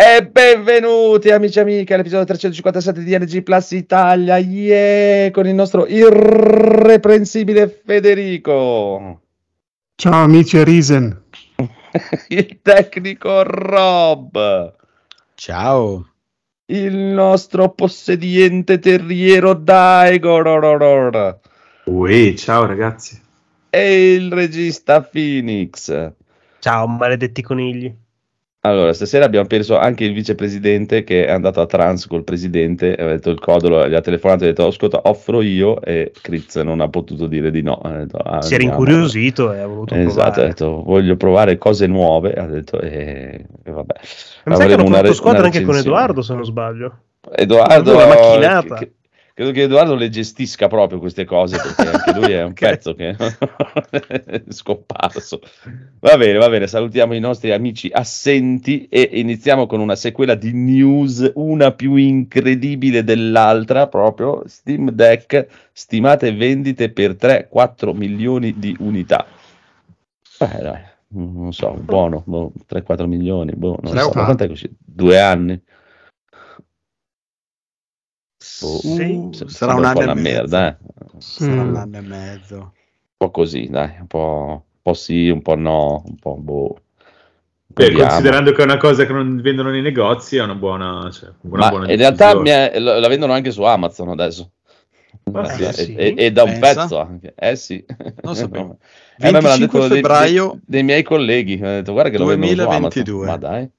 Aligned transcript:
E 0.00 0.24
benvenuti 0.24 1.28
amici 1.30 1.58
e 1.58 1.62
amiche 1.62 1.92
all'episodio 1.92 2.24
357 2.24 3.02
di 3.02 3.18
NG 3.18 3.42
Plus 3.42 3.72
Italia, 3.72 4.36
yeah, 4.36 5.32
con 5.32 5.44
il 5.44 5.54
nostro 5.56 5.88
irreprensibile 5.88 7.68
Federico. 7.84 9.22
Ciao 9.96 10.22
amici 10.22 10.56
e 10.56 10.62
Risen. 10.62 11.22
il 12.28 12.60
tecnico 12.62 13.42
Rob. 13.42 14.72
Ciao. 15.34 16.08
Il 16.66 16.94
nostro 16.94 17.70
possediente 17.70 18.78
terriero 18.78 19.54
Daigor. 19.54 21.40
Ui, 21.86 22.36
ciao 22.36 22.66
ragazzi. 22.66 23.20
E 23.68 24.14
il 24.14 24.32
regista 24.32 25.02
Phoenix. 25.02 26.12
Ciao, 26.60 26.86
maledetti 26.86 27.42
conigli. 27.42 28.06
Allora, 28.68 28.92
stasera 28.92 29.24
abbiamo 29.24 29.46
perso 29.46 29.78
anche 29.78 30.04
il 30.04 30.12
vicepresidente 30.12 31.04
che 31.04 31.26
è 31.26 31.30
andato 31.30 31.60
a 31.60 31.66
trans 31.66 32.06
col 32.06 32.24
presidente, 32.24 32.94
ha 32.94 33.06
detto 33.06 33.30
il 33.30 33.38
codolo, 33.40 33.88
gli 33.88 33.94
ha 33.94 34.00
telefonato 34.00 34.44
e 34.44 34.46
ha 34.46 34.50
detto 34.50 34.66
ascolta, 34.66 35.00
offro 35.04 35.40
io 35.42 35.80
e 35.82 36.12
Critz 36.20 36.56
non 36.56 36.80
ha 36.80 36.88
potuto 36.88 37.26
dire 37.26 37.50
di 37.50 37.62
no. 37.62 37.74
Ha 37.82 37.90
detto, 37.98 38.16
ah, 38.18 38.42
si 38.42 38.54
era 38.54 38.62
incuriosito 38.62 39.52
e 39.52 39.60
ha 39.60 39.66
voluto 39.66 39.94
Esatto, 39.94 40.20
ha 40.20 40.22
provare. 40.32 40.46
detto 40.48 40.82
voglio 40.82 41.16
provare 41.16 41.58
cose 41.58 41.86
nuove, 41.86 42.32
ha 42.34 42.46
detto 42.46 42.80
e, 42.80 43.44
e 43.64 43.70
vabbè. 43.70 43.94
Mi 44.44 44.54
sa 44.56 44.66
che 44.66 44.72
hanno 44.74 44.86
fatto 44.86 45.02
re- 45.02 45.14
squadra 45.14 45.44
anche 45.44 45.62
con. 45.62 45.76
Edoardo, 45.76 46.22
se 46.22 46.34
non 46.34 46.44
sbaglio. 46.44 46.98
Edoardo, 47.34 47.94
Una 47.94 48.06
macchinata. 48.06 48.74
che- 48.76 48.92
credo 49.38 49.52
che 49.52 49.62
Edoardo 49.62 49.94
le 49.94 50.08
gestisca 50.08 50.66
proprio 50.66 50.98
queste 50.98 51.24
cose 51.24 51.60
perché 51.60 51.88
anche 51.88 52.12
lui 52.12 52.32
è 52.32 52.42
un 52.42 52.50
Ok. 52.50 52.58
pezzo 52.58 52.94
che 52.94 53.14
è 53.14 54.42
scomparso. 54.48 55.40
Va 56.00 56.16
bene, 56.16 56.38
va 56.38 56.48
bene, 56.48 56.66
salutiamo 56.66 57.14
i 57.14 57.20
nostri 57.20 57.52
amici 57.52 57.88
assenti 57.92 58.88
e 58.88 59.08
iniziamo 59.12 59.68
con 59.68 59.78
una 59.78 59.94
sequela 59.94 60.34
di 60.34 60.52
news, 60.52 61.30
una 61.36 61.70
più 61.70 61.94
incredibile 61.94 63.04
dell'altra, 63.04 63.86
proprio 63.86 64.42
Steam 64.46 64.90
Deck, 64.90 65.46
stimate 65.70 66.32
vendite 66.32 66.90
per 66.90 67.12
3-4 67.14 67.94
milioni 67.94 68.58
di 68.58 68.74
unità. 68.80 69.24
Beh, 70.40 70.58
dai, 70.60 70.80
non 71.10 71.52
so, 71.52 71.78
buono, 71.80 72.24
boh, 72.26 72.50
3-4 72.68 73.06
milioni, 73.06 73.52
boh, 73.52 73.78
non 73.82 73.96
so, 73.96 74.10
quant'è 74.10 74.48
così? 74.48 74.68
Due 74.84 75.20
anni? 75.20 75.62
Boh, 78.38 78.78
Sì, 78.78 79.28
se- 79.32 79.48
sarà 79.48 79.74
sembra 79.74 79.74
un 79.74 79.78
un 79.78 79.84
anno 79.84 80.00
e 80.00 80.14
mezzo. 80.14 80.30
merda, 80.38 80.68
eh. 80.68 80.76
Sarà 81.18 81.62
Mm. 81.64 81.68
un 81.68 81.76
anno 81.76 81.96
e 81.96 82.00
mezzo. 82.02 82.56
un 82.56 82.70
po' 83.16 83.30
così, 83.32 83.68
dai, 83.68 83.96
un 83.98 84.06
po', 84.06 84.46
un 84.64 84.80
po' 84.82 84.94
sì, 84.94 85.28
un 85.28 85.42
po' 85.42 85.56
no, 85.56 86.02
un 86.06 86.14
po' 86.16 86.36
boh. 86.36 86.80
Beh, 87.66 87.92
considerando 87.92 88.52
che 88.52 88.60
è 88.62 88.64
una 88.64 88.76
cosa 88.76 89.04
che 89.06 89.12
non 89.12 89.40
vendono 89.40 89.70
nei 89.70 89.82
negozi, 89.82 90.36
è 90.36 90.42
una 90.42 90.54
buona. 90.54 91.10
Cioè, 91.10 91.30
una 91.42 91.62
Ma 91.62 91.68
buona 91.68 91.90
in 91.90 91.96
realtà 91.96 92.30
è- 92.42 92.78
la 92.78 93.08
vendono 93.08 93.32
anche 93.32 93.50
su 93.50 93.62
Amazon 93.62 94.08
adesso. 94.08 94.50
Ah, 95.32 95.52
Eh, 95.52 95.72
sì? 95.72 95.94
e, 95.94 96.14
e- 96.16 96.32
da 96.32 96.44
un 96.44 96.58
Pensa? 96.58 96.82
pezzo 96.82 96.98
anche. 97.00 97.34
Eh 97.36 97.56
sì. 97.56 97.84
Non 98.22 98.34
sapevo. 98.34 98.78
Eh, 99.20 99.32
me 99.32 99.40
l'hanno 99.40 99.66
25 99.66 99.80
detto 99.80 99.88
dei- 99.94 100.02
febbraio 100.02 100.50
dei, 100.52 100.60
dei 100.64 100.82
miei 100.84 101.02
colleghi. 101.02 101.56
Mi 101.56 101.62
hanno 101.66 101.74
detto, 101.74 101.92
guarda 101.92 102.10
che 102.10 102.18
lo 102.18 102.26
vendono 102.26 102.54
su 102.54 102.60
Amazon. 102.62 103.02
2022. 103.02 103.26
Ma 103.26 103.36
dai. 103.36 103.70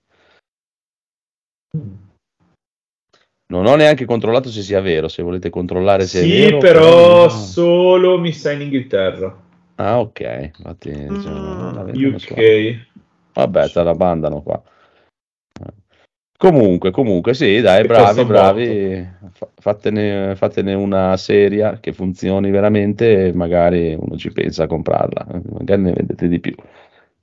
Non 3.52 3.66
ho 3.66 3.76
neanche 3.76 4.06
controllato 4.06 4.50
se 4.50 4.62
sia 4.62 4.80
vero. 4.80 5.08
Se 5.08 5.24
volete 5.24 5.50
controllare 5.50 6.06
se 6.06 6.22
Sì, 6.22 6.42
è 6.42 6.44
vero. 6.46 6.58
però 6.60 7.24
no. 7.24 7.30
solo 7.30 8.20
mi 8.20 8.32
sa 8.32 8.52
in 8.52 8.62
Inghilterra, 8.62 9.48
Ah, 9.76 10.00
ok. 10.00 10.52
Infatti, 10.58 10.92
cioè, 10.92 11.20
su 11.20 12.34
UK. 12.34 12.86
Vabbè, 13.34 13.70
te 13.70 13.84
la 13.84 13.96
mandano 13.96 14.42
qua. 14.42 14.62
Comunque, 16.38 16.92
comunque, 16.92 17.34
sì, 17.34 17.60
dai, 17.60 17.82
Che 17.82 17.88
bravi, 17.88 18.24
bravi. 18.26 19.08
Fa- 19.32 19.50
Fatene, 19.56 20.36
fatene 20.36 20.74
una 20.74 21.18
seria 21.18 21.80
che 21.80 21.92
funzioni 21.92 22.50
veramente 22.50 23.28
e 23.28 23.34
magari 23.34 23.96
uno 23.98 24.18
ci 24.18 24.32
pensa 24.32 24.64
a 24.64 24.68
comprarla. 24.68 25.28
Magari 25.52 25.82
ne 25.82 25.92
vendete 25.94 26.28
di 26.28 26.40
più, 26.40 26.56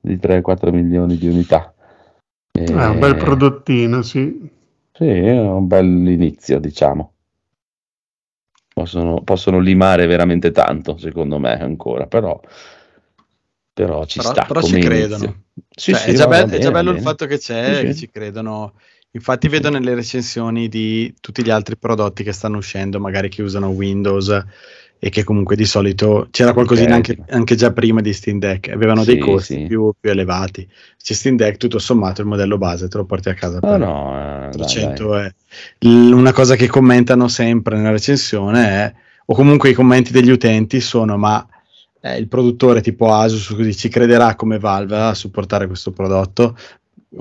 di 0.00 0.19
3-4 0.19 0.70
milioni 0.72 1.16
di 1.16 1.28
unità. 1.28 1.72
E- 2.53 2.65
È 2.65 2.86
un 2.86 2.98
bel 2.98 3.16
prodottino, 3.16 4.03
sì. 4.03 4.50
Sì, 4.97 5.05
è 5.07 5.39
un 5.41 5.67
bel 5.67 5.84
inizio, 6.09 6.59
diciamo. 6.59 7.12
Possono, 8.73 9.23
possono 9.23 9.59
limare 9.59 10.07
veramente 10.07 10.51
tanto, 10.51 10.97
secondo 10.99 11.39
me, 11.39 11.59
ancora, 11.59 12.07
però, 12.07 12.39
però 13.73 14.05
ci 14.05 14.19
Però- 14.19 14.31
sta. 14.33 14.45
però 14.45 14.61
ci 14.62 14.73
inizio. 14.73 14.91
credono. 14.91 15.43
Sì, 15.71 15.93
Cioè, 15.93 16.01
sì, 16.01 16.11
è, 16.11 16.15
già 16.15 16.27
va 16.27 16.37
be- 16.37 16.43
è 16.43 16.47
bene, 16.47 16.59
già 16.61 16.71
bello 16.71 16.91
il 16.91 16.97
bene. 16.97 17.07
fatto 17.07 17.27
che 17.27 17.39
c'è, 17.39 17.77
Sì, 17.81 17.84
che 17.87 17.95
ci 17.95 18.11
credono. 18.11 18.75
Infatti 19.12 19.49
vedo 19.49 19.71
nelle 19.71 19.95
recensioni 19.95 20.69
di 20.69 21.15
tutti 21.21 21.43
gli 21.43 21.49
altri 21.49 21.78
prodotti 21.78 22.23
che 22.23 22.33
stanno 22.33 22.59
uscendo, 22.59 23.01
magari 23.01 23.31
che 23.31 23.43
usano 23.43 23.69
Windows 23.69 24.45
e 25.06 25.09
che 25.09 25.22
comunque 25.22 25.55
di 25.55 25.65
solito 25.65 26.27
c'era 26.33 26.53
qualcosina 26.53 26.97
anche, 26.97 27.17
anche 27.28 27.55
già 27.55 27.72
prima 27.72 28.00
di 28.00 28.12
Steam 28.12 28.41
Deck, 28.41 28.71
avevano 28.71 29.05
dei 29.05 29.15
Sì, 29.15 29.21
costi 29.21 29.55
sì. 29.55 29.65
più, 29.67 29.93
più 30.00 30.11
elevati. 30.11 30.69
C'è 31.00 31.12
Steam 31.15 31.37
Deck, 31.37 31.59
tutto 31.59 31.78
sommato 31.78 32.22
il 32.22 32.27
modello 32.27 32.59
base 32.59 32.89
te 32.89 32.97
lo 32.97 33.05
porti 33.05 33.28
a 33.28 33.34
casa 33.34 33.61
per 33.61 33.78
no, 33.78 34.49
eh, 34.49 34.49
dai, 34.49 34.50
300 34.50 35.09
dai. 35.11 35.27
è 35.27 35.34
l- 35.87 36.11
una 36.12 36.33
cosa 36.33 36.56
che 36.56 36.66
commentano 36.66 37.28
sempre 37.28 37.77
nella 37.77 37.91
recensione 37.93 38.66
è 38.69 38.95
o 39.27 39.34
comunque 39.34 39.69
i 39.71 39.75
commenti 39.75 40.11
degli 40.11 40.31
utenti 40.31 40.81
sono 40.81 41.16
ma 41.16 41.47
eh, 42.00 42.16
il 42.19 42.27
produttore 42.27 42.81
tipo 42.81 43.12
Asus 43.12 43.55
così 43.55 43.77
ci 43.77 43.89
crederà 43.89 44.34
come 44.34 44.59
Valve 44.59 44.97
a 44.97 45.15
supportare 45.15 45.69
questo 45.69 45.93
prodotto? 45.93 46.56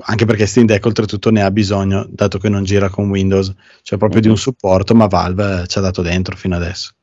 Anche 0.00 0.24
perché 0.24 0.46
Steam 0.46 0.66
Deck 0.66 0.84
oltretutto 0.84 1.30
ne 1.30 1.42
ha 1.44 1.50
bisogno 1.52 2.04
dato 2.10 2.38
che 2.38 2.48
non 2.48 2.64
gira 2.64 2.88
con 2.90 3.08
Windows. 3.08 3.54
Cioè 3.82 3.96
proprio 3.96 4.20
di 4.20 4.28
un 4.28 4.36
supporto 4.36 4.92
ma 4.96 5.06
Valve 5.06 5.68
ci 5.68 5.78
ha 5.78 5.80
dato 5.80 6.02
dentro 6.02 6.34
fino 6.36 6.56
adesso 6.56 6.95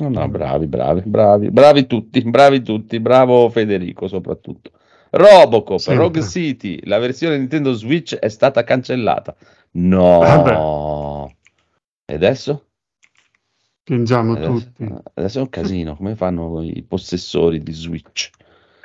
No, 0.00 0.08
no, 0.08 0.28
bravi, 0.28 0.66
bravi, 0.66 1.02
bravi, 1.04 1.50
bravi 1.50 1.86
tutti, 1.86 2.20
bravi 2.22 2.62
tutti, 2.62 2.98
bravo 2.98 3.48
Federico 3.48 4.08
soprattutto. 4.08 4.70
Robocop, 5.10 5.78
Sempre. 5.78 6.02
Rogue 6.02 6.22
City, 6.22 6.80
la 6.86 6.98
versione 6.98 7.38
Nintendo 7.38 7.72
Switch 7.72 8.16
è 8.16 8.28
stata 8.28 8.64
cancellata. 8.64 9.36
No. 9.72 10.18
Vabbè. 10.18 11.32
E 12.06 12.14
adesso? 12.14 12.64
Piangiamo 13.84 14.32
Adesso, 14.32 14.50
tutti. 14.52 14.92
adesso 15.14 15.38
è 15.38 15.42
un 15.42 15.50
casino, 15.50 15.94
come 15.96 16.16
fanno 16.16 16.62
i 16.62 16.82
possessori 16.82 17.62
di 17.62 17.72
Switch? 17.72 18.30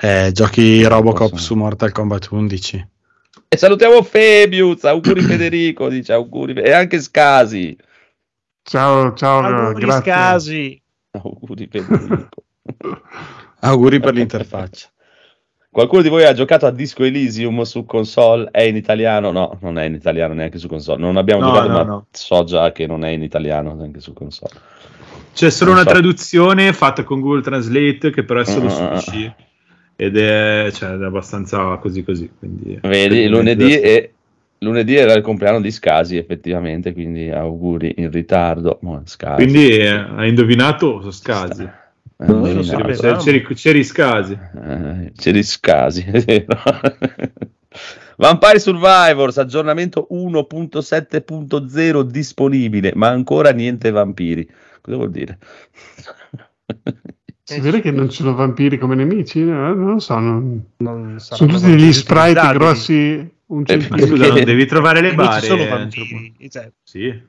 eh, 0.02 0.30
giochi 0.34 0.84
Robocop 0.84 1.32
Posso- 1.32 1.44
su 1.44 1.56
Mortal 1.56 1.92
Kombat 1.92 2.28
11 2.32 2.88
E 3.48 3.58
salutiamo 3.58 4.02
Febius, 4.04 4.84
auguri 4.84 5.22
Federico, 5.24 5.90
dice 5.90 6.14
auguri, 6.14 6.54
e 6.62 6.72
anche 6.72 7.00
Scasi. 7.02 7.76
Ciao, 8.62 9.14
ciao, 9.14 9.40
Auguri 9.42 9.86
grazie. 9.86 10.02
scasi. 10.12 10.82
Auguri 11.12 11.68
Federico. 11.72 12.30
auguri 13.62 14.00
per 14.00 14.14
l'interfaccia 14.16 14.90
Qualcuno 15.72 16.02
di 16.02 16.10
voi 16.10 16.24
ha 16.26 16.34
giocato 16.34 16.66
a 16.66 16.72
Disco 16.72 17.04
Elysium 17.04 17.62
su 17.62 17.86
console? 17.86 18.50
È 18.52 18.62
in 18.64 18.76
italiano? 18.76 19.30
No, 19.32 19.58
non 19.62 19.78
è 19.78 19.84
in 19.86 19.94
italiano 19.94 20.34
neanche 20.34 20.58
su 20.58 20.68
console. 20.68 21.00
Non 21.00 21.16
abbiamo 21.16 21.42
No, 21.44 21.48
giocato, 21.52 21.68
no, 21.68 21.74
ma 21.74 21.84
no. 21.84 22.08
so 22.10 22.44
già 22.44 22.72
che 22.72 22.88
non 22.88 23.04
è 23.06 23.10
in 23.10 23.22
italiano 23.22 23.76
neanche 23.76 24.00
su 24.00 24.14
console. 24.14 24.54
C'è 25.32 25.52
solo 25.52 25.70
Non 25.72 25.80
una 25.82 25.88
so. 25.88 25.94
traduzione 25.94 26.74
fatta 26.74 27.04
con 27.04 27.20
Google 27.22 27.44
Translate 27.44 28.10
che 28.10 28.24
però 28.24 28.40
è 28.40 28.46
solo 28.46 28.68
su. 28.68 28.84
PC 28.84 29.32
ed 29.96 30.18
è, 30.18 30.70
cioè, 30.74 30.98
è 30.98 31.04
abbastanza 31.06 31.78
così 31.78 32.04
così. 32.04 32.32
Quindi, 32.38 32.80
Vedi, 32.82 33.28
lunedì, 33.28 33.80
e- 33.80 34.14
lunedì 34.60 34.96
era 34.96 35.14
il 35.14 35.22
compleanno 35.22 35.62
di 35.62 35.72
Scasi, 35.72 36.18
effettivamente, 36.18 36.94
quindi 36.94 37.30
auguri 37.30 37.96
in 37.98 38.12
ritardo. 38.12 38.80
Scasi. 39.06 39.36
Quindi 39.44 39.70
eh, 39.78 39.88
hai 39.90 40.30
indovinato? 40.30 41.10
Scasi. 41.12 41.64
Eh, 41.64 42.26
Non 42.26 42.42
lo 42.42 42.48
indovinato. 42.50 42.94
sapevo. 42.94 43.18
C'eri, 43.18 43.46
c'eri, 43.56 43.84
scasi. 43.84 44.34
Eh, 44.34 45.12
c'eri 45.16 45.44
Scasi, 45.44 46.02
è 46.12 46.20
vero. 46.22 46.60
Vampire 48.18 48.60
Survivors, 48.60 49.38
aggiornamento 49.38 50.08
1.7.0 50.12 52.02
disponibile, 52.02 52.92
ma 52.96 53.08
ancora 53.08 53.52
niente 53.52 53.92
vampiri. 53.92 54.46
Cosa 54.82 54.98
vuol 54.98 55.12
dire? 55.12 55.38
Si 57.44 57.60
vede 57.62 57.80
che 57.82 57.92
non 57.92 58.10
ci 58.10 58.18
sono 58.22 58.36
vampiri 58.36 58.78
come 58.78 58.96
nemici? 58.96 59.40
Eh, 59.40 59.44
Non 59.46 59.94
lo 59.94 60.00
so, 60.00 60.20
non- 60.20 60.64
Non 60.78 61.16
sono 61.20 61.52
tutti 61.52 61.66
degli 61.68 61.92
sprite 61.94 62.52
grossi 62.54 63.32
un 63.50 63.64
Eh, 63.66 63.76
Ma 63.76 63.82
centimetro. 63.82 64.08
scusa, 64.08 64.28
non 64.34 64.44
devi 64.44 64.66
trovare 64.66 65.02
le 65.02 65.14
bare. 65.16 65.46
sono 65.46 65.62
eh, 65.62 65.68
vampiri. 65.68 66.36
Cioè, 66.50 66.72
Sì. 66.84 67.22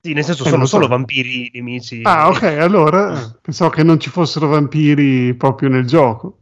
sì, 0.00 0.12
nel 0.12 0.24
senso 0.24 0.42
Eh, 0.42 0.46
sono 0.46 0.56
non 0.58 0.66
so. 0.66 0.76
solo 0.76 0.86
vampiri 0.88 1.50
nemici. 1.54 2.00
Ah, 2.02 2.28
ok, 2.28 2.42
allora 2.42 3.20
eh, 3.20 3.36
pensavo 3.40 3.70
che 3.70 3.82
non 3.82 3.98
ci 4.00 4.10
fossero 4.10 4.48
vampiri 4.48 5.34
proprio 5.34 5.68
nel 5.68 5.86
gioco. 5.86 6.38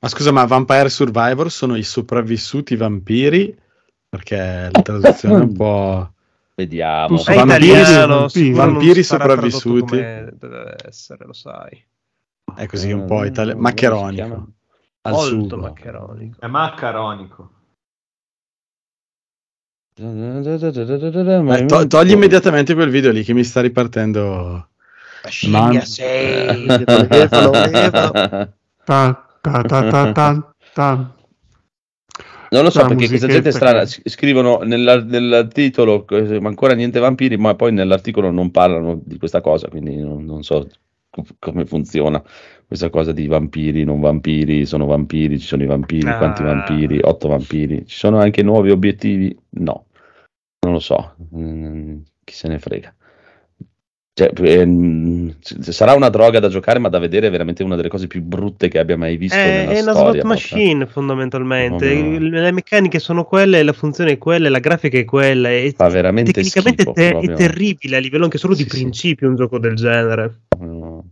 Ma 0.00 0.08
scusa, 0.08 0.32
ma 0.32 0.44
Vampire 0.44 0.88
Survivor 0.88 1.50
sono 1.50 1.76
i 1.76 1.82
sopravvissuti 1.84 2.74
vampiri? 2.76 3.56
Perché 4.08 4.68
la 4.72 4.82
traduzione 4.82 5.36
è 5.36 5.40
un 5.40 5.52
po'. 5.54 6.12
Vediamo. 6.56 7.24
È 7.24 7.34
Vampiri, 7.36 7.66
italiano, 7.68 8.18
vampiri. 8.18 8.50
Vampiri 8.52 9.02
sopravvissuti. 9.04 9.96
Deve 9.96 10.76
essere, 10.86 11.24
lo 11.24 11.32
sai. 11.32 11.86
È 12.56 12.66
così 12.66 12.90
un 12.90 13.04
po' 13.06 13.22
Eh, 13.22 13.28
italiano. 13.28 13.60
Maccheronico. 13.60 14.48
Al 15.02 15.12
Molto 15.12 15.28
sugo. 15.28 15.56
maccheronico. 15.58 16.40
È 16.40 16.46
maccaronico. 16.48 17.50
Eh, 21.56 21.66
to- 21.66 21.86
togli 21.86 22.12
immediatamente 22.12 22.74
quel 22.74 22.90
video 22.90 23.10
lì 23.10 23.22
che 23.24 23.34
mi 23.34 23.42
sta 23.44 23.60
ripartendo. 23.60 24.68
scimmia 25.28 25.60
Man- 25.60 25.80
sei. 25.82 26.66
Non 32.50 32.62
lo 32.62 32.70
so 32.70 32.80
La 32.80 32.86
perché 32.88 33.08
questa 33.08 33.26
gente 33.26 33.50
strana 33.52 33.84
scrivono 33.84 34.60
nella- 34.62 35.02
nel 35.02 35.48
titolo 35.52 36.06
ma 36.40 36.48
ancora 36.48 36.72
niente 36.74 36.98
vampiri, 36.98 37.36
ma 37.36 37.54
poi 37.54 37.72
nell'articolo 37.72 38.30
non 38.30 38.50
parlano 38.50 38.98
di 39.04 39.18
questa 39.18 39.42
cosa, 39.42 39.68
quindi 39.68 39.96
non, 39.96 40.24
non 40.24 40.42
so 40.42 40.66
co- 41.10 41.26
come 41.38 41.66
funziona 41.66 42.22
questa 42.66 42.88
cosa 42.88 43.12
di 43.12 43.26
vampiri, 43.26 43.84
non 43.84 44.00
vampiri, 44.00 44.64
sono 44.64 44.86
vampiri, 44.86 45.38
ci 45.38 45.46
sono 45.46 45.62
i 45.62 45.66
vampiri, 45.66 46.06
quanti 46.16 46.40
Ah. 46.42 46.46
vampiri, 46.46 47.00
otto 47.02 47.28
vampiri, 47.28 47.84
ci 47.86 47.96
sono 47.98 48.18
anche 48.18 48.42
nuovi 48.42 48.70
obiettivi? 48.70 49.36
No, 49.50 49.84
non 50.68 50.72
lo 50.72 50.80
so, 50.80 51.14
Mm, 51.34 52.00
chi 52.24 52.34
se 52.34 52.48
ne 52.48 52.58
frega. 52.58 52.94
Cioè, 54.12 54.32
ehm, 54.34 55.36
sarà 55.40 55.94
una 55.94 56.08
droga 56.08 56.40
da 56.40 56.48
giocare, 56.48 56.80
ma 56.80 56.88
da 56.88 56.98
vedere 56.98 57.28
è 57.28 57.30
veramente 57.30 57.62
una 57.62 57.76
delle 57.76 57.88
cose 57.88 58.08
più 58.08 58.20
brutte 58.20 58.66
che 58.68 58.80
abbia 58.80 58.96
mai 58.96 59.16
visto 59.16 59.36
È, 59.38 59.44
nella 59.46 59.72
è 59.72 59.80
una 59.80 59.92
slot 59.92 60.10
proprio. 60.16 60.28
machine 60.28 60.86
fondamentalmente. 60.86 61.94
No, 61.94 62.18
no. 62.18 62.18
Le 62.18 62.52
meccaniche 62.52 62.98
sono 62.98 63.24
quelle, 63.24 63.62
la 63.62 63.72
funzione 63.72 64.12
è 64.12 64.18
quella, 64.18 64.48
la 64.50 64.58
grafica 64.58 64.98
è 64.98 65.04
quella. 65.04 65.50
E 65.50 65.72
Fa 65.76 65.88
veramente 65.88 66.32
tecnicamente 66.32 66.82
schifo, 66.82 66.98
te- 67.00 67.10
proprio. 67.10 67.32
è 67.32 67.36
terribile 67.36 67.96
a 67.96 68.00
livello 68.00 68.24
anche 68.24 68.38
solo 68.38 68.54
di 68.54 68.64
Sì, 68.64 68.68
sì. 68.68 68.78
principio 68.80 69.28
un 69.28 69.36
gioco 69.36 69.58
del 69.60 69.74
genere. 69.76 70.40
No. 70.58 71.04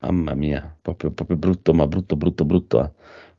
Mamma 0.00 0.34
mia, 0.34 0.76
proprio, 0.80 1.10
proprio 1.12 1.36
brutto, 1.36 1.74
ma 1.74 1.86
brutto, 1.86 2.16
brutto, 2.16 2.44
brutto. 2.46 2.82
eh. 2.84 2.90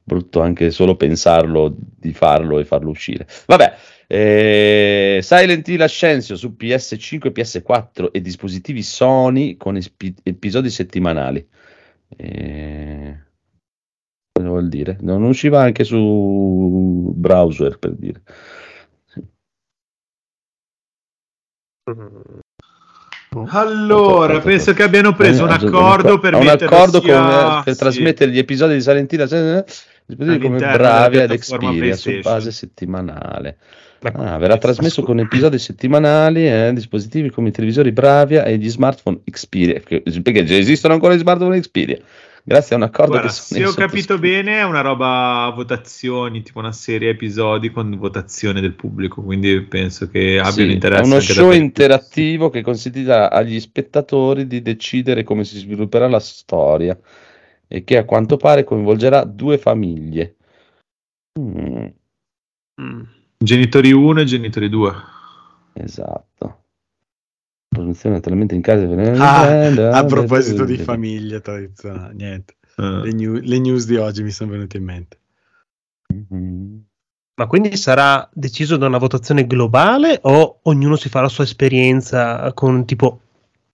Brutto 0.03 0.41
anche 0.41 0.69
solo 0.69 0.95
pensarlo, 0.95 1.75
di 1.75 2.13
farlo 2.13 2.59
e 2.59 2.65
farlo 2.65 2.91
uscire. 2.91 3.25
Vabbè, 3.47 3.73
eh, 4.07 5.19
Silent 5.21 5.67
Hill 5.67 5.81
Ascensio 5.81 6.35
su 6.35 6.55
PS5 6.57 7.27
e 7.27 7.31
PS4 7.31 8.11
e 8.11 8.21
dispositivi 8.21 8.81
Sony 8.83 9.57
con 9.57 9.75
espi- 9.75 10.15
episodi 10.23 10.69
settimanali. 10.69 11.47
Eh, 12.17 13.17
cosa 14.31 14.47
vuol 14.47 14.69
dire? 14.69 14.97
Non 15.01 15.23
usciva 15.23 15.61
anche 15.61 15.83
su 15.83 17.11
browser, 17.15 17.79
per 17.79 17.95
dire. 17.95 18.21
Allora, 23.49 24.39
penso 24.39 24.73
che 24.73 24.83
abbiano 24.83 25.13
preso 25.13 25.43
un 25.43 25.49
Eh, 25.49 25.53
accordo 25.53 26.19
per 26.19 26.35
un 26.35 26.47
accordo 26.47 27.01
sia- 27.01 27.19
con, 27.19 27.29
eh, 27.59 27.61
per 27.65 27.73
sì. 27.73 27.79
trasmettere 27.79 28.31
gli 28.31 28.37
episodi 28.37 28.75
di 28.75 28.81
Silent 28.81 29.11
Hill 29.11 29.21
eh, 29.21 29.65
dispositivi 30.05 30.43
come 30.43 30.57
ed 30.57 31.27
piattaforma 31.27 31.71
Xperia 31.71 31.95
su 31.95 32.19
base 32.21 32.51
settimanale. 32.51 33.57
Ah, 34.13 34.37
verrà 34.37 34.57
trasmesso 34.57 35.01
con 35.03 35.19
episodi 35.19 35.57
settimanali 35.57 36.47
eh, 36.47 36.71
dispositivi 36.73 37.29
come 37.29 37.49
i 37.49 37.51
televisori 37.51 37.91
Bravia 37.91 38.43
e 38.43 38.57
gli 38.57 38.69
smartphone 38.69 39.21
Xperia. 39.29 39.81
Perché 39.81 40.43
già 40.43 40.55
esistono 40.55 40.93
ancora 40.93 41.15
gli 41.15 41.19
smartphone 41.19 41.59
Xperia. 41.59 41.99
Grazie 42.47 42.75
a 42.75 42.77
un 42.77 42.83
accordo 42.83 43.13
Guarda, 43.13 43.27
che 43.29 43.33
Sony 43.33 43.61
se 43.61 43.67
ho 43.67 43.73
capito 43.73 44.19
bene, 44.19 44.59
è 44.59 44.63
una 44.63 44.81
roba 44.81 45.45
a 45.45 45.49
votazioni, 45.49 46.43
tipo 46.43 46.59
una 46.59 46.71
serie 46.71 47.09
episodi 47.09 47.71
con 47.71 47.97
votazione 47.97 48.61
del 48.61 48.73
pubblico, 48.73 49.23
quindi 49.23 49.61
penso 49.61 50.07
che 50.07 50.37
abbiano 50.37 50.69
Sì, 50.69 50.71
interesse. 50.73 51.01
è 51.01 51.05
uno 51.05 51.19
show 51.19 51.49
te. 51.49 51.55
interattivo 51.55 52.51
che 52.51 52.61
consentirà 52.61 53.31
agli 53.31 53.59
spettatori 53.59 54.45
di 54.45 54.61
decidere 54.61 55.23
come 55.23 55.43
si 55.43 55.57
svilupperà 55.57 56.07
la 56.07 56.19
storia 56.19 56.95
e 57.67 57.83
che 57.83 57.97
a 57.97 58.05
quanto 58.05 58.37
pare 58.37 58.63
coinvolgerà 58.63 59.23
due 59.23 59.57
famiglie. 59.57 60.35
Mm, 61.39 61.85
Mm. 62.79 63.01
Genitori 63.37 63.91
1 63.91 64.21
e 64.21 64.25
genitori 64.25 64.69
2. 64.69 64.93
esatto. 65.73 66.63
Produzione 67.67 68.19
talmente 68.21 68.55
in 68.55 68.61
casa. 68.61 68.85
Ah, 69.17 69.97
a 69.99 70.05
proposito 70.05 70.63
di 70.63 70.77
famiglia 70.77 71.39
tradizionale, 71.41 72.13
niente. 72.13 72.55
Eh. 72.77 72.83
Le, 72.83 73.11
new- 73.11 73.41
le 73.41 73.59
news 73.59 73.85
di 73.85 73.97
oggi 73.97 74.23
mi 74.23 74.31
sono 74.31 74.51
venute 74.51 74.77
in 74.77 74.83
mente. 74.83 75.19
Mhm. 76.07 76.83
Ma 77.37 77.47
quindi 77.47 77.75
sarà 77.75 78.29
deciso 78.31 78.77
da 78.77 78.87
una 78.87 78.97
votazione 78.97 79.45
globale 79.45 80.19
o 80.21 80.59
ognuno 80.63 80.95
si 80.95 81.09
fa 81.09 81.19
la 81.19 81.27
sua 81.27 81.43
esperienza 81.43 82.53
con 82.53 82.85
tipo 82.85 83.19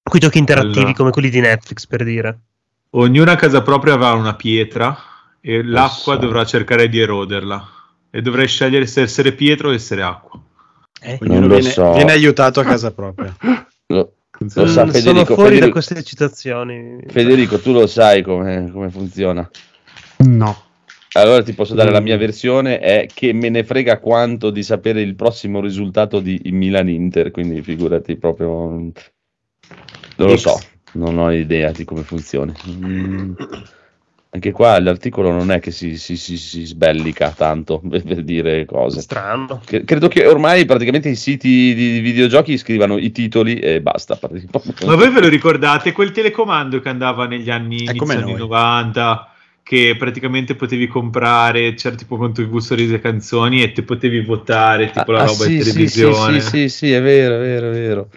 quei 0.01 0.19
giochi 0.19 0.39
interattivi 0.39 0.79
Allora. 0.79 0.93
come 0.93 1.11
quelli 1.11 1.29
di 1.29 1.41
Netflix 1.41 1.85
per 1.85 2.03
dire? 2.03 2.39
Ognuna 2.91 3.33
a 3.33 3.35
casa 3.35 3.61
propria 3.61 3.93
avrà 3.93 4.13
una 4.13 4.35
pietra 4.35 4.97
e 5.39 5.63
l'acqua 5.63 6.15
so. 6.15 6.19
dovrà 6.19 6.43
cercare 6.43 6.89
di 6.89 6.99
eroderla. 6.99 7.81
E 8.11 8.21
dovrai 8.21 8.47
scegliere 8.47 8.85
se 8.85 9.01
essere 9.01 9.31
pietra 9.33 9.69
o 9.69 9.73
essere 9.73 10.01
acqua. 10.03 10.39
Eh? 11.01 11.17
Ognuno 11.21 11.47
lo 11.47 11.55
viene, 11.55 11.69
so. 11.71 11.93
viene 11.93 12.11
aiutato 12.11 12.59
a 12.59 12.63
casa 12.63 12.91
propria. 12.91 13.35
Lo, 13.87 14.13
lo 14.39 14.47
sa 14.49 14.61
Mm, 14.63 14.67
sono 14.67 14.91
Federico. 14.91 15.25
fuori 15.33 15.35
da 15.35 15.43
Federico, 15.49 15.71
queste 15.71 16.03
citazioni. 16.03 16.97
Federico, 17.07 17.59
tu 17.59 17.71
lo 17.73 17.87
sai 17.87 18.21
come, 18.23 18.69
come 18.71 18.89
funziona. 18.89 19.49
No. 20.19 20.63
Allora 21.13 21.43
ti 21.43 21.53
posso 21.53 21.73
dare 21.75 21.91
la 21.91 21.99
Mm. 21.99 22.03
mia 22.03 22.17
versione, 22.17 22.79
è 22.79 23.05
che 23.13 23.33
me 23.33 23.49
ne 23.49 23.63
frega 23.63 23.99
quanto 23.99 24.49
di 24.49 24.63
sapere 24.63 25.01
il 25.01 25.15
prossimo 25.15 25.59
risultato 25.59 26.19
di 26.21 26.39
Milan-Inter, 26.45 27.31
quindi 27.31 27.61
figurati 27.61 28.15
proprio... 28.15 28.49
Non 28.49 28.91
lo 30.15 30.37
X. 30.37 30.39
so, 30.41 30.59
non 30.93 31.17
ho 31.17 31.31
idea 31.31 31.71
di 31.71 31.83
come 31.83 32.03
funzioni. 32.03 32.53
Mm. 32.69 33.33
Anche 34.33 34.51
qua 34.54 34.80
l'articolo 34.80 35.30
non 35.30 35.51
è 35.51 35.60
che 35.60 35.72
si, 35.72 35.98
si- 35.98 36.16
si- 36.16 36.38
si 36.38 36.66
sbellica 36.66 37.33
tanto 37.36 37.80
per, 37.86 38.01
per 38.01 38.24
dire 38.24 38.63
cose. 38.66 39.01
Strano. 39.01 39.60
Che- 39.66 39.83
Credo 39.83 40.07
che 40.07 40.25
ormai 40.25 40.63
praticamente 40.66 41.10
i 41.10 41.16
siti 41.16 41.74
di 41.74 42.00
videogiochi 42.00 42.57
scrivano 42.57 42.98
i 42.98 43.12
titoli 43.12 43.60
e 43.60 43.81
basta. 43.81 44.18
Ma 44.86 44.95
voi 44.95 45.10
ve 45.10 45.19
lo 45.19 45.28
ricordate 45.28 45.92
quel 45.92 46.12
telecomando 46.12 46.80
che 46.80 46.88
andava 46.88 47.28
negli 47.28 47.50
anni, 47.50 47.94
come 47.95 48.13
anni 48.13 48.31
noi. 48.31 48.39
90 48.39 49.25
che 49.63 49.95
praticamente 49.98 50.56
potevi 50.56 50.88
comprare, 50.88 51.74
c'era 51.75 51.95
tipo 51.95 52.18
con 52.18 52.33
Sorrisi 52.62 52.94
e 52.94 53.00
Canzoni 53.00 53.62
e 53.62 53.72
te 53.74 53.83
potevi 53.83 54.22
votare 54.22 54.92
tipo 54.92 55.12
la 55.12 55.19
Ah, 55.24 55.25
roba 55.25 55.44
sì, 55.44 55.56
in 55.56 55.62
sì, 55.62 55.72
televisione. 55.72 56.39
Sì, 56.39 56.48
sì, 56.48 56.57
sì, 56.57 56.69
sì, 56.69 56.92
è 56.94 57.01
vero, 57.01 57.36
è 57.36 57.39
vero, 57.39 57.69
è 57.69 57.74
vero. 57.74 58.10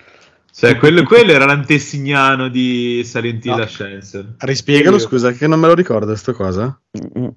Cioè, 0.57 0.77
quello, 0.77 1.03
quello 1.03 1.33
era 1.33 1.47
l'antesignano 1.47 2.49
di 2.49 3.03
Silent 3.05 3.45
Hill 3.45 3.57
No. 3.57 3.63
Ascension. 3.63 4.37
Rispiegalo, 4.39 5.01
scusa, 5.01 5.33
che 5.33 5.49
non 5.49 5.59
me 5.59 5.67
lo 5.67 5.75
ricordo 5.75 6.15
sto 6.15 6.33
cosa. 6.33 6.81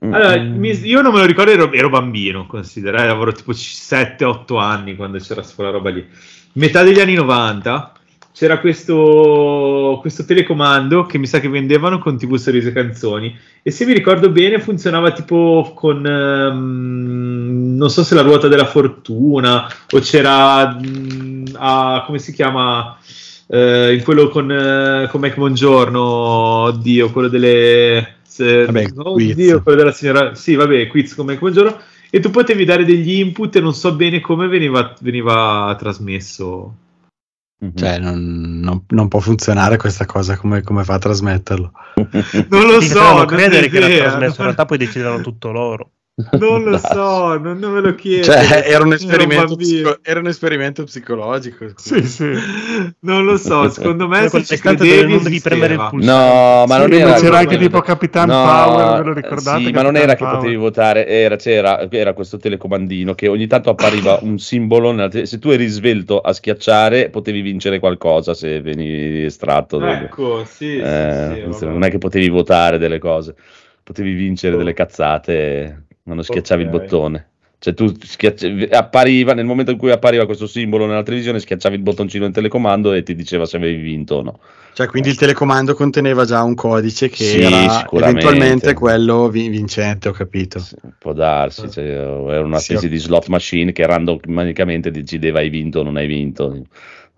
Allora, 0.02 0.40
mm. 0.40 0.56
mi- 0.56 0.80
io 0.86 1.02
non 1.02 1.12
me 1.14 1.22
lo 1.22 1.26
ricordo, 1.26 1.50
ero, 1.50 1.72
ero 1.72 1.90
bambino, 1.90 2.46
considera, 2.46 3.04
eh, 3.04 3.08
avevo 3.08 3.32
tipo 3.32 3.54
7-8 3.54 4.60
anni 4.60 4.96
quando 4.96 5.18
c'era 5.18 5.44
quella 5.56 5.72
roba 5.72 5.90
lì. 5.90 6.08
Metà 6.54 6.84
degli 6.84 7.00
anni 7.00 7.16
90 7.16 7.94
c'era 8.38 8.60
questo, 8.60 9.98
questo 10.00 10.24
telecomando 10.24 11.08
che 11.08 11.18
mi 11.18 11.26
sa 11.26 11.40
che 11.40 11.50
vendevano 11.50 11.98
con 11.98 12.18
TV 12.20 12.36
Sorrisi 12.36 12.68
e 12.68 12.72
Canzoni 12.72 13.36
e 13.64 13.72
se 13.72 13.84
mi 13.84 13.94
ricordo 13.94 14.30
bene 14.30 14.60
funzionava 14.60 15.12
tipo 15.12 15.72
con, 15.76 16.06
ehm, 16.06 17.76
non 17.76 17.90
so 17.90 18.04
se 18.04 18.14
la 18.14 18.22
ruota 18.22 18.48
della 18.48 18.66
fortuna 18.68 19.66
o 19.92 20.00
c'era, 20.00 20.78
mm, 20.80 21.46
a- 21.56 22.04
come 22.06 22.20
si 22.20 22.32
chiama, 22.32 22.96
eh, 23.48 23.96
in 23.96 24.04
quello 24.04 24.28
con, 24.30 24.52
eh, 24.52 25.08
con 25.10 25.20
Mike 25.22 25.36
Buongiorno, 25.36 26.00
oddio, 26.02 27.12
quello 27.12 27.28
delle... 27.30 28.18
se- 28.22 28.66
Vabbè, 28.66 28.88
oddio, 28.96 29.34
quiz. 29.34 29.64
quello 29.64 29.78
della 29.80 29.92
signora... 29.92 30.36
Sì, 30.36 30.54
vabbè, 30.54 30.86
quiz 30.88 31.16
con 31.16 31.26
Mike 31.26 31.40
Buongiorno 31.40 31.76
e 32.12 32.20
tu 32.20 32.30
potevi 32.30 32.66
dare 32.66 32.86
degli 32.86 33.14
input 33.20 33.56
e 33.56 33.62
non 33.62 33.74
so 33.74 33.96
bene 33.96 34.22
come 34.22 34.48
veniva, 34.48 34.94
veniva 35.02 35.76
trasmesso. 35.80 36.76
Mhm. 37.60 37.76
Cioè, 37.76 37.98
non, 37.98 38.60
non- 38.60 38.84
non 38.90 39.08
può 39.08 39.20
funzionare 39.20 39.78
questa 39.78 40.06
cosa, 40.06 40.38
come, 40.38 40.62
come 40.62 40.84
fa 40.84 40.96
a 40.96 41.00
trasmetterlo? 41.00 41.72
Non 42.50 42.68
lo 42.68 42.80
so, 42.82 43.16
non 43.16 43.26
credere 43.26 43.68
che 43.68 43.80
vero. 43.80 44.04
trasmesso, 44.10 44.36
in 44.38 44.44
realtà 44.44 44.66
poi 44.66 44.78
decidono 44.78 45.22
tutto 45.22 45.52
loro. 45.52 45.92
Non 46.32 46.64
lo 46.64 46.78
so, 46.80 47.38
non, 47.38 47.60
non 47.60 47.74
me 47.74 47.82
lo 47.82 47.94
chiedo. 47.94 48.24
Cioè, 48.24 48.64
era 48.66 48.84
un 48.84 48.94
esperimento, 48.94 49.56
bambino. 49.56 49.92
psico- 49.92 50.00
era 50.02 50.20
un 50.20 50.28
esperimento 50.28 50.84
psicologico. 50.84 51.66
Sì, 51.76 52.02
sì. 52.08 52.26
Non 53.02 53.24
lo 53.24 53.38
so, 53.38 53.70
secondo 53.70 54.08
me 54.08 54.28
se 54.28 54.44
ci 54.44 54.58
credevi 54.58 55.12
non 55.14 55.24
devi 55.24 55.42
premere 55.42 55.76
il 55.76 55.84
pulsante. 55.84 56.06
No, 56.06 56.66
ma 56.66 56.76
Sì, 56.76 56.80
non 56.82 56.94
era. 56.94 57.14
c'era 57.14 57.38
anche 57.38 57.58
tipo 57.58 57.82
Capitan 57.82 58.28
no, 58.30 58.42
Power, 58.42 58.94
ve 58.96 59.04
lo 59.04 59.14
ricordate? 59.14 59.64
Sì, 59.64 59.72
ma 59.72 59.82
non 59.84 59.96
era 59.96 60.16
che 60.16 60.24
Power? 60.24 60.38
potevi 60.38 60.56
votare, 60.56 61.06
era, 61.08 61.36
c'era, 61.36 61.90
era 61.92 62.14
questo 62.14 62.38
telecomandino 62.38 63.14
che 63.14 63.28
ogni 63.28 63.48
tanto 63.48 63.70
appariva 63.70 64.18
un 64.22 64.40
simbolo. 64.40 64.92
nella 64.92 65.10
te- 65.10 65.26
se 65.28 65.40
tu 65.40 65.50
eri 65.50 65.68
svelto 65.68 66.20
a 66.20 66.34
schiacciare, 66.34 67.10
potevi 67.10 67.42
vincere 67.42 67.80
qualcosa 67.80 68.34
se 68.34 68.60
venivi 68.62 69.24
estratto. 69.26 69.80
Ecco, 69.86 70.44
sì, 70.46 70.56
sì, 70.56 70.80
Eh, 70.84 71.44
sì, 71.52 71.66
vabbè. 71.66 71.66
non 71.66 71.84
è 71.84 71.90
che 71.90 71.98
potevi 72.00 72.30
votare 72.30 72.78
delle 72.78 73.00
cose, 73.00 73.36
potevi 73.84 74.14
vincere 74.14 74.58
delle 74.58 74.74
cazzate 74.74 75.87
quando 76.08 76.24
schiacciavi 76.24 76.64
il 76.64 76.70
Ok. 76.70 76.74
bottone. 76.80 77.28
Cioè 77.60 77.74
tu 77.74 77.92
schiacci- 78.00 78.70
appariva, 78.72 79.34
nel 79.34 79.44
momento 79.46 79.72
in 79.72 79.78
cui 79.78 79.92
appariva 79.92 80.26
questo 80.26 80.48
simbolo 80.48 80.86
nella 80.86 81.04
televisione, 81.04 81.40
schiacciavi 81.40 81.76
il 81.76 81.82
bottoncino 81.82 82.24
del 82.24 82.34
telecomando 82.34 82.94
e 82.94 83.04
ti 83.04 83.14
diceva 83.14 83.46
se 83.46 83.58
avevi 83.58 83.82
vinto 83.82 84.16
o 84.16 84.22
no. 84.22 84.40
Cioè, 84.74 84.88
quindi 84.88 85.10
il 85.10 85.18
telecomando 85.18 85.74
conteneva 85.74 86.24
già 86.24 86.44
un 86.44 86.54
codice 86.54 87.10
che 87.10 87.24
Sì, 87.24 87.42
era 87.42 87.90
eventualmente 87.92 88.74
quello 88.74 89.28
vi- 89.28 89.50
vincente, 89.50 90.08
ho 90.08 90.12
capito. 90.12 90.60
Sì, 90.60 90.76
Può 91.00 91.14
darsi, 91.14 91.70
cioè, 91.72 91.84
era 91.84 92.42
una 92.44 92.60
Sì, 92.60 92.74
specie 92.74 92.86
ho- 92.86 92.90
di 92.90 92.98
slot 92.98 93.28
machine 93.28 93.72
che 93.72 93.86
randomicamente 93.88 94.92
decideva 94.92 95.40
hai 95.40 95.50
vinto 95.50 95.80
o 95.80 95.84
non 95.84 95.98
hai 95.98 96.06
vinto. 96.08 96.56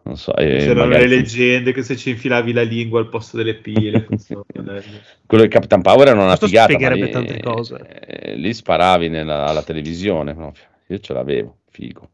Non 0.02 0.18
so, 0.18 0.36
e 0.36 0.58
C'erano 0.60 0.86
magari- 0.88 1.08
le 1.08 1.16
leggende 1.18 1.72
che 1.72 1.84
se 1.84 1.96
ci 1.96 2.10
infilavi 2.12 2.52
la 2.54 2.64
lingua 2.64 3.00
al 3.00 3.10
posto 3.10 3.38
delle 3.38 3.56
pile. 3.56 4.08
Quello 5.28 5.44
di 5.44 5.50
Capitan 5.50 5.82
Power 5.82 6.08
era 6.08 6.16
una 6.18 6.28
Questo 6.38 6.48
figata. 6.48 6.72
spiegherebbe 6.74 7.06
lì, 7.06 7.12
tante 7.12 7.40
cose. 7.42 8.06
eh, 8.08 8.36
lì 8.36 8.54
sparavi 8.54 9.10
nella- 9.10 9.46
alla 9.46 9.62
televisione. 9.64 10.34
no? 10.34 10.54
Io 10.88 11.00
ce 11.00 11.14
l'avevo, 11.14 11.58
figo. 11.70 12.10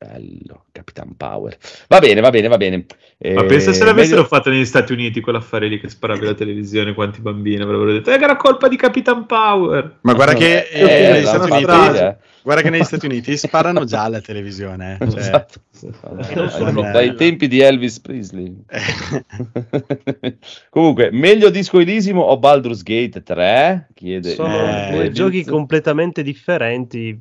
Bello, 0.00 0.66
Capitan 0.70 1.16
Power. 1.16 1.58
Va 1.88 1.98
bene, 1.98 2.20
va 2.20 2.30
bene, 2.30 2.46
va 2.46 2.56
bene. 2.56 2.86
Ma 3.18 3.42
Eh, 3.42 3.46
pensa 3.46 3.72
se 3.72 3.84
l'avessero 3.84 4.18
meglio- 4.18 4.28
fatto 4.28 4.48
negli 4.48 4.64
Stati 4.64 4.92
Uniti 4.92 5.20
quell'affare 5.20 5.66
lì 5.66 5.80
che 5.80 5.88
sparavi 5.88 6.20
alla 6.20 6.34
televisione, 6.34 6.94
quanti 6.94 7.20
bambini 7.20 7.60
avrebbero 7.62 7.90
detto, 7.92 8.12
eh, 8.12 8.16
che 8.16 8.22
era 8.22 8.36
colpa 8.36 8.68
di 8.68 8.76
Capitan 8.76 9.26
Power. 9.26 9.98
Ma 10.02 10.14
guarda 10.14 10.34
che 10.34 10.68
Eh, 10.68 10.80
eh, 10.82 11.12
negli 11.14 11.24
Stati 11.26 11.50
Uniti, 11.50 11.98
eh. 11.98 12.16
guarda 12.44 12.62
che 12.62 12.70
negli 12.70 12.84
Stati 12.84 13.06
Uniti 13.06 13.36
sparano 13.36 13.82
già 13.84 14.04
alla 14.04 14.20
televisione. 14.20 14.98
eh. 15.00 15.10
Cioè, 15.10 15.18
Esatto. 15.18 15.60
sono 15.72 16.80
Dai 16.92 17.16
tempi 17.16 17.48
di 17.48 17.58
Elvis 17.58 17.98
Presley. 17.98 18.54
Comunque, 20.70 21.10
meglio 21.10 21.50
Disco 21.50 21.80
Elysium 21.80 22.18
o 22.18 22.38
Baldur's 22.38 22.84
Gate 22.84 23.24
3? 23.24 23.88
Chiede 23.94 24.34
Sono 24.34 24.54
Eh, 24.54 24.90
due 24.92 25.10
giochi 25.10 25.44
completamente 25.44 26.22
differenti. 26.22 27.18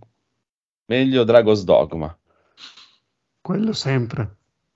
Meglio 0.85 1.23
Dragon's 1.23 1.63
Dogma. 1.63 2.15
Quello 3.47 3.71
sempre. 3.71 4.35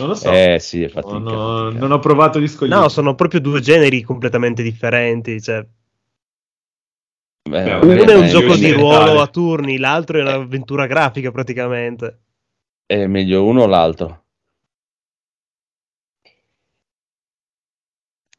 Non 0.00 0.08
lo 0.08 0.14
so. 0.16 0.32
Eh 0.32 0.58
sì, 0.60 0.82
è 0.82 0.88
fatica. 0.88 1.12
Non 1.16 1.28
ho, 1.28 1.64
fatica. 1.66 1.78
non 1.78 1.92
ho 1.92 1.98
provato 2.00 2.40
gli 2.40 2.48
scoglioni. 2.48 2.80
No, 2.80 2.88
sono 2.88 3.14
proprio 3.14 3.38
due 3.38 3.60
generi 3.60 4.02
completamente 4.02 4.64
differenti. 4.64 5.40
Cioè, 5.40 5.64
Beh, 7.48 7.74
uno 7.74 8.10
è 8.10 8.16
un 8.16 8.26
gioco 8.26 8.56
di 8.56 8.72
ruolo 8.72 9.20
a 9.20 9.28
turni, 9.28 9.78
l'altro 9.78 10.18
è 10.18 10.22
un'avventura 10.22 10.86
grafica 10.86 11.30
praticamente. 11.30 12.18
È 12.84 13.06
meglio 13.06 13.44
uno 13.44 13.62
o 13.62 13.66
l'altro? 13.66 14.24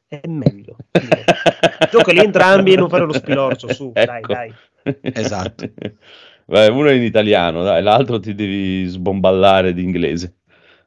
È 0.06 0.20
meglio. 0.26 0.76
Giocali 1.90 2.18
entrambi 2.18 2.74
e 2.74 2.76
non 2.76 2.90
fare 2.90 3.06
lo 3.06 3.14
spilorcio, 3.14 3.72
su, 3.72 3.90
dai, 3.94 4.04
Ecco. 4.20 4.32
dai. 4.34 4.54
Esatto. 5.00 5.70
Beh, 6.46 6.68
uno 6.68 6.88
è 6.88 6.92
in 6.92 7.02
italiano, 7.02 7.62
dai, 7.62 7.82
l'altro 7.82 8.18
ti 8.20 8.34
devi 8.34 8.86
sbomballare 8.86 9.72
di 9.72 9.82
inglese. 9.82 10.36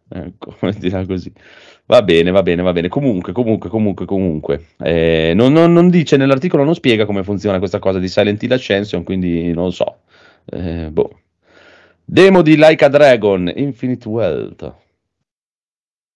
Ecco, 0.07 0.55
mettila 0.61 1.05
così. 1.05 1.31
Va 1.87 2.01
bene, 2.01 2.31
va 2.31 2.41
bene, 2.43 2.61
va 2.61 2.73
bene. 2.73 2.87
Comunque, 2.89 3.31
comunque, 3.31 3.69
comunque, 3.69 4.05
comunque. 4.05 4.65
Eh, 4.79 5.33
non, 5.35 5.53
non- 5.53 5.73
non 5.73 5.89
dice 5.89 6.17
nell'articolo, 6.17 6.63
non 6.63 6.73
spiega 6.75 7.05
come 7.05 7.23
funziona 7.23 7.59
questa 7.59 7.79
cosa 7.79 7.99
di 7.99 8.07
Silent 8.07 8.41
Hill 8.41 8.51
Ascension, 8.53 9.03
quindi 9.03 9.51
non 9.53 9.65
lo 9.65 9.71
so. 9.71 9.99
Eh, 10.45 10.89
boh. 10.91 11.19
Demo 12.03 12.41
di 12.41 12.55
Like 12.57 12.85
a 12.85 12.89
Dragon, 12.89 13.51
Infinite 13.55 14.07
Wealth. 14.07 14.73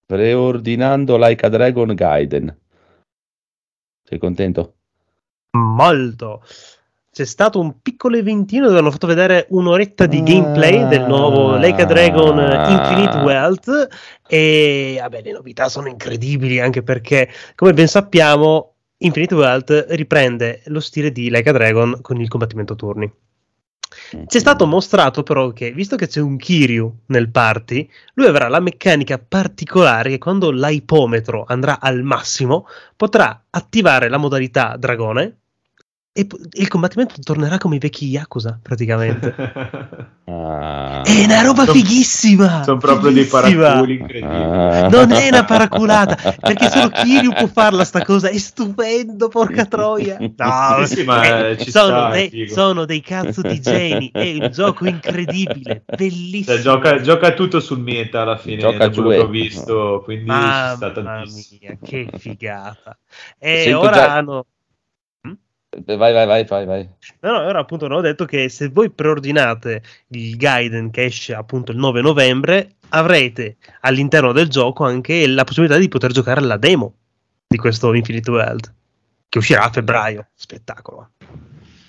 Preordinando 0.06 1.18
Like 1.18 1.46
a 1.46 1.50
Dragon 1.50 1.94
Gaiden. 1.94 2.58
Sei 4.04 4.18
contento? 4.18 4.76
Molto. 5.58 6.44
C'è 7.12 7.26
stato 7.26 7.60
un 7.60 7.82
piccolo 7.82 8.18
eventino 8.18 8.68
dove 8.68 8.80
hanno 8.80 8.92
fatto 8.92 9.08
vedere 9.08 9.48
un'oretta 9.50 10.06
di 10.06 10.22
gameplay 10.22 10.88
del 10.88 11.06
nuovo 11.06 11.58
Leica 11.58 11.84
Dragon 11.86 12.38
Ah. 12.40 12.70
Infinite 12.70 13.18
Wealth 13.18 13.88
e 14.28 14.98
vabbè, 15.02 15.22
le 15.24 15.32
novità 15.32 15.70
sono 15.70 15.88
incredibili 15.88 16.60
anche 16.60 16.84
perché, 16.84 17.28
come 17.56 17.74
ben 17.74 17.88
sappiamo, 17.88 18.76
Infinite 18.98 19.34
Wealth 19.34 19.88
riprende 19.90 20.62
lo 20.68 20.80
stile 20.80 21.12
di 21.12 21.30
Leica 21.30 21.52
Dragon 21.52 22.00
con 22.02 22.22
il 22.22 22.28
combattimento 22.28 22.76
turni. 22.76 23.12
Ci 23.90 24.38
è 24.38 24.40
stato 24.40 24.68
mostrato 24.68 25.24
però 25.24 25.50
che, 25.50 25.72
visto 25.72 25.96
che 25.96 26.08
c'è 26.08 26.22
un 26.22 26.38
Kiryu 26.38 27.04
nel 27.08 27.32
party, 27.32 27.90
lui 28.14 28.28
avrà 28.28 28.48
la 28.48 28.60
meccanica 28.60 29.18
particolare 29.18 30.12
che 30.12 30.18
quando 30.20 30.52
l'ipometro 30.52 31.44
andrà 31.48 31.80
al 31.80 32.04
massimo, 32.04 32.68
potrà 32.96 33.46
attivare 33.50 34.08
la 34.10 34.18
modalità 34.18 34.76
dragone 34.78 35.39
e 36.12 36.28
il 36.54 36.68
combattimento 36.68 37.14
tornerà 37.22 37.58
come 37.58 37.76
i 37.76 37.80
vecchi 37.80 38.06
Yakuza, 38.08 38.60
praticamente. 38.62 39.36
Ah. 40.30 41.02
È 41.02 41.24
una 41.24 41.42
roba 41.42 41.66
Son- 41.66 41.74
fighissima! 41.74 42.62
Sono 42.64 42.78
proprio 42.78 43.10
dei 43.10 43.24
fighissima. 43.24 43.64
paraculi 43.64 43.94
incredibili. 43.96 44.32
Ah. 44.44 44.88
Non 44.94 45.12
è 45.12 45.28
una 45.28 45.44
paraculata, 45.44 46.36
perché 46.40 46.70
solo 46.70 46.90
Kiryu 46.90 47.34
può 47.34 47.48
farla 47.48 47.84
sta 47.84 48.04
cosa, 48.06 48.30
è 48.30 48.38
stupendo, 48.38 49.28
porca 49.28 49.66
troia. 49.66 50.18
No, 50.38 50.86
Sì, 50.86 50.98
sì, 50.98 51.04
ma 51.04 51.48
eh, 51.50 51.58
ci 51.58 51.72
sono, 51.72 51.88
sta, 51.88 52.10
dei, 52.12 52.30
figo. 52.30 52.54
sono 52.54 52.86
dei 52.86 53.02
cazzo 53.02 53.42
di 53.42 53.60
geni, 53.60 54.12
è 54.14 54.38
un 54.40 54.52
gioco 54.52 54.86
incredibile, 54.86 55.84
bellissimo. 55.84 56.56
Cioè, 56.56 56.62
gioca, 56.64 57.02
gioca 57.02 57.34
tutto 57.34 57.60
sul 57.60 57.80
meta 57.80 58.22
alla 58.22 58.38
fine, 58.38 58.58
Gioca 58.58 58.88
da 58.88 58.90
quello 58.92 59.10
che 59.10 59.18
ho 59.18 59.24
eh. 59.24 59.30
visto, 59.30 60.02
quindi 60.04 60.30
ci 60.30 60.76
sta 60.76 60.92
Mamma 60.96 61.24
mia, 61.60 61.78
che 61.84 62.08
figata. 62.20 62.96
E 63.40 63.62
Sento 63.64 63.80
ora 63.80 63.92
già- 63.94 64.14
hanno... 64.14 64.46
Vai, 65.86 65.98
vai, 66.14 66.26
vai, 66.26 66.46
vai, 66.46 66.66
vai. 66.66 66.90
No, 67.22 67.32
no, 67.32 67.38
ora 67.46 67.60
appunto 67.60 67.86
hanno 67.86 68.02
detto 68.02 68.26
che 68.26 68.50
se 68.50 68.70
voi 68.70 68.90
preordinate 68.90 69.84
il 70.10 70.36
Gaiden 70.36 70.90
che 70.90 71.06
esce 71.06 71.36
appunto 71.36 71.72
il 71.72 71.78
9 71.78 72.02
novembre, 72.02 72.72
avrete 72.90 73.58
all'interno 73.82 74.32
del 74.32 74.48
gioco 74.50 74.84
anche 74.84 75.28
la 75.28 75.44
possibilità 75.44 75.78
di 75.78 75.88
poter 75.88 76.12
giocare 76.12 76.40
alla 76.40 76.58
demo 76.58 76.96
di 77.48 77.58
questo 77.58 77.94
Infinite 77.94 78.32
World, 78.32 78.74
che 79.30 79.38
uscirà 79.38 79.64
a 79.66 79.70
febbraio. 79.70 80.28
Spettacolo. 80.34 81.12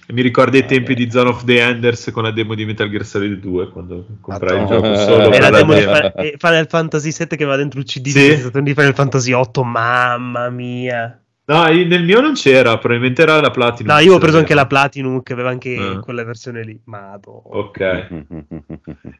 Mi 0.08 0.22
ricorda 0.22 0.58
i 0.58 0.66
tempi 0.66 0.92
Eh. 0.92 0.94
di 0.96 1.10
Zone 1.10 1.30
of 1.30 1.44
the 1.44 1.60
Enders 1.60 2.10
con 2.10 2.24
la 2.24 2.32
demo 2.32 2.54
di 2.54 2.64
Metal 2.66 2.90
Gear 2.90 3.04
Solid 3.04 3.38
2, 3.40 3.70
quando 3.70 4.06
comprai 4.20 4.56
il 4.56 4.62
Madonna. 4.64 4.94
gioco 4.94 5.10
solo 5.10 5.32
E 5.32 5.40
la 5.40 5.50
demo 5.50 5.72
di 5.72 5.80
demo. 5.80 5.92
Fa- 5.94 6.12
e 6.14 6.34
Final 6.36 6.66
Fantasy 6.68 7.12
7 7.12 7.36
che 7.36 7.44
va 7.44 7.56
dentro 7.56 7.78
il 7.78 7.86
CD 7.86 8.08
Sì. 8.08 8.50
di 8.60 8.74
Final 8.74 8.94
Fantasy 8.94 9.32
8, 9.32 9.62
mamma 9.64 10.50
mia. 10.50 11.14
No, 11.50 11.64
nel 11.64 12.04
mio 12.04 12.20
non 12.20 12.34
c'era, 12.34 12.78
probabilmente 12.78 13.22
era 13.22 13.40
la 13.40 13.50
Platinum. 13.50 13.92
No, 13.92 13.98
io 14.00 14.14
ho 14.14 14.18
preso 14.18 14.38
anche 14.38 14.54
la 14.54 14.68
Platinum 14.68 15.20
che 15.24 15.32
aveva 15.32 15.50
anche 15.50 15.76
Ah. 15.76 15.98
quella 15.98 16.22
versione 16.22 16.62
lì. 16.62 16.80
Madonna. 16.84 17.42
Ok. 17.44 18.08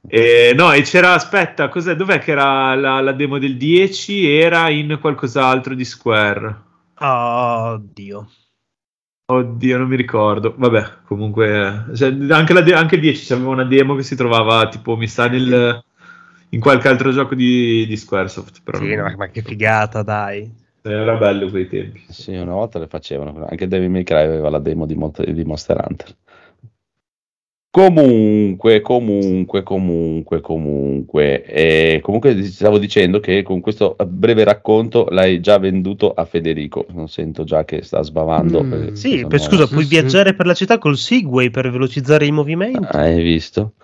E, 0.07 0.53
no, 0.55 0.71
e 0.73 0.83
c'era, 0.83 1.15
aspetta, 1.15 1.69
cos'è? 1.69 1.97
Dov'è 1.97 2.21
che 2.21 2.31
era 2.31 2.77
la, 2.77 3.01
la 3.01 3.11
demo 3.13 3.39
del 3.39 3.57
10? 3.57 4.31
Era 4.31 4.69
in 4.71 4.99
qualcos'altro 5.01 5.75
di 5.75 5.85
Square. 5.85 6.57
Oddio. 6.99 8.31
Oddio, 9.27 9.79
non 9.79 9.89
mi 9.89 9.97
ricordo. 9.97 10.55
Vabbè, 10.57 10.85
comunque, 11.07 11.85
eh, 11.91 11.97
cioè, 11.97 12.15
anche, 12.31 12.53
la 12.53 12.61
de- 12.61 12.75
anche 12.75 12.95
il 12.95 13.01
10 13.01 13.27
c'aveva 13.27 13.51
una 13.51 13.65
demo 13.65 13.97
che 13.97 14.03
si 14.05 14.15
trovava 14.15 14.69
tipo, 14.69 14.97
mi 14.97 15.09
sa, 15.09 15.27
nel, 15.29 15.83
in 16.51 16.61
qualche 16.61 16.87
altro 16.89 17.11
gioco 17.11 17.35
di, 17.35 17.87
di 17.89 17.97
Squaresoft. 17.97 18.61
Però 18.63 18.79
Sì, 18.79 18.95
no, 18.95 19.13
ma 19.17 19.27
che 19.29 19.43
figata, 19.43 20.03
dai. 20.03 20.60
Era 20.83 21.17
bello 21.17 21.49
quei 21.51 21.69
tempi. 21.69 22.03
Sì, 22.09 22.35
una 22.37 22.55
volta 22.55 22.79
le 22.79 22.87
facevano. 22.89 23.47
Anche 23.47 23.69
Devil 23.69 23.91
May 23.91 24.03
Cry 24.03 24.23
aveva 24.25 24.51
la 24.51 24.59
demo 24.59 24.87
di, 24.87 24.95
Mont- 24.95 25.29
di 25.29 25.45
Monster 25.45 25.85
Hunter. 25.87 26.17
Comunque, 27.73 28.81
comunque, 28.81 29.63
comunque, 29.63 30.41
comunque, 30.41 31.45
eh, 31.45 32.01
comunque 32.03 32.35
ti 32.35 32.43
stavo 32.47 32.79
dicendo 32.79 33.21
che 33.21 33.43
con 33.45 33.61
questo 33.61 33.95
breve 34.09 34.43
racconto 34.43 35.07
l'hai 35.11 35.39
già 35.39 35.57
venduto 35.59 36.13
a 36.13 36.25
Federico. 36.25 36.85
Non 36.93 37.07
sento 37.09 37.45
già 37.45 37.65
che 37.65 37.83
sta 37.83 38.03
sbavando. 38.03 38.65
Mm. 38.65 38.95
Sì, 38.95 39.25
per- 39.25 39.41
scusa, 39.41 39.67
Sì, 39.67 39.73
puoi 39.75 39.85
sì. 39.85 39.91
viaggiare 39.91 40.35
per 40.35 40.47
la 40.47 40.55
città 40.55 40.79
col 40.79 40.97
Segway 40.97 41.51
per 41.51 41.71
velocizzare 41.71 42.27
i 42.27 42.33
movimenti? 42.33 42.79
Ah, 42.91 43.03
Hai 43.03 43.23
visto? 43.23 43.75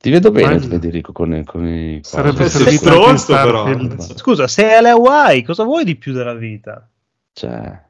Ti 0.00 0.10
vedo 0.10 0.30
bene, 0.30 0.56
Bello. 0.56 0.68
Federico, 0.68 1.12
con, 1.12 1.42
con 1.44 1.66
i... 1.66 1.98
Sarebbe 2.02 2.48
stronzo, 2.48 3.32
però. 3.32 3.96
Scusa, 3.98 4.46
sei 4.46 4.74
alle 4.74 4.90
Hawaii, 4.90 5.42
cosa 5.42 5.64
vuoi 5.64 5.84
di 5.84 5.96
più 5.96 6.12
dalla 6.12 6.34
vita? 6.34 6.88
Cioè, 7.32 7.86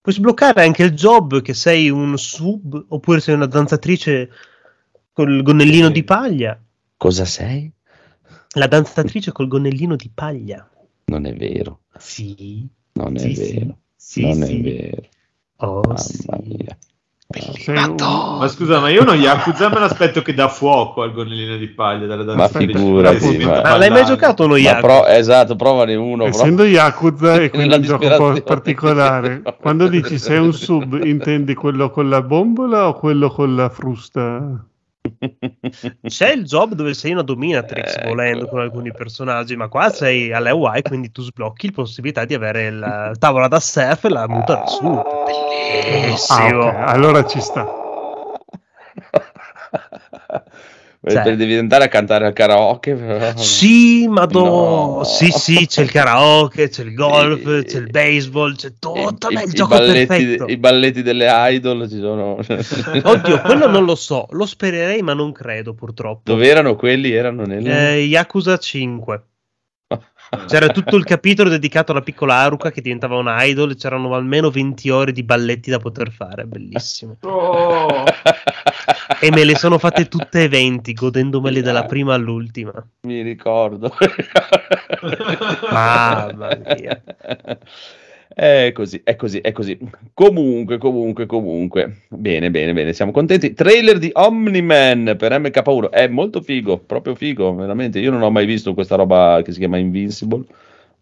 Puoi 0.00 0.14
sbloccare 0.14 0.62
anche 0.62 0.84
il 0.84 0.92
job 0.92 1.42
che 1.42 1.52
sei 1.54 1.90
un 1.90 2.16
sub 2.16 2.84
oppure 2.90 3.18
sei 3.20 3.34
una 3.34 3.46
danzatrice 3.46 4.30
col 5.12 5.42
gonnellino 5.42 5.86
Sì. 5.88 5.92
di 5.92 6.04
paglia. 6.04 6.60
cosa 6.96 7.24
sei? 7.24 7.70
La 8.50 8.66
danzatrice 8.68 9.32
col 9.32 9.48
gonnellino 9.48 9.96
di 9.96 10.08
paglia. 10.14 10.68
Non 11.06 11.26
è 11.26 11.34
vero, 11.34 11.80
Sì. 11.98 12.68
non 12.92 13.16
è 13.16 13.18
Sì, 13.18 13.34
sì. 13.34 13.52
vero, 13.54 13.78
Sì, 13.96 14.20
non 14.22 14.42
sì. 14.44 14.58
è 14.58 14.60
vero. 14.62 15.02
Oh, 15.56 15.80
Mamma 15.80 15.96
sì. 15.98 16.24
mia. 16.44 16.78
Un- 17.28 17.94
Ma 18.38 18.46
scusa, 18.48 18.78
ma 18.78 18.88
io 18.88 19.02
uno 19.02 19.12
Yakuza 19.14 19.68
me 19.68 19.80
l'aspetto 19.80 20.22
che 20.22 20.32
dà 20.32 20.46
fuoco 20.48 21.02
al 21.02 21.12
gonnellino 21.12 21.56
di 21.56 21.66
paglia 21.66 22.06
dalle 22.06 22.36
Ma 22.36 22.46
figurati, 22.46 23.38
ma- 23.38 23.62
Ma 23.62 23.76
l'hai 23.76 23.90
mai 23.90 24.04
giocato 24.04 24.44
uno 24.44 24.52
Ma 24.52 24.58
Yakuza? 24.60 24.86
pro- 24.86 25.06
esatto, 25.06 25.56
provane 25.56 25.94
uno. 25.96 26.24
Essendo 26.26 26.62
Yakuza 26.64 27.34
e 27.40 27.50
quindi 27.50 27.74
un 27.74 27.82
gioco 27.82 28.04
un 28.04 28.08
disperazione. 28.10 28.40
po' 28.40 28.46
particolare, 28.46 29.42
quando 29.60 29.88
dici 29.88 30.18
sei 30.18 30.38
un 30.38 30.52
sub, 30.52 31.02
intendi 31.04 31.54
quello 31.54 31.90
con 31.90 32.08
la 32.08 32.22
bombola 32.22 32.86
o 32.88 32.94
quello 32.94 33.28
con 33.28 33.56
la 33.56 33.68
frusta? 33.70 34.64
C'è 36.06 36.32
il 36.32 36.44
job 36.44 36.74
dove 36.74 36.94
sei 36.94 37.12
una 37.12 37.22
dominatrix 37.22 37.96
Ecco. 37.96 38.08
volendo 38.08 38.48
con 38.48 38.60
alcuni 38.60 38.92
personaggi, 38.92 39.56
ma 39.56 39.68
qua 39.68 39.90
sei 39.90 40.32
alle 40.32 40.50
Hawaii, 40.50 40.82
quindi 40.82 41.10
tu 41.12 41.22
sblocchi 41.22 41.66
la 41.66 41.72
possibilità 41.72 42.24
di 42.24 42.34
avere 42.34 42.70
la 42.70 43.12
tavola 43.18 43.48
da 43.48 43.60
surf 43.60 44.04
e 44.04 44.08
la 44.08 44.28
muta 44.28 44.54
da. 44.54 44.62
Ah, 44.62 45.02
Bellissimo. 45.88 46.68
ok, 46.68 46.74
allora 46.74 47.24
ci 47.24 47.40
sta. 47.40 47.66
Cioè- 51.08 51.36
Devi 51.36 51.54
andare 51.56 51.84
a 51.84 51.88
cantare 51.88 52.26
al 52.26 52.32
karaoke. 52.32 52.94
però. 52.94 53.36
Sì, 53.36 54.08
madò. 54.08 54.96
No. 54.98 55.04
Sì, 55.04 55.30
sì, 55.30 55.66
c'è 55.66 55.82
il 55.82 55.90
karaoke, 55.92 56.68
c'è 56.68 56.82
il 56.82 56.94
golf, 56.94 57.44
I- 57.46 57.64
c'è 57.64 57.78
il 57.78 57.90
baseball, 57.90 58.56
c'è 58.56 58.72
tutto. 58.78 59.28
I- 59.30 59.34
ma 59.34 59.40
i- 59.40 59.44
il 59.44 59.50
i 59.50 59.54
gioco 59.54 59.76
balletti, 59.76 60.06
perfetto. 60.06 60.46
I 60.46 60.56
balletti 60.56 61.02
delle 61.02 61.26
idol 61.30 61.88
ci 61.88 61.98
sono. 62.00 62.38
Oddio, 63.04 63.40
quello 63.42 63.68
non 63.68 63.84
lo 63.84 63.94
so, 63.94 64.26
lo 64.30 64.46
spererei, 64.46 65.00
ma 65.02 65.14
non 65.14 65.30
credo 65.30 65.74
purtroppo. 65.74 66.22
Dove 66.24 66.48
erano 66.48 66.74
quelli? 66.74 67.12
Erano 67.12 67.44
nel. 67.44 67.64
Eh, 67.66 68.00
Yakuza 68.00 68.58
5. 68.58 69.22
C'era 70.48 70.66
tutto 70.70 70.96
il 70.96 71.04
capitolo 71.04 71.48
dedicato 71.48 71.92
alla 71.92 72.00
piccola 72.00 72.34
Haruka 72.38 72.72
che 72.72 72.80
diventava 72.80 73.16
un 73.16 73.32
idol. 73.38 73.70
e 73.70 73.76
C'erano 73.76 74.12
almeno 74.12 74.50
20 74.50 74.90
ore 74.90 75.12
di 75.12 75.22
balletti 75.22 75.70
da 75.70 75.78
poter 75.78 76.10
fare. 76.10 76.44
Bellissimo. 76.46 77.16
Oh, 77.20 78.02
E 79.20 79.30
me 79.30 79.44
le 79.44 79.56
sono 79.56 79.78
fatte 79.78 80.06
tutte 80.08 80.44
e 80.44 80.48
20, 80.48 80.92
godendomele 80.92 81.62
dalla 81.62 81.84
prima 81.84 82.14
all'ultima. 82.14 82.72
Mi 83.02 83.22
ricordo. 83.22 83.92
Mamma 85.70 86.58
mia. 86.76 87.02
È 88.28 88.70
così, 88.74 89.00
è 89.02 89.16
così, 89.16 89.38
è 89.40 89.52
così. 89.52 89.78
Comunque, 90.12 90.76
comunque, 90.76 91.24
comunque. 91.24 92.02
Bene, 92.08 92.50
bene, 92.50 92.74
bene, 92.74 92.92
siamo 92.92 93.10
contenti. 93.10 93.54
Trailer 93.54 93.98
di 93.98 94.10
Omni-Man 94.12 95.14
per 95.16 95.32
MK1. 95.32 95.88
È 95.88 96.06
molto 96.08 96.42
figo, 96.42 96.78
proprio 96.78 97.14
figo, 97.14 97.54
veramente. 97.54 97.98
Io 97.98 98.10
non 98.10 98.20
ho 98.20 98.30
mai 98.30 98.44
visto 98.44 98.74
questa 98.74 98.96
roba 98.96 99.40
che 99.42 99.52
si 99.52 99.58
chiama 99.58 99.78
Invincible, 99.78 100.44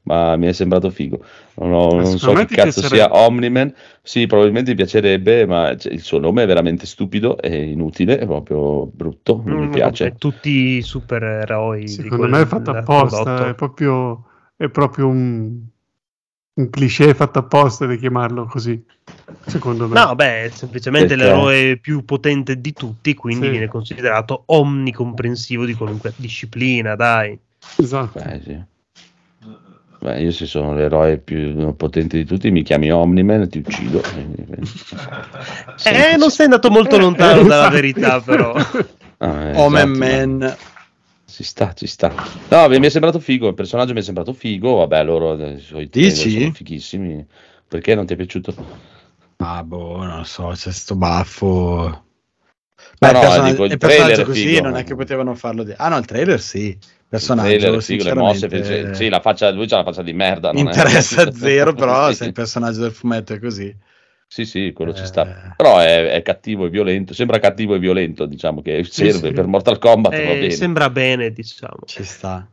ma 0.04 0.36
mi 0.36 0.46
è 0.46 0.52
sembrato 0.52 0.90
figo. 0.90 1.22
Non, 1.56 1.72
ho- 1.72 2.00
non 2.00 2.18
so 2.18 2.34
che 2.34 2.48
cazzo 2.48 2.82
sia 2.82 3.08
piacerebbe. 3.10 3.14
Omni-Man. 3.14 3.74
Sì, 4.02 4.26
probabilmente 4.26 4.70
mi 4.70 4.76
piacerebbe, 4.76 5.46
ma 5.46 5.76
cioè, 5.76 5.92
il 5.92 6.00
suo 6.02 6.18
nome 6.18 6.42
è 6.44 6.46
veramente 6.46 6.86
stupido 6.86 7.38
e 7.40 7.62
inutile, 7.70 8.18
è 8.18 8.26
proprio 8.26 8.86
brutto, 8.86 9.42
non 9.44 9.58
mi 9.58 9.68
Mm, 9.68 9.68
piace. 9.68 10.06
vabbè, 10.06 10.16
Tutti 10.16 10.50
i 10.78 10.82
supereroi. 10.82 11.98
di 11.98 12.10
Secondo 12.12 12.28
me 12.28 12.42
è 12.42 12.46
fatto 12.46 12.70
apposta, 12.70 13.48
è 13.48 13.54
proprio, 13.54 14.24
è 14.56 14.68
proprio 14.70 15.08
un, 15.08 15.62
un 16.54 16.70
cliché 16.70 17.14
fatto 17.14 17.38
apposta 17.40 17.86
di 17.86 17.98
chiamarlo 17.98 18.46
così, 18.46 18.82
secondo 19.44 19.86
me. 19.88 19.96
No, 19.96 20.14
beh, 20.14 20.44
è 20.46 20.50
semplicemente 20.50 21.14
Perché? 21.14 21.16
l'eroe 21.16 21.78
più 21.78 22.04
potente 22.04 22.60
di 22.60 22.74
tutti, 22.76 23.14
quindi 23.14 23.48
Sì. 23.48 23.50
viene 23.50 23.68
considerato 23.68 24.44
omnicomprensivo 24.46 25.64
di 25.66 25.74
qualunque 25.74 26.14
disciplina, 26.16 26.94
dai. 26.96 27.38
Esatto. 27.76 28.18
Beh, 28.24 28.40
sì. 28.40 28.64
Beh, 30.04 30.20
io 30.20 30.32
se 30.32 30.44
sono 30.44 30.74
l'eroe 30.74 31.16
più 31.16 31.74
potente 31.76 32.18
di 32.18 32.26
tutti, 32.26 32.50
mi 32.50 32.62
chiami 32.62 32.90
Omniman, 32.92 33.48
ti 33.48 33.58
uccido. 33.64 34.02
Eh, 35.86 36.16
non 36.18 36.30
sei 36.30 36.44
andato 36.44 36.70
molto 36.70 36.98
lontano 36.98 37.40
Eh, 37.40 37.44
dalla 37.44 37.68
infatti. 37.68 37.74
verità, 37.74 38.20
però. 38.20 38.54
Ah, 39.18 39.42
eh, 39.48 39.56
Omen 39.60 40.42
esatto. 40.42 40.72
Ci 41.26 41.42
sta, 41.42 41.72
ci 41.72 41.86
sta. 41.86 42.12
No, 42.50 42.68
mi 42.68 42.86
è 42.86 42.88
sembrato 42.90 43.18
figo, 43.18 43.48
il 43.48 43.54
personaggio 43.54 43.94
mi 43.94 44.00
è 44.00 44.02
sembrato 44.02 44.34
figo, 44.34 44.74
vabbè, 44.76 45.02
loro 45.04 45.38
eh, 45.38 45.54
i 45.54 45.88
Dici? 45.88 46.30
sono 46.40 46.50
fighissimi. 46.52 47.26
Perché 47.66 47.94
non 47.94 48.04
ti 48.04 48.12
è 48.12 48.16
piaciuto? 48.16 48.54
Ah, 49.38 49.64
boh, 49.64 50.04
non 50.04 50.18
lo 50.18 50.24
so, 50.24 50.48
c'è 50.54 50.70
sto 50.70 50.94
baffo. 50.96 51.46
No, 51.86 52.02
Beh, 52.98 53.12
no, 53.12 53.18
il 53.18 53.18
personaggio, 53.20 53.50
dico, 53.52 53.64
il 53.64 53.72
il 53.72 53.78
personaggio 53.78 54.12
trailer 54.12 54.20
è 54.20 54.24
così 54.26 54.46
figo. 54.48 54.60
non 54.60 54.76
è 54.76 54.84
che 54.84 54.94
potevano 54.94 55.34
farlo. 55.34 55.64
di- 55.64 55.74
Ah, 55.76 55.88
no, 55.88 55.96
il 55.96 56.04
trailer 56.04 56.40
sì. 56.40 56.78
Personaggio, 57.16 57.74
è 57.76 57.80
figo, 57.80 58.04
le 58.04 58.14
mosse, 58.14 58.48
sinceramente, 58.48 58.94
sì, 58.94 59.08
la 59.08 59.20
faccia, 59.20 59.50
lui 59.50 59.66
c'ha 59.66 59.76
la 59.76 59.84
faccia 59.84 60.02
di 60.02 60.12
merda. 60.12 60.52
mi 60.52 60.62
non 60.62 60.68
è- 60.72 60.74
interessa 60.74 61.30
zero, 61.32 61.72
però 61.74 62.08
Sì, 62.08 62.14
se 62.16 62.24
il 62.24 62.32
personaggio 62.32 62.80
del 62.80 62.92
fumetto 62.92 63.32
è 63.34 63.38
così. 63.38 63.74
Sì, 64.26 64.44
sì, 64.44 64.72
quello 64.72 64.92
ci 64.92 65.02
Eh. 65.02 65.06
sta. 65.06 65.54
Però 65.56 65.78
è, 65.78 66.10
è 66.10 66.22
cattivo 66.22 66.66
e 66.66 66.70
violento, 66.70 67.14
sembra 67.14 67.38
cattivo 67.38 67.74
e 67.74 67.78
violento, 67.78 68.26
diciamo 68.26 68.62
che 68.62 68.82
serve 68.84 69.28
sì. 69.28 69.32
per 69.32 69.46
Mortal 69.46 69.78
Kombat, 69.78 70.12
va 70.12 70.18
Eh, 70.18 70.38
bene. 70.38 70.50
sembra 70.50 70.90
bene, 70.90 71.30
diciamo. 71.30 71.80
Ci 71.84 72.02
sta. 72.02 72.48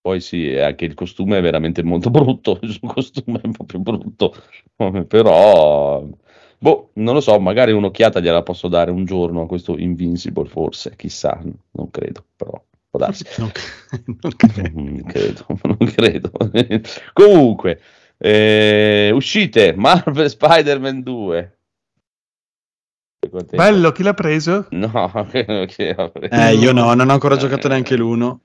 Poi 0.00 0.20
sì, 0.20 0.54
anche 0.56 0.84
il 0.84 0.94
costume 0.94 1.38
è 1.38 1.40
veramente 1.40 1.82
molto 1.82 2.10
brutto, 2.10 2.58
il 2.62 2.70
suo 2.70 2.86
costume 2.88 3.40
è 3.42 3.48
proprio 3.50 3.80
brutto, 3.80 4.34
però, 5.08 6.06
boh, 6.58 6.90
non 6.94 7.14
lo 7.14 7.20
so, 7.20 7.38
magari 7.40 7.72
un'occhiata 7.72 8.20
gliela 8.20 8.42
posso 8.42 8.68
dare 8.68 8.90
un 8.90 9.04
giorno 9.06 9.42
a 9.42 9.46
questo 9.46 9.76
Invincible, 9.78 10.46
forse, 10.48 10.94
chissà, 10.94 11.40
non 11.72 11.90
credo, 11.90 12.24
però 12.36 12.62
può 12.94 12.98
darsi. 12.98 13.24
Non, 13.38 13.50
non 14.22 15.02
credo. 15.06 15.46
Non 15.64 15.84
credo, 15.92 16.30
non 16.32 16.50
credo. 16.56 16.90
Comunque, 17.12 17.80
eh, 18.18 19.10
uscite, 19.12 19.74
Marvel 19.76 20.28
Spider-Man 20.30 21.02
2. 21.02 21.58
Sei 23.20 23.30
contento? 23.30 23.56
Bello, 23.56 23.92
chi 23.92 24.02
l'ha 24.02 24.14
preso? 24.14 24.66
No, 24.70 25.26
che- 25.30 25.66
Eh, 26.30 26.54
io 26.54 26.72
no, 26.72 26.94
non 26.94 27.08
ho 27.08 27.12
ancora 27.12 27.36
giocato 27.36 27.68
neanche 27.68 27.96
l'uno. 27.96 28.40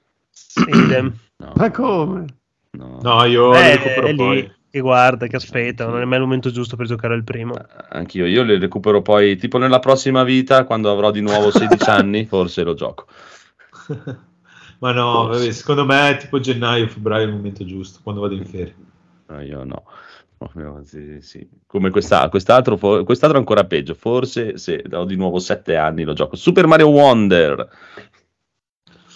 Idem. 0.67 1.13
No, 1.37 1.51
Ma 1.55 1.71
come? 1.71 2.25
no. 2.71 2.99
no, 3.01 3.23
io 3.25 3.53
Eh, 3.55 3.75
lo 3.77 3.83
recupero 3.83 4.07
è 4.07 4.11
lì 4.11 4.15
poi. 4.17 4.53
che 4.69 4.79
guarda, 4.79 5.27
che 5.27 5.35
aspetta, 5.37 5.85
non 5.85 6.01
è 6.01 6.05
mai 6.05 6.17
il 6.17 6.23
momento 6.23 6.51
giusto 6.51 6.75
per 6.75 6.85
giocare 6.85 7.15
il 7.15 7.23
primo. 7.23 7.53
Anch'io, 7.89 8.25
io 8.25 8.43
le 8.43 8.57
recupero 8.59 9.01
poi 9.01 9.35
tipo 9.37 9.57
nella 9.57 9.79
prossima 9.79 10.23
vita, 10.23 10.63
quando 10.65 10.91
avrò 10.91 11.11
di 11.11 11.21
nuovo 11.21 11.49
16 11.51 11.89
anni, 11.89 12.25
forse 12.25 12.63
lo 12.63 12.73
gioco. 12.75 13.07
Ma 14.79 14.91
no, 14.93 15.27
vabbè, 15.27 15.51
secondo 15.51 15.85
me 15.85 16.17
tipo 16.19 16.39
gennaio, 16.39 16.87
febbraio 16.87 17.25
è 17.25 17.27
il 17.27 17.35
momento 17.35 17.65
giusto, 17.65 17.99
quando 18.01 18.21
vado 18.21 18.33
in 18.35 18.45
ferie. 18.45 18.75
No, 19.27 19.41
io 19.41 19.63
no. 19.63 19.83
Sì, 20.85 21.17
sì. 21.19 21.45
Come 21.67 21.89
questa- 21.89 22.29
quest'altro, 22.29 22.77
fo- 22.77 23.03
quest'altro 23.03 23.37
è 23.37 23.41
ancora 23.41 23.65
peggio. 23.65 23.93
Forse 23.93 24.57
se 24.57 24.81
ho 24.89 25.03
di 25.03 25.17
nuovo 25.17 25.37
7 25.39 25.75
anni 25.75 26.03
lo 26.05 26.13
gioco. 26.13 26.37
Super 26.37 26.65
Mario 26.65 26.87
Wonder. 26.87 27.67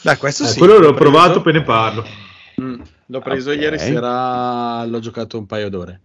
Beh, 0.03 0.17
questo 0.17 0.43
Eh, 0.43 0.47
sì. 0.47 0.57
quello 0.59 0.73
l'ho 0.79 0.93
preso- 0.93 1.11
provato, 1.11 1.41
poi 1.41 1.53
ne 1.53 1.63
parlo. 1.63 2.03
Mm, 2.61 2.81
l'ho 3.05 3.19
preso 3.21 3.51
Ok. 3.51 3.55
ieri 3.57 3.79
sera, 3.79 4.83
l'ho 4.85 4.99
giocato 4.99 5.37
un 5.37 5.45
paio 5.45 5.69
d'ore. 5.69 6.01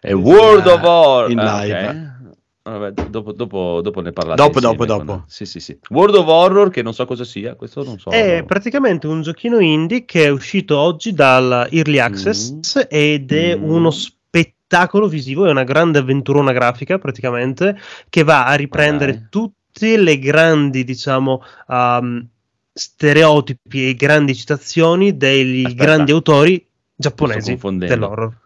E 0.00 0.14
World 0.14 0.66
of 0.66 0.80
War. 0.82 1.30
in 1.30 1.38
Ah, 1.38 1.62
live. 1.62 1.88
ok. 1.88 2.21
Vabbè, 2.64 2.90
do- 2.92 3.06
dopo, 3.08 3.32
dopo- 3.32 3.80
dopo 3.82 4.00
ne 4.00 4.12
parlate. 4.12 4.40
Dopo, 4.40 4.58
insieme 4.58 4.76
dopo, 4.86 4.96
con- 4.96 5.06
dopo. 5.06 5.24
Sì, 5.26 5.44
sì, 5.46 5.58
sì. 5.58 5.76
World 5.90 6.14
of 6.14 6.26
Horror, 6.28 6.70
che 6.70 6.82
non 6.82 6.94
so 6.94 7.04
cosa 7.06 7.24
sia, 7.24 7.56
questo 7.56 7.82
non 7.82 7.98
so. 7.98 8.10
È 8.10 8.44
praticamente 8.46 9.06
un 9.08 9.22
giochino 9.22 9.58
indie 9.58 10.04
che 10.04 10.24
è 10.24 10.28
uscito 10.28 10.78
oggi 10.78 11.12
dal 11.12 11.66
Early 11.70 11.98
Access 11.98 12.86
ed 12.88 13.32
è 13.32 13.56
Mm. 13.56 13.62
uno 13.68 13.90
spettacolo 13.90 15.08
visivo, 15.08 15.46
è 15.46 15.50
una 15.50 15.64
grande 15.64 15.98
avventurona 15.98 16.52
grafica 16.52 16.98
praticamente 16.98 17.76
che 18.08 18.22
va 18.22 18.46
a 18.46 18.54
riprendere 18.54 19.12
dai. 19.12 19.26
tutte 19.28 19.96
le 19.96 20.18
grandi, 20.20 20.84
diciamo, 20.84 21.42
um, 21.66 22.24
stereotipi 22.72 23.88
e 23.88 23.94
grandi 23.94 24.34
citazioni 24.34 25.08
Aspetta. 25.08 25.74
grandi 25.74 26.12
autori 26.12 26.64
giapponesi 26.94 27.58
dell'horror. 27.72 28.40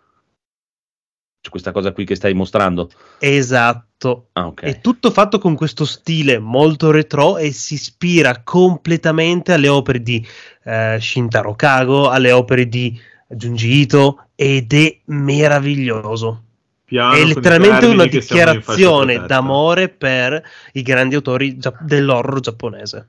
Questa 1.50 1.72
cosa 1.72 1.92
qui 1.92 2.04
che 2.04 2.14
stai 2.14 2.34
mostrando. 2.34 2.90
Esatto. 3.18 4.28
Ah, 4.32 4.46
ok. 4.46 4.62
È 4.62 4.80
tutto 4.80 5.10
fatto 5.10 5.38
con 5.38 5.54
questo 5.54 5.84
stile 5.84 6.38
molto 6.38 6.90
retro 6.90 7.38
e 7.38 7.52
si 7.52 7.74
ispira 7.74 8.42
completamente 8.42 9.52
alle 9.52 9.68
opere 9.68 10.02
di 10.02 10.26
eh, 10.64 10.98
Shintaro 11.00 11.54
Kago, 11.54 12.10
alle 12.10 12.32
opere 12.32 12.68
di 12.68 12.98
Junji 13.28 13.80
Ito 13.80 14.28
ed 14.34 14.72
è 14.72 15.00
meraviglioso. 15.06 16.42
Piano 16.84 17.14
è 17.14 17.24
letteralmente 17.24 17.86
una 17.86 18.06
dichiarazione 18.06 19.26
d'amore 19.26 19.88
per 19.88 20.40
i 20.72 20.82
grandi 20.82 21.16
autori 21.16 21.58
gia- 21.58 21.76
dell'horror 21.80 22.38
giapponese. 22.38 23.08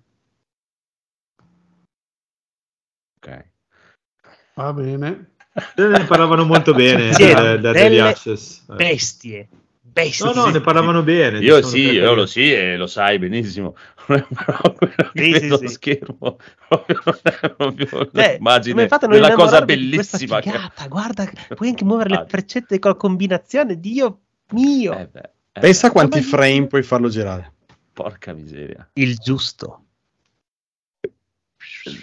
ok. 3.28 3.46
Va 4.56 4.74
bene. 4.74 5.36
Eh, 5.76 5.82
Ne 5.88 6.04
parlavano 6.06 6.46
molto 6.46 6.74
bene 6.74 7.10
eh, 7.10 7.34
da 7.34 7.58
delle 7.58 7.80
Early 7.80 8.00
Access. 8.00 8.64
Eh. 8.70 8.76
Bestie, 8.76 9.48
bestie. 9.82 10.26
No, 10.26 10.34
no, 10.34 10.50
ne 10.52 10.62
parlavano 10.62 11.02
bene. 11.02 11.40
Io 11.40 11.56
dicevano 11.60 11.68
sì, 11.68 11.80
io 11.92 12.14
lo 12.14 12.26
sì 12.28 12.54
e 12.54 12.78
lo 12.78 12.88
sai 12.88 13.18
benissimo. 13.20 13.76
Sì, 15.14 15.24
sì, 15.34 15.40
vedo 15.40 15.58
sì. 15.58 15.68
schermo 15.68 16.38
Beh, 18.12 18.38
a 18.40 18.62
non 18.62 19.10
della 19.10 19.34
cosa 19.34 19.62
bellissima. 19.66 20.40
che- 20.40 20.52
figata? 20.52 20.88
Guarda, 20.88 21.30
puoi 21.56 21.70
anche 21.70 21.84
muovere 21.84 22.10
le 22.10 22.16
Ah. 22.18 22.26
freccette 22.28 22.80
con 22.80 22.96
combinazione, 22.96 23.80
Dio 23.80 24.20
mio! 24.52 24.98
Eh 24.98 25.08
beh, 25.08 25.30
Eh, 25.54 25.60
Pensa 25.60 25.88
a 25.88 25.92
quanti 25.92 26.22
frame 26.22 26.68
puoi 26.68 26.84
farlo 26.84 27.10
girare. 27.10 27.52
Porca 27.92 28.32
miseria. 28.34 28.88
Il 28.94 29.18
giusto. 29.18 29.86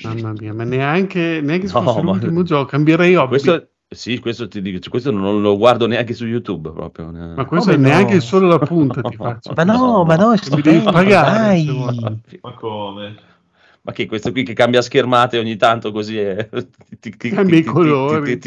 Mamma 0.03 0.33
mia, 0.33 0.53
ma 0.55 0.65
neanche, 0.65 1.41
neanche 1.43 1.67
se 1.69 1.75
No, 1.79 1.83
fosse 1.83 2.03
ma- 2.03 2.11
l'ultimo 2.13 2.43
gioco, 2.43 2.65
cambierei 2.67 3.15
hobby. 3.17 3.29
Questo, 3.29 3.69
sì, 3.89 4.19
questo 4.19 4.49
ti 4.49 4.61
dico, 4.61 4.89
questo 4.91 5.11
non 5.11 5.41
lo 5.41 5.57
guardo 5.57 5.87
neanche 5.87 6.15
su 6.15 6.27
YouTube 6.27 6.71
proprio. 6.73 7.11
Ma 7.11 7.45
questo 7.45 7.71
Come 7.73 7.85
è 7.85 7.89
neanche 7.89 8.15
no? 8.15 8.21
solo 8.21 8.47
la 8.49 8.59
punta 8.59 9.03
ti 9.03 9.15
faccio. 9.17 9.53
Ma 9.55 9.65
no, 9.65 10.05
ma 10.05 10.17
no, 10.17 10.33
è 10.33 10.37
devi 10.37 10.45
stupendo, 10.47 10.91
pagare, 10.91 11.59
se 11.61 11.73
vuoi. 11.73 12.21
Ma 12.43 12.53
come? 12.55 13.15
Ma 13.87 13.93
che 13.93 14.07
questo 14.07 14.33
qui 14.33 14.45
che 14.45 14.55
cambia 14.55 14.81
schermate 14.81 15.37
ogni 15.37 15.57
tanto 15.57 15.93
così 15.93 16.19
è... 16.19 16.49
Cambia 17.19 17.59
i 17.59 17.63
colori. 17.63 18.41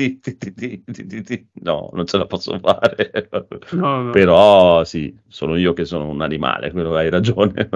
No, 1.62 1.92
non 1.94 2.08
ce 2.08 2.18
la 2.18 2.26
posso 2.26 2.58
fare. 2.58 3.30
No, 3.74 4.02
no. 4.02 4.10
Però 4.10 4.84
sì, 4.84 5.16
sono 5.28 5.56
io 5.56 5.74
che 5.74 5.86
sono 5.86 6.10
un 6.10 6.24
animale, 6.24 6.72
quello 6.72 6.96
hai 6.96 7.12
ragione. 7.12 7.70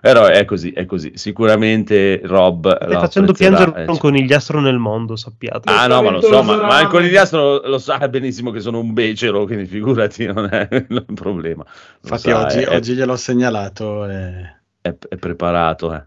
Però 0.00 0.24
è 0.24 0.46
così, 0.46 0.70
è 0.70 0.86
così. 0.86 1.12
Sicuramente 1.14 2.22
Rob 2.24 2.74
Stai 2.74 2.94
facendo 2.94 3.32
piangere 3.34 3.84
eh, 3.84 3.90
un 3.90 3.98
conigliastro 3.98 4.58
nel 4.58 4.78
mondo, 4.78 5.14
sappiate. 5.14 5.70
Ah 5.70 5.86
no, 5.86 6.02
ma 6.02 6.10
lo 6.10 6.22
so, 6.22 6.42
ma, 6.42 6.56
ma 6.56 6.80
il 6.80 6.88
conigliastro 6.88 7.68
lo 7.68 7.78
sa 7.78 8.08
benissimo 8.08 8.50
che 8.50 8.60
sono 8.60 8.78
un 8.80 8.94
becero, 8.94 9.44
quindi 9.44 9.66
figurati, 9.66 10.24
non 10.24 10.48
è 10.50 10.68
un 10.88 11.04
problema. 11.12 11.64
Lo 11.64 11.98
Infatti 12.04 12.30
sa, 12.30 12.46
oggi, 12.46 12.58
è, 12.60 12.74
oggi 12.74 12.94
gliel'ho 12.94 13.16
segnalato 13.16 14.08
e 14.08 14.60
è- 14.80 14.96
è 15.08 15.16
preparato. 15.16 15.94
Eh. 15.94 16.02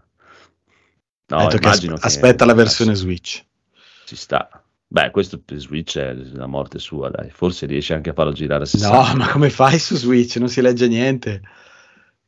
No, 1.28 1.46
che 1.48 1.56
immagino 1.56 1.94
aspe- 1.94 2.08
che- 2.08 2.14
aspetta 2.14 2.44
la 2.44 2.54
versione 2.54 2.94
Switch. 2.94 3.44
Ci 4.04 4.16
sta. 4.16 4.48
Beh, 4.88 5.10
questo 5.10 5.40
per 5.44 5.58
Switch 5.58 5.98
è 5.98 6.14
la 6.14 6.46
morte 6.46 6.78
sua, 6.78 7.08
dai. 7.10 7.30
Forse 7.30 7.66
riesce 7.66 7.92
anche 7.94 8.10
a 8.10 8.12
farlo 8.12 8.32
girare 8.32 8.62
a 8.62 8.66
60. 8.66 8.96
No, 9.12 9.16
ma 9.16 9.28
come 9.28 9.50
fai 9.50 9.78
su 9.80 9.96
Switch? 9.96 10.36
Non 10.36 10.48
si 10.48 10.60
legge 10.60 10.86
niente. 10.86 11.40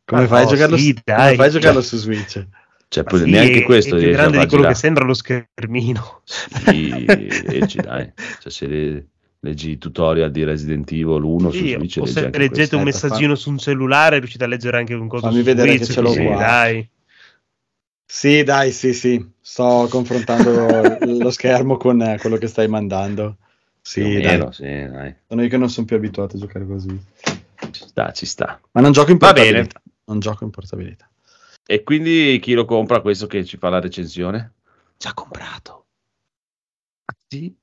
Come 0.05 0.27
fai, 0.27 0.43
no, 0.43 0.49
a 0.49 0.53
giocarlo, 0.53 0.77
sì, 0.77 0.93
come 0.93 1.03
dai. 1.05 1.37
fai 1.37 1.47
a 1.47 1.51
giocarlo 1.51 1.81
su 1.83 1.97
Switch? 1.97 2.45
Cioè, 2.89 3.05
poi 3.05 3.21
sì, 3.21 3.31
neanche 3.31 3.59
è- 3.61 3.63
questo 3.65 3.95
è 3.95 3.99
più 3.99 4.07
riesce 4.07 4.21
a 4.21 4.23
grande 4.29 4.39
di 4.41 4.47
quello 4.47 4.63
che 4.67 4.69
girare. 4.69 4.75
sembra 4.75 5.05
lo 5.05 5.15
schermino. 5.15 6.23
Sì, 6.25 7.05
leggi, 7.47 7.79
dai. 7.81 8.13
Cioè, 8.41 8.51
se 8.51 8.67
le- 8.67 9.07
leggi 9.41 9.71
i 9.73 9.79
tutorial 9.79 10.31
di 10.33 10.43
Resident 10.43 10.91
Evil 10.91 11.23
1 11.23 11.51
Sì, 11.53 11.59
su 11.59 11.65
Switch, 11.67 11.97
o 11.99 12.01
leggi 12.01 12.13
se 12.13 12.31
leggete 12.39 12.75
un 12.75 12.87
Aspetta, 12.87 13.07
messaggino 13.07 13.35
su 13.37 13.51
un 13.51 13.59
cellulare, 13.59 14.19
riuscite 14.19 14.43
a 14.45 14.47
leggere 14.49 14.79
anche 14.79 14.95
un 14.95 15.07
coso 15.07 15.27
Fammi 15.27 15.39
su 15.39 15.45
vedere 15.45 15.69
Switch, 15.77 15.87
che 15.87 15.93
ce 15.93 16.01
l'ho 16.01 16.11
sì, 16.13 16.25
qua. 16.25 16.37
dai. 16.39 16.91
Sì, 18.11 18.43
dai, 18.43 18.73
sì, 18.73 18.95
sì. 18.95 19.33
Sto 19.39 19.87
confrontando 19.91 20.97
lo 21.05 21.31
schermo 21.31 21.77
con 21.77 22.01
eh, 22.01 22.19
quello 22.19 22.39
che 22.39 22.47
stai 22.47 22.67
mandando. 22.67 23.37
Sì, 23.83 24.01
meno, 24.01 24.45
dai. 24.45 24.53
sì, 24.55 24.63
dai. 24.63 25.15
Sono 25.29 25.43
io 25.43 25.49
che 25.49 25.57
non 25.59 25.69
sono 25.69 25.87
più 25.87 25.97
abituato 25.97 26.37
a 26.37 26.39
giocare 26.39 26.67
così. 26.67 26.99
Ci 27.71 27.85
sta, 27.87 28.11
ci 28.13 28.25
sta. 28.25 28.59
Ma 28.73 28.81
non 28.81 28.93
gioco 28.93 29.11
in 29.11 29.19
Va 29.19 29.33
portabilità. 29.33 29.83
Non 30.07 30.21
gioco 30.21 30.45
in 30.45 30.51
portabilità. 30.51 31.07
E 31.67 31.83
quindi 31.83 32.39
chi 32.41 32.55
lo 32.55 32.65
compra 32.65 33.03
questo 33.03 33.27
che 33.27 33.45
ci 33.45 33.59
fa 33.59 33.69
la 33.69 33.79
recensione? 33.79 34.55
Già 34.97 35.13
comprato. 35.13 35.85
Sì. 37.29 37.55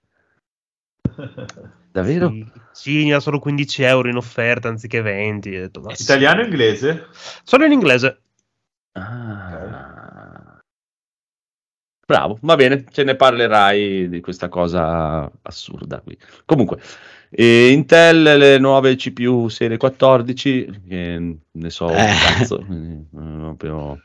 Davvero? 1.91 2.29
Sì, 2.29 2.51
sì, 2.71 3.11
ha 3.11 3.19
solo 3.19 3.39
15 3.39 3.81
euro 3.81 4.09
in 4.09 4.17
offerta 4.17 4.67
anziché 4.67 5.01
20. 5.01 5.55
Ho 5.55 5.59
detto. 5.59 5.89
Italiano 5.97 6.41
o 6.41 6.43
inglese? 6.43 7.07
Solo 7.43 7.65
in 7.65 7.71
inglese. 7.71 8.19
Ah. 8.91 9.84
Bravo, 12.07 12.37
va 12.41 12.55
bene, 12.55 12.83
ce 12.91 13.03
ne 13.03 13.15
parlerai 13.15 14.07
di 14.09 14.21
questa 14.21 14.47
cosa 14.47 15.29
assurda 15.41 16.01
qui. 16.01 16.15
Comunque, 16.45 16.77
eh, 17.31 17.69
Intel, 17.71 18.21
le 18.21 18.59
nuove 18.59 18.95
CPU 18.95 19.47
serie 19.49 19.77
14, 19.77 20.81
che 20.87 21.35
ne 21.51 21.69
so 21.71 21.85
un 21.89 21.97
Eh. 21.97 22.13
cazzo, 22.21 22.63
quindi, 22.63 22.93
eh, 23.11 23.37
proprio... 23.39 23.99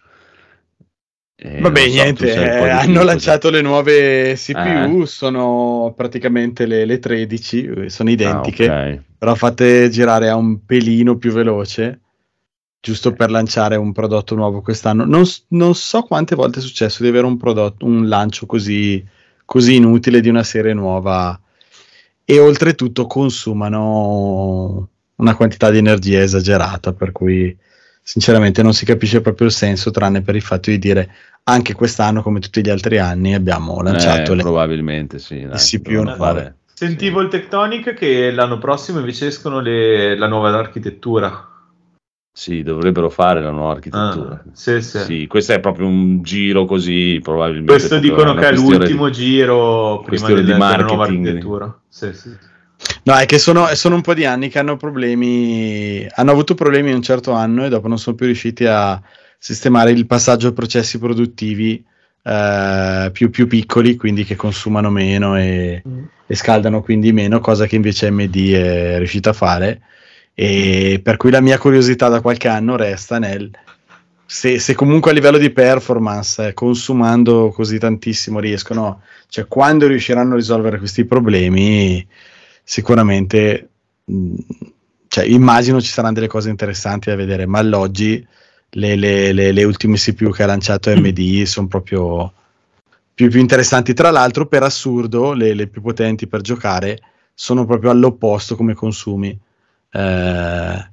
eh, 1.36 1.60
Vabbè, 1.60 1.80
so, 1.88 1.92
niente, 1.92 2.32
eh, 2.32 2.68
hanno 2.70 2.92
cos'è? 2.94 3.04
lanciato 3.04 3.50
le 3.50 3.60
nuove 3.60 4.32
CPU, 4.34 5.02
Eh. 5.02 5.06
sono 5.06 5.92
praticamente 5.94 6.64
le, 6.64 6.86
le 6.86 6.98
13, 6.98 7.64
eh, 7.66 7.90
sono 7.90 8.08
identiche, 8.08 8.66
Ah, 8.66 8.92
ok. 8.94 9.00
però 9.18 9.34
fatte 9.34 9.90
girare 9.90 10.30
a 10.30 10.36
un 10.36 10.64
pelino 10.64 11.18
più 11.18 11.32
veloce, 11.32 12.00
giusto 12.80 13.12
per 13.12 13.30
lanciare 13.30 13.76
un 13.76 13.92
prodotto 13.92 14.34
nuovo 14.34 14.62
quest'anno. 14.62 15.04
Non, 15.04 15.24
non 15.48 15.74
so 15.74 16.02
quante 16.02 16.34
volte 16.34 16.58
è 16.60 16.62
successo 16.62 17.02
di 17.02 17.08
avere 17.08 17.26
un 17.26 17.36
prodotto, 17.36 17.84
un 17.84 18.08
lancio 18.08 18.46
così, 18.46 19.04
così 19.44 19.76
inutile 19.76 20.20
di 20.20 20.28
una 20.28 20.42
serie 20.42 20.72
nuova 20.72 21.38
e 22.24 22.38
oltretutto 22.38 23.06
consumano 23.06 24.88
una 25.16 25.34
quantità 25.34 25.70
di 25.70 25.78
energia 25.78 26.20
esagerata, 26.22 26.92
per 26.92 27.12
cui 27.12 27.54
sinceramente 28.02 28.62
non 28.62 28.72
si 28.72 28.84
capisce 28.84 29.20
proprio 29.20 29.48
il 29.48 29.52
senso, 29.52 29.90
tranne 29.90 30.22
per 30.22 30.34
il 30.34 30.42
fatto 30.42 30.70
di 30.70 30.78
dire 30.78 31.12
anche 31.44 31.74
quest'anno, 31.74 32.22
come 32.22 32.40
tutti 32.40 32.62
gli 32.62 32.70
altri 32.70 32.98
anni, 32.98 33.34
abbiamo 33.34 33.82
lanciato 33.82 34.32
Eh, 34.32 34.36
le... 34.36 34.42
probabilmente 34.42 35.18
sì, 35.18 35.44
dai, 35.44 35.58
CPU. 35.58 36.54
Sentivo 36.72 37.20
il 37.20 37.28
Tectonic 37.28 37.92
che 37.92 38.30
l'anno 38.30 38.58
prossimo 38.58 39.00
invece 39.00 39.26
escono 39.26 39.60
le- 39.60 40.16
la 40.16 40.28
nuova 40.28 40.56
architettura. 40.56 41.49
Sì, 42.40 42.62
dovrebbero 42.62 43.10
fare 43.10 43.42
la 43.42 43.50
nuova 43.50 43.72
architettura. 43.72 44.32
Ah, 44.32 44.42
sì, 44.54 44.80
sì. 44.80 44.98
Sì, 45.00 45.26
questo 45.26 45.52
è 45.52 45.60
proprio 45.60 45.86
un 45.86 46.22
giro 46.22 46.64
così, 46.64 47.20
probabilmente. 47.22 47.70
Questo 47.70 47.98
dicono 47.98 48.32
che 48.32 48.48
è 48.48 48.54
l'ultimo 48.54 49.08
di- 49.10 49.12
giro 49.12 49.96
prima 49.96 50.08
questione 50.08 50.34
del- 50.36 50.44
di 50.44 50.50
della 50.52 50.76
nuova 50.78 50.96
marketing. 50.96 51.26
architettura. 51.26 51.80
Sì, 51.86 52.12
sì. 52.14 52.30
No, 53.02 53.14
è 53.14 53.26
che 53.26 53.38
sono, 53.38 53.66
sono 53.74 53.94
un 53.96 54.00
po' 54.00 54.14
di 54.14 54.24
anni 54.24 54.48
che 54.48 54.58
hanno 54.58 54.78
problemi, 54.78 56.08
hanno 56.14 56.30
avuto 56.30 56.54
problemi 56.54 56.94
un 56.94 57.02
certo 57.02 57.32
anno 57.32 57.66
e 57.66 57.68
dopo 57.68 57.88
non 57.88 57.98
sono 57.98 58.16
più 58.16 58.24
riusciti 58.24 58.64
a 58.64 58.98
sistemare 59.38 59.90
il 59.90 60.06
passaggio 60.06 60.48
a 60.48 60.52
processi 60.52 60.98
produttivi 60.98 61.84
eh, 62.22 63.10
più, 63.12 63.28
più 63.28 63.46
piccoli, 63.48 63.96
quindi 63.96 64.24
che 64.24 64.34
consumano 64.36 64.88
meno 64.88 65.36
e, 65.36 65.82
e 66.26 66.34
scaldano 66.34 66.80
quindi 66.80 67.12
meno, 67.12 67.38
cosa 67.40 67.66
che 67.66 67.76
invece 67.76 68.06
AMD 68.06 68.52
è 68.54 68.96
riuscita 68.96 69.28
a 69.28 69.34
fare. 69.34 69.82
E 70.42 71.00
per 71.02 71.18
cui 71.18 71.30
la 71.30 71.42
mia 71.42 71.58
curiosità 71.58 72.08
da 72.08 72.22
qualche 72.22 72.48
anno 72.48 72.74
resta 72.76 73.18
nel 73.18 73.50
se, 74.24 74.58
se 74.58 74.74
comunque 74.74 75.10
a 75.10 75.14
livello 75.14 75.36
di 75.38 75.50
performance, 75.50 76.48
eh, 76.48 76.54
consumando 76.54 77.50
così 77.50 77.78
tantissimo, 77.78 78.38
riescono, 78.40 79.02
cioè 79.28 79.46
quando 79.46 79.86
riusciranno 79.86 80.32
a 80.34 80.36
risolvere 80.36 80.78
questi 80.78 81.04
problemi, 81.04 82.06
sicuramente, 82.62 83.68
mh, 84.04 84.34
cioè, 85.08 85.24
immagino 85.24 85.80
ci 85.80 85.90
saranno 85.90 86.14
delle 86.14 86.28
cose 86.28 86.48
interessanti 86.48 87.10
da 87.10 87.16
vedere, 87.16 87.44
ma 87.46 87.58
all'oggi 87.58 88.24
le, 88.70 88.96
le- 88.96 89.32
le- 89.32 89.52
le 89.52 89.64
ultime 89.64 89.96
CPU 89.96 90.30
che 90.30 90.44
ha 90.44 90.46
lanciato 90.46 90.90
AMD 90.90 91.42
sono 91.42 91.66
proprio 91.66 92.32
più, 93.14 93.28
più 93.28 93.40
interessanti. 93.40 93.92
Tra 93.94 94.10
l'altro, 94.10 94.46
per 94.46 94.62
assurdo, 94.62 95.32
le, 95.34 95.54
le 95.54 95.66
più 95.66 95.82
potenti 95.82 96.26
per 96.28 96.40
giocare 96.40 96.98
sono 97.34 97.66
proprio 97.66 97.90
all'opposto 97.90 98.56
come 98.56 98.74
consumi. 98.74 99.38
Eh, 99.90 100.88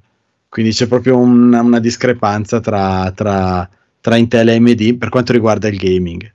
quindi 0.48 0.72
c'è 0.72 0.86
proprio 0.86 1.18
una, 1.18 1.60
una 1.60 1.78
discrepanza 1.80 2.60
tra, 2.60 3.10
tra- 3.12 3.68
tra 4.00 4.16
Intel 4.16 4.48
e 4.48 4.56
AMD 4.56 4.96
per 4.96 5.08
quanto 5.08 5.32
riguarda 5.32 5.68
il 5.68 5.76
gaming. 5.76 6.32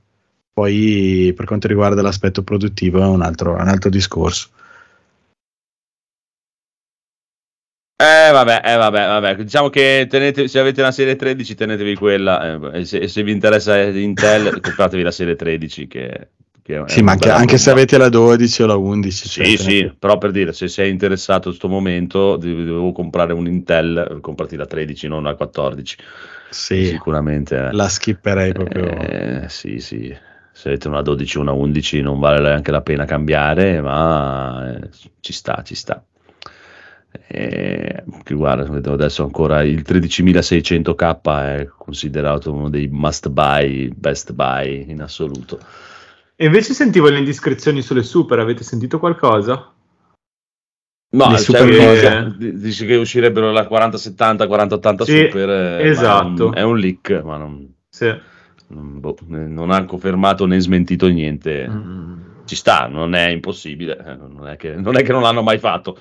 Poi 0.53 1.33
per 1.35 1.45
quanto 1.45 1.67
riguarda 1.67 2.01
l'aspetto 2.01 2.43
produttivo 2.43 3.01
è 3.01 3.05
un 3.05 3.21
altro, 3.21 3.53
un 3.53 3.67
altro 3.67 3.89
discorso. 3.89 4.49
Eh 7.95 8.31
vabbè, 8.31 8.61
eh, 8.65 8.75
vabbè, 8.75 9.07
vabbè. 9.07 9.35
Diciamo 9.43 9.69
che 9.69 10.07
tenete, 10.09 10.47
se 10.47 10.59
avete 10.59 10.81
una 10.81 10.91
serie 10.91 11.15
13 11.15 11.55
tenetevi 11.55 11.95
quella 11.95 12.71
eh, 12.73 12.79
e 12.79 12.85
se, 12.85 12.97
e 12.97 13.07
se 13.07 13.23
vi 13.23 13.31
interessa 13.31 13.79
Intel 13.81 14.59
compratevi 14.61 15.03
la 15.03 15.11
serie 15.11 15.35
13 15.35 15.87
che, 15.87 16.29
Sì, 16.85 17.01
ma 17.01 17.11
anche, 17.11 17.29
anche 17.29 17.57
se 17.57 17.71
avete 17.71 17.97
la 17.97 18.07
12 18.07 18.63
o 18.63 18.65
la 18.65 18.75
11. 18.77 19.27
cioè, 19.27 19.45
Sì, 19.45 19.57
sì, 19.57 19.93
però 19.99 20.17
per 20.17 20.31
dire, 20.31 20.53
se 20.53 20.69
sei 20.69 20.89
interessato 20.89 21.49
in 21.49 21.57
questo 21.57 21.67
momento, 21.67 22.37
devo, 22.37 22.93
comprare 22.93 23.33
un 23.33 23.47
Intel, 23.47 24.19
comprati 24.21 24.55
la 24.55 24.65
13, 24.65 25.09
non 25.09 25.23
la 25.23 25.35
14. 25.35 25.97
sì, 26.49 26.85
Sicuramente. 26.85 27.57
eh. 27.57 27.71
la 27.73 27.89
skipperei 27.89 28.53
proprio. 28.53 28.85
Eh, 28.97 29.45
sì, 29.49 29.79
sì. 29.79 30.15
Se 30.53 30.69
avete 30.69 30.87
una 30.87 31.01
12 31.01 31.37
o 31.37 31.41
una 31.41 31.51
11 31.51 32.01
non 32.01 32.19
vale 32.19 32.39
neanche 32.39 32.71
la 32.71 32.81
pena 32.81 33.03
cambiare, 33.03 33.81
ma 33.81 34.73
eh, 34.73 34.89
ci 35.19 35.33
sta, 35.33 35.63
ci 35.65 35.75
sta. 35.75 36.01
Eh, 37.27 38.03
che 38.23 38.33
guarda, 38.33 38.91
adesso 38.91 39.23
ancora 39.23 39.63
il 39.63 39.81
13600K 39.81 41.57
è 41.57 41.67
considerato 41.77 42.53
uno 42.53 42.69
dei 42.69 42.87
must 42.87 43.29
buy, 43.29 43.89
best 43.93 44.31
buy 44.31 44.85
in 44.89 45.01
assoluto. 45.01 45.59
E 46.35 46.45
invece 46.45 46.73
sentivo 46.73 47.09
le 47.09 47.19
indiscrezioni 47.19 47.81
sulle 47.81 48.03
super, 48.03 48.39
avete 48.39 48.63
sentito 48.63 48.99
qualcosa? 48.99 49.71
No, 51.15 51.29
Le 51.29 51.37
cioè, 51.37 51.43
super 51.43 51.77
cose. 51.77 52.35
di- 52.37 52.57
dici 52.59 52.85
che 52.87 52.95
uscirebbero 52.95 53.51
la 53.51 53.67
4070, 53.67 54.47
4080 54.47 55.05
Sì, 55.05 55.25
super, 55.29 55.49
eh, 55.49 55.87
esatto. 55.89 56.45
non- 56.45 56.57
è 56.57 56.63
un 56.63 56.77
leak, 56.79 57.21
ma 57.23 57.37
non, 57.37 57.71
Sì. 57.87 58.11
non, 58.69 58.99
boh, 58.99 59.15
non 59.27 59.69
ha 59.69 59.85
confermato 59.85 60.45
né 60.47 60.59
smentito 60.59 61.07
niente. 61.07 61.67
Mm. 61.69 62.21
ci 62.45 62.55
sta, 62.57 62.87
non 62.87 63.13
è 63.15 63.29
impossibile, 63.29 63.97
eh, 64.05 64.15
non 64.15 64.47
è 64.49 64.57
che 64.57 64.75
non, 64.75 64.97
è 64.97 65.01
che 65.03 65.13
non 65.13 65.21
l'hanno 65.21 65.43
mai 65.43 65.59
fatto, 65.59 65.97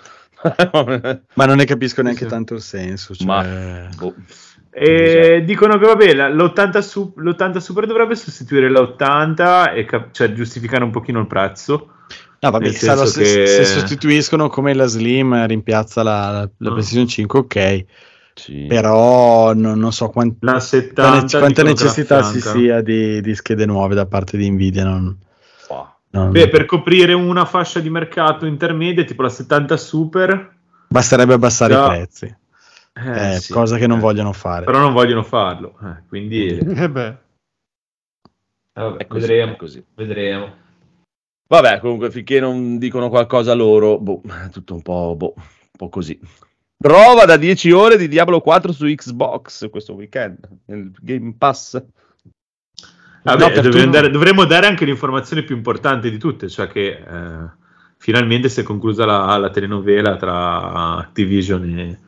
Ma 1.34 1.44
non 1.44 1.56
ne 1.56 1.64
capisco 1.66 2.02
neanche 2.02 2.24
Sì. 2.24 2.28
tanto 2.30 2.54
il 2.54 2.60
senso. 2.62 3.14
Cioè... 3.14 3.24
Ma 3.26 3.88
boh. 3.96 4.12
E 4.74 5.42
dicono 5.44 5.76
che 5.78 5.84
vabbè, 5.86 6.14
la- 6.14 6.28
l'80, 6.30 6.78
su- 6.80 7.12
l'80 7.16 7.58
Super 7.58 7.86
dovrebbe 7.86 8.14
sostituire 8.14 8.70
la80 8.70 9.74
e 9.74 9.84
cap- 9.84 10.12
cioè 10.12 10.32
giustificare 10.32 10.82
un 10.82 10.90
pochino 10.90 11.20
il 11.20 11.26
prezzo. 11.26 11.88
No, 12.40 12.50
vabbè, 12.50 12.72
sarà- 12.72 13.04
se, 13.06 13.22
che- 13.22 13.46
se 13.46 13.64
sostituiscono 13.66 14.48
come 14.48 14.74
la 14.74 14.86
Slim 14.86 15.46
rimpiazza 15.46 16.02
la, 16.02 16.30
la, 16.30 16.50
la 16.56 16.68
Ah. 16.70 16.72
PlayStation 16.72 17.06
5, 17.06 17.38
ok. 17.40 17.84
Sì. 18.34 18.64
Però 18.66 19.52
non, 19.52 19.78
non 19.78 19.92
so 19.92 20.08
quant- 20.08 20.36
La 20.40 20.52
quanta, 20.52 20.66
70 20.66 21.20
ne- 21.20 21.38
quanta 21.38 21.62
necessità 21.64 22.22
ci 22.22 22.38
affianca. 22.38 22.58
sia 22.58 22.80
di, 22.80 23.20
di 23.20 23.34
schede 23.34 23.66
nuove 23.66 23.94
da 23.94 24.06
parte 24.06 24.38
di 24.38 24.50
Nvidia. 24.50 24.84
Non, 24.84 25.14
non- 26.10 26.30
Beh, 26.30 26.48
per 26.48 26.64
coprire 26.64 27.12
una 27.12 27.44
fascia 27.44 27.78
di 27.80 27.90
mercato 27.90 28.46
intermedia, 28.46 29.04
tipo 29.04 29.20
la 29.22 29.28
70 29.28 29.76
Super, 29.76 30.50
Basterebbe 30.88 31.34
abbassare 31.34 31.74
Già. 31.74 31.84
i 31.84 31.88
prezzi, 31.88 32.34
eh, 32.94 33.34
eh, 33.34 33.40
sì. 33.40 33.52
cosa 33.52 33.76
che 33.78 33.86
non 33.86 33.98
Eh, 33.98 34.00
vogliono 34.00 34.32
fare. 34.32 34.64
Però 34.64 34.78
non 34.78 34.92
vogliono 34.92 35.22
farlo, 35.22 35.78
eh, 35.82 36.02
quindi 36.08 36.46
Eh 36.58 36.90
beh, 36.90 37.16
vabbè, 38.74 38.96
È 38.98 39.06
così, 39.06 39.26
vedremo. 39.26 39.52
è 39.52 39.56
così. 39.56 39.84
vedremo. 39.94 40.60
Vabbè, 41.48 41.80
comunque, 41.80 42.10
finché 42.10 42.40
non 42.40 42.78
dicono 42.78 43.08
qualcosa 43.10 43.52
loro, 43.54 43.98
boh, 43.98 44.22
è 44.46 44.48
tutto 44.50 44.74
un 44.74 44.82
po', 44.82 45.14
boh, 45.16 45.34
un 45.36 45.42
po' 45.76 45.88
così. 45.90 46.18
Prova 46.76 47.24
da 47.26 47.36
10 47.36 47.70
ore 47.70 47.96
di 47.96 48.08
Diablo 48.08 48.40
4 48.40 48.72
su 48.72 48.86
Xbox 48.86 49.68
questo 49.70 49.94
weekend, 49.94 50.48
nel 50.66 50.90
Game 51.00 51.34
Pass. 51.38 51.80
Vabbè, 53.22 53.54
No, 53.54 53.62
dovremmo, 53.62 53.90
dare, 53.92 54.10
dovremmo 54.10 54.44
dare 54.46 54.66
anche 54.66 54.84
l'informazione 54.84 55.44
più 55.44 55.54
importante 55.54 56.10
di 56.10 56.18
tutte, 56.18 56.48
cioè 56.48 56.66
che 56.66 56.88
eh, 56.88 57.50
finalmente 57.98 58.48
si 58.48 58.60
è 58.60 58.62
conclusa 58.64 59.04
la, 59.04 59.36
la 59.36 59.50
telenovela 59.50 60.16
tra 60.16 60.96
Activision 60.96 61.78
e... 61.78 62.00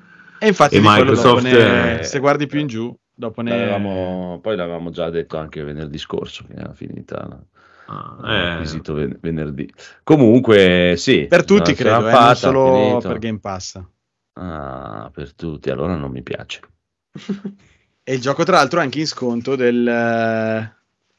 E 0.44 0.48
infatti 0.48 0.76
E 0.76 0.80
Microsoft, 0.82 1.42
ne- 1.42 2.00
eh, 2.00 2.04
se 2.04 2.18
guardi 2.18 2.46
più 2.46 2.60
in 2.60 2.66
giù, 2.66 2.94
dopo 3.14 3.40
ne... 3.40 3.50
L'avevamo- 3.50 4.40
poi 4.42 4.56
l'avevamo 4.56 4.90
già 4.90 5.08
detto 5.08 5.38
anche 5.38 5.62
venerdì 5.62 5.96
scorso, 5.96 6.44
che 6.46 6.52
era 6.52 6.74
finita 6.74 7.42
ah, 7.86 8.60
eh, 8.60 8.62
eh, 8.62 8.92
ven- 8.92 9.18
venerdì. 9.22 9.72
Comunque, 10.02 10.96
sì. 10.98 11.24
Per 11.26 11.46
tutti 11.46 11.72
credo, 11.72 12.00
sarà 12.00 12.08
eh, 12.08 12.12
non 12.12 12.20
fatta, 12.20 12.34
solo 12.34 12.72
finito. 12.74 13.08
per 13.08 13.18
Game 13.20 13.38
Pass. 13.38 13.80
Ah, 14.34 15.10
per 15.14 15.32
tutti, 15.32 15.70
allora 15.70 15.96
non 15.96 16.10
mi 16.10 16.22
piace. 16.22 16.60
E 18.06 18.12
il 18.12 18.20
gioco 18.20 18.44
tra 18.44 18.56
l'altro 18.56 18.80
è 18.80 18.82
anche 18.82 18.98
in 18.98 19.06
sconto 19.06 19.56
del 19.56 19.88
eh, 19.88 20.74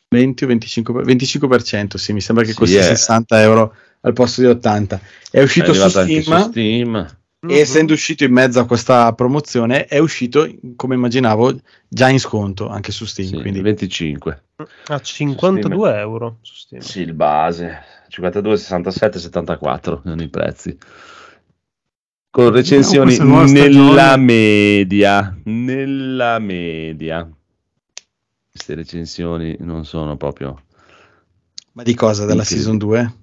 20 0.08 0.44
o 0.44 0.48
25%, 0.48 1.02
25% 1.04 1.96
sì, 1.96 2.14
mi 2.14 2.22
sembra 2.22 2.44
che 2.44 2.52
Sì, 2.52 2.58
costi 2.58 2.76
è- 2.76 2.84
60 2.84 3.42
euro 3.42 3.76
al 4.02 4.14
posto 4.14 4.42
di 4.42 4.48
80. 4.48 5.00
È 5.32 5.42
uscito 5.42 5.72
è 5.72 5.74
su 5.74 5.90
Steam, 5.90 6.22
su 6.22 6.38
Steam. 6.38 7.18
E 7.47 7.60
essendo 7.60 7.93
uscito 7.93 8.23
in 8.23 8.31
mezzo 8.31 8.60
a 8.60 8.65
questa 8.65 9.13
promozione 9.13 9.86
è 9.86 9.97
uscito, 9.97 10.49
come 10.75 10.95
immaginavo, 10.95 11.60
già 11.88 12.10
in 12.10 12.19
sconto 12.19 12.67
anche 12.67 12.91
su 12.91 13.05
Steam. 13.05 13.29
Sì, 13.29 13.36
quindi 13.39 13.62
25. 13.62 14.43
A 14.88 14.99
52 14.99 15.97
euro 15.97 16.38
su 16.41 16.53
Steam. 16.55 16.81
Sì, 16.81 17.01
il 17.01 17.13
base 17.13 17.84
52, 18.10 18.58
67, 18.58 19.19
74 19.19 20.01
sono 20.03 20.21
i 20.21 20.29
prezzi. 20.29 20.77
Con 22.29 22.51
recensioni 22.51 23.17
nuova 23.17 23.45
nella 23.45 24.01
stagione. 24.01 24.17
media, 24.17 25.38
nella 25.43 26.39
media. 26.39 27.29
Queste 28.49 28.75
recensioni 28.75 29.55
non 29.60 29.86
sono 29.86 30.15
proprio 30.17 30.63
Ma 31.73 31.84
di 31.84 31.93
cosa? 31.93 32.25
Della. 32.25 32.43
Season 32.43 32.77
2? 32.77 33.13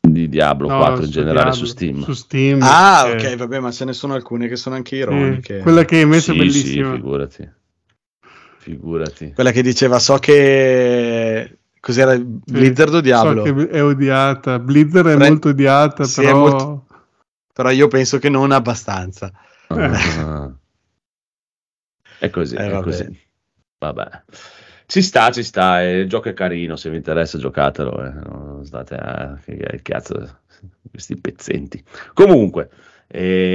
Di 0.00 0.28
Diablo 0.28 0.68
no, 0.68 0.78
4 0.78 1.04
in 1.04 1.10
generale 1.10 1.34
Diablo, 1.50 1.54
su 1.54 1.64
Steam. 1.66 2.02
Su 2.02 2.12
Steam 2.14 2.58
Ah, 2.62 3.06
eh, 3.08 3.12
ok, 3.14 3.36
vabbè, 3.36 3.58
ma 3.60 3.70
ce 3.70 3.84
ne 3.84 3.92
sono 3.92 4.14
alcune 4.14 4.48
che 4.48 4.56
sono 4.56 4.74
anche 4.74 4.96
eh, 4.96 4.98
ironiche. 5.00 5.58
quella 5.58 5.84
che 5.84 5.98
hai 5.98 6.06
messo 6.06 6.32
sì, 6.32 6.38
è 6.38 6.48
sì, 6.50 6.58
bellissima. 6.60 6.94
figurati. 6.94 7.50
Figurati. 8.58 9.32
Quella 9.34 9.50
che 9.52 9.62
diceva, 9.62 9.98
so 9.98 10.16
che... 10.18 11.58
Cos'era? 11.80 12.18
Blizzard 12.18 12.94
o 12.94 13.00
Diablo? 13.00 13.46
So 13.46 13.52
che 13.54 13.68
è 13.70 13.82
odiata. 13.82 14.58
Blizzard 14.58 15.08
è 15.08 15.16
Pre- 15.16 15.28
molto 15.28 15.48
odiata, 15.48 16.04
Sì, 16.04 16.20
però 16.22 16.38
molto- 16.38 16.84
Però 17.52 17.70
io 17.70 17.88
penso 17.88 18.18
che 18.18 18.28
non 18.28 18.52
abbastanza. 18.52 19.32
Ah. 19.68 20.50
È 22.18 22.28
così, 22.28 22.54
Eh, 22.54 22.66
è 22.66 22.70
vabbè. 22.70 22.82
così. 22.82 23.20
Vabbè. 23.78 24.22
Ci 24.90 25.02
sta, 25.02 25.30
ci 25.30 25.44
sta, 25.44 25.84
eh, 25.84 26.00
il 26.00 26.08
gioco 26.08 26.30
è 26.30 26.34
carino, 26.34 26.74
se 26.74 26.90
vi 26.90 26.96
interessa 26.96 27.38
giocatelo, 27.38 28.04
eh, 28.04 28.10
non 28.10 28.64
state 28.64 28.96
a 28.96 29.38
che 29.44 29.56
che 29.56 29.82
cazzo 29.82 30.38
questi 30.90 31.14
pezzenti. 31.14 31.80
Comunque, 32.12 32.70
eh, 33.06 33.52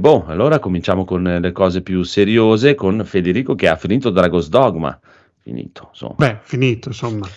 boh, 0.00 0.24
allora 0.28 0.60
cominciamo 0.60 1.04
con 1.04 1.24
le 1.24 1.52
cose 1.52 1.82
più 1.82 2.04
seriose 2.04 2.74
con 2.74 3.02
Federico 3.04 3.54
che 3.54 3.68
ha 3.68 3.76
finito 3.76 4.08
Dragon's 4.08 4.48
Dogma. 4.48 4.98
Finito, 5.42 5.88
insomma. 5.90 6.14
beh, 6.16 6.38
finito, 6.40 6.88
insomma. 6.88 7.28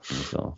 finito. 0.00 0.54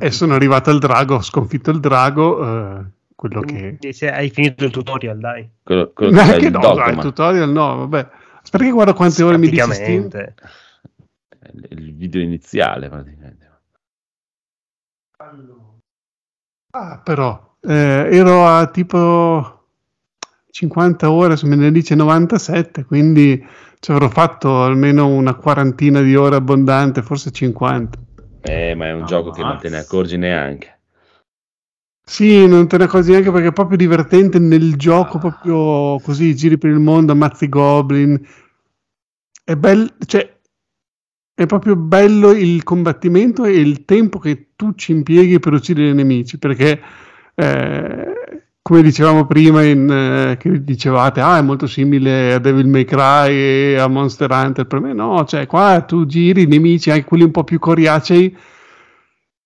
E 0.00 0.10
sono 0.10 0.34
arrivato 0.34 0.68
al 0.70 0.80
drago, 0.80 1.14
ho 1.14 1.22
sconfitto 1.22 1.70
il 1.70 1.78
drago, 1.78 2.42
eh, 2.44 2.84
quello 3.14 3.40
che... 3.42 3.76
Dice, 3.78 4.10
hai 4.10 4.30
finito 4.30 4.64
il 4.64 4.72
tutorial, 4.72 5.16
dai. 5.16 5.48
Quello, 5.62 5.92
quello 5.94 6.10
che 6.18 6.24
Neanche 6.24 6.46
è 6.46 6.48
il 6.48 6.50
no, 6.50 6.74
dai, 6.74 6.96
tutorial 6.96 7.50
no, 7.50 7.76
vabbè. 7.86 8.22
Aspetta 8.54 8.64
che 8.66 8.70
guardo 8.70 8.94
quante 8.94 9.22
ore 9.24 9.36
mi 9.36 9.48
dice 9.48 9.72
Steam. 9.72 10.08
Il 11.70 11.94
video 11.96 12.20
iniziale 12.20 12.88
praticamente. 12.88 13.50
Ah, 16.70 17.00
però, 17.02 17.56
eh, 17.60 18.08
ero 18.12 18.46
a 18.46 18.66
tipo 18.68 19.66
50 20.50 21.10
ore, 21.10 21.36
se 21.36 21.46
me 21.46 21.56
ne 21.56 21.72
dice 21.72 21.96
97, 21.96 22.84
quindi 22.84 23.44
ci 23.80 23.90
avrò 23.90 24.08
fatto 24.08 24.62
almeno 24.62 25.08
una 25.08 25.34
quarantina 25.34 26.00
di 26.00 26.14
ore 26.14 26.36
abbondante, 26.36 27.02
forse 27.02 27.32
50. 27.32 27.98
Eh, 28.42 28.74
ma 28.76 28.86
è 28.86 28.92
un 28.92 29.04
gioco 29.04 29.30
che 29.32 29.42
non 29.42 29.58
te 29.58 29.68
ne 29.68 29.78
accorgi 29.78 30.16
neanche. 30.16 30.78
Sì, 32.06 32.46
non 32.46 32.68
te 32.68 32.76
ne 32.76 32.84
accorgi 32.84 33.10
neanche 33.10 33.32
perché 33.32 33.48
è 33.48 33.52
proprio 33.52 33.78
divertente 33.78 34.38
nel 34.38 34.76
gioco, 34.76 35.18
proprio 35.18 35.98
così, 36.00 36.36
giri 36.36 36.58
per 36.58 36.70
il 36.70 36.78
mondo, 36.78 37.12
ammazzi 37.12 37.48
goblin. 37.48 38.42
È 39.44 39.56
bello, 39.56 39.88
cioè, 40.06 40.40
è 41.34 41.44
proprio 41.46 41.76
bello 41.76 42.30
il 42.30 42.62
combattimento 42.62 43.44
e 43.44 43.52
il 43.60 43.84
tempo 43.84 44.18
che 44.18 44.52
tu 44.56 44.72
ci 44.74 44.92
impieghi 44.92 45.38
per 45.38 45.52
uccidere 45.52 45.90
i 45.90 45.94
nemici, 45.94 46.38
perché 46.38 46.80
eh, 47.34 48.14
come 48.62 48.82
dicevamo 48.82 49.26
prima, 49.26 49.62
in, 49.62 49.90
eh, 49.90 50.36
che 50.38 50.64
dicevate, 50.64 51.20
ah, 51.20 51.36
è 51.36 51.42
molto 51.42 51.66
simile 51.66 52.32
a 52.32 52.38
Devil 52.38 52.66
May 52.66 52.84
Cry 52.86 53.30
e 53.34 53.76
a 53.78 53.86
Monster 53.86 54.30
Hunter, 54.30 54.66
per 54.66 54.80
me 54.80 54.94
no, 54.94 55.22
cioè 55.26 55.46
qua 55.46 55.82
tu 55.82 56.06
giri 56.06 56.44
i 56.44 56.46
nemici, 56.46 56.90
anche 56.90 57.04
quelli 57.04 57.24
un 57.24 57.30
po' 57.30 57.44
più 57.44 57.58
coriacei, 57.58 58.34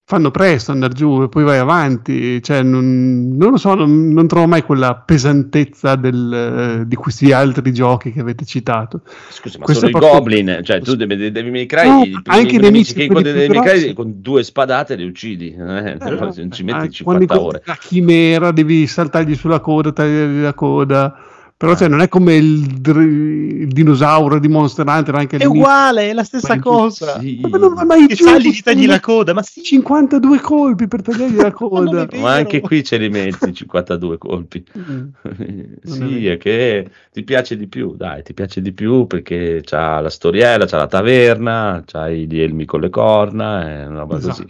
fanno 0.09 0.31
presto 0.31 0.73
andare 0.73 0.95
giù 0.95 1.21
e 1.23 1.29
poi 1.29 1.45
vai 1.45 1.59
avanti, 1.59 2.43
cioè 2.43 2.63
non, 2.63 3.37
non 3.37 3.51
lo 3.51 3.57
so, 3.59 3.75
non, 3.75 4.09
non 4.09 4.27
trovo 4.27 4.47
mai 4.47 4.63
quella 4.63 4.95
pesantezza 4.95 5.97
del, 5.97 6.81
eh, 6.81 6.89
di 6.89 6.97
questi 6.97 7.31
altri 7.31 7.75
giochi 7.75 8.11
che 8.11 8.21
avete 8.21 8.47
citato. 8.47 9.03
Scusa, 9.29 9.59
ma 9.59 9.67
Questo 9.67 9.87
sono 9.87 9.95
i 9.99 10.01
proprio- 10.01 10.19
goblin, 10.19 10.61
cioè 10.65 10.81
tu 10.81 10.95
devi, 10.97 11.31
devi 11.31 11.51
May 11.51 11.67
Cry, 11.67 11.89
No, 11.89 12.05
i 12.05 12.19
anche 12.25 12.55
i 12.55 12.59
nemici, 12.59 12.95
che 12.95 13.07
Cry 13.07 13.49
grossi. 13.51 13.93
con 13.93 14.15
due 14.23 14.43
spadate 14.45 14.95
li 14.95 15.05
uccidi, 15.05 15.55
eh, 15.55 15.91
Eh, 15.91 15.97
non 16.09 16.53
ci 16.53 16.63
metti 16.63 16.87
ah, 16.87 16.89
50 16.89 17.03
quando 17.03 17.23
incontri 17.25 17.47
ore. 17.47 17.63
La 17.67 17.77
chimera, 17.79 18.51
devi 18.51 18.87
saltargli 18.87 19.35
sulla 19.37 19.61
coda, 19.61 19.93
tagliargli 19.93 20.41
la 20.41 20.55
coda. 20.55 21.17
Però 21.59 21.75
cioè, 21.75 21.89
non 21.89 22.01
è 22.01 22.09
come 22.09 22.37
il, 22.37 22.61
dr- 22.79 23.01
il 23.03 23.67
dinosauro 23.67 24.39
di 24.39 24.47
Monster 24.47 24.87
Hunter, 24.87 25.13
anche 25.17 25.39
È 25.39 25.45
uguale, 25.45 26.09
è 26.11 26.13
la 26.13 26.23
stessa 26.23 26.55
giù, 26.55 26.61
cosa. 26.61 27.19
Sì. 27.19 27.41
Ma 27.43 27.59
non 27.59 27.75
va 27.75 27.85
mai 27.85 28.07
giù, 28.07 28.23
sali, 28.27 28.53
gli 28.53 28.61
tagli 28.61 28.87
la 28.87 29.01
coda, 29.01 29.33
ma 29.35 29.43
sì. 29.43 29.65
52 29.65 30.39
colpi 30.39 30.87
per 30.87 31.03
tagliargli 31.03 31.35
la 31.35 31.51
coda. 31.53 32.03
è 32.03 32.07
vero. 32.07 32.23
Ma 32.23 32.35
anche 32.35 32.61
qui 32.61 32.85
ce 32.85 32.97
li 32.99 33.09
metti 33.09 33.53
52 33.53 34.19
colpi. 34.19 34.65
Mm. 34.79 35.73
sì, 35.83 36.21
vero. 36.21 36.35
è 36.35 36.37
che 36.39 36.91
ti 37.13 37.25
piace 37.25 37.57
di 37.57 37.67
più, 37.67 37.97
dai, 37.97 38.23
ti 38.23 38.35
piace 38.35 38.61
di 38.61 38.73
più 38.73 39.07
perché 39.09 39.61
c'ha 39.65 39.99
la 40.01 40.11
storiella, 40.11 40.65
c'ha 40.67 40.77
la 40.77 40.87
taverna, 40.87 41.83
c'ha 41.85 42.09
gli 42.09 42.39
elmi 42.41 42.65
con 42.67 42.81
le 42.81 42.89
corna, 42.91 43.69
è 43.83 43.87
una 43.87 43.99
roba 44.01 44.17
Esatto. 44.19 44.45
così. 44.45 44.47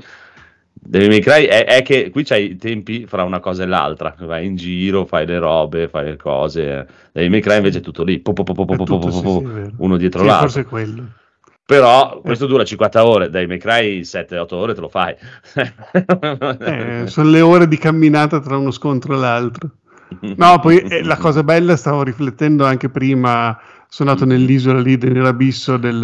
Devil 0.81 1.09
May 1.09 1.21
Cry 1.21 1.45
è, 1.45 1.65
è 1.65 1.83
che 1.83 2.11
qui 2.11 2.25
c'hai 2.25 2.53
i 2.53 2.57
tempi 2.57 3.07
fra 3.07 3.25
una 3.25 3.41
cosa 3.41 3.63
e 3.63 3.67
l'altra, 3.67 4.15
vai 4.21 4.47
in 4.47 4.57
giro, 4.57 5.05
fai 5.05 5.27
le 5.27 5.39
robe, 5.39 5.89
fai 5.89 6.05
le 6.05 6.17
cose. 6.17 6.87
Devil 7.13 7.31
May 7.31 7.41
Cry 7.41 7.57
invece 7.57 7.79
è 7.79 7.83
tutto 7.83 8.05
lì, 8.05 8.21
po, 8.21 8.33
po, 8.33 8.43
po, 8.43 8.55
tutto, 8.55 9.11
sì, 9.11 9.19
sì, 9.21 9.73
uno 9.79 9.97
dietro 9.97 10.21
Sì, 10.21 10.27
l'altro. 10.27 10.49
forse 10.49 10.65
quello. 10.65 11.05
Però 11.65 12.21
questo 12.23 12.47
dura 12.47 12.65
50 12.65 13.05
ore, 13.05 13.29
Devil 13.29 13.49
May 13.49 13.59
Cry 13.59 14.01
7-8 14.01 14.55
ore 14.55 14.75
te 14.75 14.81
lo 14.81 14.89
fai. 14.89 15.15
Eh, 16.61 17.03
sono 17.07 17.31
le 17.31 17.41
ore 17.43 17.69
di 17.69 17.77
camminata 17.77 18.41
tra 18.41 18.57
uno 18.57 18.71
scontro 18.71 19.15
e 19.15 19.19
l'altro. 19.19 19.71
No, 20.37 20.59
poi 20.61 20.79
eh, 20.79 21.05
la 21.05 21.19
cosa 21.19 21.43
bella, 21.43 21.77
stavo 21.77 22.03
riflettendo 22.03 22.65
anche 22.65 22.89
prima, 22.89 23.55
sono 23.89 24.11
andato 24.11 24.29
nell'isola 24.29 24.81
lì 24.81 24.97
nell'abisso 24.97 25.79
del 25.79 26.01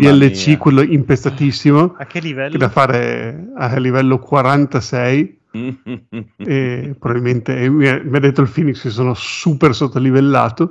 che 0.00 0.14
DLC, 0.14 0.46
mia. 0.46 0.56
quello 0.58 0.82
impestatissimo, 0.82 1.94
A 1.98 2.06
che 2.06 2.20
che 2.20 2.26
livello? 2.26 2.56
da 2.56 2.68
fare 2.68 3.48
a 3.54 3.76
livello 3.78 4.18
46. 4.18 5.38
e 6.36 6.94
probabilmente 6.98 7.68
mi, 7.70 7.88
ha, 7.88 8.18
detto 8.18 8.42
il 8.42 8.50
Phoenix 8.50 8.82
che 8.82 8.90
sono 8.90 9.14
super 9.14 9.74
sottolivellato 9.74 10.70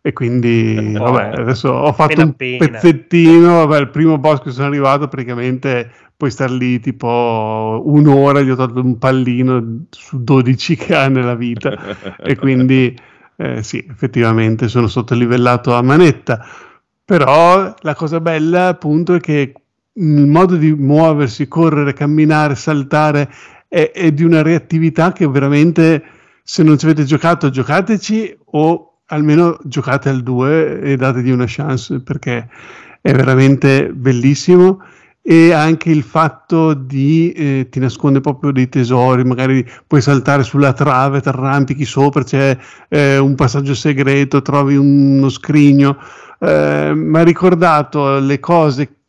e 0.00 0.12
quindi 0.14 0.94
Oh, 0.98 1.12
vabbè, 1.12 1.40
adesso 1.40 1.68
ho 1.68 1.92
fatto 1.92 2.12
appena 2.12 2.24
un 2.24 2.30
appena. 2.30 2.70
pezzettino, 2.70 3.66
vabbè, 3.66 3.80
il 3.80 3.90
primo 3.90 4.18
boss 4.18 4.42
che 4.42 4.50
sono 4.50 4.68
arrivato 4.68 5.08
praticamente 5.08 5.90
puoi 6.16 6.30
star 6.30 6.50
lì 6.50 6.80
tipo 6.80 7.82
un'ora, 7.84 8.40
gli 8.42 8.50
ho 8.50 8.56
tolto 8.56 8.80
un 8.80 8.98
pallino 8.98 9.86
su 9.90 10.22
12 10.22 10.76
che 10.76 10.94
ha 10.94 11.08
nella 11.08 11.34
vita 11.34 11.76
e 12.22 12.36
quindi 12.36 12.96
eh, 13.36 13.62
sì, 13.62 13.84
effettivamente 13.88 14.68
sono 14.68 14.86
sottolivellato 14.86 15.74
a 15.74 15.82
manetta, 15.82 16.44
però 17.04 17.74
la 17.80 17.94
cosa 17.94 18.20
bella 18.20 18.68
appunto 18.68 19.14
è 19.14 19.20
che 19.20 19.54
il 19.94 20.26
modo 20.26 20.56
di 20.56 20.72
muoversi, 20.72 21.48
correre, 21.48 21.92
camminare, 21.92 22.54
saltare 22.54 23.30
è, 23.68 23.90
è 23.92 24.12
di 24.12 24.24
una 24.24 24.42
reattività 24.42 25.12
che 25.12 25.26
veramente 25.28 26.02
se 26.42 26.62
non 26.62 26.78
ci 26.78 26.86
avete 26.86 27.04
giocato 27.04 27.50
giocateci 27.50 28.38
o 28.52 29.00
almeno 29.06 29.58
giocate 29.64 30.08
al 30.08 30.22
2 30.22 30.80
e 30.80 30.96
dategli 30.96 31.30
una 31.30 31.44
chance 31.46 32.00
perché 32.00 32.48
è 33.00 33.12
veramente 33.12 33.92
bellissimo 33.92 34.82
e 35.22 35.52
anche 35.52 35.90
il 35.90 36.02
fatto 36.02 36.74
di 36.74 37.30
eh, 37.32 37.68
ti 37.70 37.78
nasconde 37.78 38.20
proprio 38.20 38.50
dei 38.50 38.68
tesori, 38.68 39.22
magari 39.22 39.64
puoi 39.86 40.02
saltare 40.02 40.42
sulla 40.42 40.72
trave, 40.72 41.20
ti 41.20 41.28
arrampichi 41.28 41.84
sopra, 41.84 42.24
c'è 42.24 42.58
eh, 42.88 43.18
un 43.18 43.36
passaggio 43.36 43.74
segreto, 43.74 44.42
trovi 44.42 44.74
uno 44.76 45.28
scrigno. 45.28 45.96
Eh, 46.40 46.92
mi 46.94 47.24
ricordato 47.24 48.18
le 48.18 48.40
cose 48.40 49.01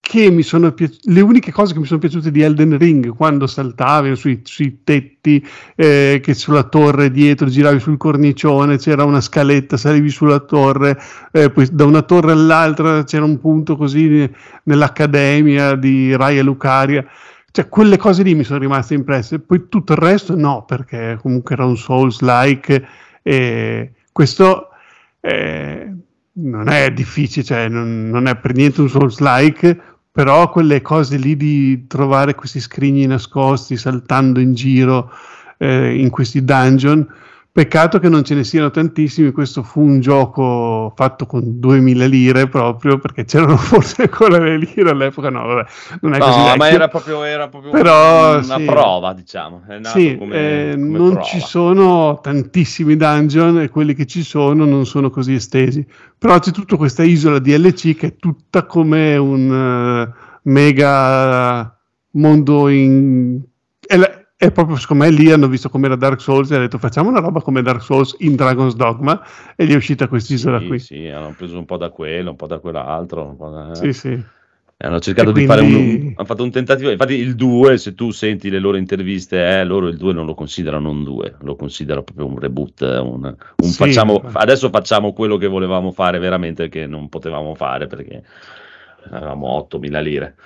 che 0.00 0.30
mi 0.30 0.42
sono 0.42 0.72
piaciute, 0.72 1.10
le 1.12 1.20
uniche 1.20 1.52
cose 1.52 1.74
che 1.74 1.80
mi 1.80 1.84
sono 1.84 1.98
piaciute 1.98 2.30
di 2.30 2.40
Elden 2.40 2.78
Ring, 2.78 3.14
quando 3.14 3.46
saltavi 3.46 4.16
sui, 4.16 4.40
sui 4.42 4.80
tetti, 4.82 5.46
eh, 5.76 6.20
che 6.22 6.34
sulla 6.34 6.62
torre 6.62 7.10
dietro 7.10 7.48
giravi 7.48 7.78
sul 7.78 7.98
cornicione, 7.98 8.78
c'era 8.78 9.04
una 9.04 9.20
scaletta, 9.20 9.76
salivi 9.76 10.08
sulla 10.08 10.40
torre, 10.40 10.98
eh, 11.30 11.50
poi 11.50 11.68
da 11.70 11.84
una 11.84 12.02
torre 12.02 12.32
all'altra 12.32 13.04
c'era 13.04 13.24
un 13.24 13.38
punto 13.38 13.76
così 13.76 14.30
nell'accademia 14.62 15.74
di 15.74 16.16
Raya 16.16 16.42
Lucaria. 16.42 17.04
Cioè, 17.50 17.68
quelle 17.68 17.96
cose 17.96 18.22
lì 18.22 18.34
mi 18.34 18.44
sono 18.44 18.60
rimaste 18.60 18.94
impresse, 18.94 19.40
poi 19.40 19.68
tutto 19.68 19.92
il 19.92 19.98
resto 19.98 20.36
no, 20.36 20.64
perché 20.64 21.18
comunque 21.20 21.54
era 21.54 21.64
un 21.66 21.76
Souls-like 21.76 22.86
e 23.22 23.92
questo 24.12 24.68
eh, 25.20 25.92
non 26.32 26.68
è 26.68 26.92
difficile, 26.92 27.44
cioè 27.44 27.68
non, 27.68 28.08
non 28.10 28.26
è 28.26 28.36
per 28.36 28.54
niente 28.54 28.80
un 28.80 28.88
Souls-like, 28.88 29.80
però 30.18 30.50
quelle 30.50 30.82
cose 30.82 31.16
lì 31.16 31.36
di 31.36 31.86
trovare 31.86 32.34
questi 32.34 32.58
scrigni 32.58 33.06
nascosti 33.06 33.76
saltando 33.76 34.40
in 34.40 34.52
giro 34.52 35.12
eh, 35.58 35.94
in 35.96 36.10
questi 36.10 36.42
dungeon 36.42 37.06
peccato 37.58 37.98
che 37.98 38.08
non 38.08 38.24
ce 38.24 38.34
ne 38.34 38.44
siano 38.44 38.70
tantissimi 38.70 39.32
questo 39.32 39.62
fu 39.62 39.80
un 39.80 40.00
gioco 40.00 40.92
fatto 40.94 41.26
con 41.26 41.58
2000 41.58 42.06
lire 42.06 42.48
proprio 42.48 42.98
perché 42.98 43.24
c'erano 43.24 43.56
forse 43.58 44.02
ancora 44.02 44.38
le 44.38 44.58
lire 44.58 44.90
all'epoca 44.90 45.28
no 45.28 45.44
vabbè 45.44 45.66
non 46.00 46.14
è 46.14 46.18
così 46.18 46.38
No, 46.48 46.56
ma 46.56 46.68
era 46.70 46.88
proprio, 46.88 47.24
era 47.24 47.48
proprio 47.48 47.72
Però, 47.72 48.38
una 48.38 48.56
sì. 48.56 48.64
prova, 48.64 49.12
diciamo. 49.12 49.62
È 49.66 49.78
nato 49.78 49.98
sì, 49.98 50.16
come, 50.16 50.36
eh, 50.36 50.70
come 50.72 50.98
non 50.98 51.10
prova. 51.10 51.22
ci 51.22 51.40
sono 51.40 52.18
tantissimi 52.22 52.96
dungeon 52.96 53.60
e 53.60 53.68
quelli 53.68 53.94
che 53.94 54.06
ci 54.06 54.22
sono 54.22 54.64
non 54.64 54.86
sono 54.86 55.10
così 55.10 55.34
estesi. 55.34 55.86
Però 56.16 56.38
c'è 56.38 56.50
tutta 56.50 56.76
questa 56.76 57.02
isola 57.02 57.38
DLC 57.38 57.94
che 57.96 58.06
è 58.08 58.16
tutta 58.16 58.64
come 58.64 59.16
un 59.16 59.52
eh, 59.52 60.40
mega 60.42 61.76
mondo 62.12 62.68
in... 62.68 63.40
È, 63.86 63.96
la- 63.96 64.17
è 64.40 64.52
proprio 64.52 64.76
secondo 64.76 65.02
me 65.02 65.10
lì 65.10 65.32
hanno 65.32 65.48
visto 65.48 65.68
com'era 65.68 65.96
Dark 65.96 66.20
Souls 66.20 66.48
e 66.50 66.54
hanno 66.54 66.62
detto 66.62 66.78
facciamo 66.78 67.08
una 67.08 67.18
roba 67.18 67.40
come 67.42 67.60
Dark 67.60 67.82
Souls 67.82 68.14
in 68.20 68.36
Dragon's 68.36 68.76
Dogma 68.76 69.20
e 69.56 69.66
gli 69.66 69.72
è 69.72 69.74
uscita 69.74 70.06
quest'isola 70.06 70.60
Sì, 70.60 70.66
qui. 70.66 70.78
sì, 70.78 71.06
hanno 71.08 71.34
preso 71.36 71.58
un 71.58 71.64
po' 71.64 71.76
da 71.76 71.90
quello, 71.90 72.30
un 72.30 72.36
po' 72.36 72.46
da 72.46 72.60
quell'altro. 72.60 73.36
Da... 73.38 73.74
Sì, 73.74 73.92
sì. 73.92 74.08
E 74.10 74.86
Hanno 74.86 75.00
cercato 75.00 75.30
E 75.30 75.32
di 75.32 75.44
fare 75.44 75.60
un, 75.62 75.72
quindi- 75.72 76.12
hanno 76.16 76.24
fatto 76.24 76.44
un 76.44 76.52
tentativo. 76.52 76.90
Infatti, 76.92 77.14
il 77.14 77.34
2, 77.34 77.78
se 77.78 77.96
tu 77.96 78.12
senti 78.12 78.48
le 78.48 78.60
loro 78.60 78.76
interviste, 78.76 79.58
eh, 79.58 79.64
loro 79.64 79.88
il 79.88 79.96
2 79.96 80.12
non 80.12 80.24
lo 80.24 80.34
considerano 80.34 80.88
un 80.90 81.02
2, 81.02 81.34
lo 81.40 81.56
considerano 81.56 82.04
proprio 82.04 82.26
un 82.26 82.38
reboot. 82.38 82.80
Un, 82.82 83.24
un 83.24 83.36
Sì, 83.68 83.72
facciamo, 83.74 84.20
ma- 84.22 84.30
adesso 84.38 84.68
facciamo 84.68 85.12
quello 85.12 85.36
che 85.36 85.48
volevamo 85.48 85.90
fare 85.90 86.20
veramente, 86.20 86.68
che 86.68 86.86
non 86.86 87.08
potevamo 87.08 87.56
fare 87.56 87.88
perché 87.88 88.22
avevamo 89.10 89.48
8.000 89.68 90.00
lire. 90.00 90.36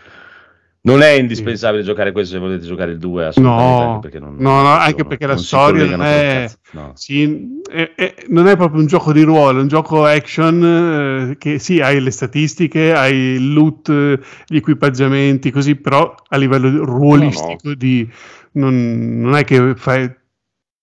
Non 0.85 1.01
è 1.01 1.11
indispensabile 1.11 1.85
giocare 1.85 2.11
questo 2.11 2.35
se 2.35 2.41
volete 2.41 2.67
giocare 2.67 2.91
il 2.91 2.99
2, 2.99 3.27
assolutamente. 3.27 3.83
No, 3.85 3.91
anche 3.93 4.09
perché 4.09 4.19
non, 4.19 4.35
no, 4.37 4.63
no, 4.63 4.69
anche 4.69 5.05
perché 5.05 5.27
la 5.27 5.35
non 5.35 5.43
storia 5.45 5.85
non 5.97 6.03
è- 6.03 6.51
no. 6.73 6.91
Sì, 6.97 7.61
è- 7.71 7.93
è- 7.95 8.15
non 8.31 8.49
è 8.49 8.57
proprio 8.57 8.81
un 8.81 8.87
gioco 8.87 9.13
di 9.13 9.23
ruolo, 9.23 9.59
è 9.61 9.63
un 9.63 9.69
gioco 9.69 10.05
action 10.05 11.31
eh, 11.31 11.37
che 11.39 11.61
sì, 11.61 11.81
hai 11.81 12.01
le 12.01 12.11
statistiche, 12.11 12.93
hai 12.93 13.15
il 13.15 13.53
loot, 13.53 13.93
gli 14.47 14.57
equipaggiamenti, 14.57 15.53
così, 15.53 15.77
però 15.77 16.13
a 16.29 16.37
livello 16.37 16.85
ruolistico 16.85 17.75
di, 17.75 18.09
non, 18.53 19.21
non 19.21 19.37
è 19.37 19.45
che 19.45 19.75
fai... 19.77 20.11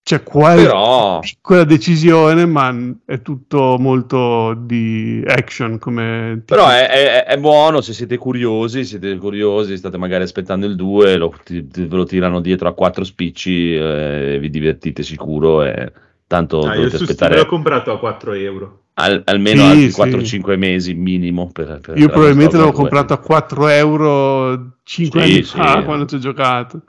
C'è 0.09 0.23
qualche 0.23 0.63
Però, 0.63 1.19
piccola 1.19 1.63
decisione, 1.65 2.47
ma 2.47 2.75
è 3.05 3.21
tutto 3.21 3.75
molto 3.77 4.55
di 4.55 5.23
action 5.23 5.77
come... 5.77 6.41
Però 6.43 6.67
è, 6.67 6.87
è- 6.89 7.23
è 7.25 7.37
buono 7.37 7.79
se 7.81 7.93
siete 7.93 8.17
curiosi, 8.17 8.85
siete 8.85 9.15
curiosi, 9.17 9.77
state 9.77 9.99
magari 9.99 10.23
aspettando 10.23 10.65
il 10.65 10.75
2, 10.75 11.15
lo, 11.15 11.31
ti- 11.43 11.67
ti- 11.67 11.85
ve 11.85 11.95
lo 11.95 12.05
tirano 12.05 12.39
dietro 12.41 12.67
a 12.67 12.73
quattro 12.73 13.03
spicci, 13.03 13.75
eh, 13.75 14.39
vi 14.41 14.49
divertite 14.49 15.03
sicuro 15.03 15.61
e 15.63 15.91
tanto 16.25 16.61
Ah, 16.61 16.71
io 16.73 16.77
dovete 16.77 16.95
aspettare 16.95 17.35
l'ho 17.37 17.45
comprato 17.45 17.91
a 17.91 17.99
4 17.99 18.33
euro. 18.33 18.79
al- 18.95 19.21
almeno 19.25 19.61
Sì, 19.61 19.67
altri 19.67 19.91
sì. 19.91 19.99
4-5 20.39 20.57
mesi 20.57 20.95
minimo. 20.95 21.51
Per, 21.53 21.81
per 21.83 21.97
Io 21.99 22.07
probabilmente 22.09 22.53
l'avevo 22.57 22.71
Dogma 22.71 22.89
comprato 22.89 23.13
a 23.13 23.17
4 23.19 23.67
euro 23.67 24.77
5 24.81 25.21
Sì, 25.21 25.31
anni 25.33 25.43
sì. 25.43 25.55
fa 25.55 25.83
quando 25.83 26.05
ci 26.07 26.15
ho 26.15 26.19
giocato. 26.19 26.81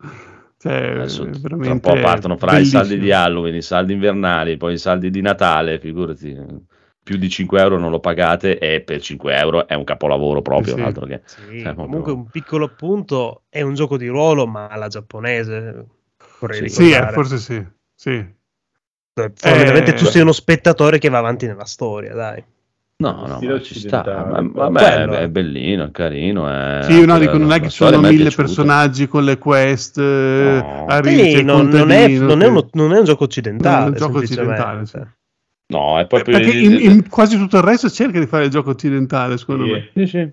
Cioè, 0.63 0.91
Adesso 0.91 1.31
tra 1.31 1.57
un 1.57 1.81
po' 1.81 1.95
partono 1.95 2.37
fra 2.37 2.51
i 2.51 2.55
bellissimo. 2.57 2.83
saldi 2.83 2.99
di 2.99 3.13
Halloween, 3.13 3.55
i 3.55 3.63
saldi 3.63 3.95
invernali, 3.95 4.59
poi 4.59 4.75
i 4.75 4.79
saldi 4.79 5.09
di 5.09 5.23
Natale, 5.23 5.79
figurati, 5.81 6.37
più 7.03 7.17
di 7.17 7.31
5 7.31 7.59
euro 7.61 7.79
non 7.79 7.91
lo 7.91 7.99
pagate 7.99 8.59
e 8.59 8.83
per 8.83 9.01
5 9.01 9.35
euro 9.35 9.67
è 9.67 9.73
un 9.73 9.85
capolavoro 9.85 10.43
proprio, 10.43 10.75
Sì. 10.75 10.81
altro 10.83 11.07
che... 11.07 11.23
Sì, 11.25 11.41
Cioè, 11.41 11.63
proprio- 11.63 11.87
comunque 11.87 12.13
un 12.13 12.29
piccolo 12.29 12.67
appunto 12.67 13.45
è 13.49 13.63
un 13.63 13.73
gioco 13.73 13.97
di 13.97 14.07
ruolo, 14.09 14.47
ma 14.47 14.69
alla 14.69 14.89
giapponese. 14.89 15.87
Sì. 16.51 16.69
Sì, 16.69 16.91
eh, 16.93 17.09
forse 17.11 17.39
sì. 17.39 17.67
sì. 17.95 18.11
Cioè, 19.15 19.33
fondamentalmente 19.35 19.93
Eh, 19.93 19.95
tu 19.95 20.05
sei 20.05 20.21
uno 20.21 20.33
spettatore 20.33 20.99
che 20.99 21.09
va 21.09 21.19
avanti 21.19 21.47
nella 21.47 21.65
storia, 21.65 22.13
dai. 22.15 22.45
No, 23.01 23.27
no, 23.27 23.39
ma 23.41 23.61
ci 23.63 23.79
sta. 23.79 24.03
Ma, 24.05 24.43
vabbè, 24.43 24.79
Quello, 24.79 25.15
è 25.15 25.29
bellino, 25.29 25.85
è 25.85 25.91
carino. 25.91 26.47
È 26.51 26.83
Sì, 26.83 27.05
no, 27.07 27.19
dico, 27.19 27.39
non 27.39 27.51
è 27.51 27.59
che 27.61 27.71
storia 27.71 27.97
sono 27.97 28.09
mille 28.09 28.31
personaggi 28.31 29.09
con 29.09 29.25
le 29.25 29.39
quest, 29.39 29.97
eh, 29.99 30.61
No. 30.63 30.85
arrivi, 30.87 31.31
Sì, 31.39 31.43
non, 31.43 31.69
non 31.69 31.91
è, 31.91 32.09
non, 32.09 32.43
è 32.43 32.47
uno- 32.47 32.69
non 32.73 32.93
è 32.93 32.99
un 32.99 33.05
gioco 33.05 33.25
occidentale. 33.25 33.77
Non 33.77 33.85
è 33.85 33.89
un 33.89 33.95
gioco 33.97 34.19
occidentale, 34.19 34.85
sì. 34.85 35.01
No, 35.69 35.99
è 35.99 36.07
proprio... 36.07 36.39
Perché 36.39 36.59
in, 36.59 36.79
in 36.79 37.09
quasi 37.09 37.39
tutto 37.39 37.57
il 37.57 37.63
resto 37.63 37.89
cerca 37.89 38.19
di 38.19 38.27
fare 38.27 38.45
il 38.45 38.51
gioco 38.51 38.71
occidentale, 38.71 39.39
secondo 39.39 39.65
Sì. 39.65 39.71
me. 39.71 39.91
Sì, 39.95 40.07
sì. 40.07 40.31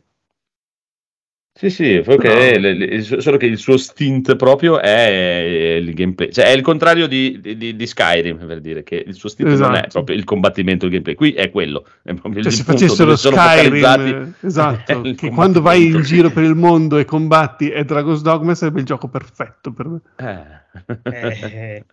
Sì, 1.57 1.71
sì, 1.71 2.01
solo 2.03 2.17
che, 2.17 2.27
No. 2.27 2.59
le- 2.59 2.73
le- 2.75 3.01
solo 3.01 3.35
che 3.37 3.47
il 3.47 3.57
suo 3.57 3.77
stint 3.77 4.35
proprio 4.35 4.79
è 4.79 5.77
il 5.81 5.91
gameplay, 5.95 6.31
cioè 6.31 6.45
è 6.45 6.51
il 6.51 6.61
contrario 6.61 7.07
di, 7.07 7.39
di- 7.41 7.75
di 7.75 7.87
Skyrim, 7.87 8.45
per 8.45 8.61
dire 8.61 8.83
che 8.83 9.03
il 9.07 9.15
suo 9.15 9.27
stint 9.27 9.49
non 9.49 9.73
è 9.73 9.77
Esatto. 9.77 9.87
proprio 9.93 10.15
il 10.17 10.23
combattimento, 10.23 10.85
il 10.85 10.91
gameplay, 10.91 11.15
qui 11.15 11.31
è 11.33 11.49
quello, 11.49 11.83
è 12.03 12.13
proprio 12.13 12.43
Cioè, 12.43 12.51
il 12.51 12.57
se 12.59 12.63
facessero 12.63 13.15
Skyrim, 13.15 14.35
esatto, 14.41 15.01
che 15.17 15.29
quando 15.31 15.61
vai 15.61 15.87
in 15.87 16.01
giro 16.03 16.29
per 16.29 16.43
il 16.43 16.53
mondo 16.53 16.99
e 16.99 17.05
combatti 17.05 17.69
è 17.71 17.83
Dragon's 17.83 18.21
Dogma 18.21 18.53
sarebbe 18.53 18.81
il 18.81 18.85
gioco 18.85 19.07
perfetto 19.07 19.71
per 19.73 19.87
me. 19.87 20.01
Eh. 20.15 20.65
Eh, 21.11 21.83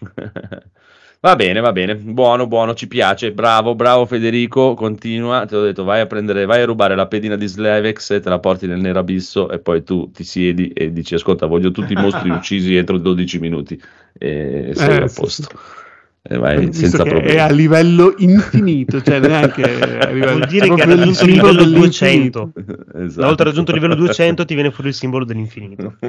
Va 1.22 1.36
bene, 1.36 1.60
va 1.60 1.70
bene, 1.72 1.96
buono, 1.96 2.46
buono, 2.46 2.72
ci 2.74 2.86
piace, 2.88 3.32
bravo, 3.32 3.74
bravo 3.74 4.06
Federico, 4.06 4.72
continua, 4.72 5.44
ti 5.44 5.54
ho 5.54 5.62
detto 5.62 5.84
vai 5.84 6.00
a 6.00 6.06
prendere, 6.06 6.46
vai 6.46 6.62
a 6.62 6.64
rubare 6.64 6.94
la 6.96 7.06
pedina 7.08 7.36
di 7.36 7.46
Slevex 7.46 8.10
e 8.12 8.20
te 8.20 8.30
la 8.30 8.38
porti 8.38 8.66
nel 8.66 8.80
nero 8.80 9.00
abisso 9.00 9.50
e 9.50 9.58
poi 9.58 9.82
tu 9.82 10.10
ti 10.12 10.24
siedi 10.24 10.68
e 10.68 10.90
dici 10.92 11.14
ascolta 11.14 11.44
voglio 11.44 11.72
tutti 11.72 11.92
i 11.92 11.96
mostri 11.96 12.30
uccisi 12.30 12.74
entro 12.74 12.96
12 12.96 13.38
minuti. 13.38 13.78
E 14.18 14.72
sei 14.74 14.96
Eh, 14.96 15.02
a 15.02 15.10
posto. 15.10 15.42
sì. 15.42 15.79
E 16.22 16.36
vai 16.36 16.70
senza 16.74 17.02
problemi. 17.02 17.28
è 17.30 17.38
a 17.38 17.50
livello 17.50 18.14
infinito, 18.18 19.00
cioè 19.00 19.20
neanche 19.20 19.62
a 19.62 20.10
livello, 20.12 20.36
Vuol 20.36 20.46
dire 20.48 20.66
è 20.66 20.74
che 20.74 20.82
ha 20.82 20.84
raggiunto 20.84 21.24
il 21.24 21.30
livello 21.30 21.64
dell'infinito. 21.64 22.50
200. 22.52 22.98
Esatto. 22.98 23.18
Una 23.18 23.26
volta 23.26 23.44
raggiunto 23.44 23.70
il 23.70 23.76
livello 23.78 23.94
200 23.94 24.44
ti 24.44 24.54
viene 24.54 24.70
fuori 24.70 24.90
il 24.90 24.94
simbolo 24.94 25.24
dell'infinito. 25.24 25.96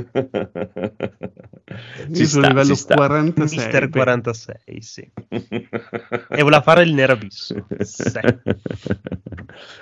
Ci 2.13 2.25
sono 2.25 2.43
sta, 2.43 2.45
a 2.45 2.49
livello 2.49 2.67
ci 2.67 2.75
sta. 2.75 2.95
46. 2.95 3.57
Mister 3.57 3.87
beh. 3.87 3.97
46, 3.97 4.81
sì. 4.81 5.11
E 5.29 6.41
voleva 6.41 6.61
fare 6.61 6.83
il 6.83 6.93
nero 6.93 7.13
abisso. 7.13 7.65
Sì. 7.79 8.11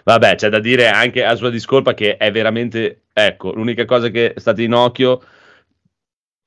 Vabbè, 0.04 0.36
c'è 0.36 0.50
da 0.50 0.60
dire 0.60 0.90
anche 0.90 1.24
a 1.24 1.34
sua 1.34 1.50
discolpa 1.50 1.96
che 1.96 2.18
è 2.18 2.32
veramente, 2.32 3.06
ecco, 3.12 3.52
l'unica 3.54 3.86
cosa 3.86 4.10
che 4.10 4.36
state 4.38 4.62
in 4.62 4.74
occhio 4.74 5.22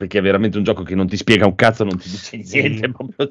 perché 0.02 0.18
è 0.18 0.22
veramente 0.22 0.58
un 0.58 0.64
gioco 0.64 0.82
che 0.82 0.96
non 0.96 1.06
ti 1.06 1.16
spiega 1.16 1.46
un 1.46 1.54
cazzo, 1.54 1.84
non 1.84 1.96
ti 1.96 2.08
dice 2.10 2.42
Sì. 2.42 2.58
niente, 2.58 2.90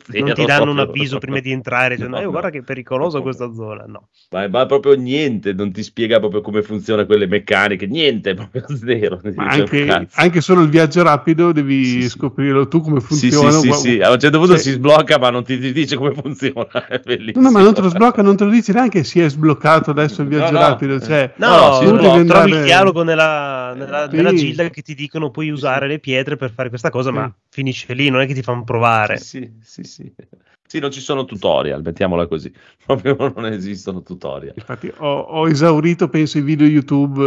zero, 0.09 0.25
non 0.25 0.33
ti 0.33 0.45
danno 0.45 0.71
un 0.71 0.79
avviso 0.79 1.17
prima 1.17 1.39
di 1.41 1.51
entrare, 1.51 1.95
dicendo, 1.95 2.15
No, 2.15 2.21
"Eh, 2.21 2.25
no. 2.25 2.31
guarda 2.31 2.49
che 2.49 2.59
è 2.59 2.61
pericolosa 2.61 3.17
No, 3.17 3.23
questa 3.23 3.51
zona. 3.53 3.83
No. 3.87 4.07
Ma, 4.29 4.47
ma 4.47 4.65
proprio 4.65 4.93
niente, 4.95 5.51
non 5.51 5.73
ti 5.73 5.83
spiega 5.83 6.19
proprio 6.19 6.39
come 6.39 6.61
funziona 6.61 7.03
quelle 7.05 7.27
meccaniche, 7.27 7.87
niente, 7.87 8.33
proprio 8.35 8.63
zero. 8.77 9.19
Ma 9.35 9.47
anche, 9.47 10.07
anche 10.13 10.39
solo 10.39 10.61
il 10.61 10.69
viaggio 10.69 11.03
rapido 11.03 11.51
devi 11.51 11.83
Sì, 11.83 12.01
sì. 12.03 12.09
scoprirlo 12.09 12.69
tu 12.69 12.79
come 12.79 13.01
Sì, 13.01 13.05
funziona. 13.07 13.51
sì, 13.51 13.71
sì, 13.73 13.73
sì, 13.73 13.99
a 14.01 14.11
un 14.11 14.19
certo 14.19 14.37
punto 14.37 14.53
cioè- 14.53 14.61
si 14.63 14.71
sblocca, 14.71 15.17
ma 15.19 15.29
non 15.29 15.43
ti, 15.43 15.59
ti 15.59 15.73
dice 15.73 15.97
come 15.97 16.13
funziona. 16.13 16.87
È 16.87 17.01
bellissimo. 17.03 17.43
No, 17.43 17.51
ma 17.51 17.61
non 17.61 17.73
te 17.73 17.81
lo 17.81 17.89
sblocca, 17.89 18.21
non 18.21 18.37
te 18.37 18.45
lo 18.45 18.49
dice 18.49 18.71
neanche 18.71 19.03
si 19.03 19.19
è 19.19 19.29
sbloccato 19.29 19.91
adesso 19.91 20.21
il 20.21 20.29
viaggio 20.29 20.53
no. 20.53 20.59
rapido. 20.59 21.01
Cioè, 21.01 21.33
No, 21.35 21.49
No, 21.49 21.73
si 21.73 21.85
sblocca. 21.87 22.11
devi 22.13 22.25
trovi 22.27 22.45
il 22.47 22.53
andare- 22.53 22.63
dialogo 22.63 23.03
nella, 23.03 23.73
nella, 23.75 24.07
Sì. 24.09 24.15
nella 24.15 24.33
gilda 24.33 24.69
che 24.69 24.81
ti 24.81 24.95
dicono 24.95 25.31
puoi 25.31 25.49
usare 25.49 25.87
le 25.87 25.99
pietre 25.99 26.37
per 26.37 26.51
fare 26.51 26.60
questa 26.69 26.89
cosa, 26.89 27.11
ma 27.11 27.25
Sì. 27.27 27.33
finisce 27.49 27.93
lì, 27.93 28.09
non 28.09 28.21
è 28.21 28.25
che 28.27 28.33
ti 28.33 28.41
fanno 28.41 28.63
provare. 28.63 29.17
Sì, 29.17 29.51
sì, 29.61 29.83
sì. 29.83 30.13
Sì, 30.71 30.79
non 30.79 30.89
ci 30.89 31.01
sono 31.01 31.25
tutorial, 31.25 31.81
mettiamola 31.81 32.27
così. 32.27 32.49
Proprio 32.85 33.33
non 33.35 33.45
esistono 33.47 34.01
tutorial. 34.03 34.53
Infatti, 34.55 34.89
ho, 34.99 35.19
ho 35.19 35.49
esaurito, 35.49 36.07
penso, 36.07 36.37
i 36.37 36.41
video 36.41 36.65
YouTube 36.65 37.21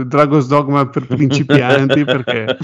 eh, 0.00 0.04
Dragon's 0.06 0.46
Dogma 0.46 0.88
per 0.88 1.06
principianti 1.06 2.04
perché 2.06 2.56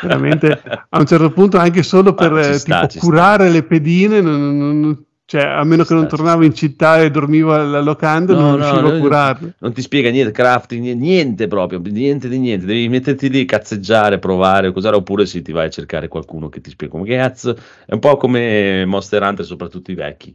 veramente 0.00 0.62
a 0.88 0.98
un 0.98 1.04
certo 1.04 1.30
punto, 1.30 1.58
anche 1.58 1.82
solo 1.82 2.14
per 2.14 2.32
Ma 2.32 2.42
ci 2.42 2.50
eh, 2.50 2.58
sta, 2.58 2.86
tipo, 2.86 3.04
curare 3.04 3.50
le 3.50 3.64
pedine, 3.64 4.22
non- 4.22 4.56
non- 4.56 4.80
non- 4.80 5.04
cioè, 5.26 5.42
a 5.42 5.64
meno 5.64 5.84
che 5.84 5.92
non 5.92 6.06
tornavo 6.08 6.44
in 6.44 6.54
città 6.54 7.00
e 7.02 7.10
dormivo 7.10 7.52
alla 7.52 7.80
locanda, 7.80 8.32
No, 8.32 8.40
non 8.42 8.50
no, 8.52 8.56
riuscivo 8.56 8.88
no, 8.88 8.94
a 8.96 8.98
curarle. 9.00 9.54
Non 9.58 9.72
ti 9.72 9.82
spiega 9.82 10.08
niente, 10.10 10.30
crafting, 10.32 10.92
niente, 10.94 11.48
proprio, 11.48 11.80
niente 11.80 12.28
di 12.28 12.38
niente. 12.38 12.64
Devi 12.64 12.88
metterti 12.88 13.28
lì, 13.28 13.44
cazzeggiare, 13.44 14.18
provare, 14.20 14.72
cos'era, 14.72 14.96
oppure 14.96 15.26
sì, 15.26 15.42
ti 15.42 15.52
vai 15.52 15.66
a 15.66 15.70
cercare 15.70 16.08
qualcuno 16.08 16.48
che 16.48 16.60
ti 16.60 16.70
spiega 16.70 16.92
come 16.96 17.08
cazzo. 17.08 17.56
È 17.84 17.92
un 17.92 17.98
po' 17.98 18.16
come 18.16 18.84
Monster 18.86 19.20
Hunter, 19.22 19.44
soprattutto 19.44 19.90
i 19.90 19.94
vecchi. 19.94 20.32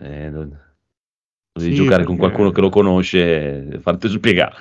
eh, 0.00 0.30
devi 0.30 0.56
Sì, 1.58 1.74
giocare 1.74 2.04
con 2.04 2.16
perché- 2.16 2.20
qualcuno 2.20 2.50
che 2.50 2.60
lo 2.60 2.68
conosce 2.70 3.68
e 3.72 3.78
farti 3.80 4.08
spiegare. 4.08 4.54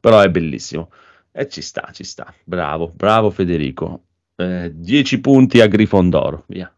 Però 0.00 0.20
è 0.20 0.30
bellissimo. 0.30 0.90
E 1.32 1.48
ci 1.48 1.60
sta, 1.62 1.90
ci 1.92 2.04
sta. 2.04 2.32
Bravo, 2.44 2.92
bravo 2.94 3.30
Federico. 3.30 4.02
10 4.36 5.20
punti 5.20 5.60
a 5.60 5.66
Grifondoro, 5.66 6.44
via. 6.48 6.72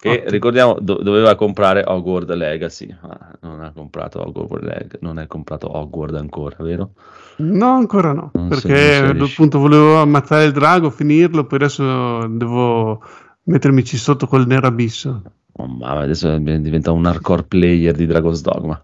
Che 0.00 0.08
Ottimo. 0.10 0.30
ricordiamo 0.30 0.76
do- 0.80 1.02
doveva 1.02 1.34
comprare 1.34 1.82
Hogwarts 1.84 2.32
Legacy, 2.34 2.96
ma 3.02 3.32
non 3.40 3.60
ha 3.62 3.72
comprato 3.72 4.20
Hogwarts 4.24 4.64
Legacy, 4.64 4.98
non 5.00 5.18
è 5.18 5.26
comprato 5.26 5.76
Hogwarts 5.76 6.14
ancora, 6.16 6.56
vero? 6.60 6.92
No, 7.38 7.74
ancora 7.74 8.12
no, 8.12 8.30
Non 8.34 8.46
perché 8.48 8.98
appunto 9.18 9.58
volevo 9.58 10.00
ammazzare 10.00 10.44
il 10.44 10.52
drago, 10.52 10.90
finirlo, 10.90 11.46
poi 11.46 11.58
adesso 11.58 12.26
devo 12.28 13.02
mettermici 13.44 13.96
sotto 13.96 14.28
col 14.28 14.46
nero 14.46 14.68
abisso. 14.68 15.22
Oh, 15.52 15.66
ma 15.66 15.98
adesso 15.98 16.36
diventa 16.38 16.92
un 16.92 17.04
hardcore 17.04 17.42
player 17.44 17.92
di 17.94 18.06
Dragon's 18.06 18.40
Dogma. 18.42 18.80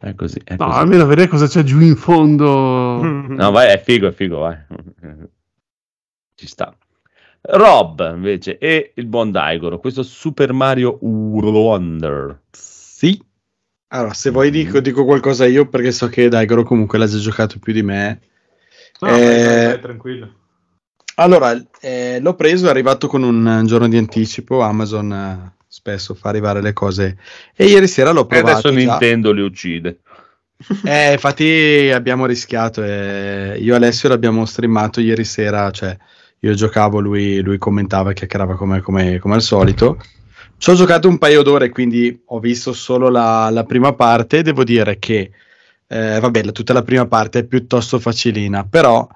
È 0.00 0.14
così. 0.16 0.40
È 0.42 0.56
No, 0.58 0.66
così. 0.66 0.78
almeno 0.78 1.06
vedere 1.06 1.28
cosa 1.28 1.46
c'è 1.46 1.62
giù 1.62 1.78
in 1.78 1.94
fondo. 1.94 3.00
No, 3.02 3.50
vai, 3.52 3.68
è 3.72 3.80
figo, 3.80 4.08
è 4.08 4.12
figo, 4.12 4.38
vai. 4.38 4.56
Ci 6.34 6.46
sta. 6.48 6.74
Rob, 7.42 8.12
invece, 8.14 8.58
e 8.58 8.92
il 8.94 9.06
buon 9.06 9.30
Daigoro, 9.30 9.78
questo 9.78 10.02
Super 10.02 10.52
Mario 10.52 10.98
Wonder. 11.00 12.40
Sì. 12.50 13.20
Allora, 13.92 14.12
se 14.12 14.30
vuoi 14.30 14.50
dico, 14.50 14.80
dico 14.80 15.04
qualcosa 15.04 15.46
io 15.46 15.68
perché 15.68 15.90
so 15.90 16.08
che 16.08 16.28
Daigoro 16.28 16.62
comunque 16.62 16.98
l'ha 16.98 17.06
già 17.06 17.18
giocato 17.18 17.58
più 17.58 17.72
di 17.72 17.82
me. 17.82 18.20
No, 19.00 19.08
Eh, 19.08 19.44
vai, 19.46 19.66
vai, 19.66 19.80
tranquillo. 19.80 20.34
Allora, 21.16 21.60
eh, 21.80 22.18
l'ho 22.20 22.34
preso, 22.34 22.66
è 22.66 22.70
arrivato 22.70 23.08
con 23.08 23.22
un 23.22 23.62
giorno 23.66 23.88
di 23.88 23.96
anticipo, 23.96 24.60
Amazon 24.60 25.12
eh, 25.12 25.52
spesso 25.66 26.14
fa 26.14 26.28
arrivare 26.28 26.60
le 26.62 26.72
cose 26.72 27.18
e 27.54 27.66
ieri 27.66 27.88
sera 27.88 28.10
l'ho 28.12 28.24
E 28.24 28.26
provato. 28.26 28.68
adesso 28.68 28.68
già. 28.70 28.76
Nintendo 28.76 29.32
li 29.32 29.42
uccide. 29.42 30.00
Eh, 30.84 31.12
infatti 31.12 31.90
abbiamo 31.92 32.26
rischiato, 32.26 32.82
eh, 32.84 33.56
io 33.60 33.72
e 33.72 33.76
Alessio 33.76 34.08
l'abbiamo 34.10 34.44
streamato 34.44 35.00
ieri 35.00 35.24
sera, 35.24 35.70
cioè 35.70 35.96
io 36.40 36.54
giocavo, 36.54 37.00
lui, 37.00 37.40
lui 37.40 37.58
commentava 37.58 38.10
e 38.10 38.14
chiacchierava 38.14 38.56
come, 38.56 38.80
come, 38.80 39.18
come 39.18 39.34
al 39.34 39.42
solito. 39.42 39.98
Ci 40.56 40.70
ho 40.70 40.74
giocato 40.74 41.08
un 41.08 41.18
paio 41.18 41.42
d'ore, 41.42 41.70
quindi 41.70 42.22
ho 42.26 42.38
visto 42.38 42.72
solo 42.72 43.08
la, 43.08 43.48
la 43.50 43.64
prima 43.64 43.94
parte. 43.94 44.42
Devo 44.42 44.64
dire 44.64 44.98
che, 44.98 45.30
eh, 45.86 46.18
vabbè, 46.20 46.52
tutta 46.52 46.72
la 46.72 46.82
prima 46.82 47.06
parte 47.06 47.40
è 47.40 47.44
piuttosto 47.44 47.98
facilina, 47.98 48.64
però 48.64 49.06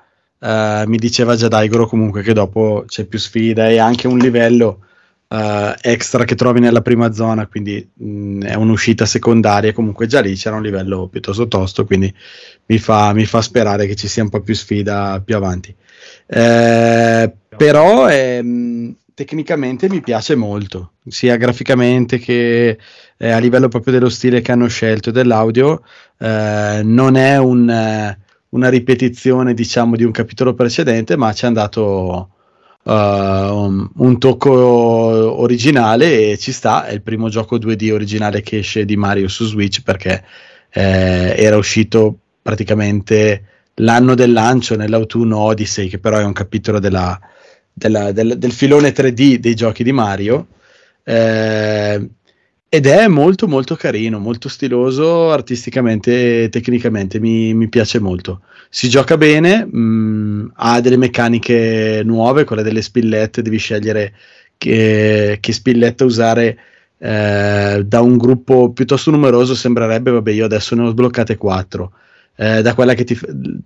eh, 0.41 0.85
mi 0.87 0.97
diceva 0.97 1.37
già 1.37 1.49
Daigoro 1.49 1.87
comunque 1.87 2.23
che 2.23 2.33
dopo 2.33 2.85
c'è 2.87 3.05
più 3.05 3.19
sfida 3.19 3.69
e 3.69 3.79
anche 3.79 4.07
un 4.07 4.19
livello 4.19 4.81
eh, 5.29 5.75
extra 5.81 6.25
che 6.25 6.35
trovi 6.35 6.61
nella 6.61 6.83
prima 6.83 7.13
zona, 7.13 7.47
quindi 7.47 7.91
mh, 7.93 8.45
è 8.45 8.55
un'uscita 8.55 9.07
secondaria. 9.07 9.73
Comunque 9.73 10.07
già 10.07 10.21
lì 10.21 10.35
c'era 10.35 10.57
un 10.57 10.63
livello 10.63 11.09
piuttosto 11.09 11.49
tosto, 11.49 11.87
quindi 11.87 12.13
mi 12.67 12.79
fa, 12.79 13.13
mi 13.15 13.25
fa 13.25 13.41
sperare 13.41 13.87
che 13.87 13.97
ci 13.97 14.09
sia 14.09 14.23
un 14.23 14.29
po' 14.29 14.41
più 14.41 14.55
sfida 14.55 15.23
più 15.25 15.37
avanti. 15.37 15.75
Eh, 16.27 17.33
però 17.57 18.09
ehm, 18.09 18.95
tecnicamente 19.15 19.89
mi 19.89 20.01
piace 20.01 20.35
molto, 20.35 20.93
sia 21.07 21.37
graficamente 21.37 22.19
che 22.19 22.79
eh, 23.17 23.31
a 23.31 23.39
livello 23.39 23.69
proprio 23.69 23.93
dello 23.93 24.09
stile 24.09 24.41
che 24.41 24.53
hanno 24.53 24.69
scelto 24.69 25.11
e 25.11 25.13
dell'audio. 25.13 25.83
eh, 26.19 26.81
non 26.83 27.17
è 27.17 27.39
un, 27.39 27.69
eh, 27.71 28.19
una 28.51 28.69
ripetizione, 28.69 29.55
diciamo, 29.55 29.97
di 29.97 30.05
un 30.05 30.11
capitolo 30.13 30.55
precedente, 30.55 31.17
ma 31.17 31.33
ci 31.33 31.45
hanno 31.47 31.55
dato 31.55 32.29
uh, 32.85 32.91
un, 32.91 33.89
un 33.97 34.19
tocco 34.19 34.53
originale 34.53 36.31
e 36.31 36.39
ci 36.39 36.53
sta. 36.53 36.87
È 36.87 36.93
il 36.93 37.03
primo 37.03 37.29
gioco 37.29 37.57
2D 37.59 37.93
originale 37.93 38.43
che 38.43 38.59
esce 38.59 38.85
di 38.85 38.97
Mario 38.97 39.29
su 39.29 39.45
Switch 39.45 39.83
perché 39.83 40.25
eh, 40.71 41.35
era 41.37 41.57
uscito 41.57 42.19
praticamente 42.43 43.54
l'anno 43.77 44.15
del 44.15 44.33
lancio 44.33 44.77
nell'autunno 44.77 45.39
Odyssey, 45.39 45.89
che 45.89 45.99
però 45.99 46.19
è 46.19 46.25
un 46.25 46.33
capitolo 46.33 46.79
della- 46.79 47.19
della- 47.73 48.13
del, 48.13 48.39
del 48.39 48.53
filone 48.53 48.93
3D 48.93 49.39
dei 49.39 49.55
giochi 49.55 49.83
di 49.85 49.93
Mario. 49.93 50.47
Eh, 51.03 52.09
ed 52.69 52.87
è 52.87 53.07
molto 53.07 53.47
molto 53.47 53.77
carino, 53.77 54.19
molto 54.19 54.49
stiloso 54.49 55.31
artisticamente 55.31 56.45
e 56.45 56.49
tecnicamente, 56.49 57.21
mi, 57.21 57.55
mi 57.55 57.69
piace 57.69 58.01
molto. 58.01 58.41
Si 58.69 58.89
gioca 58.89 59.17
bene, 59.17 59.65
mh, 59.65 60.53
ha 60.57 60.81
delle 60.81 60.97
meccaniche 60.97 62.03
nuove, 62.05 62.43
quelle 62.45 62.63
delle 62.65 62.83
spillette, 62.83 63.43
devi 63.43 63.59
scegliere 63.59 64.13
che, 64.57 65.39
che 65.41 65.53
spilletta 65.53 66.05
usare 66.05 66.59
eh, 66.99 67.83
da 67.87 68.01
un 68.01 68.17
gruppo 68.17 68.73
piuttosto 68.73 69.11
numeroso, 69.13 69.55
sembrerebbe, 69.55 70.11
vabbè 70.11 70.31
io 70.33 70.45
adesso 70.45 70.75
ne 70.75 70.83
ho 70.83 70.91
sbloccate 70.91 71.37
4. 71.37 71.93
Eh, 72.37 72.63
da 72.63 72.75
quella 72.75 72.95
che 72.95 73.05
ti, 73.05 73.17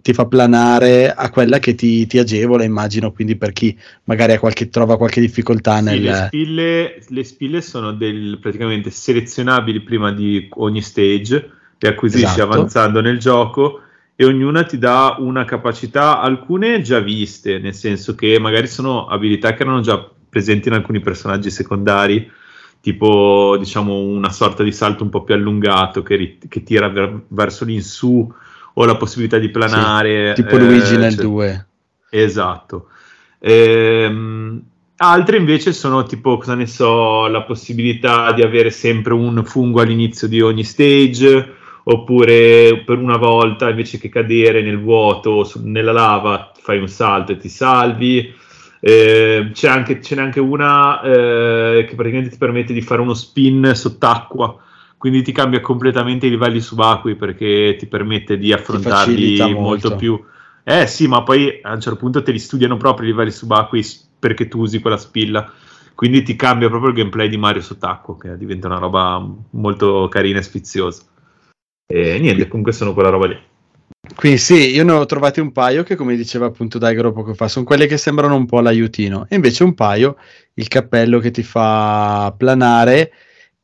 ti 0.02 0.12
fa 0.12 0.26
planare 0.26 1.10
a 1.10 1.30
quella 1.30 1.58
che 1.58 1.74
ti, 1.74 2.06
ti 2.06 2.18
agevola, 2.18 2.64
immagino, 2.64 3.12
quindi 3.12 3.36
per 3.36 3.52
chi 3.52 3.76
magari 4.04 4.32
ha 4.34 4.38
qualche, 4.38 4.68
trova 4.68 4.98
qualche 4.98 5.20
difficoltà 5.20 5.80
Sì, 5.80 5.84
nel... 5.84 6.00
le, 6.00 6.12
spille, 6.12 7.02
le 7.08 7.24
spille 7.24 7.60
sono 7.62 7.92
del, 7.92 8.38
praticamente 8.40 8.90
selezionabili 8.90 9.80
prima 9.80 10.12
di 10.12 10.48
ogni 10.56 10.82
stage, 10.82 11.50
le 11.78 11.88
acquisisci 11.88 12.40
Esatto. 12.40 12.42
avanzando 12.42 13.00
nel 13.00 13.18
gioco 13.18 13.80
e 14.14 14.24
ognuna 14.24 14.64
ti 14.64 14.78
dà 14.78 15.16
una 15.18 15.44
capacità, 15.44 16.20
alcune 16.20 16.82
già 16.82 16.98
viste, 17.00 17.58
nel 17.58 17.74
senso 17.74 18.14
che 18.14 18.38
magari 18.38 18.66
sono 18.66 19.06
abilità 19.06 19.54
che 19.54 19.62
erano 19.62 19.80
già 19.80 20.10
presenti 20.28 20.68
in 20.68 20.74
alcuni 20.74 21.00
personaggi 21.00 21.50
secondari, 21.50 22.30
tipo 22.80 23.56
diciamo 23.58 23.94
una 23.94 24.30
sorta 24.30 24.62
di 24.62 24.72
salto 24.72 25.04
un 25.04 25.10
po' 25.10 25.22
più 25.24 25.34
allungato 25.34 26.02
che, 26.02 26.16
ri- 26.16 26.38
che 26.48 26.62
tira 26.64 26.88
ver- 26.88 27.22
verso 27.28 27.64
l'insù 27.64 28.30
o 28.74 28.84
la 28.84 28.96
possibilità 28.96 29.38
di 29.38 29.48
planare. 29.50 30.32
tipo 30.34 30.56
eh, 30.56 30.58
Luigi 30.58 30.96
nel 30.96 31.14
cioè- 31.14 31.24
2. 31.24 31.66
Esatto. 32.10 32.88
Ehm, 33.40 34.62
altre 34.96 35.36
invece 35.36 35.72
sono 35.72 36.04
tipo, 36.04 36.38
cosa 36.38 36.54
ne 36.54 36.66
so, 36.66 37.26
la 37.28 37.42
possibilità 37.42 38.32
di 38.32 38.42
avere 38.42 38.70
sempre 38.70 39.14
un 39.14 39.42
fungo 39.44 39.80
all'inizio 39.80 40.28
di 40.28 40.40
ogni 40.40 40.64
stage, 40.64 41.54
oppure 41.84 42.82
per 42.84 42.98
una 42.98 43.16
volta 43.16 43.68
invece 43.70 43.98
che 43.98 44.08
cadere 44.08 44.62
nel 44.62 44.78
vuoto, 44.80 45.44
su- 45.44 45.60
nella 45.64 45.92
lava, 45.92 46.52
fai 46.60 46.78
un 46.78 46.88
salto 46.88 47.32
e 47.32 47.36
ti 47.36 47.48
salvi. 47.48 48.34
Eh, 48.80 49.50
c'è, 49.52 49.68
anche, 49.68 50.00
ce 50.00 50.14
n'è 50.14 50.20
anche 50.22 50.38
una 50.38 51.00
eh, 51.02 51.84
che 51.88 51.94
praticamente 51.96 52.30
ti 52.30 52.38
permette 52.38 52.72
di 52.72 52.80
fare 52.80 53.00
uno 53.00 53.14
spin 53.14 53.72
sott'acqua, 53.74 54.54
quindi 54.98 55.22
ti 55.22 55.32
cambia 55.32 55.60
completamente 55.60 56.26
i 56.26 56.30
livelli 56.30 56.60
subacquei 56.60 57.14
perché 57.14 57.76
ti 57.78 57.86
permette 57.86 58.36
di 58.36 58.52
affrontarli 58.52 59.38
molto 59.38 59.60
molto. 59.60 59.96
più 59.96 60.22
eh 60.70 60.86
sì, 60.86 61.08
ma 61.08 61.22
poi 61.22 61.60
a 61.62 61.72
un 61.72 61.80
certo 61.80 61.98
punto 61.98 62.22
te 62.22 62.30
li 62.30 62.38
studiano 62.38 62.76
proprio 62.76 63.06
i 63.06 63.10
livelli 63.10 63.30
subacquei 63.30 63.82
perché 64.18 64.48
tu 64.48 64.58
usi 64.60 64.80
quella 64.80 64.98
spilla. 64.98 65.50
Quindi 65.94 66.22
ti 66.22 66.36
cambia 66.36 66.68
proprio 66.68 66.90
il 66.90 66.96
gameplay 66.96 67.30
di 67.30 67.38
Mario 67.38 67.62
sott'acqua, 67.62 68.18
che 68.18 68.36
diventa 68.36 68.66
una 68.66 68.76
roba 68.76 69.26
molto 69.52 70.08
carina 70.08 70.40
e 70.40 70.42
sfiziosa. 70.42 71.04
E 71.86 72.18
niente, 72.18 72.48
comunque 72.48 72.72
sono 72.72 72.92
quella 72.92 73.08
roba 73.08 73.28
lì. 73.28 73.38
Quindi 74.14 74.36
sì, 74.36 74.74
io 74.74 74.84
ne 74.84 74.92
ho 74.92 75.06
trovati 75.06 75.40
un 75.40 75.52
paio 75.52 75.82
che, 75.84 75.96
come 75.96 76.16
diceva 76.16 76.44
appunto 76.44 76.76
Daigoro 76.76 77.12
poco 77.12 77.32
fa, 77.32 77.48
sono 77.48 77.64
quelli 77.64 77.86
che 77.86 77.96
sembrano 77.96 78.36
un 78.36 78.44
po' 78.44 78.60
l'aiutino. 78.60 79.24
E 79.26 79.36
invece 79.36 79.64
un 79.64 79.72
paio, 79.72 80.16
il 80.52 80.68
cappello 80.68 81.18
che 81.18 81.30
ti 81.30 81.42
fa 81.42 82.34
planare 82.36 83.10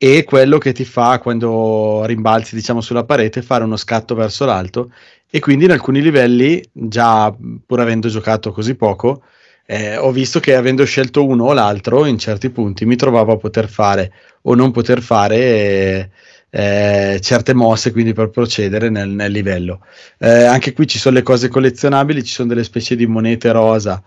e 0.07 0.23
quello 0.25 0.59
che 0.59 0.73
ti 0.73 0.85
fa 0.85 1.19
quando 1.19 2.05
rimbalzi, 2.05 2.55
diciamo, 2.55 2.83
sulla 2.83 3.05
parete, 3.05 3.41
fare 3.41 3.65
uno 3.65 3.79
scatto 3.79 4.15
verso 4.15 4.45
l'alto. 4.45 4.93
E 5.31 5.41
quindi 5.41 5.65
in 5.65 5.71
alcuni 5.71 6.03
livelli, 6.03 6.63
già 6.71 7.35
pur 7.65 7.81
avendo 7.81 8.09
giocato 8.09 8.53
così 8.53 8.75
poco, 8.75 9.23
eh, 9.65 9.97
ho 9.97 10.13
visto 10.13 10.41
che 10.41 10.57
avendo 10.57 10.85
scelto 10.85 11.25
uno 11.25 11.45
o 11.45 11.53
l'altro, 11.55 12.05
in 12.05 12.19
certi 12.19 12.51
punti 12.51 12.85
mi 12.85 12.97
trovavo 12.97 13.33
a 13.33 13.39
poter 13.39 13.67
fare 13.67 14.13
o 14.43 14.55
non 14.55 14.73
poter 14.73 15.01
fare... 15.01 15.37
Eh, 15.37 16.11
eh, 16.57 17.19
certe 17.21 17.53
mosse 17.53 17.91
quindi 17.91 18.13
per 18.13 18.31
procedere 18.31 18.89
nel, 18.89 19.09
nel 19.09 19.33
livello. 19.33 19.81
Eh, 20.19 20.45
anche 20.45 20.73
qui 20.73 20.87
ci 20.87 21.01
sono 21.01 21.17
le 21.17 21.25
cose 21.25 21.49
collezionabili, 21.49 22.23
ci 22.23 22.33
sono 22.33 22.47
delle 22.47 22.63
specie 22.63 22.95
di 22.95 23.09
monete 23.09 23.51
rosa. 23.51 24.01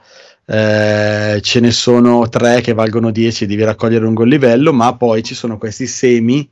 Eh, 0.50 1.40
ce 1.42 1.60
ne 1.60 1.72
sono 1.72 2.30
tre 2.30 2.62
che 2.62 2.74
valgono 2.74 3.12
10 3.12 3.46
devi 3.46 3.64
raccogliere 3.66 4.04
lungo 4.04 4.24
il 4.24 4.30
livello, 4.30 4.72
ma 4.72 4.96
poi 4.96 5.22
ci 5.24 5.36
sono 5.36 5.58
questi 5.58 5.88
semi 5.88 6.50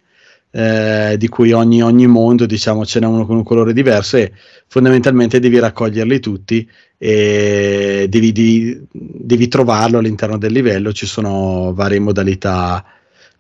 eh, 0.52 1.16
di 1.18 1.28
cui 1.30 1.54
ogni, 1.54 1.82
ogni, 1.82 2.06
mondo 2.06 2.46
diciamo 2.46 2.86
ce 2.86 3.00
n'è 3.00 3.06
uno 3.06 3.26
con 3.26 3.38
un 3.38 3.44
colore 3.44 3.74
diverso 3.74 4.18
e 4.18 4.34
fondamentalmente 4.68 5.40
devi 5.40 5.60
raccoglierli 5.60 6.20
tutti 6.20 6.70
e 6.98 8.08
devi, 8.10 8.32
devi, 8.32 8.88
devi 8.92 9.48
trovarlo 9.48 10.00
all'interno 10.00 10.38
del 10.38 10.52
livello. 10.52 10.92
Ci 10.92 11.06
sono 11.06 11.74
varie 11.74 12.00
modalità 12.00 12.84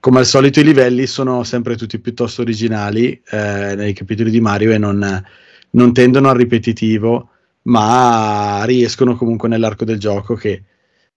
come 0.05 0.19
al 0.19 0.27
solito 0.27 0.59
i 0.59 0.63
livelli 0.63 1.07
sono 1.07 1.43
sempre 1.43 1.75
tutti 1.75 1.97
piuttosto 1.97 2.43
originali 2.43 3.19
eh, 3.27 3.73
nei 3.75 3.91
capitoli 3.93 4.29
di 4.29 4.39
Mario 4.39 4.71
e 4.71 4.77
non, 4.77 5.23
non, 5.71 5.93
tendono 5.93 6.29
al 6.29 6.37
ripetitivo, 6.37 7.29
ma 7.65 8.63
riescono 8.65 9.15
comunque 9.15 9.47
nell'arco 9.49 9.85
del 9.85 9.99
gioco 9.99 10.35
che, 10.35 10.63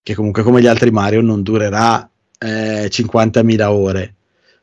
che 0.02 0.14
comunque 0.14 0.42
come 0.42 0.60
gli 0.60 0.66
altri 0.66 0.90
Mario 0.90 1.20
non 1.20 1.42
durerà 1.42 2.08
eh, 2.38 2.88
50.000 2.90 3.62
ore, 3.66 4.14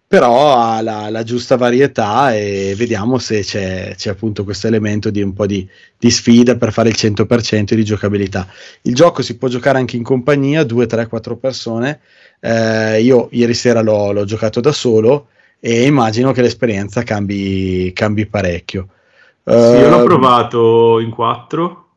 però 0.07 0.55
ha 0.55 0.81
la, 0.81 1.09
la, 1.09 1.23
giusta 1.23 1.57
varietà 1.57 2.35
e 2.35 2.73
vediamo 2.77 3.17
se 3.17 3.41
c'è, 3.41 3.93
c'è 3.95 4.09
appunto 4.09 4.43
questo 4.43 4.67
elemento 4.67 5.09
di 5.09 5.21
un 5.21 5.33
po' 5.33 5.45
di, 5.45 5.67
di, 5.97 6.11
sfida 6.11 6.55
per 6.55 6.71
fare 6.71 6.89
il 6.89 6.95
100% 6.97 7.73
di 7.73 7.83
giocabilità. 7.83 8.47
Il 8.83 8.95
gioco 8.95 9.21
si 9.21 9.37
può 9.37 9.47
giocare 9.47 9.77
anche 9.79 9.97
in 9.97 10.03
compagnia, 10.03 10.63
2, 10.63 10.85
3, 10.85 11.07
4 11.07 11.37
persone 11.37 11.99
eh, 12.39 13.01
io 13.01 13.27
ieri 13.31 13.53
sera 13.53 13.81
l'ho, 13.81 14.11
l'ho, 14.11 14.25
giocato 14.25 14.59
da 14.59 14.71
solo 14.71 15.29
e 15.59 15.85
immagino 15.85 16.31
che 16.31 16.41
l'esperienza 16.41 17.03
cambi, 17.03 17.91
cambi 17.93 18.27
parecchio. 18.27 18.89
Sì, 19.47 19.51
io 19.51 19.89
l'ho 19.89 20.01
eh, 20.01 20.05
provato 20.05 20.99
in 20.99 21.11
quattro 21.11 21.89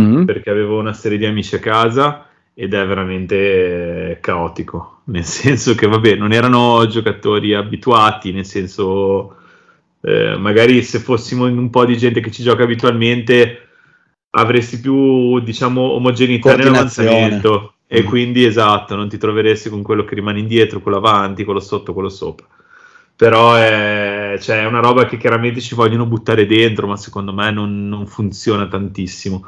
mm. 0.00 0.24
perché 0.24 0.50
avevo 0.50 0.78
una 0.78 0.92
serie 0.92 1.18
di 1.18 1.26
amici 1.26 1.56
a 1.56 1.58
casa 1.58 2.28
ed 2.54 2.74
è 2.74 2.86
veramente 2.86 4.18
caotico, 4.20 5.00
nel 5.04 5.24
senso 5.26 5.74
che 5.74 5.88
vabbè, 5.88 6.14
non 6.14 6.32
erano 6.32 6.86
giocatori 6.86 7.54
abituati, 7.54 8.30
nel 8.30 8.46
senso 8.46 9.36
eh, 10.00 10.36
magari 10.36 10.82
se 10.82 11.00
fossimo 11.00 11.48
in 11.48 11.58
un 11.58 11.70
po' 11.70 11.84
di 11.84 11.96
gente 11.96 12.20
che 12.20 12.30
ci 12.30 12.44
gioca 12.44 12.62
abitualmente 12.62 13.68
avresti 14.30 14.80
più 14.80 15.40
diciamo 15.40 15.80
omogeneità 15.80 16.54
nell'avanzamento 16.54 17.74
e 17.88 18.02
mm. 18.02 18.06
quindi 18.06 18.44
esatto, 18.44 18.94
non 18.94 19.08
ti 19.08 19.18
troveresti 19.18 19.68
con 19.68 19.82
quello 19.82 20.04
che 20.04 20.14
rimane 20.14 20.38
indietro, 20.38 20.80
quello 20.80 20.98
avanti, 20.98 21.42
quello 21.42 21.60
sotto, 21.60 21.92
quello 21.92 22.08
sopra. 22.08 22.46
Però 23.22 23.54
è, 23.54 24.36
cioè, 24.40 24.62
è 24.62 24.66
una 24.66 24.80
roba 24.80 25.06
che 25.06 25.16
chiaramente 25.16 25.60
ci 25.60 25.76
vogliono 25.76 26.06
buttare 26.06 26.44
dentro, 26.44 26.88
ma 26.88 26.96
secondo 26.96 27.32
me 27.32 27.52
non, 27.52 27.86
non 27.88 28.08
funziona 28.08 28.66
tantissimo. 28.66 29.46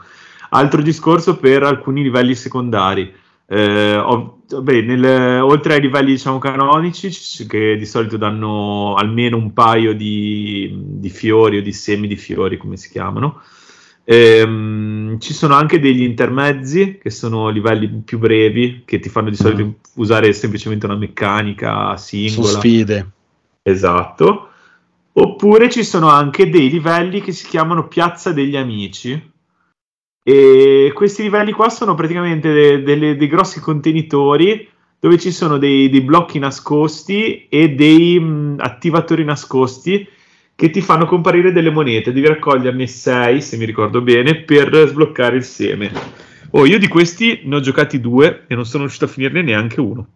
Altro 0.51 0.81
discorso 0.81 1.39
per 1.39 1.65
alcuni 1.65 2.05
livelli 2.05 2.37
secondari. 2.37 3.13
Eh, 3.47 3.97
ho, 3.97 4.43
beh, 4.63 4.83
nel, 4.83 5.43
oltre 5.43 5.75
ai 5.75 5.81
livelli 5.81 6.13
diciamo 6.13 6.39
canonici, 6.39 7.11
che 7.49 7.77
di 7.77 7.85
solito 7.85 8.17
danno 8.17 8.95
almeno 8.95 9.39
un 9.39 9.53
paio 9.53 9.93
di, 9.93 10.73
di 10.81 11.11
fiori 11.11 11.59
o 11.59 11.61
di 11.61 11.73
semi 11.73 12.07
di 12.07 12.17
fiori, 12.17 12.57
come 12.57 12.77
si 12.77 12.89
chiamano, 12.91 13.43
Ehm, 14.07 15.19
ci 15.19 15.33
sono 15.33 15.55
anche 15.55 15.81
degli 15.81 16.03
intermezzi 16.03 16.99
che 17.03 17.09
sono 17.09 17.49
livelli 17.49 17.89
più 18.05 18.19
brevi 18.19 18.83
che 18.85 18.99
ti 18.99 19.09
fanno 19.09 19.31
di 19.31 19.37
solito 19.37 19.65
mm. 19.65 19.71
usare 19.95 20.31
semplicemente 20.35 20.85
una 20.85 20.95
meccanica 20.95 21.97
singola. 21.97 22.49
Su 22.49 22.57
sfide. 22.59 23.13
Esatto. 23.67 24.51
Oppure 25.15 25.71
ci 25.71 25.85
sono 25.85 26.09
anche 26.09 26.51
dei 26.51 26.69
livelli 26.69 27.23
che 27.23 27.33
si 27.33 27.47
chiamano 27.47 27.89
Piazza 27.89 28.33
degli 28.33 28.57
Amici. 28.57 29.33
E 30.23 30.93
questi 30.95 31.23
livelli 31.23 31.53
qua 31.53 31.71
sono 31.71 31.95
praticamente 31.95 32.53
de- 32.53 32.83
de- 32.83 33.17
dei 33.17 33.27
grossi 33.27 33.61
contenitori 33.61 34.69
dove 34.99 35.19
ci 35.19 35.31
sono 35.31 35.59
dei, 35.59 35.89
dei 35.91 36.01
blocchi 36.01 36.39
nascosti 36.39 37.47
e 37.49 37.71
dei 37.71 38.19
mh, 38.19 38.25
mm, 38.25 38.55
attivatori 38.59 39.25
nascosti 39.25 40.07
che 40.55 40.71
ti 40.71 40.81
fanno 40.81 41.07
comparire 41.07 41.53
delle 41.53 41.71
monete. 41.71 42.13
Devi 42.13 42.27
raccoglierne 42.27 42.87
6, 42.87 43.41
se 43.41 43.57
mi 43.57 43.65
ricordo 43.65 44.01
bene, 44.01 44.43
per 44.43 44.89
sbloccare 44.89 45.37
il 45.37 45.45
seme. 45.45 45.91
Oh, 46.51 46.67
io 46.67 46.79
di 46.79 46.89
questi 46.89 47.43
ne 47.45 47.57
ho 47.57 47.61
giocati 47.61 48.01
due 48.01 48.45
e 48.47 48.55
non 48.55 48.65
sono 48.65 48.85
riuscito 48.85 49.07
a 49.07 49.09
finirne 49.09 49.43
neanche 49.43 49.81
uno. 49.81 50.07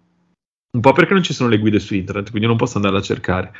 Un 0.71 0.81
po' 0.81 0.93
perché 0.93 1.14
non 1.14 1.23
ci 1.23 1.33
sono 1.33 1.49
le 1.49 1.59
guide 1.59 1.79
su 1.79 1.95
internet, 1.95 2.31
quindi 2.31 2.47
non 2.47 2.57
posso 2.57 2.77
andarle 2.77 2.99
a 2.99 3.03
cercare. 3.03 3.53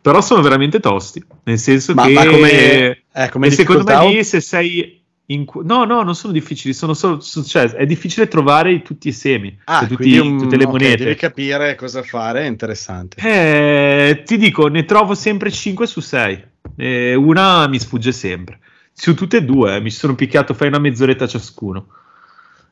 Però 0.00 0.20
sono 0.20 0.42
veramente 0.42 0.80
tosti, 0.80 1.24
nel 1.44 1.58
senso 1.58 1.94
ma, 1.94 2.06
che 2.06 2.12
ma 2.12 2.26
come, 2.26 3.02
eh, 3.12 3.28
come 3.30 3.50
secondo 3.50 3.84
me 3.84 4.08
lì 4.08 4.24
se 4.24 4.40
sei 4.40 5.02
in, 5.26 5.44
no, 5.64 5.84
no, 5.84 6.02
non 6.02 6.14
sono 6.14 6.32
difficili, 6.32 6.72
sono 6.72 6.94
solo, 6.94 7.20
cioè, 7.20 7.70
è 7.72 7.86
difficile 7.86 8.28
trovare 8.28 8.82
tutti 8.82 9.08
i 9.08 9.12
semi, 9.12 9.58
ah, 9.64 9.80
cioè, 9.80 9.88
tutti, 9.88 10.16
un, 10.18 10.38
tutte 10.38 10.56
le 10.56 10.64
okay, 10.64 10.78
monete. 10.78 11.04
Devi 11.04 11.16
capire 11.16 11.74
cosa 11.74 12.02
fare, 12.02 12.42
è 12.42 12.46
interessante. 12.46 13.16
Eh, 13.20 14.22
ti 14.24 14.36
dico, 14.36 14.68
ne 14.68 14.84
trovo 14.84 15.14
sempre 15.14 15.50
5 15.50 15.86
su 15.86 16.00
6, 16.00 16.44
eh, 16.76 17.14
una 17.14 17.66
mi 17.66 17.80
sfugge 17.80 18.12
sempre. 18.12 18.60
Su 18.92 19.14
tutte 19.14 19.38
e 19.38 19.44
due, 19.44 19.76
eh, 19.76 19.80
mi 19.80 19.90
sono 19.90 20.14
picchiato, 20.14 20.54
fai 20.54 20.68
una 20.68 20.78
mezz'oretta 20.78 21.26
ciascuno. 21.26 21.88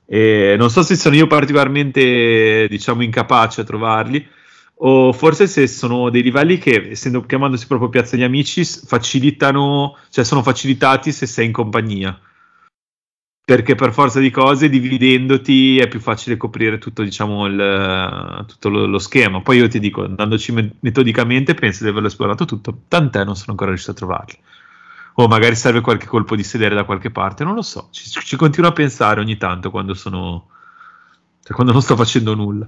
E 0.06 0.54
non 0.58 0.70
so 0.70 0.82
se 0.82 0.96
sono 0.96 1.14
io 1.14 1.26
particolarmente, 1.26 2.66
diciamo, 2.68 3.02
incapace 3.02 3.62
a 3.62 3.64
trovarli, 3.64 4.26
o 4.76 5.12
forse 5.12 5.46
se 5.46 5.66
sono 5.66 6.10
dei 6.10 6.22
livelli 6.22 6.58
che, 6.58 6.88
essendo 6.90 7.22
chiamandosi 7.22 7.66
proprio 7.66 7.88
Piazza 7.88 8.16
degli 8.16 8.24
Amici, 8.24 8.64
facilitano, 8.64 9.96
cioè 10.10 10.24
sono 10.24 10.42
facilitati 10.42 11.12
se 11.12 11.26
sei 11.26 11.46
in 11.46 11.52
compagnia 11.52 12.18
perché 13.44 13.74
per 13.74 13.92
forza 13.92 14.20
di 14.20 14.30
cose 14.30 14.70
dividendoti 14.70 15.78
è 15.78 15.86
più 15.86 16.00
facile 16.00 16.38
coprire 16.38 16.78
tutto, 16.78 17.02
diciamo, 17.02 17.44
il, 17.44 18.44
tutto 18.46 18.68
lo, 18.70 18.86
lo, 18.86 18.98
schema. 18.98 19.42
Poi 19.42 19.58
io 19.58 19.68
ti 19.68 19.78
dico, 19.78 20.02
andandoci 20.02 20.72
metodicamente, 20.80 21.52
penso 21.52 21.84
di 21.84 21.90
averlo 21.90 22.08
esplorato 22.08 22.46
tutto, 22.46 22.84
tant'è 22.88 23.22
non 23.22 23.36
sono 23.36 23.50
ancora 23.50 23.68
riuscito 23.68 23.92
a 23.92 23.94
trovarli. 23.94 24.38
O 25.14 25.28
magari 25.28 25.54
serve 25.54 25.80
qualche 25.80 26.06
colpo 26.06 26.34
di 26.34 26.42
sedere 26.42 26.74
da 26.74 26.84
qualche 26.84 27.10
parte, 27.10 27.44
non 27.44 27.54
lo 27.54 27.62
so. 27.62 27.88
Ci, 27.90 28.08
ci 28.08 28.36
continuo 28.36 28.70
a 28.70 28.72
pensare 28.72 29.20
ogni 29.20 29.36
tanto 29.36 29.70
quando 29.70 29.94
sono... 29.94 30.48
Cioè, 31.42 31.54
quando 31.54 31.72
non 31.72 31.82
sto 31.82 31.94
facendo 31.94 32.34
nulla. 32.34 32.66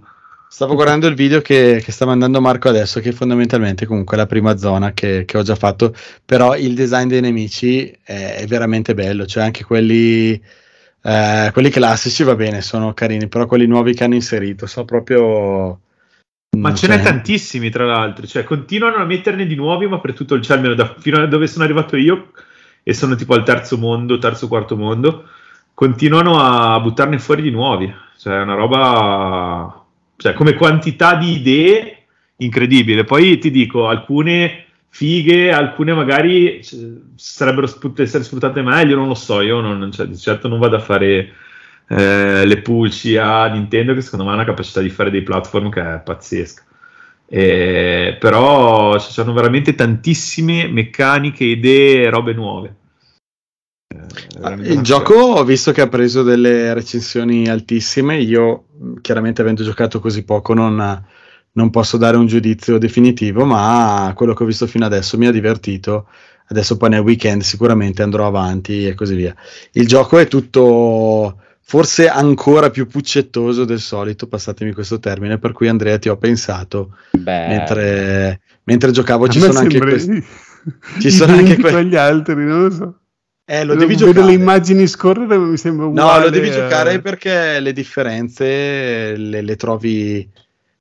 Stavo 0.48 0.74
guardando 0.74 1.08
il 1.08 1.14
video 1.14 1.40
che, 1.40 1.82
che, 1.84 1.92
sta 1.92 2.06
mandando 2.06 2.40
Marco 2.40 2.68
adesso, 2.68 3.00
che 3.00 3.12
fondamentalmente 3.12 3.84
comunque 3.84 4.16
la 4.16 4.26
prima 4.26 4.56
zona 4.56 4.92
che, 4.92 5.24
che, 5.24 5.38
ho 5.38 5.42
già 5.42 5.56
fatto, 5.56 5.92
però 6.24 6.56
il 6.56 6.74
design 6.74 7.08
dei 7.08 7.20
nemici 7.20 7.90
è, 8.02 8.36
è 8.36 8.46
veramente 8.46 8.94
bello, 8.94 9.26
cioè 9.26 9.42
anche 9.42 9.64
quelli 9.64 10.40
eh, 11.08 11.50
quelli 11.52 11.70
classici 11.70 12.24
va 12.24 12.34
bene, 12.34 12.60
sono 12.62 12.92
carini, 12.92 13.28
però 13.28 13.46
quelli 13.46 13.66
nuovi 13.66 13.94
che 13.94 14.02
hanno 14.02 14.16
inserito 14.16 14.66
sono 14.66 14.84
proprio. 14.84 15.80
Ma 16.56 16.74
ce 16.74 16.88
n'è 16.88 17.00
tantissimi, 17.02 17.70
tra 17.70 17.84
l'altro, 17.84 18.26
cioè 18.26 18.44
continuano 18.44 18.96
a 18.96 19.04
metterne 19.04 19.46
di 19.46 19.54
nuovi, 19.54 19.86
ma 19.86 20.00
per 20.00 20.14
tutto 20.14 20.34
il 20.34 20.42
cielo, 20.42 20.60
almeno 20.60 20.74
da, 20.74 20.94
fino 20.98 21.18
a 21.20 21.26
dove 21.26 21.46
sono 21.46 21.64
arrivato 21.64 21.96
io, 21.96 22.30
e 22.82 22.94
sono 22.94 23.14
tipo 23.14 23.34
al 23.34 23.44
terzo 23.44 23.76
mondo, 23.76 24.18
terzo, 24.18 24.48
quarto 24.48 24.76
mondo, 24.76 25.28
continuano 25.74 26.40
a 26.40 26.80
buttarne 26.80 27.18
fuori 27.18 27.42
di 27.42 27.50
nuovi. 27.50 27.92
Cioè, 28.16 28.38
è 28.38 28.42
una 28.42 28.54
roba. 28.54 29.84
Cioè, 30.16 30.32
come 30.32 30.54
quantità 30.54 31.14
di 31.16 31.32
idee 31.32 31.96
incredibile. 32.36 33.04
Poi 33.04 33.38
ti 33.38 33.50
dico, 33.50 33.88
alcune 33.88 34.64
fighe, 34.88 35.52
alcune 35.52 35.92
magari 35.92 36.60
sarebbero 37.14 37.66
potrebbero 37.66 38.02
essere 38.02 38.24
sfruttate 38.24 38.62
meglio, 38.62 38.96
non 38.96 39.08
lo 39.08 39.14
so, 39.14 39.40
io 39.42 39.60
non, 39.60 39.90
cioè, 39.92 40.06
di 40.06 40.16
certo 40.16 40.48
non 40.48 40.58
vado 40.58 40.76
a 40.76 40.80
fare 40.80 41.34
eh, 41.88 42.44
le 42.44 42.62
pulci 42.62 43.16
a 43.16 43.46
Nintendo 43.46 43.94
che 43.94 44.00
secondo 44.00 44.24
me 44.24 44.32
ha 44.32 44.34
una 44.34 44.44
capacità 44.44 44.80
di 44.80 44.90
fare 44.90 45.10
dei 45.10 45.22
platform 45.22 45.70
che 45.70 45.80
è 45.80 46.00
pazzesca. 46.00 46.64
Eh, 47.28 48.16
però 48.20 48.98
ci 48.98 49.10
sono 49.10 49.32
veramente 49.32 49.74
tantissime 49.74 50.68
meccaniche, 50.68 51.44
idee, 51.44 52.08
robe 52.10 52.32
nuove. 52.32 52.76
Eh, 53.88 54.52
il 54.72 54.80
gioco 54.80 55.14
ho 55.14 55.44
visto 55.44 55.72
che 55.72 55.80
ha 55.80 55.88
preso 55.88 56.22
delle 56.22 56.72
recensioni 56.74 57.48
altissime. 57.48 58.18
Io, 58.18 58.66
chiaramente, 59.00 59.42
avendo 59.42 59.64
giocato 59.64 60.00
così 60.00 60.24
poco, 60.24 60.54
non, 60.54 61.04
non 61.52 61.70
posso 61.70 61.96
dare 61.96 62.16
un 62.16 62.26
giudizio 62.26 62.78
definitivo, 62.78 63.44
ma 63.44 64.12
quello 64.14 64.34
che 64.34 64.42
ho 64.42 64.46
visto 64.46 64.66
fino 64.66 64.84
adesso 64.84 65.18
mi 65.18 65.26
ha 65.26 65.32
divertito 65.32 66.08
adesso 66.48 66.76
poi 66.76 66.90
nel 66.90 67.00
weekend 67.00 67.42
sicuramente 67.42 68.02
andrò 68.02 68.26
avanti 68.26 68.86
e 68.86 68.94
così 68.94 69.14
via. 69.14 69.34
Il 69.72 69.86
gioco 69.86 70.18
è 70.18 70.28
tutto 70.28 71.40
forse 71.68 72.08
ancora 72.08 72.70
più 72.70 72.86
puccettoso 72.86 73.64
del 73.64 73.80
solito, 73.80 74.28
passatemi 74.28 74.72
questo 74.72 75.00
termine, 75.00 75.38
per 75.38 75.50
cui 75.50 75.66
Andrea 75.66 75.98
ti 75.98 76.08
ho 76.08 76.16
pensato 76.16 76.96
Beh, 77.10 77.48
mentre, 77.48 78.40
mentre 78.64 78.92
giocavo 78.92 79.26
ci 79.28 79.40
sono 79.40 79.58
anche 79.58 79.78
questi... 79.80 80.24
ci 81.00 81.10
sono 81.10 81.32
anche 81.32 81.44
denti 81.56 81.62
que- 81.62 81.72
con 81.72 81.82
gli 81.82 81.96
altri, 81.96 82.34
non 82.36 82.62
lo 82.62 82.70
so. 82.70 82.98
Eh, 83.48 83.64
lo 83.64 83.72
Vedo 83.74 83.84
devi 83.86 83.96
giocare. 83.96 84.26
le 84.26 84.32
immagini 84.32 84.86
scorrere, 84.86 85.38
mi 85.38 85.56
sembra 85.56 85.86
uguale. 85.86 86.18
No, 86.18 86.24
lo 86.24 86.30
devi 86.30 86.48
a- 86.50 86.52
giocare 86.52 87.00
perché 87.00 87.58
le 87.60 87.72
differenze 87.72 89.16
le, 89.16 89.40
le 89.42 89.56
trovi. 89.56 90.28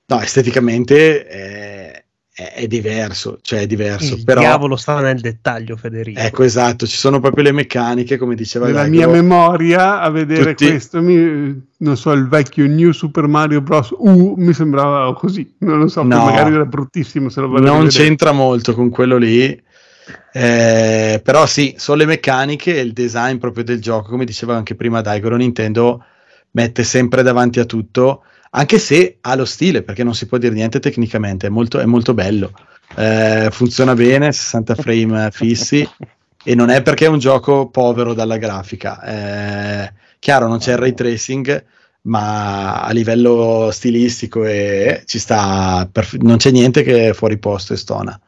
No, 0.07 0.21
esteticamente 0.21 1.25
è, 1.25 2.04
è- 2.37 2.51
è 2.53 2.67
diverso, 2.67 3.39
cioè 3.41 3.61
è 3.61 3.65
diverso. 3.65 4.15
Il 4.15 4.25
però, 4.25 4.41
diavolo 4.41 4.75
sta 4.75 4.99
nel 4.99 5.21
dettaglio, 5.21 5.77
Federico. 5.77 6.19
ecco 6.19 6.43
esatto, 6.43 6.85
ci 6.85 6.97
sono 6.97 7.21
proprio 7.21 7.45
le 7.45 7.53
meccaniche, 7.53 8.17
come 8.17 8.35
diceva 8.35 8.65
Nella 8.65 8.81
Gaigolo. 8.81 9.09
mia 9.11 9.21
memoria, 9.21 10.01
a 10.01 10.09
vedere 10.09 10.53
Tutti- 10.53 10.69
questo, 10.69 11.01
mi- 11.01 11.61
non 11.77 11.95
so, 11.95 12.11
il 12.11 12.27
vecchio 12.27 12.67
New 12.67 12.91
Super 12.91 13.27
Mario 13.27 13.61
Bros. 13.61 13.93
U 13.97 14.33
mi 14.37 14.51
sembrava 14.53 15.13
così. 15.13 15.55
Non 15.59 15.79
lo 15.79 15.87
so, 15.87 16.03
No. 16.03 16.25
magari 16.25 16.53
era 16.53 16.65
bruttissimo 16.65 17.29
se 17.29 17.39
lo 17.39 17.47
vado 17.47 17.65
non 17.65 17.87
c'entra 17.87 18.33
molto 18.33 18.73
con 18.75 18.89
quello 18.89 19.15
lì. 19.17 19.63
eh, 20.33 21.21
però 21.23 21.45
sì, 21.45 21.73
sono 21.77 21.99
le 21.99 22.05
meccaniche 22.05 22.75
e 22.75 22.81
il 22.81 22.91
design 22.93 23.37
proprio 23.37 23.63
del 23.63 23.81
gioco, 23.81 24.09
come 24.09 24.25
diceva 24.25 24.55
anche 24.55 24.75
prima 24.75 25.01
Daigoro, 25.01 25.35
Nintendo 25.37 26.03
mette 26.51 26.83
sempre 26.83 27.23
davanti 27.23 27.59
a 27.59 27.65
tutto, 27.65 28.23
anche 28.51 28.79
se 28.79 29.17
ha 29.21 29.35
lo 29.35 29.45
stile, 29.45 29.83
perché 29.83 30.03
non 30.03 30.15
si 30.15 30.27
può 30.27 30.37
dire 30.37 30.53
niente 30.53 30.79
tecnicamente, 30.79 31.47
è 31.47 31.49
molto, 31.49 31.79
è 31.79 31.85
molto 31.85 32.13
bello. 32.13 32.51
Eh, 32.95 33.49
funziona 33.51 33.93
bene, 33.93 34.31
60 34.31 34.75
frame 34.75 35.29
fissi 35.31 35.87
e 36.43 36.55
non 36.55 36.69
è 36.69 36.81
perché 36.81 37.05
è 37.05 37.09
un 37.09 37.19
gioco 37.19 37.69
povero 37.69 38.13
dalla 38.13 38.37
grafica. 38.37 39.01
Eh, 39.03 39.93
chiaro, 40.19 40.47
non 40.47 40.59
c'è 40.59 40.73
il 40.73 40.77
ray 40.77 40.93
tracing, 40.93 41.65
ma 42.03 42.81
a 42.83 42.91
livello 42.91 43.69
stilistico 43.71 44.45
e 44.45 45.03
ci 45.05 45.19
sta, 45.19 45.89
perf- 45.91 46.17
non 46.17 46.37
c'è 46.37 46.51
niente 46.51 46.83
che 46.83 47.09
è 47.09 47.13
fuori 47.13 47.37
posto 47.37 47.73
e 47.73 47.77
stona. 47.77 48.19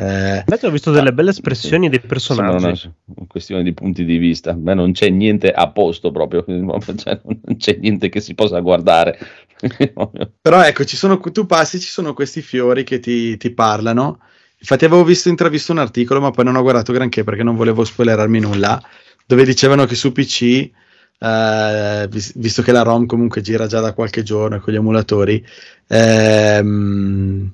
Eh, 0.00 0.44
Invece 0.46 0.66
ho 0.68 0.70
visto 0.70 0.92
delle 0.92 1.12
belle 1.12 1.30
espressioni 1.30 1.88
dei 1.88 1.98
personaggi. 1.98 2.64
una, 2.64 2.94
una 3.16 3.26
questione 3.26 3.64
di 3.64 3.74
punti 3.74 4.04
di 4.04 4.16
vista. 4.16 4.52
Beh, 4.52 4.74
non 4.74 4.92
c'è 4.92 5.08
niente 5.08 5.50
a 5.50 5.72
posto 5.72 6.12
proprio, 6.12 6.44
cioè, 6.96 7.20
non 7.24 7.56
c'è 7.56 7.76
niente 7.80 8.08
che 8.08 8.20
si 8.20 8.34
possa 8.34 8.60
guardare. 8.60 9.18
però 10.40 10.62
ecco, 10.62 10.84
ci 10.84 10.96
sono, 10.96 11.18
tu 11.18 11.46
passi, 11.46 11.80
ci 11.80 11.88
sono 11.88 12.14
questi 12.14 12.42
fiori 12.42 12.84
che 12.84 13.00
ti, 13.00 13.36
ti 13.36 13.50
parlano. 13.50 14.20
Infatti 14.60 14.84
avevo 14.84 15.02
visto 15.02 15.28
intravisto 15.28 15.72
un 15.72 15.78
articolo, 15.78 16.20
ma 16.20 16.30
poi 16.30 16.44
non 16.44 16.54
ho 16.54 16.62
guardato 16.62 16.92
granché 16.92 17.24
perché 17.24 17.42
non 17.42 17.56
volevo 17.56 17.82
spoilerarmi 17.84 18.38
nulla, 18.38 18.80
dove 19.26 19.44
dicevano 19.44 19.84
che 19.84 19.96
su 19.96 20.12
PC, 20.12 20.70
eh, 21.18 22.06
vis- 22.08 22.38
visto 22.38 22.62
che 22.62 22.70
la 22.70 22.82
ROM 22.82 23.06
comunque 23.06 23.40
gira 23.40 23.66
già 23.66 23.80
da 23.80 23.94
qualche 23.94 24.22
giorno 24.22 24.60
con 24.60 24.72
gli 24.72 24.76
emulatori, 24.76 25.44
ehm, 25.88 27.52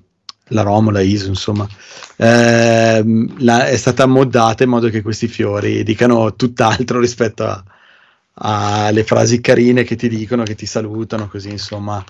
la 0.49 0.63
ROM 0.63 0.89
o 0.89 0.91
la 0.91 1.01
ISO, 1.01 1.29
insomma, 1.29 1.67
ehm, 2.17 3.37
la- 3.45 3.67
è 3.69 3.77
stata 3.77 4.07
moddata 4.07 4.63
in 4.63 4.71
modo 4.71 4.89
che 4.89 5.03
questi 5.03 5.27
fiori 5.29 5.83
dicano 5.83 6.35
tutt'altro 6.35 7.01
rispetto 7.01 7.65
alle 8.35 9.05
frasi 9.05 9.41
carine 9.41 9.85
che 9.85 9.97
ti 9.97 10.09
dicono, 10.09 10.43
che 10.43 10.55
ti 10.55 10.67
salutano, 10.67 11.29
così 11.29 11.51
insomma. 11.51 12.05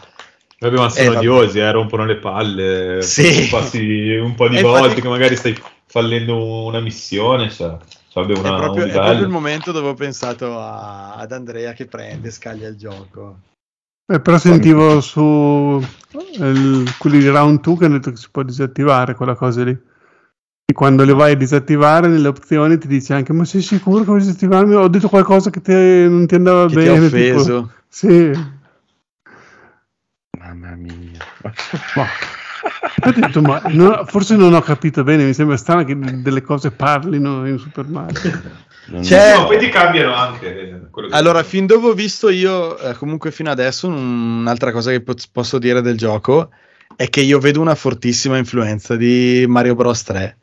Vabbè, 0.59 0.77
ma 0.77 0.87
Eh, 0.87 0.91
sono 0.91 1.19
odiosi, 1.19 1.59
eh, 1.59 1.71
rompono 1.71 2.07
le 2.07 2.17
palle. 2.17 3.03
Sì. 3.03 3.49
Passi 3.51 4.17
un 4.17 4.35
po' 4.35 4.49
di 4.49 4.61
volte 4.63 4.79
infatti- 4.87 5.01
che 5.03 5.09
magari 5.09 5.37
stai 5.37 5.61
fallendo 5.87 6.65
una 6.65 6.81
missione, 6.81 7.51
cioè, 7.51 7.77
cioè, 8.09 8.25
una, 8.25 8.33
è, 8.33 8.57
proprio, 8.57 8.85
un 8.85 8.91
è 8.91 8.93
proprio 8.93 9.21
il 9.23 9.29
momento 9.29 9.73
dove 9.73 9.89
ho 9.89 9.95
pensato 9.95 10.59
a- 10.59 11.15
ad 11.17 11.33
Andrea 11.33 11.73
che 11.73 11.87
prende 11.87 12.29
e 12.29 12.31
scaglia 12.31 12.69
il 12.69 12.77
gioco. 12.77 13.37
Eh, 14.07 14.21
però 14.21 14.37
sentivo 14.39 15.01
su 15.01 15.83
il- 16.39 16.95
quelli 16.99 17.21
di 17.21 17.29
Round 17.29 17.61
2 17.61 17.77
che 17.79 17.85
hanno 17.87 17.95
detto 17.95 18.11
che 18.11 18.17
si 18.17 18.29
può 18.31 18.43
disattivare 18.43 19.15
quella 19.15 19.35
cosa 19.35 19.65
lì. 19.65 19.71
E 20.67 20.73
quando 20.73 21.05
le 21.05 21.13
vai 21.15 21.33
a 21.33 21.37
disattivare 21.37 22.09
nelle 22.09 22.29
opzioni 22.29 22.79
ti 22.79 22.87
dice 22.87 23.15
anche 23.15 23.33
ma 23.33 23.45
sei 23.45 23.63
sicuro 23.63 23.99
che 24.01 24.05
vuoi 24.07 24.19
disattivarmi? 24.21 24.75
Ho 24.75 24.89
detto 24.89 25.09
qualcosa 25.09 25.51
che 25.51 25.61
te- 25.61 26.07
non 26.09 26.27
ti 26.27 26.35
andava 26.35 26.63
Che 26.67 26.69
ti 26.69 26.75
bene. 26.75 27.09
tipo- 27.09 27.35
offeso. 27.41 27.71
Sì. 27.89 28.33
Mamma 30.39 30.75
mia. 30.77 31.19
Ma- 31.95 32.07
Ho 33.07 33.11
detto, 33.13 33.43
ma 33.43 33.61
no, 33.69 34.05
forse 34.07 34.37
non 34.37 34.55
ho 34.55 34.61
capito 34.63 35.03
bene, 35.05 35.25
mi 35.25 35.35
sembra 35.35 35.57
strano 35.59 35.85
che 35.85 35.95
delle 36.23 36.41
cose 36.41 36.71
parlino 36.71 37.47
in 37.47 37.59
Super 37.59 37.87
Mario. 37.87 38.19
Non- 38.87 39.03
C'è- 39.03 39.37
No, 39.37 39.47
poi 39.47 39.59
ti 39.59 39.69
cambiano 39.69 40.15
anche. 40.15 40.61
eh, 40.61 40.81
quello 40.91 41.09
che- 41.09 41.15
Allora, 41.15 41.43
fin 41.43 41.67
dove 41.67 41.89
ho 41.89 41.93
visto 41.95 42.29
io, 42.29 42.77
eh, 42.79 42.95
comunque 42.95 43.31
fino 43.31 43.51
adesso, 43.51 43.87
un- 43.89 44.41
un'altra 44.41 44.73
cosa 44.73 44.91
che 44.91 45.01
po- 45.01 45.15
posso 45.33 45.59
dire 45.59 45.81
del 45.81 45.97
gioco 45.97 46.51
è 46.97 47.09
che 47.09 47.21
io 47.23 47.39
vedo 47.39 47.61
una 47.61 47.75
fortissima 47.75 48.37
influenza 48.37 48.95
di 48.97 49.45
Mario 49.49 49.75
Bros 49.75 50.03
3, 50.03 50.37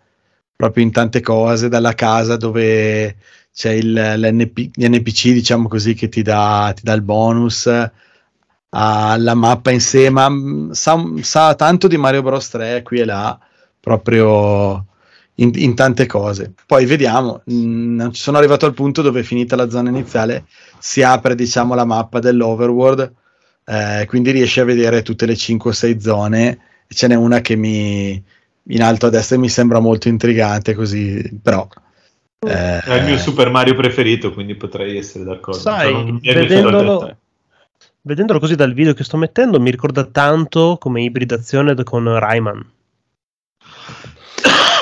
proprio 0.55 0.83
in 0.83 0.91
tante 0.91 1.21
cose, 1.21 1.69
dalla 1.69 1.93
casa 1.93 2.35
dove 2.37 3.15
c'è 3.53 3.71
il, 3.71 3.91
l'NP 3.93 4.69
l'NPC, 4.75 5.31
diciamo 5.33 5.67
così, 5.67 5.93
che 5.93 6.09
ti 6.09 6.21
dà, 6.23 6.71
ti 6.75 6.81
dà 6.83 6.93
il 6.93 7.01
bonus, 7.03 7.69
alla 8.73 9.33
mappa 9.33 9.71
in 9.71 9.81
sé, 9.81 10.09
ma 10.09 10.29
mm, 10.29 10.71
sa, 10.71 10.97
sa 11.21 11.55
tanto 11.55 11.87
di 11.87 11.97
Mario 11.97 12.21
Bros 12.21 12.49
3 12.49 12.81
qui 12.83 12.99
e 12.99 13.05
là, 13.05 13.37
proprio 13.79 14.85
in, 15.36 15.51
in 15.55 15.75
tante 15.75 16.05
cose. 16.05 16.53
Poi 16.65 16.86
vediamo, 16.86 17.41
mm, 17.51 17.95
non 17.95 18.13
ci 18.13 18.21
sono 18.21 18.38
arrivato 18.38 18.65
al 18.65 18.73
punto 18.73 19.01
dove 19.01 19.23
finita 19.23 19.55
la 19.55 19.69
zona 19.69 19.89
iniziale 19.89 20.45
si 20.79 21.01
apre 21.01 21.36
diciamo 21.36 21.75
la 21.75 21.86
mappa 21.86 22.19
dell'overworld, 22.19 23.13
eh, 23.65 24.05
quindi 24.07 24.32
riesci 24.32 24.59
a 24.59 24.65
vedere 24.65 25.01
tutte 25.01 25.25
le 25.25 25.36
5 25.36 25.69
o 25.69 25.73
6 25.73 26.01
zone 26.01 26.59
e 26.88 26.93
ce 26.93 27.07
n'è 27.07 27.15
una 27.15 27.41
che 27.41 27.55
mi 27.55 28.23
in 28.65 28.84
alto 28.84 29.07
a 29.07 29.09
destra 29.09 29.38
mi 29.38 29.49
sembra 29.49 29.79
molto 29.79 30.07
intrigante 30.07 30.75
così, 30.75 31.39
però 31.41 31.67
eh, 32.47 32.79
È 32.79 32.93
il 32.95 33.05
mio 33.05 33.17
Super 33.17 33.51
Mario 33.51 33.75
preferito, 33.75 34.34
quindi 34.34 34.55
potrei 34.55 34.97
essere 34.97 35.23
d'accordo. 35.23 35.59
Sai, 35.59 36.19
Cioè, 36.21 36.34
vedendolo, 36.34 37.17
vedendolo 38.01 38.39
così 38.39 38.55
dal 38.55 38.73
video 38.73 38.93
che 38.93 39.03
sto 39.03 39.17
mettendo, 39.17 39.59
mi 39.59 39.69
ricorda 39.69 40.05
tanto 40.05 40.77
come 40.79 41.03
ibridazione 41.03 41.75
con 41.84 42.17
Rayman. 42.17 42.65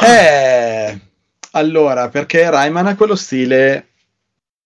Eh, 0.06 1.00
allora, 1.52 2.10
perché 2.10 2.50
Rayman 2.50 2.88
ha 2.88 2.96
quello 2.96 3.16
stile 3.16 3.88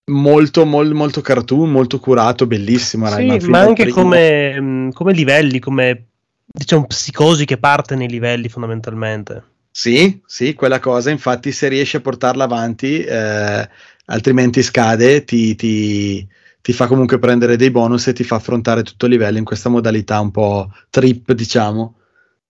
molto, 0.05 0.65
mol- 0.65 0.93
molto 0.93 1.21
cartoon, 1.21 1.71
molto 1.71 1.99
curato, 1.99 2.45
bellissimo. 2.45 3.07
Sì, 3.07 3.39
ma 3.47 3.59
anche 3.59 3.87
come, 3.89 4.59
mh, 4.59 4.91
come 4.91 5.13
livelli, 5.13 5.59
come 5.59 6.07
diciamo 6.45 6.85
psicosi 6.85 7.45
che 7.45 7.57
parte 7.57 7.95
nei 7.95 8.07
livelli 8.09 8.49
fondamentalmente. 8.49 9.43
Sì, 9.71 10.21
sì, 10.25 10.53
quella 10.53 10.79
cosa. 10.79 11.09
Infatti, 11.09 11.51
se 11.51 11.67
riesci 11.67 11.95
a 11.95 12.01
portarla 12.01 12.43
avanti, 12.43 12.99
eh, 13.03 13.69
altrimenti 14.05 14.61
scade, 14.61 15.23
ti, 15.23 15.55
ti- 15.55 16.27
ti 16.61 16.73
fa 16.73 16.87
comunque 16.87 17.17
prendere 17.17 17.55
dei 17.55 17.71
bonus 17.71 18.07
e 18.07 18.13
ti 18.13 18.23
fa 18.23 18.35
affrontare 18.35 18.83
tutto 18.83 19.05
il 19.05 19.13
livello 19.13 19.37
in 19.37 19.43
questa 19.43 19.69
modalità 19.69 20.19
un 20.19 20.31
po' 20.31 20.71
trip, 20.89 21.31
diciamo, 21.33 21.95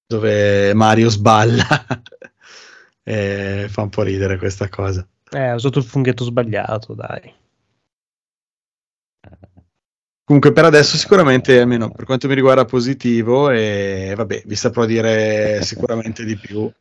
dove 0.05 0.73
Mario 0.73 1.09
sballa. 1.09 1.65
e 3.03 3.67
fa 3.69 3.81
un 3.81 3.89
po' 3.89 4.01
ridere 4.01 4.37
questa 4.37 4.69
cosa. 4.69 5.05
Eh, 5.29 5.51
ho 5.51 5.55
usato 5.55 5.79
il 5.79 5.85
funghetto 5.85 6.23
sbagliato, 6.23 6.93
dai. 6.93 7.33
Comunque 10.25 10.53
per 10.53 10.65
adesso 10.65 10.95
sicuramente, 10.95 11.59
almeno 11.59 11.91
per 11.91 12.05
quanto 12.05 12.27
mi 12.27 12.35
riguarda, 12.35 12.63
positivo 12.63 13.49
e 13.49 14.13
vabbè, 14.15 14.43
vi 14.45 14.55
saprò 14.55 14.85
dire 14.85 15.61
sicuramente 15.63 16.23
di 16.23 16.37
più. 16.37 16.71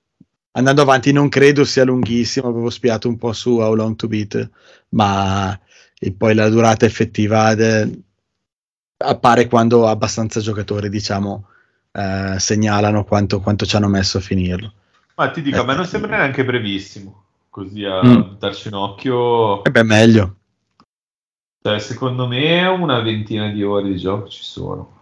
Andando 0.53 0.83
avanti 0.83 1.13
non 1.13 1.29
credo 1.29 1.65
sia 1.65 1.83
lunghissimo, 1.85 2.49
avevo 2.49 2.71
spiato 2.71 3.09
un 3.09 3.17
po' 3.17 3.33
su 3.33 3.59
How 3.59 3.75
Long 3.75 3.97
to 3.97 4.07
Beat, 4.07 4.51
ma 4.91 5.59
e 5.99 6.13
poi 6.13 6.35
la 6.35 6.49
durata 6.49 6.85
effettiva 6.85 7.55
de- 7.55 8.03
appare 8.99 9.47
quando 9.49 9.89
abbastanza 9.89 10.41
giocatori, 10.41 10.89
diciamo, 10.89 11.49
eh, 11.93 12.37
segnalano 12.39 13.05
quanto, 13.05 13.41
quanto 13.41 13.67
ci 13.67 13.77
hanno 13.77 13.89
messo 13.89 14.19
a 14.19 14.21
finirlo. 14.21 14.75
Ma 15.15 15.31
ti 15.31 15.43
dico, 15.43 15.61
a 15.61 15.65
me 15.65 15.75
non 15.75 15.85
Eh. 15.85 15.89
sembra 15.89 16.17
neanche 16.17 16.45
brevissimo. 16.45 17.25
Così 17.51 17.85
a 17.85 18.03
Mm. 18.03 18.39
darci 18.39 18.69
un 18.69 18.75
occhio. 18.75 19.63
E 19.65 19.71
beh, 19.71 19.83
meglio. 19.83 20.37
Cioè, 21.63 21.79
secondo 21.79 22.27
me 22.27 22.67
una 22.67 23.01
ventina 23.01 23.49
di 23.51 23.63
ore 23.63 23.89
di 23.89 23.97
gioco 23.99 24.29
ci 24.29 24.43
sono. 24.43 25.01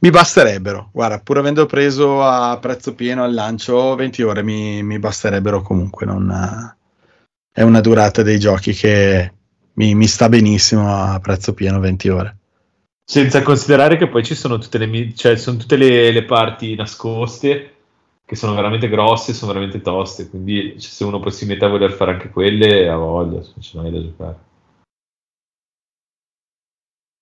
Mi 0.00 0.10
basterebbero, 0.10 0.90
guarda, 0.92 1.20
pur 1.20 1.38
avendo 1.38 1.66
preso 1.66 2.24
a 2.24 2.58
prezzo 2.58 2.94
pieno 2.94 3.22
al 3.22 3.32
lancio 3.32 3.94
20 3.94 4.22
ore 4.22 4.42
mi, 4.42 4.82
mi 4.82 4.98
basterebbero 4.98 5.62
comunque. 5.62 6.04
Non, 6.06 6.74
è 7.52 7.62
una 7.62 7.80
durata 7.80 8.22
dei 8.22 8.38
giochi 8.40 8.72
che 8.72 9.32
mi, 9.74 9.94
mi 9.94 10.06
sta 10.06 10.28
benissimo 10.28 10.92
a 10.92 11.20
prezzo 11.20 11.54
pieno 11.54 11.78
20 11.78 12.08
ore. 12.08 12.36
Senza 13.04 13.42
considerare 13.42 13.96
che 13.96 14.08
poi 14.08 14.24
ci 14.24 14.34
sono 14.34 14.58
tutte 14.58 14.78
le, 14.78 15.14
cioè, 15.14 15.36
sono 15.36 15.58
tutte 15.58 15.76
le, 15.76 16.10
le 16.10 16.24
parti 16.24 16.74
nascoste 16.74 17.74
che 18.28 18.36
sono 18.36 18.54
veramente 18.54 18.90
grosse, 18.90 19.32
sono 19.32 19.54
veramente 19.54 19.80
toste, 19.80 20.28
quindi 20.28 20.78
cioè, 20.78 20.90
se 20.90 21.02
uno 21.04 21.18
poi 21.18 21.32
si 21.32 21.46
mette 21.46 21.64
a 21.64 21.68
voler 21.68 21.92
fare 21.92 22.12
anche 22.12 22.28
quelle, 22.28 22.86
ha 22.86 22.94
voglia, 22.94 23.38
non 23.38 23.54
c'è 23.58 23.78
mai 23.78 23.90
da 23.90 24.02
giocare. 24.02 24.38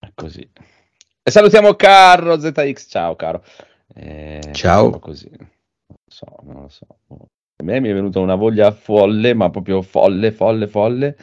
È 0.01 0.11
così. 0.13 0.51
E 1.23 1.31
salutiamo 1.31 1.75
Carro 1.75 2.41
ZX, 2.41 2.89
ciao 2.89 3.15
caro. 3.15 3.45
Eh, 3.95 4.51
Ciao. 4.53 4.99
Così. 4.99 5.31
Non 5.31 5.47
lo 5.87 5.97
so, 6.09 6.27
non 6.43 6.63
lo 6.63 6.69
so. 6.69 6.87
A 7.09 7.63
me 7.63 7.79
mi 7.79 7.89
è 7.89 7.95
venuta 7.95 8.19
una 8.19 8.35
voglia 8.35 8.73
folle, 8.73 9.33
ma 9.33 9.49
proprio 9.49 9.83
folle, 9.83 10.33
folle, 10.33 10.67
folle. 10.67 11.17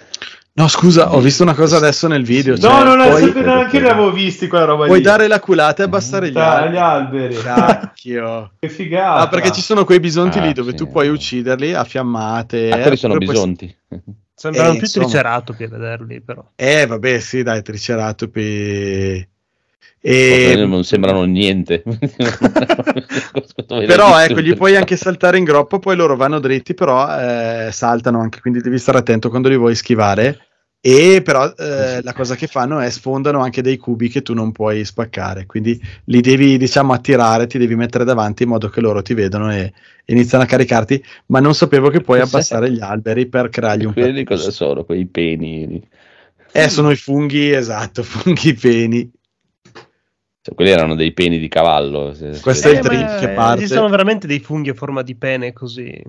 No, 0.55 0.67
scusa, 0.67 1.15
ho 1.15 1.19
visto 1.19 1.41
una 1.41 1.55
cosa 1.55 1.77
adesso 1.77 2.07
nel 2.07 2.23
video. 2.23 2.55
Cioè, 2.55 2.69
no, 2.71 2.83
non 2.83 3.01
è 3.01 3.09
puoi, 3.09 3.23
sapere, 3.23 3.51
anche 3.51 3.77
io 3.77 3.83
l'avevo 3.87 4.11
visti 4.11 4.47
quella 4.47 4.65
roba 4.65 4.85
puoi 4.85 4.97
lì. 4.99 5.03
dare 5.03 5.27
la 5.27 5.39
culata 5.39 5.81
e 5.81 5.85
abbassare 5.85 6.29
gli 6.29 6.33
Dai, 6.33 6.71
gli 6.71 6.77
alberi. 6.77 7.35
alberi. 7.35 7.41
Cacchio. 7.41 8.51
Che 8.59 8.69
figata. 8.69 9.21
Ah, 9.21 9.27
perché 9.29 9.51
ci 9.51 9.61
sono 9.61 9.83
quei 9.83 9.99
bisonti 9.99 10.37
Ah, 10.37 10.43
lì 10.45 10.53
dove 10.53 10.69
sì. 10.71 10.77
tu 10.77 10.89
puoi 10.91 11.09
ucciderli 11.09 11.73
a 11.73 11.83
fiammate. 11.83 12.69
Ah, 12.69 12.77
eh, 12.77 12.81
quelli 12.81 12.97
sono 12.97 13.17
bisonti. 13.17 13.75
Sembrano 14.35 14.69
Eh, 14.69 14.73
più 14.73 14.81
insomma. 14.81 15.05
triceratopi 15.05 15.63
a 15.63 15.67
vederli, 15.69 16.21
però. 16.21 16.45
Eh, 16.55 16.85
vabbè, 16.85 17.19
sì, 17.19 17.41
dai, 17.41 17.63
triceratopi. 17.63 19.27
E... 20.05 20.65
non 20.67 20.83
sembrano 20.83 21.23
niente. 21.23 21.81
Però 23.85 24.19
ecco, 24.19 24.41
gli 24.41 24.53
puoi 24.55 24.75
anche 24.75 24.97
saltare 24.97 25.37
in 25.37 25.45
groppa, 25.45 25.79
poi 25.79 25.95
loro 25.95 26.17
vanno 26.17 26.39
dritti, 26.39 26.73
però 26.73 27.07
eh, 27.17 27.69
saltano 27.71 28.19
anche, 28.19 28.41
quindi 28.41 28.59
devi 28.59 28.77
stare 28.77 28.97
attento 28.97 29.29
quando 29.29 29.47
li 29.47 29.57
vuoi 29.57 29.75
schivare. 29.75 30.39
E 30.85 31.21
però 31.23 31.45
eh, 31.45 32.01
la 32.01 32.11
cosa 32.11 32.35
che 32.35 32.47
fanno 32.47 32.79
è 32.79 32.89
sfondano 32.89 33.39
anche 33.39 33.61
dei 33.61 33.77
cubi 33.77 34.09
che 34.09 34.21
tu 34.21 34.33
non 34.33 34.51
puoi 34.51 34.83
spaccare, 34.83 35.45
quindi 35.45 35.81
li 36.05 36.19
devi 36.19 36.57
diciamo 36.57 36.91
attirare, 36.91 37.47
ti 37.47 37.57
devi 37.57 37.73
mettere 37.75 38.03
davanti 38.03 38.43
in 38.43 38.49
modo 38.49 38.67
che 38.67 38.81
loro 38.81 39.01
ti 39.01 39.13
vedono 39.13 39.49
e 39.53 39.71
iniziano 40.07 40.43
a 40.43 40.47
caricarti, 40.47 41.01
ma 41.27 41.39
non 41.39 41.55
sapevo 41.55 41.87
che 41.87 42.01
puoi 42.01 42.19
abbassare 42.19 42.69
gli 42.69 42.81
alberi 42.81 43.27
per 43.27 43.47
creargli 43.47 43.85
un 43.85 43.93
Quelli 43.93 44.25
cosa 44.25 44.51
sono? 44.51 44.83
Quei 44.83 45.05
peni. 45.05 45.81
Eh, 46.51 46.67
sono 46.67 46.91
i 46.91 46.97
funghi, 46.97 47.51
esatto, 47.51 48.03
funghi 48.03 48.53
peni. 48.53 49.09
Cioè, 50.45 50.55
quelli 50.55 50.71
erano 50.71 50.95
dei 50.95 51.13
peni 51.13 51.39
di 51.39 51.47
cavallo. 51.47 52.13
se- 52.13 52.37
Questo 52.41 52.67
se- 52.67 52.73
è 52.75 52.77
il 52.79 52.79
trip 52.85 52.99
ma 53.01 53.15
che 53.17 53.29
parte. 53.29 53.63
Esistono 53.63 53.87
veramente 53.87 54.27
dei 54.27 54.39
funghi 54.39 54.69
a 54.71 54.73
forma 54.73 55.01
di 55.01 55.15
pene 55.15 55.53
così. 55.53 56.03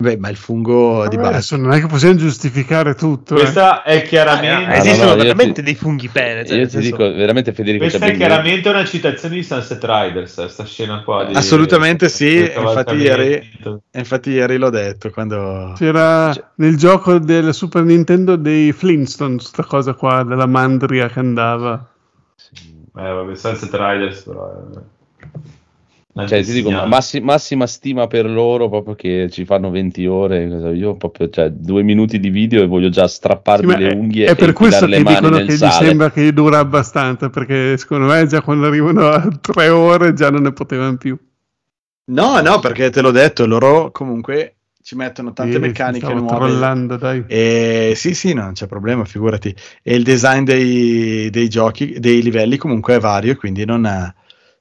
Beh, 0.00 0.16
ma 0.16 0.28
il 0.28 0.36
fungo 0.36 1.08
di 1.08 1.16
base. 1.16 1.28
Adesso 1.30 1.56
non 1.56 1.72
è 1.72 1.80
che 1.80 1.88
possiamo 1.88 2.14
giustificare 2.14 2.94
tutto. 2.94 3.34
eh. 3.34 3.40
Questa 3.40 3.82
è 3.82 4.02
chiaramente... 4.02 4.64
Ah, 4.66 4.68
no, 4.68 4.74
Esistono 4.74 5.04
no, 5.06 5.16
io 5.16 5.22
veramente 5.22 5.54
ti- 5.54 5.62
dei 5.62 5.74
funghi 5.74 6.06
pene. 6.06 6.46
cioè, 6.46 6.56
Io 6.56 6.64
ti 6.66 6.70
senso- 6.70 6.88
dico 6.90 7.12
veramente 7.12 7.52
Federico 7.52 7.82
Questa 7.82 8.06
è 8.06 8.14
chiaramente 8.14 8.68
una 8.68 8.84
citazione 8.84 9.34
di 9.34 9.42
Sunset 9.42 9.82
Riders, 9.82 10.44
sta 10.46 10.64
scena 10.64 11.02
qua. 11.02 11.24
Di, 11.24 11.34
Assolutamente 11.34 12.08
sì, 12.08 12.48
infatti 12.56 12.94
ieri- 12.94 13.50
infatti 13.90 14.30
ieri 14.30 14.56
l'ho 14.56 14.70
detto 14.70 15.10
quando... 15.10 15.72
C'era 15.76 16.32
Cioè- 16.32 16.44
nel 16.54 16.76
gioco 16.76 17.18
del 17.18 17.52
Super 17.52 17.82
Nintendo 17.82 18.36
dei 18.36 18.70
Flintstones, 18.70 19.50
questa 19.50 19.64
cosa 19.64 19.94
qua 19.94 20.22
della 20.22 20.46
mandria 20.46 21.08
che 21.08 21.18
andava. 21.18 21.88
Eh, 22.96 23.10
vabbè, 23.10 23.34
Sunset 23.34 23.74
Riders 23.74 24.22
però... 24.22 24.48
è- 24.48 25.26
Cioè, 26.14 26.42
ti 26.42 26.52
dico, 26.52 26.70
massi- 26.70 27.20
massima 27.20 27.66
stima 27.66 28.06
per 28.08 28.28
loro 28.28 28.68
proprio 28.68 28.94
che 28.94 29.28
ci 29.30 29.44
fanno 29.44 29.70
20 29.70 30.04
ore. 30.06 30.44
Io 30.74 30.96
proprio, 30.96 31.28
cioè, 31.30 31.50
due 31.50 31.82
minuti 31.82 32.18
di 32.18 32.30
video 32.30 32.62
e 32.62 32.66
voglio 32.66 32.88
già 32.88 33.06
strapparmi 33.06 33.72
Sì, 33.72 33.78
le 33.78 33.94
unghie 33.94 34.26
è 34.26 34.34
per 34.34 34.48
e 34.48 34.52
questo 34.52 34.86
che 34.86 35.02
dicono 35.04 35.36
che 35.38 35.52
gli 35.52 35.56
sale. 35.56 35.70
sembra 35.70 36.10
che 36.10 36.22
gli 36.24 36.32
dura 36.32 36.58
abbastanza, 36.58 37.30
perché 37.30 37.76
secondo 37.76 38.06
me 38.06 38.26
già 38.26 38.42
quando 38.42 38.66
arrivano 38.66 39.06
a 39.08 39.28
tre 39.40 39.68
ore 39.68 40.12
già 40.14 40.30
non 40.30 40.42
ne 40.42 40.52
potevano 40.52 40.96
più. 40.96 41.16
No, 42.10 42.40
no, 42.40 42.58
perché 42.60 42.90
te 42.90 43.02
l'ho 43.02 43.10
detto, 43.10 43.46
loro 43.46 43.90
comunque 43.90 44.56
ci 44.82 44.96
mettono 44.96 45.32
tante 45.34 45.52
Sì, 45.54 45.58
meccaniche 45.58 46.14
nuove. 46.14 46.36
trollando, 46.38 46.96
dai. 46.96 47.22
E 47.28 47.92
sì, 47.94 48.14
sì, 48.14 48.32
non 48.32 48.52
c'è 48.54 48.66
problema, 48.66 49.04
figurati. 49.04 49.54
E 49.82 49.94
il 49.94 50.02
design 50.04 50.42
dei, 50.44 51.28
dei 51.28 51.48
giochi, 51.48 51.98
dei 52.00 52.22
livelli 52.22 52.56
comunque 52.56 52.94
è 52.94 52.98
vario, 52.98 53.36
quindi 53.36 53.66
non 53.66 53.84
è, 53.84 54.10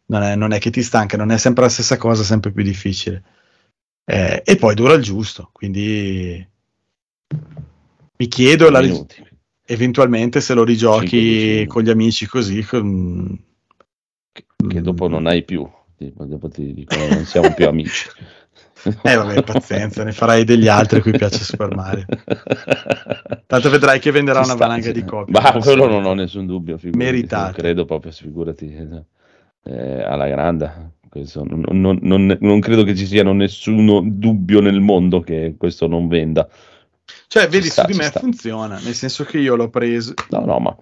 non 0.07 0.21
è- 0.23 0.35
non 0.35 0.51
è 0.51 0.59
che 0.59 0.69
ti 0.69 0.81
stanca, 0.83 1.17
non 1.17 1.31
è 1.31 1.37
sempre 1.37 1.63
la 1.63 1.69
stessa 1.69 1.97
cosa, 1.97 2.23
sempre 2.23 2.51
più 2.51 2.63
difficile. 2.63 3.23
Eh, 4.05 4.41
e 4.45 4.55
poi 4.55 4.73
dura 4.75 4.93
il 4.93 5.03
giusto, 5.03 5.49
quindi 5.51 6.45
mi 8.19 8.27
chiedo 8.27 8.69
la- 8.69 8.81
eventualmente 9.65 10.39
se 10.41 10.53
lo 10.53 10.63
rigiochi 10.63 11.65
5-10 11.65 11.67
con 11.67 11.83
gli 11.83 11.89
amici 11.89 12.25
così. 12.25 12.63
con- 12.63 13.37
Che 14.67 14.81
dopo 14.81 15.07
non 15.07 15.27
hai 15.27 15.43
più. 15.43 15.67
Dopo 15.97 16.47
ti 16.47 16.73
dicono 16.73 17.07
non 17.07 17.25
siamo 17.25 17.53
più 17.53 17.67
amici. 17.67 18.07
Eh 19.01 19.15
vabbè, 19.15 19.43
pazienza, 19.43 20.03
ne 20.03 20.11
farai 20.13 20.43
degli 20.45 20.67
altri 20.67 20.99
a 20.99 21.01
cui 21.01 21.11
piace 21.11 21.43
Super 21.43 21.75
Mario. 21.75 22.05
Tanto 23.47 23.69
vedrai 23.69 23.99
che 23.99 24.11
venderà 24.11 24.41
Ci 24.43 24.49
una 24.49 24.55
valanga 24.57 24.91
di 24.91 25.03
copie. 25.03 25.33
Ma 25.33 25.51
quello 25.53 25.87
non 25.87 26.05
ho 26.05 26.13
nessun 26.13 26.45
dubbio. 26.45 26.77
figurati, 26.77 27.03
Meritate. 27.03 27.43
non 27.43 27.53
Credo 27.53 27.85
proprio, 27.85 28.11
figurati. 28.11 29.05
Eh, 29.67 30.03
alla 30.03 30.27
grande. 30.27 30.95
Non, 31.33 31.63
non- 31.71 31.99
non- 32.03 32.37
non 32.41 32.59
credo 32.59 32.83
che 32.83 32.95
ci 32.95 33.07
siano 33.07 33.33
nessuno 33.33 34.01
dubbio 34.05 34.59
nel 34.61 34.79
mondo 34.81 35.21
che 35.21 35.55
questo 35.57 35.87
non 35.87 36.07
venda. 36.07 36.47
Cioè, 37.27 37.43
Ci 37.43 37.49
vedi, 37.49 37.69
sta, 37.69 37.81
su 37.85 37.91
di 37.91 37.97
me 37.97 38.03
sta. 38.03 38.19
funziona, 38.19 38.79
nel 38.79 38.93
senso 38.93 39.23
che 39.23 39.39
io 39.39 39.55
l'ho 39.55 39.69
preso. 39.69 40.13
No, 40.29 40.45
no, 40.45 40.59
ma 40.59 40.75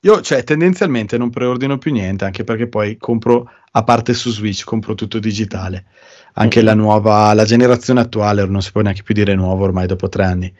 Io, 0.00 0.20
cioè, 0.20 0.42
tendenzialmente 0.42 1.16
non 1.18 1.30
preordino 1.30 1.78
più 1.78 1.92
niente, 1.92 2.24
anche 2.24 2.42
perché 2.44 2.68
poi 2.68 2.96
compro, 2.96 3.48
a 3.72 3.84
parte 3.84 4.14
su 4.14 4.30
Switch, 4.30 4.64
compro 4.64 4.94
tutto 4.94 5.18
digitale. 5.20 5.86
Anche 6.34 6.60
Mhm. 6.60 6.64
la 6.66 6.74
nuova, 6.74 7.32
la 7.34 7.44
generazione 7.44 8.00
attuale, 8.00 8.44
non 8.46 8.62
si 8.62 8.72
può 8.72 8.80
neanche 8.80 9.02
più 9.02 9.14
dire 9.14 9.34
nuovo 9.34 9.64
ormai 9.64 9.86
dopo 9.86 10.08
tre 10.08 10.24
anni. 10.24 10.52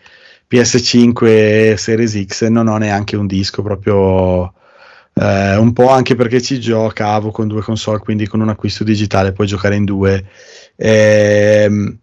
PS5 0.46 1.76
Series 1.76 2.24
X 2.24 2.46
non 2.48 2.68
ho 2.68 2.76
neanche 2.78 3.16
un 3.16 3.26
disco 3.26 3.62
proprio 3.62 4.52
eh, 5.14 5.56
un 5.56 5.72
po' 5.72 5.88
anche 5.90 6.14
perché 6.14 6.40
ci 6.40 6.60
giocavo 6.60 7.30
con 7.30 7.48
due 7.48 7.62
console, 7.62 7.98
quindi 7.98 8.26
con 8.26 8.40
un 8.40 8.48
acquisto 8.48 8.84
digitale 8.84 9.32
puoi 9.32 9.46
giocare 9.46 9.76
in 9.76 9.84
due 9.84 10.24
ehm, 10.76 11.98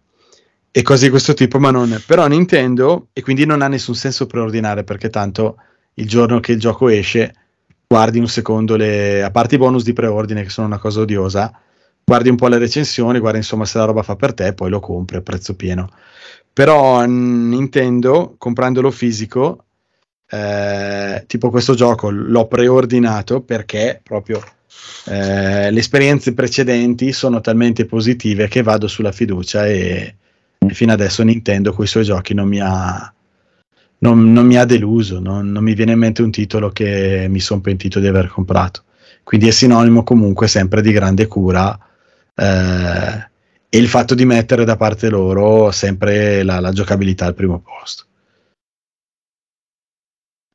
e 0.70 0.82
cose 0.82 1.04
di 1.04 1.10
questo 1.10 1.34
tipo, 1.34 1.58
ma 1.58 1.70
non 1.70 2.02
però 2.06 2.26
Nintendo 2.26 3.08
e 3.12 3.22
quindi 3.22 3.46
non 3.46 3.62
ha 3.62 3.68
nessun 3.68 3.94
senso 3.94 4.26
preordinare 4.26 4.84
perché 4.84 5.08
tanto 5.08 5.56
il 5.94 6.06
giorno 6.06 6.40
che 6.40 6.52
il 6.52 6.58
gioco 6.58 6.88
esce 6.88 7.34
guardi 7.86 8.18
un 8.18 8.28
secondo 8.28 8.76
le 8.76 9.22
a 9.22 9.30
parte 9.30 9.54
i 9.54 9.58
bonus 9.58 9.84
di 9.84 9.92
preordine 9.92 10.42
che 10.42 10.50
sono 10.50 10.66
una 10.66 10.78
cosa 10.78 11.00
odiosa 11.00 11.60
guardi 12.08 12.28
un 12.28 12.36
po' 12.36 12.46
le 12.46 12.58
recensioni, 12.58 13.18
guardi 13.18 13.38
insomma 13.38 13.64
se 13.64 13.78
la 13.78 13.84
roba 13.84 14.02
fa 14.04 14.14
per 14.14 14.32
te, 14.32 14.54
poi 14.54 14.70
lo 14.70 14.78
compri 14.78 15.16
a 15.16 15.22
prezzo 15.22 15.56
pieno. 15.56 15.90
Però 16.52 17.04
Nintendo, 17.04 18.36
comprandolo 18.38 18.92
fisico, 18.92 19.65
eh, 20.28 21.24
tipo 21.26 21.50
questo 21.50 21.74
gioco 21.74 22.10
l'ho 22.10 22.46
preordinato 22.46 23.42
perché 23.42 24.00
proprio 24.02 24.42
eh, 25.06 25.70
le 25.70 25.78
esperienze 25.78 26.34
precedenti 26.34 27.12
sono 27.12 27.40
talmente 27.40 27.86
positive 27.86 28.48
che 28.48 28.62
vado 28.62 28.88
sulla 28.88 29.12
fiducia 29.12 29.66
e, 29.66 30.16
e 30.58 30.74
fino 30.74 30.92
adesso 30.92 31.22
Nintendo 31.22 31.72
con 31.72 31.84
i 31.84 31.88
suoi 31.88 32.04
giochi 32.04 32.34
non 32.34 32.48
mi 32.48 32.60
ha, 32.60 33.12
non, 33.98 34.32
non 34.32 34.46
mi 34.46 34.56
ha 34.56 34.64
deluso, 34.64 35.20
non, 35.20 35.50
non 35.50 35.62
mi 35.62 35.74
viene 35.74 35.92
in 35.92 35.98
mente 35.98 36.22
un 36.22 36.30
titolo 36.30 36.70
che 36.70 37.26
mi 37.28 37.40
sono 37.40 37.60
pentito 37.60 38.00
di 38.00 38.06
aver 38.06 38.28
comprato. 38.28 38.82
Quindi 39.22 39.48
è 39.48 39.50
sinonimo 39.50 40.02
comunque 40.02 40.48
sempre 40.48 40.82
di 40.82 40.92
grande 40.92 41.26
cura 41.26 41.76
eh, 42.34 43.28
e 43.68 43.78
il 43.78 43.88
fatto 43.88 44.14
di 44.14 44.24
mettere 44.24 44.64
da 44.64 44.76
parte 44.76 45.08
loro 45.08 45.70
sempre 45.70 46.42
la, 46.42 46.60
la 46.60 46.72
giocabilità 46.72 47.26
al 47.26 47.34
primo 47.34 47.60
posto. 47.60 48.05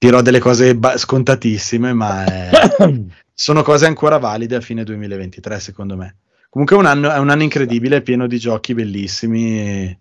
Dirò 0.04 0.24
delle 0.24 0.39
cose 0.39 0.76
ba- 0.76 0.97
scontatissime, 0.97 1.93
ma 1.93 2.26
è- 2.26 2.49
sono 3.36 3.62
cose 3.62 3.86
ancora 3.86 4.18
valide 4.18 4.56
a 4.56 4.60
fine 4.60 4.84
2023, 4.84 5.60
secondo 5.60 5.95
me. 5.95 6.16
Comunque 6.49 6.76
è 6.76 6.80
un 6.80 6.88
anno, 6.88 7.12
è 7.12 7.20
un 7.20 7.30
anno 7.30 7.43
incredibile, 7.43 8.02
pieno 8.02 8.26
di 8.26 8.39
giochi 8.39 8.74
bellissimi. 8.74 9.95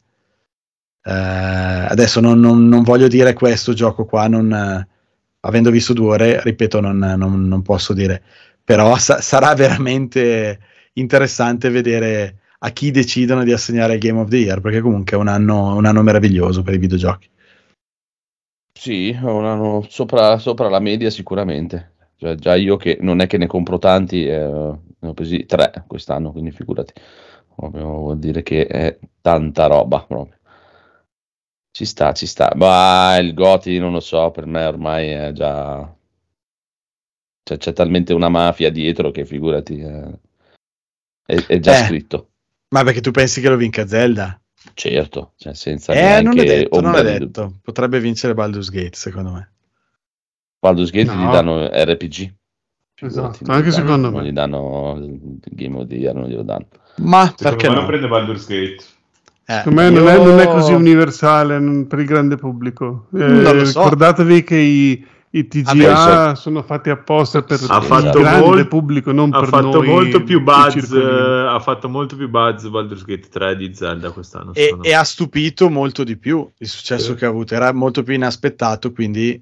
Eh, 1.02 1.10
adesso 1.12 2.20
non, 2.20 2.40
non- 2.40 2.66
non 2.66 2.82
voglio 2.82 3.08
dire 3.08 3.34
questo 3.34 3.74
gioco 3.74 4.06
qua, 4.06 4.26
non, 4.26 4.50
eh, 4.50 4.88
avendo 5.40 5.70
visto 5.70 5.92
due 5.92 6.12
ore, 6.14 6.40
ripeto, 6.42 6.80
non, 6.80 6.96
non- 6.96 7.46
non 7.46 7.60
posso 7.60 7.92
dire, 7.92 8.22
però 8.64 8.96
sa- 8.96 9.20
sarà 9.20 9.52
veramente 9.54 10.58
interessante 10.94 11.68
vedere 11.68 12.36
a 12.60 12.70
chi 12.70 12.90
decidono 12.90 13.44
di 13.44 13.52
assegnare 13.52 13.94
il 13.94 14.00
Game 14.00 14.18
of 14.20 14.30
the 14.30 14.36
Year, 14.38 14.60
perché 14.62 14.80
comunque 14.80 15.14
è 15.16 15.20
un 15.20 15.28
anno, 15.28 15.74
un 15.76 15.84
anno 15.84 16.02
meraviglioso 16.02 16.62
per 16.62 16.72
i 16.74 16.78
videogiochi. 16.78 17.28
Sì, 18.80 19.10
un 19.10 19.44
anno 19.44 19.84
sopra, 19.90 20.38
sopra 20.38 20.70
la 20.70 20.80
media 20.80 21.10
sicuramente. 21.10 21.96
Cioè, 22.16 22.34
già 22.36 22.54
io 22.54 22.76
che 22.78 22.96
non 23.02 23.20
è 23.20 23.26
che 23.26 23.36
ne 23.36 23.46
compro 23.46 23.76
tanti, 23.76 24.24
eh, 24.24 24.38
ne 24.38 25.08
ho 25.08 25.12
presi 25.12 25.44
tre 25.44 25.84
quest'anno, 25.86 26.32
quindi 26.32 26.50
figurati. 26.50 26.94
Proprio 27.54 27.84
vuol 27.84 28.18
dire 28.18 28.42
che 28.42 28.66
è 28.66 28.98
tanta 29.20 29.66
roba 29.66 30.02
proprio. 30.06 30.38
Ci 31.70 31.84
sta, 31.84 32.12
ci 32.14 32.26
sta. 32.26 32.52
Ma 32.56 33.18
il 33.18 33.34
Goti 33.34 33.78
non 33.78 33.92
lo 33.92 34.00
so, 34.00 34.30
per 34.30 34.46
me 34.46 34.64
ormai 34.64 35.08
è 35.08 35.32
già... 35.32 35.94
Cioè, 37.42 37.58
c'è 37.58 37.72
talmente 37.74 38.14
una 38.14 38.30
mafia 38.30 38.70
dietro 38.70 39.10
che 39.10 39.26
figurati... 39.26 39.78
eh, 39.78 40.18
È, 41.26 41.34
è 41.34 41.58
già 41.58 41.80
Eh. 41.80 41.84
scritto. 41.84 42.30
Ma 42.68 42.82
perché 42.82 43.02
tu 43.02 43.10
pensi 43.10 43.42
che 43.42 43.50
lo 43.50 43.56
vinca 43.56 43.86
Zelda? 43.86 44.39
Certo, 44.74 45.32
cioè 45.36 45.54
senza 45.54 45.92
Eh, 45.92 46.00
non 46.22 46.32
è 46.32 46.34
neanche 46.34 46.44
detto, 46.44 46.80
non 46.80 46.94
è 46.94 47.02
detto. 47.18 47.54
Potrebbe 47.62 47.98
vincere 48.00 48.34
Baldur's 48.34 48.70
Gate, 48.70 48.94
secondo 48.96 49.32
me. 49.32 49.50
Baldur's 50.58 50.90
Gate 50.90 51.12
No. 51.14 51.28
gli 51.28 51.32
danno 51.32 51.66
RPG. 51.66 52.34
Esatto, 53.02 53.38
non 53.42 53.56
anche 53.56 53.70
danno- 53.70 53.82
secondo 53.86 54.10
Non 54.10 54.20
me. 54.22 54.28
gli 54.28 54.32
danno 54.32 54.96
il 55.00 55.38
Game 55.52 55.78
of 55.78 55.86
the 55.86 55.94
Year, 55.94 56.14
non 56.14 56.28
glielo 56.28 56.42
danno. 56.42 56.66
Ma 56.98 57.24
Secondo 57.34 57.42
perché 57.56 57.68
me 57.68 57.74
no? 57.74 57.80
non 57.80 57.88
prende 57.88 58.08
Baldur's 58.08 58.46
Gate. 58.46 58.76
Eh, 59.46 59.54
Secondo 59.54 59.80
me 59.80 59.90
non, 59.90 60.06
è, 60.08 60.14
io- 60.16 60.24
non 60.24 60.38
è 60.38 60.46
così 60.46 60.72
universale 60.74 61.58
mm, 61.58 61.82
per 61.84 61.98
il 62.00 62.04
grande 62.06 62.36
pubblico. 62.36 63.06
Eh, 63.14 63.18
Non 63.18 63.56
lo 63.56 63.64
so. 63.64 63.82
Ricordatevi 63.82 64.42
che 64.44 64.56
i, 64.56 65.06
i 65.32 65.46
TGA 65.46 65.92
Vabbè, 65.92 66.34
sono 66.36 66.62
fatti 66.62 66.90
apposta 66.90 67.42
per 67.42 67.60
Ha 67.68 67.76
il 67.78 67.82
fatto 67.84 68.18
grande 68.18 68.46
molt- 68.46 68.66
pubblico, 68.68 69.12
non 69.12 69.32
Ha 69.32 69.38
per 69.40 69.48
fatto 69.48 69.78
noi. 69.78 69.86
molto 69.86 70.22
più 70.24 70.40
buzz. 70.42 70.92
ha 70.92 71.60
fatto 71.60 71.88
molto 71.88 72.16
più 72.16 72.28
buzz 72.28 72.66
Baldur's 72.66 73.04
Gate 73.04 73.28
3 73.28 73.56
di 73.56 73.72
Zelda 73.74 74.10
quest'anno. 74.10 74.52
E, 74.54 74.76
e 74.82 74.92
ha 74.92 75.04
stupito 75.04 75.70
molto 75.70 76.02
di 76.02 76.16
più 76.16 76.48
il 76.58 76.66
successo 76.68 77.12
Sì. 77.12 77.14
che 77.14 77.26
ha 77.26 77.28
avuto. 77.28 77.54
Era 77.54 77.72
molto 77.72 78.02
più 78.02 78.14
inaspettato, 78.14 78.90
quindi... 78.92 79.40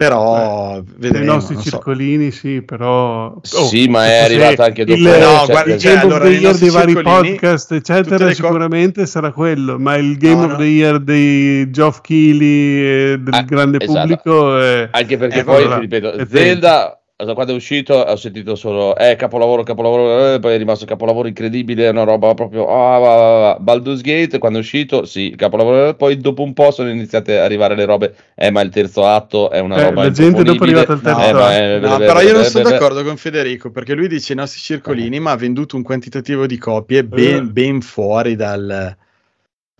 Però 0.00 0.72
Nei 0.76 0.82
vedremo. 0.96 1.32
nostri 1.34 1.54
non 1.56 1.62
so. 1.62 1.68
circolini, 1.68 2.30
sì, 2.30 2.62
però. 2.62 3.36
Sì, 3.42 3.86
ma 3.88 4.06
è 4.06 4.08
se 4.08 4.24
arrivato 4.24 4.62
anche 4.62 4.84
dopo. 4.86 4.98
Il, 4.98 5.04
No, 5.04 5.10
cioè, 5.10 5.46
guarda, 5.46 5.74
il 5.74 5.78
cioè, 5.78 5.92
Game 5.92 6.00
allora, 6.04 6.16
of 6.16 6.22
the 6.22 6.28
nei 6.30 6.40
Year 6.40 6.56
dei 6.56 6.70
vari 6.70 6.92
circolini, 6.94 7.30
podcast, 7.34 7.72
eccetera, 7.72 8.16
le 8.24 8.30
co- 8.30 8.34
sicuramente 8.46 9.04
sarà 9.06 9.30
quello. 9.30 9.78
Ma 9.78 9.96
il 9.96 10.16
Game 10.16 10.34
No, 10.36 10.44
of 10.44 10.50
no. 10.52 10.56
the 10.56 10.64
Year 10.64 11.00
dei 11.00 11.70
Geoff 11.70 12.00
Keighley 12.00 12.78
e 13.12 13.18
del 13.20 13.34
Ah, 13.34 13.42
grande 13.42 13.76
esatto. 13.78 13.98
pubblico 14.00 14.58
è. 14.58 14.88
Anche 14.90 15.16
perché 15.18 15.40
Eh, 15.40 15.44
poi, 15.44 15.68
ti 15.68 15.80
ripeto, 15.80 16.26
Zelda, 16.30 16.58
da 16.60 16.99
quando 17.34 17.52
è 17.52 17.54
uscito, 17.54 17.94
ho 17.94 18.16
sentito 18.16 18.54
solo, 18.54 18.96
eh, 18.96 19.16
capolavoro, 19.16 19.62
capolavoro, 19.62 20.34
eh, 20.34 20.38
poi 20.38 20.54
è 20.54 20.58
rimasto 20.58 20.84
capolavoro 20.84 21.28
incredibile, 21.28 21.86
è 21.86 21.90
una 21.90 22.04
roba 22.04 22.34
proprio, 22.34 22.66
ah, 22.68 22.98
va, 22.98 23.14
va, 23.16 23.38
va. 23.38 23.56
Baldur's 23.60 24.00
Gate, 24.00 24.38
quando 24.38 24.58
è 24.58 24.60
uscito, 24.60 25.04
sì, 25.04 25.34
capolavoro, 25.36 25.94
poi 25.94 26.16
dopo 26.16 26.42
un 26.42 26.52
po' 26.52 26.70
sono 26.70 26.90
iniziate 26.90 27.38
a 27.38 27.44
arrivare 27.44 27.74
le 27.76 27.84
robe, 27.84 28.14
eh, 28.34 28.50
ma 28.50 28.60
il 28.60 28.70
terzo 28.70 29.04
atto 29.06 29.50
è 29.50 29.58
una 29.60 29.76
Eh, 29.76 29.82
roba 29.84 30.02
la 30.04 30.10
gente 30.10 30.42
dopo 30.42 30.64
è 30.64 30.66
arrivata 30.66 30.92
al 30.92 31.00
terzo 31.00 31.20
Eh, 31.20 31.32
ma 31.32 31.46
atto. 31.46 31.52
è- 31.52 31.78
No, 31.80 31.96
però 31.98 32.20
io 32.20 32.32
non 32.32 32.44
sono 32.44 32.68
d'accordo 32.68 33.02
con 33.04 33.16
Federico 33.16 33.70
perché 33.70 33.94
lui 33.94 34.08
dice 34.08 34.32
i 34.32 34.36
nostri 34.36 34.60
circolini, 34.60 35.18
ma 35.20 35.32
ha 35.32 35.36
venduto 35.36 35.76
un 35.76 35.82
quantitativo 35.82 36.46
di 36.46 36.58
copie 36.58 37.04
ben, 37.04 37.44
Eh. 37.44 37.50
ben 37.50 37.80
fuori 37.80 38.36
dal- 38.36 38.96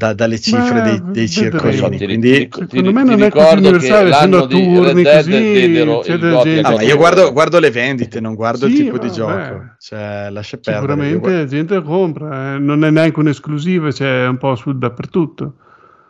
da- 0.01 0.15
dalle 0.15 0.39
cifre 0.41 0.73
Ma 0.73 0.81
dei, 0.81 1.01
dei 1.13 1.29
circolini. 1.29 1.99
Ti- 1.99 2.05
Quindi, 2.07 2.49
ti- 2.49 2.49
Secondo 2.51 2.89
ti- 2.89 2.93
me 2.95 3.05
non 3.05 3.23
è 3.23 3.29
così 3.29 3.45
ricordo 3.45 3.71
che 3.71 3.77
universale, 3.77 4.47
di 4.47 4.55
turni 4.65 4.81
Red 4.81 5.03
Dead 5.03 5.15
così, 5.17 5.31
genere. 5.43 6.63
Ah, 6.63 6.83
io 6.83 6.97
guardo, 6.97 7.59
le 7.61 7.71
vendite, 7.71 8.21
non 8.21 8.35
guardo 8.35 8.67
il 8.67 8.75
tipo 8.75 8.97
di 8.99 9.11
gioco. 9.13 9.75
Cioè, 9.79 10.29
lascia 10.31 10.57
perdere. 10.57 11.09
Io 11.09 11.13
Sicuramente 11.13 11.31
la 11.37 11.45
gente 11.47 11.75
lo 11.75 11.83
compra, 11.83 12.55
eh, 12.55 12.59
non 12.59 12.83
è 12.85 12.91
neanche 12.91 13.21
un'esclusiva, 13.21 13.91
c'è 13.91 14.27
un 14.27 14.39
po' 14.39 14.55
su 14.55 14.77
dappertutto. 14.77 15.55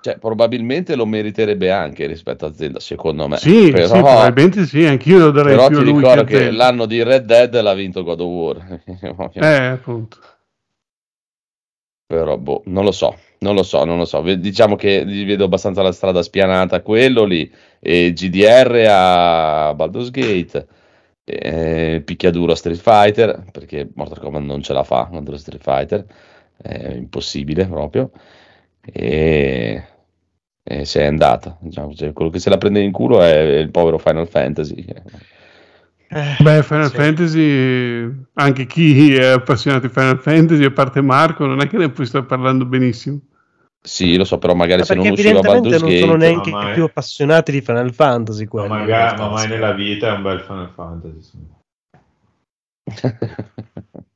Cioè, 0.03 0.19
probabilmente 0.19 0.95
lo 0.97 1.05
meriterebbe 1.05 1.71
anche 1.71 2.07
rispetto 2.07 2.47
a 2.47 2.53
Zelda, 2.55 2.81
secondo 2.81 3.29
me. 3.29 3.37
Sì, 3.37 3.71
però, 3.71 3.87
sì, 3.97 4.01
probabilmente 4.01 4.65
sì, 4.67 4.87
anch'io 4.87 5.19
lo 5.19 5.31
darei 5.31 5.55
però 5.55 5.67
più 5.67 5.77
a 5.77 5.81
ti 5.81 5.85
lui 5.91 6.01
ricordo 6.01 6.25
che 6.25 6.33
che 6.33 6.39
Zelda. 6.45 6.57
l'anno 6.57 6.87
di 6.87 7.03
Red 7.03 7.25
Dead 7.27 7.61
l'ha 7.61 7.75
vinto 7.75 8.03
God 8.03 8.21
of 8.21 8.27
War. 8.27 8.81
Eh, 9.35 9.67
appunto. 9.67 10.17
Però, 12.07 12.37
boh, 12.39 12.63
non 12.67 12.85
lo 12.85 12.91
so, 12.93 13.17
non 13.43 13.55
lo 13.55 13.63
so, 13.63 13.85
non 13.85 13.99
lo 13.99 14.05
so. 14.05 14.21
Diciamo 14.23 14.77
che 14.77 15.05
gli 15.07 15.25
vedo 15.25 15.45
abbastanza 15.45 15.83
la 15.83 15.93
strada 15.93 16.23
spianata 16.23 16.83
quello 16.83 17.25
lì, 17.25 17.51
e 17.81 18.13
GDR 18.13 18.87
a 18.89 19.75
Baldur's 19.75 20.11
Gate, 20.11 20.67
e 21.25 22.03
picchiaduro 22.05 22.53
a 22.53 22.57
Street 22.57 22.79
Fighter, 22.79 23.45
perché 23.51 23.89
Mortal 23.95 24.19
Kombat 24.21 24.43
non 24.43 24.63
ce 24.63 24.73
la 24.73 24.85
fa 24.85 25.07
contro 25.07 25.37
Street 25.37 25.63
Fighter, 25.63 26.05
è 26.57 26.93
impossibile 26.93 27.67
proprio, 27.67 28.11
e, 28.83 29.85
e 30.63 30.85
se 30.85 31.01
è 31.01 31.07
andata. 31.07 31.57
Diciamo, 31.61 31.95
cioè, 31.95 32.13
quello 32.13 32.31
che 32.31 32.39
se 32.41 32.51
la 32.51 32.59
prende 32.59 32.81
in 32.81 32.93
culo 32.93 33.23
è 33.23 33.39
il 33.39 33.71
povero 33.71 33.99
Final 33.99 34.29
Fantasy. 34.29 34.85
Beh, 36.11 36.63
Final 36.65 36.89
Sì. 36.89 36.97
Fantasy, 36.97 38.13
anche 38.35 38.67
chi 38.67 39.15
è 39.15 39.27
appassionato 39.27 39.87
di 39.87 39.93
Final 39.93 40.19
Fantasy, 40.19 40.65
a 40.65 40.73
parte 40.73 41.01
Marco, 41.01 41.47
non 41.47 41.61
è 41.61 41.69
che 41.69 41.77
ne 41.77 41.91
puoi 41.91 42.07
stare 42.07 42.25
parlando 42.25 42.65
benissimo. 42.67 43.21
Sì, 43.83 44.17
lo 44.17 44.25
so, 44.25 44.39
però 44.39 44.55
magari 44.55 44.81
Ma 44.81 44.87
se 44.87 44.95
non 44.95 45.05
perché 45.05 45.21
usciva 45.21 45.39
evidentemente 45.39 45.79
Baldur's 45.79 46.01
non 46.01 46.01
sono 46.01 46.17
neanche 46.17 46.51
No, 46.51 46.61
è- 46.69 46.75
più 46.75 46.85
appassionati 46.85 47.53
di 47.53 47.61
Final 47.61 47.95
Fantasy 47.95 48.43
Ma, 48.45 48.49
quelli, 48.51 48.67
in 48.67 48.75
magari, 48.75 49.17
ma 49.19 49.29
mai 49.29 49.49
nella 49.49 49.73
vita 49.73 50.09
è 50.09 50.17
un 50.17 50.23
bel 50.23 50.41
Final 50.41 50.71
Fantasy. 50.75 51.31
sì. 52.91 52.99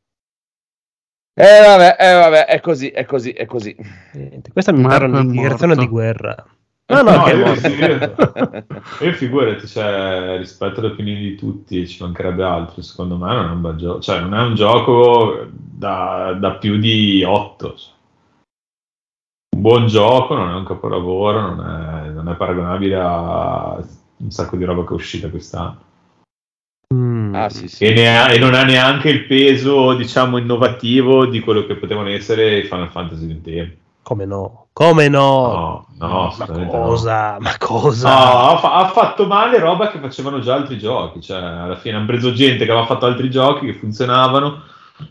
Eh 1.37 1.61
vabbè, 1.67 1.97
eh 1.99 2.15
vabbè, 2.15 2.45
è 2.47 2.61
così, 2.61 2.91
è 2.91 3.05
così, 3.05 3.33
è 3.33 3.45
così. 3.45 3.75
Niente, 4.13 4.53
Questa 4.53 4.71
mi 4.71 4.83
pare 4.83 5.07
una 5.07 5.25
dichiarazione 5.25 5.75
di 5.75 5.89
guerra. 5.89 6.35
No, 6.87 7.03
no, 7.03 7.13
No, 7.17 7.27
io- 7.29 7.55
io- 7.55 8.15
Io 9.01 9.13
figurati, 9.13 9.67
cioè, 9.67 10.37
rispetto 10.39 10.81
alle 10.81 10.91
opinioni 10.93 11.21
di 11.21 11.35
tutti, 11.35 11.87
ci 11.89 12.03
mancherebbe 12.03 12.45
altro. 12.45 12.83
Secondo 12.83 13.17
me 13.17 13.33
non 13.33 13.47
è 13.47 13.51
un 13.53 13.61
bel 13.63 13.77
gioco, 13.77 14.01
cioè, 14.01 14.21
non 14.21 14.35
è 14.35 14.41
un 14.43 14.55
gioco 14.55 15.47
da, 15.51 16.37
da 16.39 16.53
più 16.53 16.77
di 16.79 17.23
8. 17.25 17.75
Un 19.57 19.63
buon 19.63 19.87
gioco, 19.87 20.35
non 20.35 20.51
è 20.51 20.55
un 20.55 20.65
capolavoro, 20.65 21.41
non 21.55 21.61
è, 21.67 22.09
non 22.11 22.29
è 22.29 22.37
paragonabile 22.37 22.95
a 22.97 23.83
un 24.17 24.31
sacco 24.31 24.57
di 24.57 24.65
roba 24.65 24.83
che 24.83 24.91
è 24.91 24.93
uscita 24.93 25.31
quest'anno. 25.31 25.81
Mm. 26.95 27.35
Ah 27.35 27.49
sì, 27.49 27.67
sì. 27.69 27.85
E, 27.85 27.95
ne 27.95 28.17
ha- 28.19 28.33
e 28.33 28.39
non 28.39 28.55
ha 28.55 28.63
neanche 28.65 29.09
il 29.09 29.25
peso, 29.27 29.95
diciamo, 29.95 30.37
innovativo 30.39 31.27
di 31.27 31.41
quello 31.41 31.65
che 31.67 31.77
potevano 31.77 32.09
essere 32.11 32.59
i 32.59 32.65
Final 32.65 32.91
Fantasy 32.91 33.27
di 33.27 33.33
un 33.33 33.43
tempo. 33.43 33.77
Come 34.05 34.27
no? 34.27 34.67
Come 34.75 35.09
no? 35.09 35.17
No, 35.19 35.87
no, 35.99 36.09
ma 36.09 36.27
assolutamente 36.27 36.77
no. 36.77 36.83
cosa? 36.83 37.37
Ma 37.41 37.55
cosa? 37.59 38.09
No, 38.09 38.51
ha, 38.51 38.59
fa- 38.59 38.75
ha 38.75 38.89
fatto 38.89 39.27
male 39.27 39.59
roba 39.59 39.89
che 39.89 39.99
facevano 39.99 40.41
già 40.41 40.55
altri 40.55 40.77
giochi. 40.79 41.23
Cioè, 41.23 41.39
alla 41.39 41.77
fine 41.77 41.97
hanno 41.97 42.05
preso 42.07 42.33
gente 42.33 42.67
che 42.67 42.71
aveva 42.71 42.87
fatto 42.87 43.07
altri 43.07 43.31
giochi 43.31 43.65
che 43.67 43.73
funzionavano. 43.73 44.63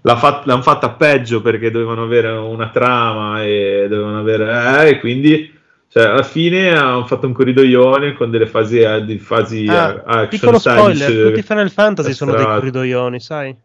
L'ha 0.04 0.16
fat- 0.16 0.46
l'hanno 0.46 0.62
fatta 0.62 0.92
peggio 0.92 1.42
perché 1.42 1.72
dovevano 1.72 2.04
avere 2.04 2.30
una 2.30 2.70
trama 2.70 3.44
e 3.44 3.88
dovevano 3.90 4.20
avere. 4.20 4.86
eh, 4.86 4.90
e 4.92 5.00
quindi, 5.00 5.52
cioè, 5.90 6.06
alla 6.06 6.24
fine 6.24 6.70
hanno 6.78 7.06
fatto 7.06 7.26
un 7.26 7.34
corridoione 7.34 8.14
con 8.14 8.30
delle 8.30 8.46
fasi, 8.46 8.80
eh, 8.80 9.04
di 9.04 9.18
fasi 9.18 9.66
Ah, 9.68 9.90
eh, 9.90 10.02
action 10.06 10.28
Piccolo 10.28 10.60
spoiler, 10.60 11.28
tutti 11.28 11.40
i 11.40 11.44
Final 11.44 11.72
Fantasy 11.72 12.14
sono 12.14 12.34
dei 12.34 12.46
corridoioni, 12.46 13.20
sai? 13.20 13.58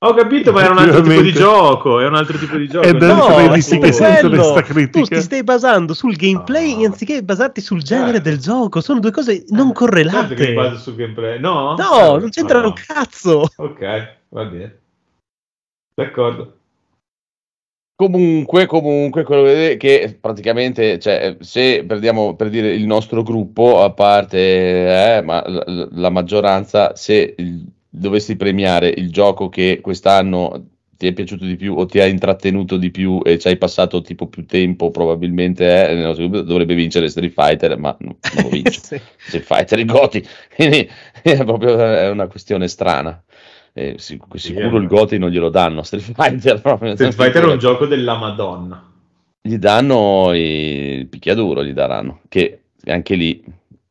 Ho 0.00 0.14
capito, 0.14 0.52
ma 0.52 0.60
era 0.62 0.70
un 0.70 0.78
altro 0.78 1.00
tipo 1.02 1.20
di 1.20 1.32
gioco. 1.32 1.98
È 1.98 2.06
un 2.06 2.14
altro 2.14 2.38
tipo 2.38 2.56
di 2.56 2.68
gioco. 2.68 2.86
È 2.86 2.92
No, 2.92 3.24
anche 3.24 3.42
No, 3.42 3.52
è 3.52 3.78
questa 3.78 4.12
Tu 4.20 4.62
critica. 4.62 5.16
ti 5.16 5.20
stai 5.22 5.42
basando 5.42 5.92
sul 5.92 6.14
gameplay 6.14 6.76
No. 6.76 6.84
anziché 6.86 7.24
basarti 7.24 7.60
sul 7.60 7.82
genere 7.82 8.18
Eh. 8.18 8.20
del 8.20 8.38
gioco. 8.38 8.80
Sono 8.80 9.00
due 9.00 9.10
cose 9.10 9.44
non 9.48 9.66
Certo 9.66 9.72
che 9.72 9.74
correlate. 9.74 10.54
baso 10.54 10.76
sul 10.78 10.94
gameplay. 10.94 11.40
No, 11.40 11.74
No, 11.76 12.16
Eh, 12.16 12.20
non 12.20 12.28
c'entrano 12.30 12.62
no. 12.62 12.68
un 12.68 12.74
cazzo. 12.86 13.48
Ok, 13.56 14.14
va 14.28 14.44
bene. 14.44 14.78
D'accordo. 15.94 16.52
Comunque, 17.96 18.66
comunque, 18.66 19.24
quello 19.24 19.42
che, 19.42 19.76
che 19.76 20.16
praticamente, 20.20 21.00
cioè, 21.00 21.36
se 21.40 21.82
prendiamo 21.84 22.36
per 22.36 22.48
dire 22.50 22.72
il 22.72 22.86
nostro 22.86 23.24
gruppo, 23.24 23.82
a 23.82 23.90
parte, 23.90 25.16
eh, 25.16 25.22
ma 25.22 25.42
la, 25.48 25.88
la 25.90 26.10
maggioranza, 26.10 26.94
se 26.94 27.34
il- 27.36 27.66
dovessi 27.88 28.36
premiare 28.36 28.88
il 28.88 29.10
gioco 29.10 29.48
che 29.48 29.80
quest'anno 29.82 30.66
ti 30.98 31.06
è 31.06 31.12
piaciuto 31.12 31.44
di 31.44 31.54
più 31.54 31.76
o 31.76 31.86
ti 31.86 32.00
ha 32.00 32.06
intrattenuto 32.06 32.76
di 32.76 32.90
più 32.90 33.20
e 33.24 33.38
ci 33.38 33.46
hai 33.46 33.56
passato 33.56 34.02
tipo 34.02 34.26
più 34.26 34.44
tempo, 34.46 34.90
probabilmente, 34.90 35.88
eh, 35.90 36.42
dovrebbe 36.42 36.74
vincere 36.74 37.08
Street 37.08 37.32
Fighter, 37.32 37.78
ma 37.78 37.96
non 38.00 38.16
non 38.34 38.42
lo 38.42 38.48
vince. 38.50 38.80
Sì. 38.82 39.00
Street 39.16 39.44
Fighter 39.44 39.78
i 39.78 39.84
Goti, 39.84 40.26
quindi 40.54 40.90
è 41.22 41.44
proprio 41.44 41.78
è 41.78 42.10
una 42.10 42.26
questione 42.26 42.66
strana. 42.66 43.22
Eh, 43.72 43.94
sic- 43.96 44.24
sicuro 44.34 44.76
eh. 44.76 44.80
il 44.80 44.88
Goti 44.88 45.18
non 45.18 45.30
glielo 45.30 45.50
danno, 45.50 45.84
Street 45.84 46.12
Fighter 46.12 46.58
proprio. 46.62 46.94
Street 46.94 47.14
Fighter 47.14 47.44
è 47.44 47.52
un 47.52 47.58
gioco 47.58 47.86
della 47.86 48.16
Madonna. 48.16 48.84
Gli 49.40 49.56
danno 49.56 50.32
il 50.34 51.06
picchiaduro, 51.06 51.62
gli 51.62 51.72
daranno, 51.72 52.22
che 52.28 52.62
anche 52.86 53.14
lì 53.14 53.40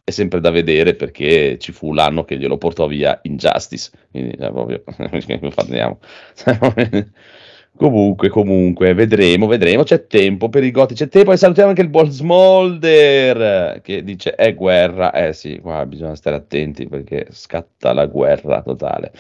è 0.08 0.12
sempre 0.12 0.40
da 0.40 0.52
vedere 0.52 0.96
perché 0.96 1.58
ci 1.60 1.74
fu 1.74 1.94
l'anno 1.94 2.24
che 2.24 2.38
glielo 2.38 2.58
portò 2.58 2.88
via 2.88 3.20
Injustice, 3.24 3.92
quindi 4.10 4.38
eh, 4.38 4.52
proprio 4.52 4.82
parliamo. 5.54 6.00
comunque, 7.76 8.30
comunque, 8.30 8.94
vedremo, 8.94 9.48
vedremo, 9.48 9.84
c'è 9.84 10.08
tempo 10.08 10.48
per 10.48 10.64
i 10.64 10.72
goti, 10.72 10.94
c'è 10.94 11.10
tempo 11.10 11.34
e 11.34 11.38
salutiamo 11.38 11.68
anche 11.68 11.82
il 11.82 11.90
buon 11.90 12.10
Smolder 12.10 13.82
che 13.82 14.02
dice 14.02 14.34
è 14.36 14.56
guerra, 14.56 15.12
eh 15.12 15.34
sì, 15.34 15.60
qua 15.60 15.86
bisogna 15.86 16.16
stare 16.16 16.38
attenti 16.38 16.88
perché 16.88 17.28
scatta 17.32 17.92
la 17.92 18.06
guerra 18.06 18.62
totale. 18.62 19.12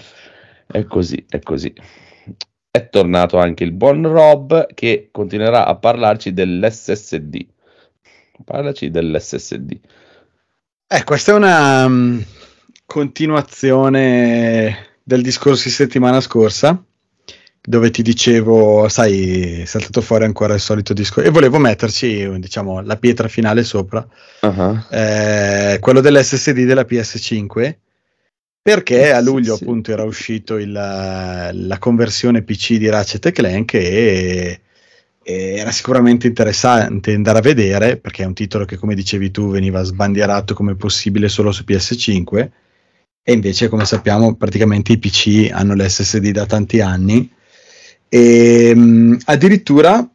È 0.66 0.86
così, 0.86 1.26
è 1.28 1.40
così. 1.40 1.74
È 2.72 2.88
tornato 2.88 3.38
anche 3.38 3.66
il 3.66 3.74
buon 3.74 4.08
Rob 4.08 4.68
che 4.74 5.10
continuerà 5.12 5.66
a 5.66 5.76
parlarci 5.76 6.32
dell'SSD. 6.32 7.46
Parlaci 8.46 8.90
dell'SSD. 8.90 9.80
Eh, 10.90 11.04
questa 11.04 11.34
è 11.34 11.36
una 11.36 11.86
mm, 11.88 12.20
continuazione 12.86 14.88
del 15.04 15.22
discorso 15.22 15.64
di 15.66 15.70
settimana 15.74 16.22
scorsa. 16.22 16.82
dove 17.70 17.92
ti 17.92 18.02
dicevo, 18.02 18.88
sai, 18.88 19.64
è 19.64 19.66
saltato 19.66 20.00
fuori 20.00 20.24
ancora 20.24 20.54
il 20.54 20.62
solito 20.62 20.94
disco 20.94 21.20
e 21.20 21.30
volevo 21.30 21.58
metterci, 21.58 22.40
diciamo, 22.40 22.80
la 22.82 22.96
pietra 22.96 23.28
finale 23.28 23.64
sopra, 23.64 24.08
Uh-huh. 24.40 24.80
eh, 24.90 25.78
quello 25.82 26.00
dell'SSD 26.00 26.64
della 26.64 26.86
PS5, 26.86 27.76
perché 28.62 29.12
a 29.12 29.20
Sì, 29.20 29.26
luglio 29.26 29.58
sì. 29.58 29.64
appunto 29.64 29.92
era 29.92 30.04
uscito 30.06 30.56
il- 30.56 30.72
la 30.72 31.78
conversione 31.78 32.42
PC 32.44 32.76
di 32.78 32.88
Ratchet 32.88 33.34
Clank 33.34 33.74
e 33.74 34.62
era 35.30 35.72
sicuramente 35.72 36.26
interessante 36.26 37.14
andare 37.14 37.40
a 37.40 37.42
vedere, 37.42 37.98
perché 37.98 38.24
è 38.24 38.26
un 38.26 38.34
titolo 38.34 38.64
che 38.64 38.78
come 38.78 38.96
dicevi 38.96 39.30
tu 39.30 39.50
veniva 39.52 39.84
sbandierato 39.84 40.54
come 40.54 40.76
possibile 40.76 41.28
solo 41.28 41.52
su 41.52 41.66
PS5 41.68 42.50
e 43.24 43.34
invece 43.34 43.68
come 43.68 43.84
sappiamo 43.84 44.36
praticamente 44.36 44.94
i 44.94 44.98
PC 44.98 45.50
hanno 45.52 45.74
l'SSD 45.74 46.32
da 46.32 46.46
tanti 46.46 46.80
anni. 46.80 47.30
E 48.08 48.74
mh, 48.74 49.18
addirittura 49.26 50.10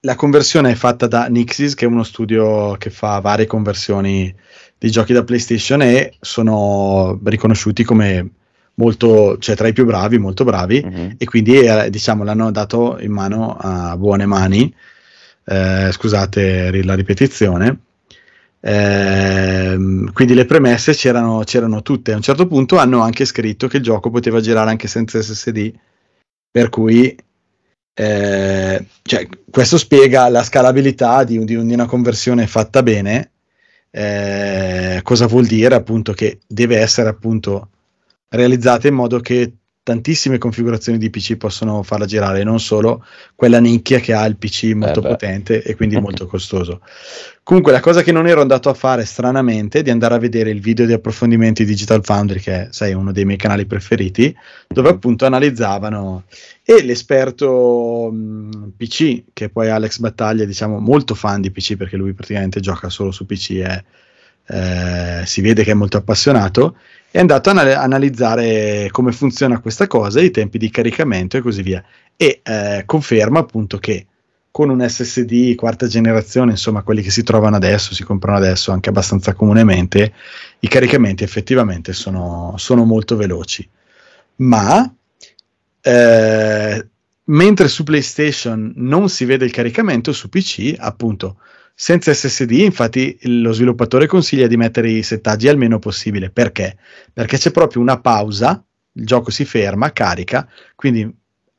la 0.00 0.14
conversione 0.14 0.72
è 0.72 0.74
fatta 0.74 1.06
da 1.06 1.26
Nixis 1.28 1.74
che 1.74 1.86
è 1.86 1.88
uno 1.88 2.02
studio 2.02 2.76
che 2.76 2.90
fa 2.90 3.18
varie 3.20 3.46
conversioni 3.46 4.34
di 4.76 4.90
giochi 4.90 5.14
da 5.14 5.24
PlayStation 5.24 5.80
e 5.80 6.16
sono 6.20 7.18
riconosciuti 7.24 7.82
come 7.82 8.30
molto, 8.80 9.36
cioè 9.38 9.54
tra 9.54 9.68
i 9.68 9.74
più 9.74 9.84
bravi, 9.84 10.18
molto 10.18 10.44
bravi. 10.44 10.82
Mhm. 10.82 11.14
e 11.18 11.24
quindi 11.26 11.58
eh, 11.58 11.90
diciamo 11.90 12.24
l'hanno 12.24 12.50
dato 12.50 12.98
in 13.00 13.12
mano 13.12 13.56
a 13.58 13.96
buone 13.98 14.24
mani. 14.24 14.74
Eh, 15.44 15.90
scusate 15.92 16.82
la 16.82 16.94
ripetizione. 16.94 17.78
Ehm, 18.62 20.12
quindi 20.12 20.34
le 20.34 20.44
premesse 20.46 20.92
c'erano, 20.92 21.42
c'erano 21.44 21.82
tutte. 21.82 22.12
A 22.12 22.16
un 22.16 22.22
certo 22.22 22.46
punto 22.46 22.78
hanno 22.78 23.00
anche 23.00 23.24
scritto 23.24 23.68
che 23.68 23.78
il 23.78 23.82
gioco 23.82 24.10
poteva 24.10 24.40
girare 24.40 24.70
anche 24.70 24.88
senza 24.88 25.20
SSD 25.20 25.72
per 26.50 26.68
cui 26.68 27.14
eh, 27.94 28.86
cioè, 29.02 29.28
questo 29.50 29.76
spiega 29.76 30.28
la 30.28 30.42
scalabilità 30.42 31.22
di, 31.24 31.44
di 31.44 31.54
una 31.54 31.86
conversione 31.86 32.46
fatta 32.46 32.82
bene. 32.82 33.32
Eh, 33.90 35.00
cosa 35.02 35.26
vuol 35.26 35.46
dire? 35.46 35.74
Appunto 35.74 36.12
che 36.12 36.38
deve 36.46 36.78
essere 36.78 37.08
appunto 37.08 37.68
realizzata 38.30 38.88
in 38.88 38.94
modo 38.94 39.20
che 39.20 39.54
tantissime 39.82 40.38
configurazioni 40.38 40.98
di 40.98 41.10
PC 41.10 41.36
possono 41.36 41.82
farla 41.82 42.04
girare, 42.04 42.44
non 42.44 42.60
solo 42.60 43.04
quella 43.34 43.58
nicchia 43.58 43.98
che 43.98 44.12
ha 44.12 44.24
il 44.26 44.36
PC 44.36 44.72
molto 44.74 45.00
beh. 45.00 45.08
potente 45.08 45.62
e 45.62 45.74
quindi 45.74 45.98
molto 46.00 46.26
costoso. 46.26 46.80
Comunque 47.42 47.72
la 47.72 47.80
cosa 47.80 48.02
che 48.02 48.12
non 48.12 48.28
ero 48.28 48.40
andato 48.40 48.68
a 48.68 48.74
fare 48.74 49.04
stranamente 49.04 49.80
è 49.80 49.82
di 49.82 49.90
andare 49.90 50.14
a 50.14 50.18
vedere 50.18 50.50
il 50.50 50.60
video 50.60 50.86
di 50.86 50.92
approfondimenti 50.92 51.64
di 51.64 51.70
Digital 51.70 52.04
Foundry, 52.04 52.38
che 52.38 52.52
è 52.52 52.68
sai, 52.70 52.92
uno 52.92 53.10
dei 53.10 53.24
miei 53.24 53.38
canali 53.38 53.66
preferiti, 53.66 54.32
dove 54.68 54.90
appunto 54.90 55.26
analizzavano 55.26 56.24
e 56.62 56.84
l'esperto 56.84 58.10
mh, 58.12 58.74
PC, 58.76 59.24
che 59.32 59.48
poi 59.48 59.66
è 59.66 59.70
Alex 59.70 59.98
Battaglia, 59.98 60.44
diciamo 60.44 60.78
molto 60.78 61.14
fan 61.16 61.40
di 61.40 61.50
PC 61.50 61.76
perché 61.76 61.96
lui 61.96 62.12
praticamente 62.12 62.60
gioca 62.60 62.90
solo 62.90 63.10
su 63.10 63.26
PC 63.26 63.50
e 63.50 63.84
eh, 64.46 65.22
si 65.24 65.40
vede 65.40 65.64
che 65.64 65.70
è 65.70 65.74
molto 65.74 65.96
appassionato, 65.96 66.76
è 67.10 67.18
andato 67.18 67.48
a 67.48 67.52
anal- 67.52 67.74
analizzare 67.74 68.88
come 68.90 69.12
funziona 69.12 69.60
questa 69.60 69.86
cosa, 69.86 70.20
i 70.20 70.30
tempi 70.30 70.58
di 70.58 70.70
caricamento 70.70 71.36
e 71.36 71.40
così 71.40 71.62
via. 71.62 71.82
E 72.16 72.40
eh, 72.42 72.82
conferma 72.86 73.40
appunto 73.40 73.78
che 73.78 74.06
con 74.50 74.68
un 74.68 74.86
SSD 74.86 75.54
quarta 75.54 75.86
generazione, 75.86 76.52
insomma 76.52 76.82
quelli 76.82 77.02
che 77.02 77.10
si 77.10 77.22
trovano 77.22 77.56
adesso, 77.56 77.94
si 77.94 78.04
comprano 78.04 78.38
adesso 78.38 78.72
anche 78.72 78.88
abbastanza 78.88 79.32
comunemente, 79.32 80.12
i 80.60 80.68
caricamenti 80.68 81.24
effettivamente 81.24 81.92
sono, 81.92 82.54
sono 82.56 82.84
molto 82.84 83.16
veloci. 83.16 83.68
Ma 84.36 84.92
eh, 85.80 86.86
mentre 87.24 87.68
su 87.68 87.82
PlayStation 87.84 88.72
non 88.76 89.08
si 89.08 89.24
vede 89.24 89.44
il 89.44 89.52
caricamento, 89.52 90.12
su 90.12 90.28
PC 90.28 90.74
appunto 90.78 91.36
senza 91.82 92.12
SSD, 92.12 92.50
infatti 92.50 93.18
lo 93.22 93.52
sviluppatore 93.52 94.06
consiglia 94.06 94.46
di 94.46 94.58
mettere 94.58 94.90
i 94.90 95.02
settaggi 95.02 95.48
al 95.48 95.56
meno 95.56 95.78
possibile. 95.78 96.28
Perché? 96.28 96.76
Perché 97.10 97.38
c'è 97.38 97.50
proprio 97.52 97.80
una 97.80 97.98
pausa, 97.98 98.62
il 98.92 99.06
gioco 99.06 99.30
si 99.30 99.46
ferma, 99.46 99.90
carica, 99.90 100.46
quindi 100.74 101.10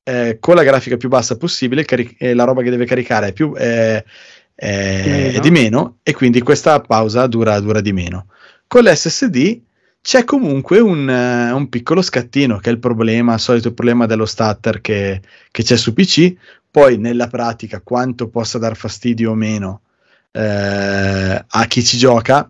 eh, 0.04 0.38
con 0.40 0.54
la 0.54 0.62
grafica 0.62 0.96
più 0.98 1.10
bassa 1.10 1.38
possibile 1.38 1.86
cari- 1.86 2.16
eh, 2.20 2.36
la 2.36 2.44
roba 2.44 2.62
che 2.62 2.70
deve 2.70 2.86
caricare 2.86 3.30
è, 3.30 3.34
più, 3.34 3.56
eh, 3.58 4.06
è 4.54 5.40
di 5.42 5.50
meno 5.50 5.98
e 6.04 6.14
quindi 6.14 6.40
questa 6.42 6.80
pausa 6.82 7.26
dura, 7.26 7.60
dura 7.60 7.82
di 7.82 7.92
meno. 7.92 8.28
Con 8.68 8.84
l'SSD 8.84 9.60
c'è 10.02 10.24
comunque 10.24 10.80
un, 10.80 11.10
eh, 11.10 11.52
un 11.52 11.68
piccolo 11.68 12.04
scattino 12.04 12.60
che 12.60 12.70
è 12.70 12.74
il 12.74 12.80
problema, 12.80 13.34
il 13.34 13.40
solito 13.40 13.74
problema 13.74 14.06
dello 14.06 14.28
stutter 14.28 14.82
che, 14.82 15.20
che 15.50 15.64
c'è 15.64 15.78
su 15.78 15.94
PC. 15.96 16.36
Poi 16.70 17.00
nella 17.00 17.26
pratica 17.26 17.82
quanto 17.82 18.30
possa 18.30 18.60
dar 18.60 18.76
fastidio 18.76 19.32
o 19.32 19.34
meno 19.34 19.82
eh, 20.32 21.46
a 21.48 21.66
chi 21.66 21.84
ci 21.84 21.98
gioca. 21.98 22.50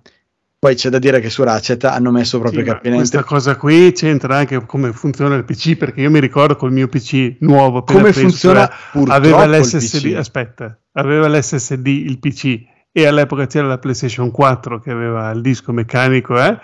Poi 0.59 0.75
c'è 0.75 0.89
da 0.89 0.99
dire 0.99 1.19
che 1.19 1.31
su 1.31 1.41
Ratchet 1.41 1.85
hanno 1.85 2.11
messo 2.11 2.37
proprio 2.39 2.61
Sì, 2.61 2.67
capinente 2.67 2.97
questa 2.97 3.23
cosa 3.23 3.55
qui 3.55 3.91
c'entra 3.93 4.37
anche 4.37 4.63
come 4.67 4.93
funziona 4.93 5.35
il 5.35 5.43
PC, 5.43 5.75
perché 5.75 6.01
io 6.01 6.11
mi 6.11 6.19
ricordo 6.19 6.55
col 6.55 6.71
mio 6.71 6.87
PC 6.87 7.37
nuovo 7.39 7.79
appena 7.79 7.99
come 7.99 8.13
funziona 8.13 8.69
purtroppo 8.91 9.11
aveva 9.11 9.47
l'SSD, 9.47 10.13
aspetta, 10.15 10.77
aveva 10.91 11.27
l'SSD 11.27 11.87
il 11.87 12.19
PC 12.19 12.59
e 12.91 13.05
all'epoca 13.07 13.47
c'era 13.47 13.65
la 13.65 13.79
PlayStation 13.79 14.29
4 14.29 14.79
che 14.79 14.91
aveva 14.91 15.31
il 15.31 15.41
disco 15.41 15.71
meccanico, 15.71 16.39
eh? 16.39 16.59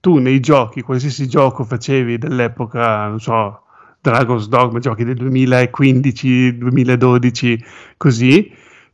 tu 0.00 0.18
nei 0.18 0.40
giochi, 0.40 0.80
qualsiasi 0.80 1.28
gioco 1.28 1.62
facevi 1.64 2.18
dell'epoca, 2.18 3.06
non 3.06 3.20
so, 3.20 3.62
Dragon's 4.00 4.48
Dogma, 4.48 4.78
giochi 4.78 5.04
del 5.04 5.16
2015, 5.16 6.56
2012, 6.56 7.64
così, 7.98 8.50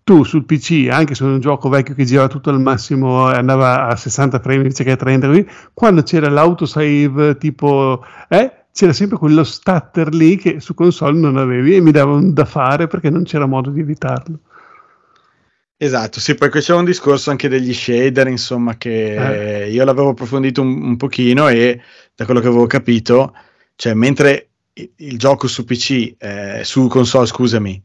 tu 0.07 0.23
sul 0.23 0.45
PC, 0.45 0.87
anche 0.89 1.17
se 1.17 1.25
è 1.25 1.27
un 1.27 1.41
gioco 1.41 1.69
vecchio 1.69 1.93
che 1.97 2.05
girava 2.05 2.29
tutto 2.29 2.51
al 2.51 2.61
massimo 2.61 3.29
e 3.29 3.35
andava 3.35 3.89
a 3.89 3.97
60 3.97 4.39
frame 4.39 4.59
invece 4.59 4.85
che 4.85 4.93
a 4.93 4.97
30, 4.97 5.27
così, 5.27 5.45
quando 5.75 6.05
c'era 6.05 6.29
l'autosave 6.29 7.37
tipo, 7.39 8.05
eh, 8.29 8.67
c'era 8.73 8.93
sempre 8.93 9.19
quello 9.19 9.43
stutter 9.43 10.15
lì 10.15 10.37
che 10.37 10.61
su 10.61 10.75
console 10.75 11.19
non 11.19 11.37
avevi 11.37 11.75
e 11.75 11.81
mi 11.81 11.91
dava 11.91 12.13
un 12.13 12.33
da 12.33 12.45
fare 12.45 12.87
perché 12.87 13.11
non 13.11 13.25
c'era 13.25 13.47
modo 13.47 13.71
di 13.71 13.81
evitarlo. 13.81 14.39
Esatto, 15.79 16.21
sì, 16.21 16.37
poi 16.37 16.51
c'è 16.51 16.73
un 16.73 16.85
discorso 16.85 17.31
anche 17.31 17.49
degli 17.49 17.75
shader, 17.75 18.29
insomma, 18.29 18.77
che 18.77 19.65
Eh. 19.65 19.71
io 19.71 19.85
l'avevo 19.85 20.11
approfondito 20.11 20.63
un, 20.63 20.83
un 20.83 20.97
pochino 20.97 21.49
e 21.49 21.81
da 22.15 22.25
quello 22.25 22.39
che 22.41 22.47
avevo 22.47 22.67
capito, 22.67 23.35
cioè 23.75 23.93
mentre 23.95 24.51
il, 24.75 24.91
il 24.99 25.19
gioco 25.19 25.49
su 25.49 25.65
PC, 25.65 26.15
eh, 26.17 26.61
su 26.65 26.87
console, 26.87 27.27
scusami, 27.27 27.83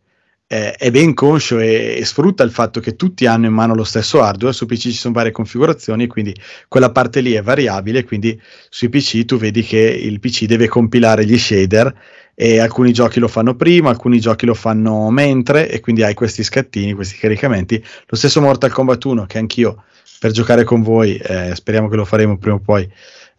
eh, 0.51 0.73
è 0.73 0.91
ben 0.91 1.13
conscio 1.13 1.59
e, 1.59 1.95
e 1.97 2.03
sfrutta 2.03 2.43
il 2.43 2.51
fatto 2.51 2.81
che 2.81 2.97
tutti 2.97 3.25
hanno 3.25 3.45
in 3.45 3.53
mano 3.53 3.73
lo 3.73 3.85
stesso 3.85 4.21
hardware, 4.21 4.53
su 4.53 4.65
PC 4.65 4.81
ci 4.81 4.91
sono 4.91 5.13
varie 5.13 5.31
configurazioni, 5.31 6.07
quindi 6.07 6.35
quella 6.67 6.91
parte 6.91 7.21
lì 7.21 7.31
è 7.31 7.41
variabile, 7.41 8.03
quindi 8.03 8.37
sui 8.69 8.89
PC 8.89 9.23
tu 9.23 9.37
vedi 9.37 9.63
che 9.63 9.79
il 9.79 10.19
PC 10.19 10.43
deve 10.47 10.67
compilare 10.67 11.25
gli 11.25 11.37
shader 11.37 11.95
e 12.35 12.59
alcuni 12.59 12.91
giochi 12.91 13.21
lo 13.21 13.29
fanno 13.29 13.55
prima, 13.55 13.91
alcuni 13.91 14.19
giochi 14.19 14.45
lo 14.45 14.53
fanno 14.53 15.09
mentre 15.09 15.69
e 15.69 15.79
quindi 15.79 16.03
hai 16.03 16.13
questi 16.13 16.43
scattini, 16.43 16.91
questi 16.91 17.17
caricamenti. 17.17 17.81
Lo 18.07 18.17
stesso 18.17 18.41
Mortal 18.41 18.73
Kombat 18.73 19.05
1 19.05 19.25
che 19.27 19.37
anch'io 19.37 19.83
per 20.19 20.31
giocare 20.31 20.65
con 20.65 20.81
voi, 20.81 21.15
eh, 21.15 21.55
speriamo 21.55 21.87
che 21.87 21.95
lo 21.95 22.03
faremo 22.03 22.37
prima 22.37 22.57
o 22.57 22.59
poi, 22.59 22.85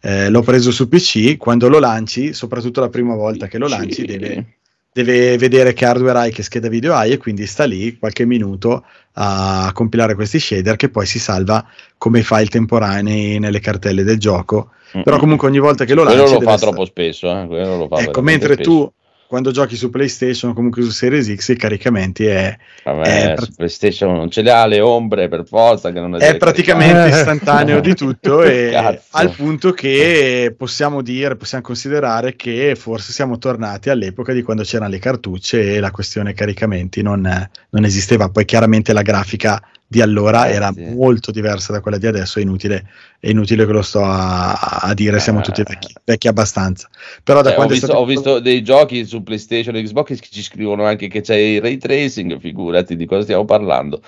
eh, 0.01 0.29
l'ho 0.29 0.41
preso 0.41 0.71
su 0.71 0.87
PC, 0.89 1.37
quando 1.37 1.69
lo 1.69 1.77
lanci, 1.77 2.33
soprattutto 2.33 2.81
la 2.81 2.89
prima 2.89 3.13
volta 3.13 3.45
che 3.45 3.59
lo 3.59 3.67
lanci, 3.67 4.03
deve, 4.03 4.57
deve 4.93 5.37
vedere 5.37 5.73
che 5.73 5.85
hardware 5.85 6.19
hai, 6.19 6.31
che 6.31 6.43
scheda 6.43 6.69
video 6.69 6.93
hai 6.93 7.11
e 7.11 7.17
quindi 7.17 7.45
sta 7.45 7.65
lì 7.65 7.97
qualche 7.97 8.25
minuto 8.25 8.85
a 9.13 9.71
compilare 9.73 10.15
questi 10.15 10.39
shader 10.39 10.75
che 10.75 10.89
poi 10.89 11.05
si 11.05 11.19
salva 11.19 11.65
come 11.97 12.21
file 12.21 12.45
temporanei 12.45 13.39
nelle 13.39 13.59
cartelle 13.59 14.03
del 14.03 14.19
gioco. 14.19 14.69
Però 15.03 15.17
comunque 15.17 15.47
ogni 15.47 15.59
volta 15.59 15.85
che 15.85 15.95
lo 15.95 16.03
lanci... 16.03 16.19
quello 16.19 16.39
lo 16.39 16.45
fa 16.45 16.57
sta- 16.57 16.67
troppo 16.67 16.85
spesso. 16.85 17.27
Eh? 17.27 17.47
Quello 17.47 17.77
lo 17.77 17.87
fa 17.87 17.97
Ecco, 17.97 18.21
mentre 18.21 18.53
spesso. 18.53 18.69
tu 18.69 18.93
quando 19.27 19.51
giochi 19.51 19.75
su 19.75 19.89
PlayStation 19.89 20.51
o 20.51 20.53
comunque 20.53 20.83
su 20.83 20.91
Series 20.91 21.33
X 21.33 21.49
i 21.49 21.55
caricamenti 21.55 22.25
è, 22.25 22.55
Vabbè, 22.83 23.33
è 23.33 23.35
su 23.41 23.53
PlayStation 23.55 24.13
non 24.15 24.29
ce 24.29 24.41
le 24.43 24.51
ha 24.51 24.65
le 24.67 24.79
ombre 24.79 25.27
per 25.27 25.45
forza 25.47 25.91
che 25.91 25.99
non 25.99 26.15
è 26.21 26.37
praticamente 26.37 27.05
Eh. 27.05 27.09
istantaneo 27.09 27.79
di 27.79 27.95
tutto 27.95 28.41
e 28.43 28.69
Cazzo. 28.71 29.01
al 29.11 29.31
punto 29.31 29.71
che 29.71 30.53
possiamo 30.57 31.01
dire, 31.01 31.35
possiamo 31.35 31.63
considerare 31.63 32.35
che 32.35 32.75
forse 32.75 33.11
siamo 33.11 33.37
tornati 33.37 33.89
all'epoca 33.89 34.33
di 34.33 34.41
quando 34.43 34.63
c'erano 34.63 34.91
le 34.91 34.99
cartucce 34.99 35.75
e 35.75 35.79
la 35.79 35.91
questione 35.91 36.33
caricamenti 36.33 37.01
non, 37.01 37.21
non 37.69 37.83
esisteva. 37.85 38.29
Poi 38.29 38.45
chiaramente 38.45 38.93
la 38.93 39.01
grafica 39.01 39.61
di 39.93 40.01
allora 40.01 40.47
Eh, 40.47 40.53
era 40.53 40.71
sì. 40.73 40.85
molto 40.85 41.29
diversa 41.31 41.71
da 41.71 41.79
quella 41.79 41.99
di 41.99 42.07
adesso, 42.07 42.39
è 42.39 42.41
inutile, 42.41 42.85
è 43.19 43.29
inutile 43.29 43.65
che 43.67 43.71
lo 43.71 43.83
sto 43.83 44.03
a, 44.03 44.53
a 44.81 44.93
dire, 44.95 45.19
siamo 45.19 45.39
Eh. 45.39 45.43
tutti 45.43 45.61
vecchi, 45.63 45.93
vecchi 46.03 46.27
abbastanza. 46.27 46.89
Però 47.23 47.43
da 47.43 47.49
Eh, 47.49 47.51
ho, 47.51 47.55
quando 47.55 47.73
è 47.73 47.75
visto, 47.75 47.91
stato- 47.91 48.01
ho 48.01 48.05
visto 48.07 48.39
dei 48.39 48.63
giochi 48.63 49.05
su 49.05 49.21
PlayStation 49.21 49.75
e 49.75 49.83
Xbox 49.83 50.19
che 50.19 50.27
ci 50.31 50.41
scrivono 50.41 50.83
anche 50.85 51.07
che 51.07 51.21
c'è 51.21 51.35
il 51.35 51.61
ray 51.61 51.77
tracing, 51.77 52.39
figurati 52.39 52.95
di 52.95 53.05
cosa 53.05 53.21
stiamo 53.21 53.45
parlando. 53.45 54.01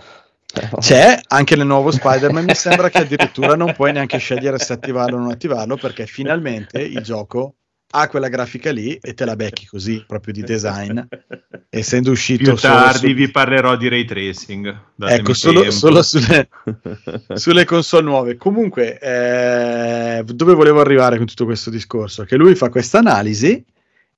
C'è 0.80 1.20
anche 1.28 1.56
nel 1.58 1.68
nuovo 1.68 1.92
Spider-Man, 1.92 2.46
mi 2.46 2.56
sembra 2.56 2.90
che 2.90 3.00
addirittura 3.00 3.56
non 3.56 3.74
puoi 3.74 3.92
neanche 3.92 4.18
scegliere 4.18 4.58
se 4.58 4.74
attivarlo 4.74 5.18
o 5.18 5.20
non 5.20 5.32
attivarlo 5.32 5.76
perché 5.76 6.06
finalmente 6.06 6.80
il 6.80 7.02
gioco 7.02 7.56
ha 7.92 8.08
quella 8.08 8.28
grafica 8.28 8.72
lì 8.72 8.96
e 8.96 9.14
te 9.14 9.26
la 9.26 9.36
becchi 9.36 9.66
così, 9.70 10.04
proprio 10.06 10.34
di 10.34 10.44
design, 10.44 11.00
essendo 11.70 12.12
uscito 12.12 12.54
Più 12.54 12.62
tardi 12.62 13.10
su- 13.10 13.14
vi 13.14 13.30
parlerò 13.30 13.76
di 13.78 13.88
ray 13.88 14.06
tracing. 14.06 14.80
Ecco, 15.00 15.34
solo, 15.34 15.70
solo 15.72 16.02
sulle, 16.04 16.50
sulle 17.34 17.66
console 17.66 18.04
nuove. 18.04 18.38
Comunque, 18.38 19.00
eh, 19.00 20.24
dove 20.26 20.54
volevo 20.54 20.82
arrivare 20.82 21.18
con 21.18 21.26
tutto 21.26 21.46
questo 21.46 21.70
discorso? 21.70 22.24
Che 22.24 22.36
lui 22.36 22.56
fa 22.56 22.70
questa 22.70 23.00
analisi 23.00 23.64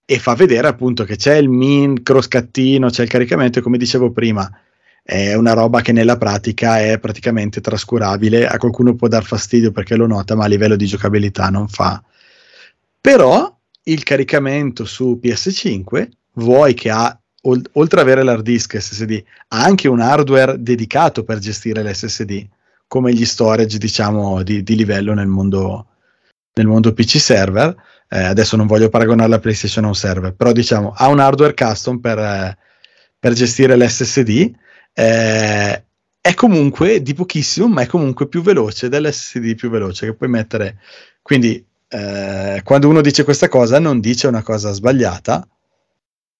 e 0.05 0.19
fa 0.19 0.35
vedere 0.35 0.67
appunto 0.67 1.03
che 1.03 1.17
c'è 1.17 1.35
il 1.35 1.49
micro 1.49 2.21
scattino, 2.21 2.89
c'è 2.89 3.03
il 3.03 3.09
caricamento 3.09 3.59
e 3.59 3.61
come 3.61 3.77
dicevo 3.77 4.11
prima 4.11 4.49
è 5.07 5.35
una 5.35 5.53
roba 5.53 5.79
che 5.79 5.93
nella 5.93 6.17
pratica 6.17 6.81
è 6.81 6.99
praticamente 6.99 7.61
trascurabile, 7.61 8.45
a 8.45 8.57
qualcuno 8.57 8.93
può 8.93 9.07
dar 9.07 9.23
fastidio 9.23 9.71
perché 9.71 9.95
lo 9.95 10.05
nota, 10.05 10.35
ma 10.35 10.43
a 10.43 10.47
livello 10.47 10.75
di 10.75 10.85
giocabilità 10.85 11.47
non 11.49 11.69
fa. 11.69 12.03
Però 12.99 13.56
il 13.87 14.03
caricamento 14.03 14.85
su 14.85 15.19
PS5, 15.21 16.09
vuoi 16.33 16.73
che 16.73 16.89
ha, 16.89 17.19
ol- 17.43 17.69
oltre 17.73 17.99
ad 17.99 18.05
avere 18.05 18.23
l'hard 18.23 18.43
disk 18.43 18.77
SSD, 18.77 19.23
ha 19.49 19.63
anche 19.63 19.87
un 19.87 19.99
hardware 19.99 20.61
dedicato 20.61 21.23
per 21.23 21.39
gestire 21.39 21.83
l'SSD, 21.83 22.47
come 22.87 23.13
gli 23.13 23.25
storage, 23.25 23.77
diciamo, 23.77 24.43
di, 24.43 24.63
di 24.63 24.75
livello 24.75 25.13
nel 25.13 25.27
mondo, 25.27 25.87
nel 26.53 26.67
mondo 26.67 26.93
PC 26.93 27.19
server. 27.19 27.75
Eh, 28.09 28.23
adesso 28.23 28.55
non 28.55 28.67
voglio 28.67 28.89
paragonare 28.89 29.29
la 29.29 29.39
PlayStation 29.39 29.83
a 29.83 29.87
un 29.87 29.95
server, 29.95 30.33
però 30.33 30.53
diciamo 30.53 30.93
ha 30.95 31.07
un 31.09 31.19
hardware 31.19 31.53
custom 31.53 31.99
per, 31.99 32.17
eh, 32.17 32.57
per 33.19 33.33
gestire 33.33 33.75
l'SSD. 33.75 34.51
eh, 34.93 35.83
è 36.27 36.33
comunque 36.33 37.01
di 37.01 37.13
pochissimo, 37.13 37.67
ma 37.67 37.83
è 37.83 37.85
comunque 37.85 38.27
più 38.27 38.41
veloce 38.41 38.89
dell'SSD 38.89 39.55
più 39.55 39.69
veloce 39.69 40.07
che 40.07 40.13
puoi 40.13 40.29
mettere. 40.29 40.79
Quindi, 41.21 41.65
eh, 41.89 42.61
quando 42.63 42.89
uno 42.89 43.01
dice 43.01 43.23
questa 43.23 43.47
cosa, 43.49 43.79
non 43.79 43.99
dice 43.99 44.27
una 44.27 44.43
cosa 44.43 44.71
sbagliata, 44.71 45.47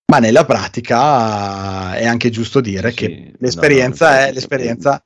ma 0.09 0.19
nella 0.19 0.45
pratica 0.45 1.95
è 1.95 2.05
anche 2.05 2.29
giusto 2.29 2.61
dire 2.61 2.89
Sì, 2.89 2.95
che 2.95 3.31
no, 3.31 3.33
l'esperienza 3.39 4.09
no, 4.11 4.15
è 4.25 4.27
sì, 4.27 4.33
l'esperienza. 4.33 5.01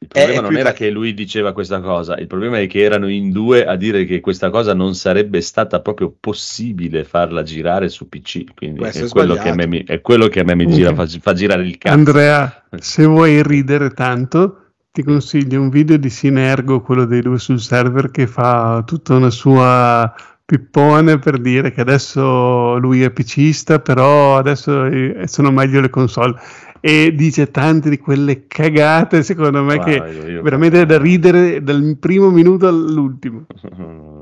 Il 0.00 0.06
problema 0.06 0.38
è 0.38 0.40
non 0.42 0.50
più- 0.50 0.58
era 0.58 0.72
che 0.72 0.90
lui 0.90 1.12
diceva 1.12 1.52
questa 1.52 1.80
cosa, 1.80 2.16
il 2.18 2.28
problema 2.28 2.60
è 2.60 2.68
che 2.68 2.80
erano 2.82 3.08
in 3.08 3.32
due 3.32 3.64
a 3.66 3.74
dire 3.74 4.04
che 4.04 4.20
questa 4.20 4.48
cosa 4.48 4.72
non 4.72 4.94
sarebbe 4.94 5.40
stata 5.40 5.80
proprio 5.80 6.14
possibile 6.18 7.02
farla 7.04 7.42
girare 7.42 7.88
su 7.88 8.08
PC. 8.08 8.54
Quindi 8.54 8.80
è 8.84 8.92
è 8.92 9.08
quello, 9.08 9.36
che 9.36 9.48
a 9.48 9.52
me, 9.52 9.64
sbagliato. 9.64 9.68
mi- 9.68 9.84
è 9.84 10.00
quello 10.00 10.28
che 10.28 10.38
a 10.40 10.44
me 10.44 10.54
mi 10.54 10.66
gira, 10.68 10.94
fa, 10.94 11.04
fa 11.06 11.32
girare 11.32 11.64
il 11.66 11.78
cazzo. 11.78 11.94
Andrea, 11.94 12.64
se 12.78 13.04
vuoi 13.06 13.42
ridere 13.42 13.90
tanto, 13.90 14.67
ti 14.98 15.04
consiglio 15.04 15.60
un 15.60 15.68
video 15.68 15.96
di 15.96 16.10
Sinergo, 16.10 16.80
quello 16.80 17.04
dei 17.04 17.20
due 17.20 17.38
sul 17.38 17.60
server, 17.60 18.10
che 18.10 18.26
fa 18.26 18.82
tutta 18.84 19.14
una 19.14 19.30
sua 19.30 20.12
pippone 20.44 21.20
per 21.20 21.38
dire 21.38 21.70
che 21.70 21.82
adesso 21.82 22.76
lui 22.78 23.04
è 23.04 23.10
PCista, 23.10 23.78
però 23.78 24.36
adesso 24.36 24.86
eh, 24.86 25.22
sono 25.28 25.52
meglio 25.52 25.80
le 25.80 25.88
console. 25.88 26.34
E 26.80 27.12
dice 27.14 27.52
tante 27.52 27.90
di 27.90 27.98
quelle 27.98 28.48
cagate, 28.48 29.22
secondo 29.22 29.62
me, 29.62 29.78
che 29.78 29.98
Guarda, 29.98 30.28
io- 30.28 30.42
veramente 30.42 30.80
è 30.80 30.86
da 30.86 30.98
ridere 30.98 31.62
dal 31.62 31.96
primo 32.00 32.30
minuto 32.30 32.66
all'ultimo. 32.66 33.46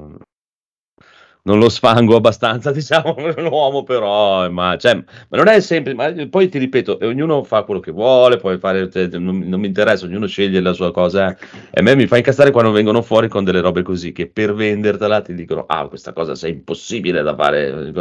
Non 1.47 1.61
lo 1.61 1.69
sfango 1.69 2.17
abbastanza, 2.17 2.73
diciamo, 2.73 3.15
l'uomo, 3.37 3.85
però, 3.85 4.51
ma, 4.51 4.77
cioè, 4.77 4.97
ma 4.97 5.37
non 5.37 5.47
è 5.47 5.61
sempre, 5.61 5.95
ma 5.95 6.13
poi 6.29 6.49
ti 6.49 6.59
ripeto, 6.59 6.99
eh, 6.99 7.07
ognuno 7.07 7.45
fa 7.45 7.63
quello 7.63 7.79
che 7.79 7.93
vuole, 7.93 8.37
puoi 8.37 8.59
fare, 8.59 8.91
cioè, 8.91 9.07
non, 9.19 9.39
non 9.39 9.61
mi 9.61 9.69
interessa, 9.69 10.07
ognuno 10.07 10.27
sceglie 10.27 10.61
la 10.61 10.73
sua 10.73 10.91
cosa, 10.91 11.31
eh. 11.31 11.37
e 11.71 11.81
a 11.81 11.83
me 11.83 11.95
mi 11.95 12.09
fa 12.09 12.17
incazzare 12.17 12.51
quando 12.51 12.73
vengono 12.73 13.01
fuori 13.01 13.29
con 13.29 13.45
delle 13.45 13.61
robe 13.61 13.83
così, 13.83 14.11
che 14.11 14.27
per 14.27 14.55
vendertela 14.55 15.21
ti 15.21 15.35
dicono, 15.35 15.65
ah, 15.67 15.87
questa 15.87 16.13
cosa 16.13 16.35
è 16.47 16.51
impossibile 16.51 17.23
da 17.23 17.35
fare, 17.37 17.93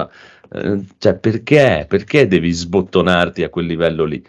Eh, 0.51 0.85
cioè, 0.97 1.15
perché? 1.17 1.85
Perché 1.87 2.27
devi 2.27 2.51
sbottonarti 2.51 3.43
a 3.43 3.49
quel 3.49 3.65
livello 3.67 4.05
lì? 4.05 4.23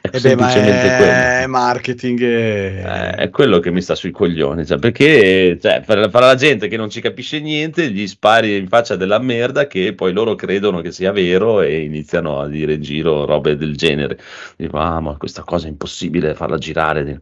È 0.00 0.10
Eh 0.10 0.20
beh, 0.20 0.36
ma 0.36 0.48
semplicemente 0.48 0.92
quello. 0.92 1.36
è 1.42 1.46
marketing. 1.46 2.20
e- 2.22 2.82
Eh, 2.84 3.10
è 3.14 3.30
quello 3.30 3.58
che 3.58 3.70
mi 3.72 3.82
sta 3.82 3.94
sui 3.96 4.12
coglioni, 4.12 4.64
cioè, 4.64 4.78
perché 4.78 5.58
cioè, 5.60 5.82
per, 5.84 6.08
per 6.08 6.20
la 6.20 6.34
gente 6.36 6.68
che 6.68 6.76
non 6.76 6.88
ci 6.90 7.00
capisce 7.00 7.40
niente 7.40 7.90
gli 7.90 8.06
spari 8.06 8.56
in 8.56 8.68
faccia 8.68 8.94
della 8.96 9.18
merda 9.18 9.66
che 9.66 9.94
poi 9.94 10.12
loro 10.12 10.34
credono 10.36 10.80
che 10.80 10.92
sia 10.92 11.10
vero 11.12 11.60
e 11.60 11.80
iniziano 11.82 12.40
a 12.40 12.46
dire 12.48 12.74
in 12.74 12.82
giro 12.82 13.24
robe 13.26 13.56
del 13.56 13.76
genere. 13.76 14.18
Dico, 14.56 14.78
ah, 14.78 15.00
ma 15.00 15.16
questa 15.16 15.42
cosa 15.42 15.66
è 15.66 15.70
impossibile 15.70 16.34
farla 16.34 16.56
girare. 16.58 17.20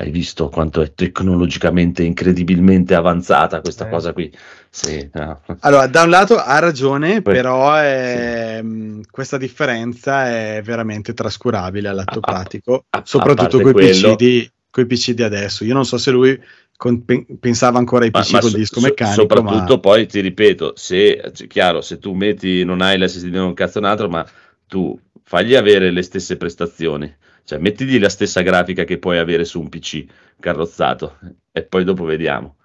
Hai 0.00 0.10
visto 0.12 0.48
quanto 0.48 0.80
è 0.80 0.94
tecnologicamente 0.94 2.04
incredibilmente 2.04 2.94
avanzata 2.94 3.60
questa 3.60 3.86
Eh. 3.86 3.90
cosa 3.90 4.12
qui? 4.12 4.32
Sì, 4.70 5.08
no. 5.12 5.40
Allora, 5.60 5.88
da 5.88 6.02
un 6.02 6.10
lato 6.10 6.36
ha 6.36 6.58
ragione, 6.60 7.20
Poi- 7.20 7.34
però 7.34 7.74
è- 7.74 8.62
mh, 8.62 9.02
questa 9.10 9.38
differenza 9.38 10.28
è 10.28 10.62
veramente 10.62 11.14
trascurabile 11.14 11.88
all'atto 11.88 12.18
A- 12.18 12.20
pratico, 12.20 12.84
a- 12.90 12.98
a 12.98 13.02
soprattutto 13.04 13.60
con 13.60 13.70
i 13.70 13.74
PC, 13.74 14.14
di, 14.14 14.48
coi 14.70 14.86
PC 14.86 15.12
di 15.14 15.22
adesso. 15.24 15.64
Io 15.64 15.74
non 15.74 15.84
so 15.84 15.98
se 15.98 16.12
lui 16.12 16.40
con- 16.76 17.04
pen- 17.04 17.26
pensava 17.40 17.78
ancora 17.78 18.04
ai 18.04 18.10
Ma- 18.12 18.20
PC 18.20 18.30
ma 18.34 18.38
col 18.40 18.50
so- 18.50 18.56
disco 18.56 18.78
so- 18.80 18.86
meccanico, 18.86 19.20
soprattutto 19.22 19.74
ma 19.74 19.80
poi 19.80 20.06
ti 20.06 20.20
ripeto, 20.20 20.74
se 20.76 21.32
chiaro, 21.48 21.80
se 21.80 21.98
tu 21.98 22.12
metti 22.12 22.62
non 22.62 22.82
hai 22.82 22.96
l'SSD 22.98 23.34
non 23.34 23.46
un 23.48 23.54
cazzo 23.54 23.80
un 23.80 23.84
altro, 23.86 24.08
ma 24.08 24.24
tu 24.68 24.96
fagli 25.24 25.56
avere 25.56 25.90
le 25.90 26.02
stesse 26.02 26.36
prestazioni, 26.36 27.12
cioè 27.48 27.58
mettigli 27.58 27.98
la 27.98 28.10
stessa 28.10 28.42
grafica 28.42 28.84
che 28.84 28.98
puoi 28.98 29.16
avere 29.16 29.46
su 29.46 29.58
un 29.58 29.70
PC 29.70 30.04
carrozzato 30.38 31.16
e 31.50 31.62
poi 31.62 31.82
dopo 31.82 32.04
vediamo 32.04 32.56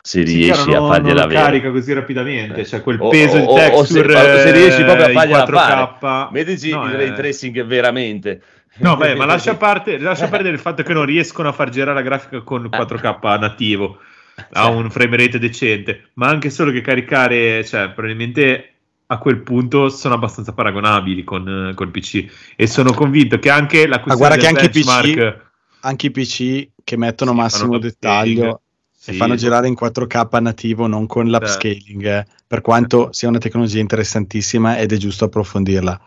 se 0.00 0.24
Sì, 0.24 0.32
riesci 0.36 0.62
chiaro, 0.64 0.76
a 0.76 0.78
non- 0.78 0.88
fargliela 0.92 1.14
non 1.22 1.24
avere. 1.24 1.40
carica 1.42 1.70
così 1.72 1.92
rapidamente, 1.92 2.60
Eh. 2.60 2.64
cioè 2.64 2.82
quel 2.82 3.00
O- 3.00 3.08
peso 3.08 3.36
o- 3.36 3.40
di 3.40 3.46
o- 3.46 3.78
o 3.78 3.84
se- 3.84 3.94
texture 4.02 4.40
se 4.42 4.52
riesci 4.52 4.84
proprio 4.84 5.06
a 5.06 5.10
eh, 5.10 5.12
fargliela 5.12 5.44
4K. 5.44 6.28
Mettici 6.30 6.70
No, 6.70 6.86
il 6.86 6.94
eh. 6.94 6.96
ray 6.96 7.14
tracing 7.14 7.64
veramente. 7.64 8.42
No, 8.76 8.96
beh, 8.96 9.16
ma 9.16 9.24
lascia, 9.24 9.56
parte, 9.58 9.98
lascia 9.98 10.28
perdere 10.28 10.54
il 10.54 10.60
fatto 10.60 10.84
che 10.84 10.92
non 10.94 11.04
riescono 11.04 11.48
a 11.48 11.52
far 11.52 11.68
girare 11.70 11.94
la 11.94 12.02
grafica 12.02 12.40
con 12.42 12.68
4K 12.70 13.38
nativo 13.38 13.98
a 14.52 14.68
un 14.68 14.88
frame 14.88 15.16
rate 15.16 15.40
decente, 15.40 16.10
ma 16.14 16.28
anche 16.28 16.48
solo 16.48 16.70
che 16.70 16.80
caricare, 16.80 17.64
cioè, 17.64 17.90
probabilmente 17.90 18.74
a 19.10 19.18
quel 19.18 19.40
punto 19.40 19.88
sono 19.88 20.14
abbastanza 20.14 20.52
paragonabili 20.52 21.24
con, 21.24 21.72
col 21.74 21.90
PC 21.90 22.26
e 22.56 22.66
sono 22.66 22.92
convinto 22.92 23.38
che 23.38 23.50
anche 23.50 23.86
la 23.86 24.00
questione 24.00 24.16
guarda 24.16 24.36
del 24.36 24.44
che 24.44 24.48
anche 24.48 24.78
i 24.78 24.82
PC 24.82 24.86
benchmark 24.86 25.46
anche 25.80 26.06
i 26.06 26.10
PC 26.10 26.68
che 26.82 26.96
mettono 26.96 27.32
Sì, 27.32 27.36
massimo 27.36 27.78
dettaglio 27.78 28.42
upscaling. 28.42 28.54
e 28.54 29.12
Sì, 29.12 29.16
fanno 29.16 29.34
girare 29.36 29.68
in 29.68 29.76
4K 29.78 30.40
nativo, 30.40 30.86
non 30.86 31.06
con 31.06 31.28
l'upscaling, 31.28 32.04
eh, 32.04 32.26
per 32.46 32.60
quanto 32.60 33.08
sia 33.12 33.28
una 33.28 33.38
tecnologia 33.38 33.78
interessantissima 33.78 34.78
ed 34.78 34.92
è 34.92 34.96
giusto 34.96 35.26
approfondirla. 35.26 36.00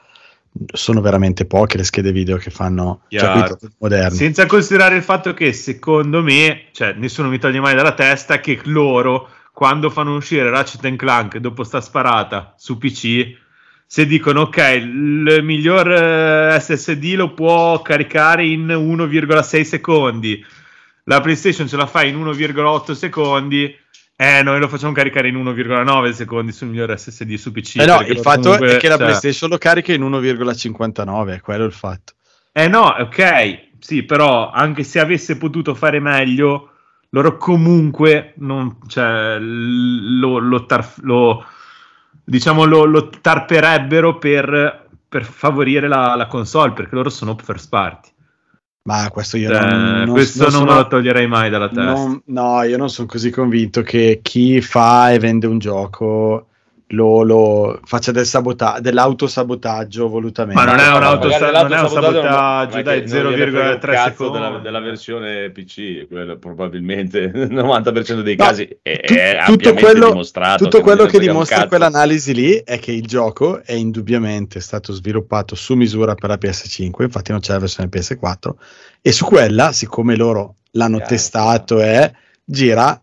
Sono 0.73 0.99
veramente 0.99 1.45
poche 1.45 1.77
le 1.77 1.85
schede 1.85 2.11
video 2.11 2.35
che 2.35 2.49
fanno 2.49 3.03
cioè, 3.07 3.31
prodotti 3.31 3.69
moderni. 3.79 4.17
Senza 4.17 4.45
considerare 4.45 4.97
il 4.97 5.03
fatto 5.03 5.33
che 5.33 5.53
secondo 5.53 6.21
me, 6.21 6.65
cioè 6.73 6.93
nessuno 6.93 7.29
mi 7.29 7.39
toglie 7.39 7.61
mai 7.61 7.73
dalla 7.73 7.93
testa 7.93 8.41
che 8.41 8.59
loro 8.65 9.29
quando 9.61 9.91
fanno 9.91 10.15
uscire 10.15 10.49
Ratchet 10.49 10.95
Clank 10.95 11.37
dopo 11.37 11.63
sta 11.63 11.81
sparata 11.81 12.55
su 12.57 12.79
PC, 12.79 13.37
se 13.85 14.07
dicono 14.07 14.41
ok, 14.41 14.57
il 14.57 15.41
miglior 15.43 15.91
eh, 15.91 16.59
SSD 16.59 17.13
lo 17.13 17.35
può 17.35 17.79
caricare 17.83 18.43
in 18.43 18.65
1,6 18.65 19.61
secondi, 19.61 20.43
la 21.03 21.21
PlayStation 21.21 21.67
ce 21.67 21.77
la 21.77 21.85
fa 21.85 22.03
in 22.03 22.19
1,8 22.19 22.93
secondi. 22.93 23.71
Eh, 24.15 24.41
noi 24.41 24.59
lo 24.59 24.67
facciamo 24.67 24.93
caricare 24.93 25.27
in 25.27 25.35
1,9 25.35 26.09
secondi 26.09 26.51
sul 26.51 26.69
miglior 26.69 26.97
SSD 26.97 27.35
su 27.35 27.51
PC. 27.51 27.81
Eh 27.81 27.85
no, 27.85 28.01
il 28.01 28.17
fatto 28.17 28.53
comunque, 28.53 28.77
è 28.77 28.77
che 28.77 28.87
la 28.87 28.97
cioè- 28.97 29.05
PlayStation 29.05 29.47
lo 29.47 29.59
carica 29.59 29.93
in 29.93 30.01
1,59, 30.01 31.35
è 31.35 31.39
quello 31.39 31.65
il 31.65 31.71
fatto. 31.71 32.13
Eh 32.51 32.67
no, 32.67 32.95
ok, 32.97 33.59
sì, 33.77 34.01
però 34.01 34.49
anche 34.49 34.81
se 34.81 34.99
avesse 34.99 35.37
potuto 35.37 35.75
fare 35.75 35.99
meglio, 35.99 36.71
loro 37.13 37.37
comunque 37.37 38.33
non, 38.37 38.77
cioè, 38.87 39.37
lo, 39.39 40.37
lo, 40.39 40.65
tar- 40.65 40.93
lo- 41.01 41.43
diciamo, 42.23 42.65
lo, 42.65 42.85
lo 42.85 43.09
tarperebbero 43.09 44.17
per, 44.17 44.87
per 45.07 45.23
favorire 45.25 45.87
la, 45.87 46.15
la 46.15 46.27
console, 46.27 46.71
perché 46.73 46.95
loro 46.95 47.09
sono 47.09 47.35
first 47.37 47.69
party. 47.69 48.09
Ma 48.83 49.09
questo 49.11 49.37
io 49.37 49.49
Cioè, 49.49 49.59
non, 49.59 49.91
non- 50.05 50.09
questo 50.11 50.43
non 50.43 50.51
non, 50.51 50.59
sono- 50.61 50.71
me 50.73 50.77
lo 50.79 50.87
toglierei 50.87 51.27
mai 51.27 51.49
dalla 51.49 51.69
testa. 51.69 52.21
no, 52.25 52.63
io 52.63 52.77
non 52.77 52.89
sono 52.89 53.07
così 53.07 53.29
convinto 53.29 53.81
che 53.83 54.19
chi 54.23 54.59
fa 54.61 55.11
e 55.11 55.19
vende 55.19 55.45
un 55.47 55.59
gioco 55.59 56.47
lo, 56.93 57.23
lo 57.23 57.79
faccia 57.83 58.11
del 58.11 58.25
sabota- 58.25 58.79
dell'autosabotaggio 58.79 60.07
volutamente. 60.09 60.61
Ma 60.61 60.65
non 60.69 60.79
è 60.79 60.87
un 60.87 60.93
magari 60.99 61.05
auto- 61.05 61.27
non 61.27 61.73
è 61.73 61.81
un 61.81 61.89
sabotaggio, 61.89 62.81
dai, 62.81 63.03
che 63.03 63.21
non 63.21 63.31
gliene 63.31 63.51
frega 63.51 63.69
un 63.69 63.75
0,3 63.75 63.79
cazzo 63.91 64.29
della, 64.29 64.45
secondi. 64.45 64.63
della 64.63 64.79
versione 64.79 65.49
PC, 65.51 66.07
quello 66.07 66.37
probabilmente 66.37 67.19
il 67.33 67.53
90% 67.53 68.21
dei 68.21 68.35
No, 68.35 68.43
casi 68.45 68.79
è, 68.81 68.99
tu- 69.05 69.13
è 69.13 69.43
tutto 69.45 69.73
quello- 69.73 70.07
dimostrato. 70.09 70.63
Tutto 70.63 70.81
quello 70.81 71.05
che 71.05 71.17
un 71.17 71.23
dimostra 71.23 71.67
quell'analisi 71.67 72.33
lì 72.33 72.61
è 72.63 72.79
che 72.79 72.91
il 72.91 73.05
gioco 73.05 73.61
è 73.63 73.73
indubbiamente 73.73 74.59
stato 74.59 74.93
sviluppato 74.93 75.55
su 75.55 75.75
misura 75.75 76.15
per 76.15 76.29
la 76.29 76.37
PS5, 76.39 77.03
infatti 77.03 77.31
non 77.31 77.39
c'è 77.39 77.53
la 77.53 77.59
versione 77.59 77.89
PS4, 77.91 78.51
e 79.01 79.11
su 79.11 79.25
quella, 79.25 79.71
siccome 79.71 80.15
loro 80.15 80.55
l'hanno 80.71 80.97
Chiaro. 80.97 81.11
testato 81.11 81.81
e 81.81 82.11
gira 82.43 83.01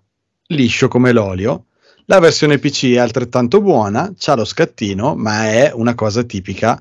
liscio 0.49 0.89
come 0.89 1.13
l'olio. 1.13 1.65
La 2.11 2.21
versione 2.21 2.59
PC 2.59 2.93
è 2.93 2.99
altrettanto 2.99 3.61
buona, 3.61 4.13
c'ha 4.17 4.35
lo 4.35 4.47
scattino, 4.47 5.15
ma 5.15 5.45
è 5.51 5.71
una 5.75 5.95
cosa 5.95 6.23
tipica 6.23 6.81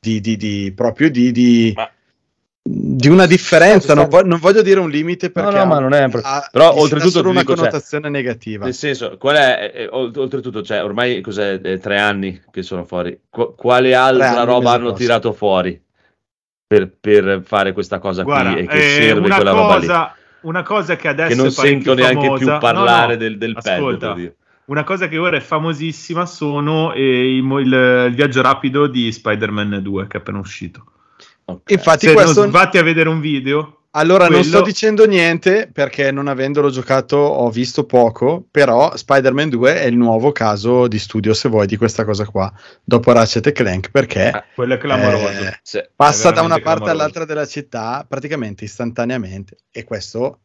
di, 0.00 0.18
di, 0.22 0.38
di 0.38 0.72
proprio 0.74 1.10
di, 1.10 1.30
di, 1.30 1.72
Ma- 1.76 1.90
di 2.62 3.08
una 3.08 3.26
differenza. 3.26 3.92
Non, 3.92 4.08
vo- 4.08 4.22
non 4.24 4.38
voglio 4.38 4.62
dire 4.62 4.80
un 4.80 4.88
limite 4.88 5.30
perché 5.30 5.58
no, 5.58 5.66
ma 5.66 5.78
non 5.78 5.92
è 5.92 6.04
un 6.04 6.10
pro- 6.10 6.22
ha- 6.24 6.48
però 6.50 6.74
oltretutto 6.74 7.10
solo 7.10 7.24
ti 7.24 7.30
una 7.32 7.40
dico, 7.40 7.52
cioè, 7.52 7.64
connotazione 7.64 8.08
negativa. 8.08 8.64
Nel 8.64 8.72
senso, 8.72 9.18
qual 9.18 9.36
è, 9.36 9.72
eh, 9.74 9.88
olt- 9.90 10.16
oltretutto, 10.16 10.62
cioè, 10.62 10.82
ormai 10.82 11.20
cos'è, 11.20 11.60
eh, 11.62 11.78
tre 11.78 11.98
anni 11.98 12.40
che 12.50 12.62
sono 12.62 12.84
fuori. 12.86 13.20
Qu- 13.28 13.54
quale 13.54 13.92
altra 13.94 14.30
anni, 14.40 14.44
roba 14.46 14.70
hanno 14.70 14.78
prossimo. 14.88 14.96
tirato 14.96 15.32
fuori 15.34 15.78
per, 16.66 16.90
per 16.98 17.42
fare 17.44 17.74
questa 17.74 17.98
cosa 17.98 18.22
Guarda, 18.22 18.52
qui 18.52 18.62
e 18.62 18.66
che 18.68 18.76
eh, 18.78 19.02
serve 19.02 19.26
una, 19.26 19.34
quella 19.34 19.50
roba 19.50 19.74
lì? 19.76 19.86
cosa, 19.86 20.16
una 20.40 20.62
cosa 20.62 20.96
che 20.96 21.08
adesso 21.08 21.28
Che 21.28 21.34
non 21.34 21.50
sento 21.50 21.92
neanche 21.92 22.24
famosa- 22.24 22.38
più 22.52 22.58
parlare 22.58 23.06
no, 23.08 23.12
no, 23.12 23.16
del, 23.18 23.36
del 23.36 23.52
pad. 23.52 23.66
ascolta, 23.66 24.06
per 24.06 24.16
dire. 24.16 24.36
Una 24.66 24.84
cosa 24.84 25.08
che 25.08 25.18
ora 25.18 25.36
è 25.36 25.40
famosissima 25.40 26.24
sono 26.26 26.92
eh, 26.92 27.36
i 27.36 27.40
mo- 27.42 27.58
il, 27.58 28.06
il 28.08 28.14
viaggio 28.14 28.42
rapido 28.42 28.86
di 28.86 29.10
Spider-Man 29.10 29.80
2 29.82 30.06
che 30.06 30.16
è 30.16 30.20
appena 30.20 30.38
uscito. 30.38 30.84
Ok. 31.46 31.70
Infatti, 31.72 32.06
Se 32.06 32.12
questo 32.14 32.42
non 32.42 32.50
vatti 32.50 32.78
a 32.78 32.82
vedere 32.82 33.08
un 33.08 33.20
video, 33.20 33.78
Allora, 33.94 34.24
non 34.28 34.38
Quello- 34.40 34.44
sto 34.56 34.62
dicendo 34.62 35.04
niente 35.06 35.68
perché 35.70 36.10
non 36.12 36.26
avendolo 36.28 36.70
giocato 36.70 37.16
ho 37.16 37.50
visto 37.50 37.84
poco, 37.84 38.42
però 38.50 38.96
Spider-Man 38.96 39.50
2 39.50 39.80
è 39.80 39.84
il 39.84 39.96
nuovo 39.98 40.32
caso 40.32 40.86
di 40.88 40.98
studio, 40.98 41.34
se 41.34 41.50
vuoi, 41.50 41.66
di 41.66 41.76
questa 41.76 42.04
cosa 42.06 42.24
qua, 42.24 42.50
dopo 42.82 43.12
Ratchet 43.12 43.48
e 43.48 43.52
Clank, 43.52 43.90
perché 43.90 44.30
Ah, 44.30 44.44
quello 44.54 44.74
è 44.74 44.78
clamoroso. 44.78 45.26
eh, 45.26 45.58
Se- 45.62 45.90
passa 45.94 46.30
è 46.30 46.32
da 46.32 46.40
una 46.40 46.50
parte 46.54 46.62
clamoroso. 46.62 46.90
all'altra 46.90 47.24
della 47.26 47.44
città 47.46 48.06
praticamente 48.08 48.64
istantaneamente 48.64 49.56
e 49.70 49.84
questo 49.84 50.38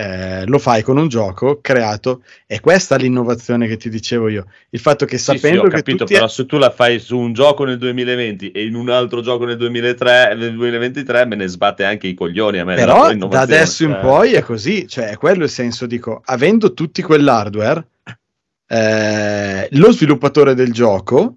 eh, 0.00 0.46
lo 0.46 0.58
fai 0.58 0.82
con 0.82 0.96
un 0.96 1.08
gioco 1.08 1.60
creato 1.60 2.22
e 2.46 2.60
questa 2.60 2.96
è 2.96 2.98
l'innovazione 2.98 3.66
che 3.66 3.76
ti 3.76 3.90
dicevo 3.90 4.28
io, 4.28 4.46
il 4.70 4.80
fatto 4.80 5.04
che 5.04 5.18
Sì, 5.18 5.32
sì, 5.32 5.38
sapendo 5.38 5.60
ho 5.60 5.64
che 5.64 5.76
capito, 5.76 6.06
però 6.06 6.26
se 6.26 6.46
tu 6.46 6.56
la 6.56 6.70
fai 6.70 6.98
su 6.98 7.18
un 7.18 7.34
gioco 7.34 7.64
nel 7.64 7.76
2020 7.76 8.50
e 8.50 8.64
in 8.64 8.76
un 8.76 8.88
altro 8.88 9.20
gioco 9.20 9.44
nel 9.44 9.58
2003, 9.58 10.34
nel 10.36 10.54
2023 10.54 11.26
me 11.26 11.36
ne 11.36 11.46
sbatte 11.48 11.84
anche 11.84 12.06
i 12.06 12.14
coglioni 12.14 12.58
a 12.58 12.64
me. 12.64 12.76
Però 12.76 13.12
da 13.14 13.40
adesso 13.40 13.84
in 13.84 13.90
Cioè, 13.90 14.00
poi 14.00 14.32
è 14.32 14.40
così, 14.40 14.88
cioè 14.88 15.10
è 15.10 15.18
quello 15.18 15.44
il 15.44 15.50
senso, 15.50 15.84
dico, 15.84 16.22
avendo 16.24 16.72
tutti 16.72 17.02
quell'hardware, 17.02 17.86
eh, 18.68 19.68
lo 19.72 19.92
sviluppatore 19.92 20.54
del 20.54 20.72
gioco 20.72 21.34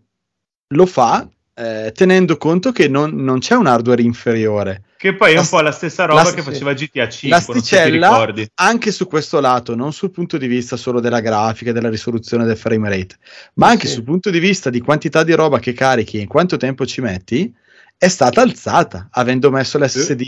lo 0.70 0.86
fa 0.86 1.28
eh, 1.54 1.92
tenendo 1.94 2.38
conto 2.38 2.72
che 2.72 2.88
non, 2.88 3.14
non 3.16 3.40
c'è 3.40 3.56
un 3.56 3.68
hardware 3.68 4.02
inferiore. 4.02 4.84
Che 5.04 5.16
poi 5.16 5.34
è 5.34 5.38
un 5.38 5.50
po' 5.50 5.60
la 5.60 5.74
stessa 5.74 6.06
roba 6.06 6.32
che 6.32 6.42
sì. 6.42 6.50
faceva 6.50 6.72
GTA 6.72 7.10
5. 7.10 7.30
La 7.30 7.44
non 7.46 7.62
so 7.62 8.46
anche 8.54 8.90
su 8.94 9.06
questo 9.06 9.42
lato, 9.42 9.76
non 9.76 9.92
sul 9.92 10.12
punto 10.12 10.38
di 10.38 10.48
vista 10.48 10.78
solo 10.78 11.02
della 11.02 11.20
grafica, 11.20 11.74
della 11.74 11.90
risoluzione 11.90 12.46
del 12.46 12.56
frame 12.56 12.88
rate, 12.88 13.18
ma 13.56 13.68
anche 13.68 13.88
Sì. 13.88 13.96
sul 13.96 14.04
punto 14.04 14.30
di 14.30 14.40
vista 14.40 14.70
di 14.70 14.80
quantità 14.80 15.26
di 15.26 15.34
roba 15.34 15.60
che 15.60 15.74
carichi 15.74 16.20
e 16.20 16.22
in 16.22 16.28
quanto 16.30 16.56
tempo 16.56 16.86
ci 16.86 17.02
metti, 17.02 17.54
è 17.98 18.08
stata 18.08 18.40
alzata 18.40 19.10
avendo 19.12 19.52
messo 19.52 19.78
l'SSD 19.78 20.24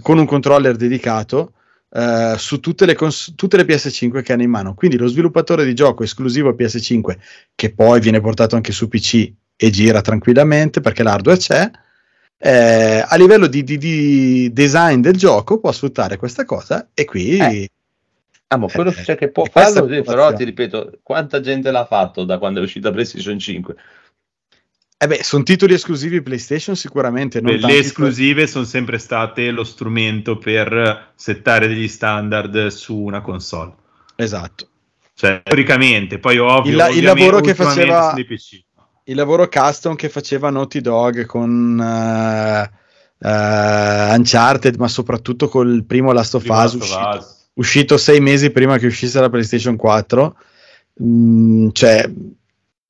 con 0.00 0.18
un 0.18 0.26
controller 0.26 0.76
dedicato 0.76 1.54
eh, 1.90 2.36
su 2.38 2.60
tutte 2.60 2.86
le, 2.86 2.94
cons- 2.94 3.32
tutte 3.34 3.56
le 3.56 3.64
PS5 3.64 4.22
che 4.22 4.32
hanno 4.32 4.42
in 4.42 4.50
mano. 4.50 4.74
Quindi 4.74 4.98
lo 4.98 5.08
sviluppatore 5.08 5.64
di 5.64 5.74
gioco 5.74 6.04
esclusivo 6.04 6.54
PS5, 6.56 7.16
che 7.56 7.74
poi 7.74 7.98
viene 7.98 8.20
portato 8.20 8.54
anche 8.54 8.70
su 8.70 8.86
PC 8.86 9.32
e 9.56 9.70
gira 9.70 10.00
tranquillamente 10.00 10.80
perché 10.80 11.02
l'hardware 11.02 11.38
c'è, 11.38 11.70
eh, 12.44 13.04
a 13.06 13.16
livello 13.16 13.46
di, 13.46 13.62
di- 13.62 13.78
di 13.78 14.52
design 14.52 15.00
del 15.00 15.16
gioco 15.16 15.58
può 15.60 15.70
sfruttare 15.70 16.16
questa 16.16 16.44
cosa 16.44 16.88
e 16.94 17.04
qui... 17.04 17.36
Eh, 17.38 17.70
Ah, 18.52 18.58
ma 18.58 18.66
quello 18.66 18.90
Eh, 18.90 19.02
cioè 19.02 19.16
che 19.16 19.30
può 19.30 19.46
farlo, 19.50 19.88
sì, 19.90 20.02
però 20.02 20.30
ti 20.34 20.44
ripeto, 20.44 20.98
quanta 21.02 21.40
gente 21.40 21.70
l'ha 21.70 21.86
fatto 21.86 22.24
da 22.24 22.36
quando 22.36 22.60
è 22.60 22.62
uscita 22.62 22.90
PlayStation 22.90 23.38
5? 23.38 23.74
Eh 24.98 25.06
beh, 25.06 25.22
sono 25.24 25.42
titoli 25.42 25.72
esclusivi 25.72 26.20
PlayStation 26.20 26.76
sicuramente. 26.76 27.40
Non 27.40 27.52
Beh, 27.54 27.58
tanti 27.60 27.72
le 27.74 27.78
per- 27.80 27.88
esclusive 27.88 28.46
sono 28.46 28.64
sempre 28.66 28.98
state 28.98 29.50
lo 29.50 29.64
strumento 29.64 30.36
per 30.36 31.12
settare 31.14 31.66
degli 31.66 31.88
standard 31.88 32.66
su 32.66 32.94
una 32.98 33.22
console. 33.22 33.72
Esatto. 34.16 34.68
Cioè, 35.14 35.40
teoricamente, 35.42 36.18
poi 36.18 36.36
ovvio, 36.36 36.70
Il 36.72 36.76
la- 36.76 36.88
il 36.90 37.02
lavoro 37.04 37.40
che 37.40 37.54
faceva- 37.54 38.12
PC. 38.12 38.60
Il 39.04 39.16
lavoro 39.16 39.48
custom 39.48 39.96
che 39.96 40.08
faceva 40.08 40.50
Naughty 40.50 40.80
Dog 40.80 41.26
con 41.26 41.80
eh, 41.80 42.70
eh, 43.18 44.14
Uncharted, 44.16 44.76
ma 44.76 44.86
soprattutto 44.88 45.48
col 45.48 45.84
primo 45.84 46.12
Last 46.12 46.34
of 46.36 46.44
Us 46.48 46.74
uscito, 46.74 47.08
Us. 47.18 47.48
uscito 47.54 47.96
sei 47.98 48.20
mesi 48.20 48.50
prima 48.50 48.78
che 48.78 48.86
uscisse 48.86 49.18
la 49.20 49.28
PlayStation 49.28 49.76
4. 49.76 50.36
Mm, 51.02 51.68
cioè, 51.72 52.08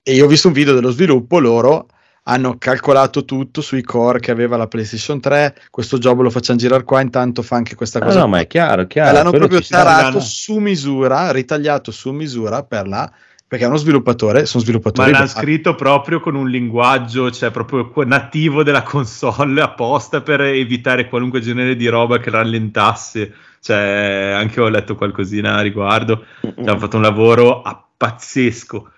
e 0.02 0.14
io 0.14 0.24
ho 0.24 0.28
visto 0.28 0.48
un 0.48 0.52
video 0.54 0.74
dello 0.74 0.90
sviluppo, 0.90 1.38
loro 1.38 1.86
hanno 2.24 2.56
calcolato 2.56 3.24
tutto 3.24 3.60
sui 3.62 3.82
core 3.82 4.20
che 4.20 4.30
aveva 4.30 4.56
la 4.56 4.68
PlayStation 4.68 5.18
3, 5.18 5.56
questo 5.70 5.98
job 5.98 6.20
lo 6.20 6.30
facciamo 6.30 6.58
girare 6.58 6.84
qua, 6.84 7.00
intanto 7.00 7.42
fa 7.42 7.56
anche 7.56 7.74
questa 7.74 7.98
Ah, 7.98 8.04
cosa. 8.04 8.18
no, 8.20 8.28
ma 8.28 8.38
è 8.38 8.46
chiaro, 8.46 8.82
E 8.82 8.86
chiaro. 8.86 9.12
l'hanno 9.16 9.30
proprio 9.32 9.60
tarato 9.60 10.20
su 10.20 10.58
misura, 10.58 11.32
ritagliato 11.32 11.90
su 11.90 12.12
misura 12.12 12.62
per 12.62 12.86
la 12.86 13.10
perché 13.52 13.66
è 13.66 13.68
uno 13.68 13.76
sviluppatore, 13.76 14.46
sono 14.46 14.60
Ma 14.60 14.70
sviluppatori 14.70 15.10
l'hanno 15.10 15.26
bravi. 15.26 15.38
scritto 15.40 15.74
proprio 15.74 16.20
con 16.20 16.36
un 16.36 16.48
linguaggio, 16.48 17.30
cioè 17.30 17.50
proprio 17.50 17.92
nativo 18.06 18.62
della 18.62 18.80
console, 18.82 19.60
apposta 19.60 20.22
per 20.22 20.40
evitare 20.40 21.06
qualunque 21.06 21.42
genere 21.42 21.76
di 21.76 21.86
roba 21.86 22.16
che 22.16 22.30
rallentasse. 22.30 23.34
Cioè, 23.60 24.32
anche 24.34 24.58
ho 24.58 24.70
letto 24.70 24.94
qualcosina 24.94 25.56
a 25.56 25.60
riguardo. 25.60 26.24
Mm, 26.46 26.66
Hanno 26.66 26.78
fatto 26.78 26.96
un 26.96 27.02
lavoro 27.02 27.60
a- 27.60 27.86
pazzesco. 27.94 28.90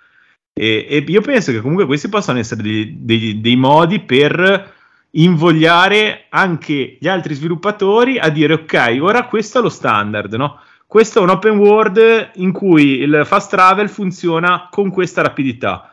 E, 0.53 0.87
e 0.89 1.05
io 1.05 1.21
penso 1.21 1.51
che 1.51 1.61
comunque 1.61 1.85
questi 1.87 2.09
possano 2.09 2.39
essere 2.39 2.63
dei, 2.63 2.97
dei- 3.01 3.41
dei 3.41 3.57
modi 3.57 3.99
per 4.03 4.73
invogliare 5.11 6.27
anche 6.31 6.97
gli 7.01 7.09
altri 7.09 7.35
sviluppatori 7.35 8.19
a 8.21 8.29
dire 8.29 8.53
ok, 8.53 8.99
ora 9.01 9.25
questo 9.25 9.59
è 9.59 9.63
lo 9.63 9.69
standard, 9.69 10.33
no? 10.35 10.61
Questo 10.87 11.19
è 11.19 11.23
un 11.23 11.31
open 11.31 11.57
world 11.59 12.31
in 12.35 12.53
cui 12.53 12.99
il 12.99 13.23
fast 13.25 13.51
travel 13.51 13.89
funziona 13.89 14.69
con 14.71 14.91
questa 14.91 15.23
rapidità. 15.23 15.91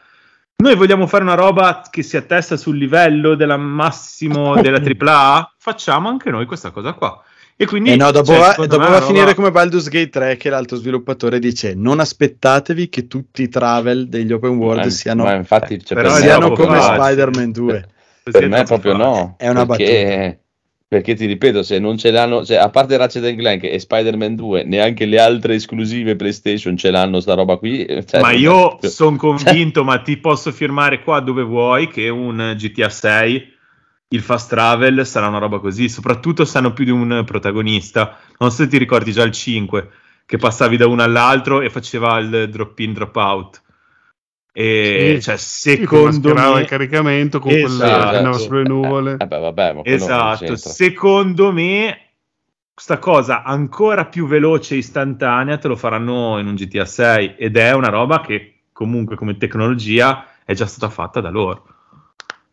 Noi 0.57 0.76
vogliamo 0.76 1.07
fare 1.07 1.23
una 1.23 1.34
roba 1.34 1.81
che 1.89 2.03
si 2.03 2.18
attesta 2.18 2.55
sul 2.55 2.77
livello 2.77 3.34
della 3.35 3.57
massimo 3.57 4.61
della 4.61 4.80
AAA? 4.80 5.53
Facciamo 5.57 6.07
anche 6.07 6.30
noi 6.30 6.45
questa 6.45 6.69
cosa 6.69 6.93
qua. 6.93 7.19
E 7.55 7.65
quindi 7.65 7.91
E 7.91 7.95
no, 7.95 8.11
dopo 8.11 8.34
cioè, 8.34 8.55
va, 8.57 8.65
dopo 8.68 8.88
va 8.89 8.97
a 8.97 9.01
finire 9.01 9.22
roba- 9.22 9.35
come 9.35 9.51
Baldur's 9.51 9.88
Gate 9.88 10.09
3 10.09 10.38
che 10.38 10.49
l'altro 10.49 10.77
sviluppatore 10.77 11.38
dice 11.39 11.73
non 11.76 11.99
aspettatevi 11.99 12.89
che 12.89 13.07
tutti 13.07 13.43
i 13.43 13.49
travel 13.49 14.07
degli 14.07 14.31
open 14.34 14.57
world 14.57 14.84
Ma- 14.84 14.89
siano, 14.89 15.23
ma 15.23 15.34
infatti, 15.34 15.84
cioè, 15.84 15.99
per 15.99 16.11
siano 16.11 16.51
come 16.51 16.77
facile. 16.80 16.95
Spider-Man 17.03 17.51
2. 17.51 17.88
così 18.23 18.38
per 18.38 18.47
me 18.47 18.63
proprio 18.63 18.91
facile. 18.93 19.09
no. 19.09 19.35
È 19.38 19.47
una 19.49 19.65
perché, 19.65 20.40
perché 20.91 21.15
ti 21.15 21.26
ripeto, 21.26 21.63
se 21.63 21.80
non 21.80 21.97
ce 21.97 22.11
l'hanno, 22.11 22.43
cioè, 22.43 22.57
a 22.57 22.69
parte 22.69 22.97
Ratchet 22.97 23.34
Clank 23.38 23.63
e 23.63 23.80
Spider-Man 23.80 24.35
2, 24.35 24.65
neanche 24.65 25.05
le 25.05 25.22
altre 25.22 25.55
esclusive 25.55 26.18
PlayStation 26.18 26.76
ce 26.76 26.91
l'hanno 26.91 27.22
sta 27.22 27.34
roba 27.34 27.55
qui. 27.55 27.85
cioè, 28.05 28.19
ma 28.19 28.31
io 28.31 28.77
sono 28.81 29.15
convinto, 29.15 29.85
ma 29.85 29.99
ti 29.99 30.18
posso 30.18 30.51
firmare 30.51 31.01
qua 31.01 31.22
dove 31.22 31.43
vuoi 31.43 31.88
che 31.88 32.09
un 32.09 32.55
GTA 32.57 32.89
6 32.89 33.53
il 34.09 34.19
fast 34.19 34.49
travel 34.49 35.07
sarà 35.07 35.30
una 35.30 35.38
roba 35.38 35.59
così, 35.59 35.88
soprattutto 35.88 36.43
se 36.43 36.57
hanno 36.57 36.73
più 36.73 36.84
di 36.84 36.91
un 36.91 37.23
protagonista. 37.26 38.18
Non 38.39 38.51
so 38.51 38.63
se 38.63 38.68
ti 38.68 38.77
ricordi 38.77 39.13
già 39.13 39.23
il 39.23 39.31
5 39.31 39.89
che 40.26 40.35
passavi 40.35 40.76
da 40.76 40.88
uno 40.88 41.03
all'altro 41.03 41.61
e 41.61 41.69
faceva 41.69 42.18
il 42.18 42.49
drop 42.49 42.77
in 42.80 42.91
drop 42.91 43.15
out. 43.15 43.61
E 44.53 45.14
Sì. 45.15 45.22
cioè, 45.22 45.38
secondo 45.38 46.34
me 46.34 46.60
il 46.61 46.68
caricamento 46.68 47.40
con 47.40 47.52
Esatto. 47.52 47.78
quella 47.78 48.19
Esatto. 48.19 48.38
sulle 48.38 48.64
nuvole. 48.64 49.18
Eh, 49.19 49.26
beh, 49.26 49.40
vabbè, 49.40 49.73
ma 49.73 49.82
quello 49.82 49.98
non 49.98 50.07
Esatto, 50.07 50.56
secondo 50.57 51.52
me 51.53 51.99
questa 52.73 52.98
cosa 52.98 53.44
ancora 53.44 54.06
più 54.06 54.28
veloce 54.28 54.76
e 54.76 54.80
istantanea 54.80 55.57
te 55.57 55.68
lo 55.68 55.76
faranno 55.76 56.38
in 56.40 56.48
un 56.48 56.56
GTA 56.56 56.86
6 56.86 57.36
ed 57.38 57.56
è 57.57 57.73
una 57.73 57.90
roba 57.90 58.22
che 58.22 58.56
comunque 58.73 59.15
come 59.15 59.38
tecnologia 59.38 60.26
è 60.44 60.53
già 60.53 60.65
stata 60.65 60.91
fatta 60.91 61.22
da 61.22 61.30
loro. 61.30 61.65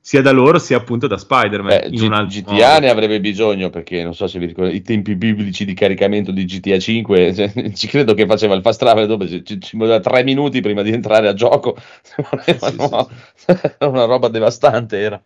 Sia 0.09 0.23
da 0.23 0.31
loro 0.31 0.59
sia 0.59 0.79
appunto 0.79 1.07
da 1.07 1.19
Spider-Man 1.19 1.81
Beh, 1.81 1.89
in 1.89 2.25
G- 2.27 2.41
GTA 2.41 2.69
modo. 2.69 2.81
ne 2.81 2.89
avrebbe 2.89 3.21
bisogno 3.21 3.69
perché 3.69 4.03
non 4.03 4.15
so 4.15 4.27
se 4.27 4.39
vi 4.39 4.47
ricordate 4.47 4.75
i 4.75 4.81
tempi 4.81 5.15
biblici 5.17 5.67
di 5.67 5.75
caricamento 5.75 6.33
di 6.33 6.47
GTA 6.47 6.79
5 6.79 7.35
cioè, 7.35 7.73
ci 7.73 7.89
credo 7.89 8.15
che 8.15 8.25
faceva 8.25 8.55
il 8.55 8.63
fast 8.63 8.79
travel 8.79 9.07
dove 9.07 9.29
ci, 9.29 9.45
ci, 9.45 9.61
ci 9.61 9.77
voleva 9.77 10.01
tre 10.01 10.25
minuti 10.25 10.63
prima 10.63 10.81
di 10.81 10.93
entrare 10.93 11.29
a 11.29 11.35
gioco. 11.35 11.77
Volevano- 12.57 13.11
una 13.81 14.05
roba 14.07 14.29
devastante 14.29 14.99
era. 14.99 15.23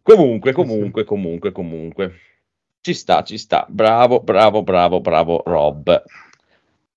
Comunque 0.00 0.52
comunque 0.52 1.04
comunque 1.04 1.52
comunque. 1.52 2.14
Ci 2.80 2.94
sta 2.94 3.22
ci 3.24 3.36
sta. 3.36 3.66
Bravo 3.68 4.20
bravo 4.20 4.62
bravo 4.62 5.02
bravo 5.02 5.42
Rob. 5.44 6.02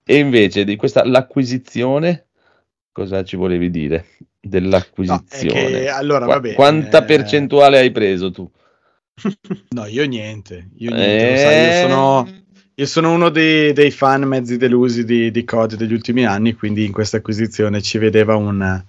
E 0.05 0.17
invece 0.17 0.63
di 0.63 0.77
questa 0.77 1.05
l'acquisizione 1.05 2.27
cosa 2.93 3.25
ci 3.25 3.35
volevi 3.35 3.69
dire 3.69 4.05
No, 4.47 4.59
dell'acquisizione 4.59 5.79
che, 5.79 5.89
allora, 5.89 6.25
Qua- 6.25 6.35
vabbè, 6.35 6.53
quanta 6.53 7.01
eh, 7.01 7.05
percentuale 7.05 7.79
hai 7.79 7.91
preso 7.91 8.31
tu? 8.31 8.49
No, 9.69 9.85
io 9.85 10.05
niente. 10.05 10.69
Io 10.77 10.91
niente. 10.91 11.29
lo 11.31 11.37
sai, 11.37 11.55
Eh, 11.55 11.65
io 11.65 11.71
sono, 11.71 12.29
io 12.75 12.85
sono 12.85 13.11
uno 13.13 13.29
dei, 13.29 13.73
dei 13.73 13.91
fan 13.91 14.23
mezzi 14.23 14.57
delusi 14.57 15.03
di, 15.05 15.31
di 15.31 15.43
COD 15.43 15.75
degli 15.75 15.93
ultimi 15.93 16.25
anni, 16.25 16.53
quindi 16.53 16.85
in 16.85 16.91
questa 16.91 17.17
acquisizione 17.17 17.81
ci 17.81 17.97
vedeva 17.97 18.35
un, 18.35 18.83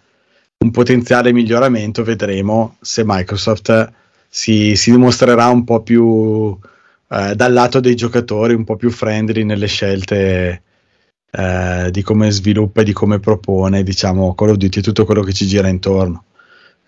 un 0.59 0.71
potenziale 0.71 1.33
miglioramento. 1.33 2.03
Vedremo 2.03 2.77
se 2.81 3.03
Microsoft 3.05 3.93
si, 4.29 4.77
si 4.77 4.91
dimostrerà 4.91 5.49
un 5.49 5.65
po' 5.65 5.83
più 5.83 6.59
eh, 7.11 7.35
dal 7.35 7.53
lato 7.53 7.81
dei 7.81 7.95
giocatori, 7.95 8.55
un 8.55 8.65
po' 8.65 8.77
più 8.77 8.91
friendly 8.91 9.45
nelle 9.45 9.67
scelte 9.67 10.63
eh, 11.39 11.91
di 11.93 12.03
come 12.03 12.33
sviluppa 12.33 12.81
e 12.81 12.85
di 12.85 12.93
come 12.93 13.21
propone, 13.21 13.85
diciamo, 13.85 14.35
Call 14.35 14.51
of 14.51 14.57
Duty 14.57 14.81
e 14.81 14.83
tutto 14.83 15.05
quello 15.05 15.23
che 15.23 15.33
ci 15.33 15.47
gira 15.47 15.69
intorno. 15.69 16.25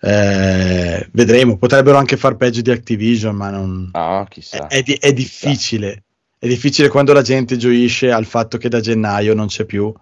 Eh, 0.01 1.07
vedremo, 1.13 1.57
potrebbero 1.57 1.97
anche 1.97 2.17
far 2.17 2.35
peggio 2.35 2.59
di 2.59 2.69
Activision, 2.69 3.33
ma 3.33 3.49
non... 3.49 3.89
Ah, 3.93 4.25
chissà. 4.29 4.67
È, 4.67 4.83
è, 4.83 4.99
è 4.99 5.13
difficile. 5.13 6.03
È 6.37 6.47
difficile 6.47 6.89
quando 6.89 7.13
la 7.13 7.21
gente 7.21 7.55
gioisce 7.55 8.11
al 8.11 8.25
fatto 8.25 8.57
che 8.57 8.67
da 8.67 8.81
gennaio 8.81 9.33
non 9.33 9.47
c'è 9.47 9.63
più 9.63 9.93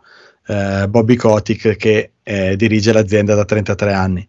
eh, 0.48 0.88
Bobby 0.90 1.16
Kotick 1.16 1.76
che 1.76 2.14
eh, 2.24 2.56
dirige 2.56 2.92
l'azienda 2.92 3.36
da 3.36 3.46
33 3.46 3.94
anni. 3.94 4.28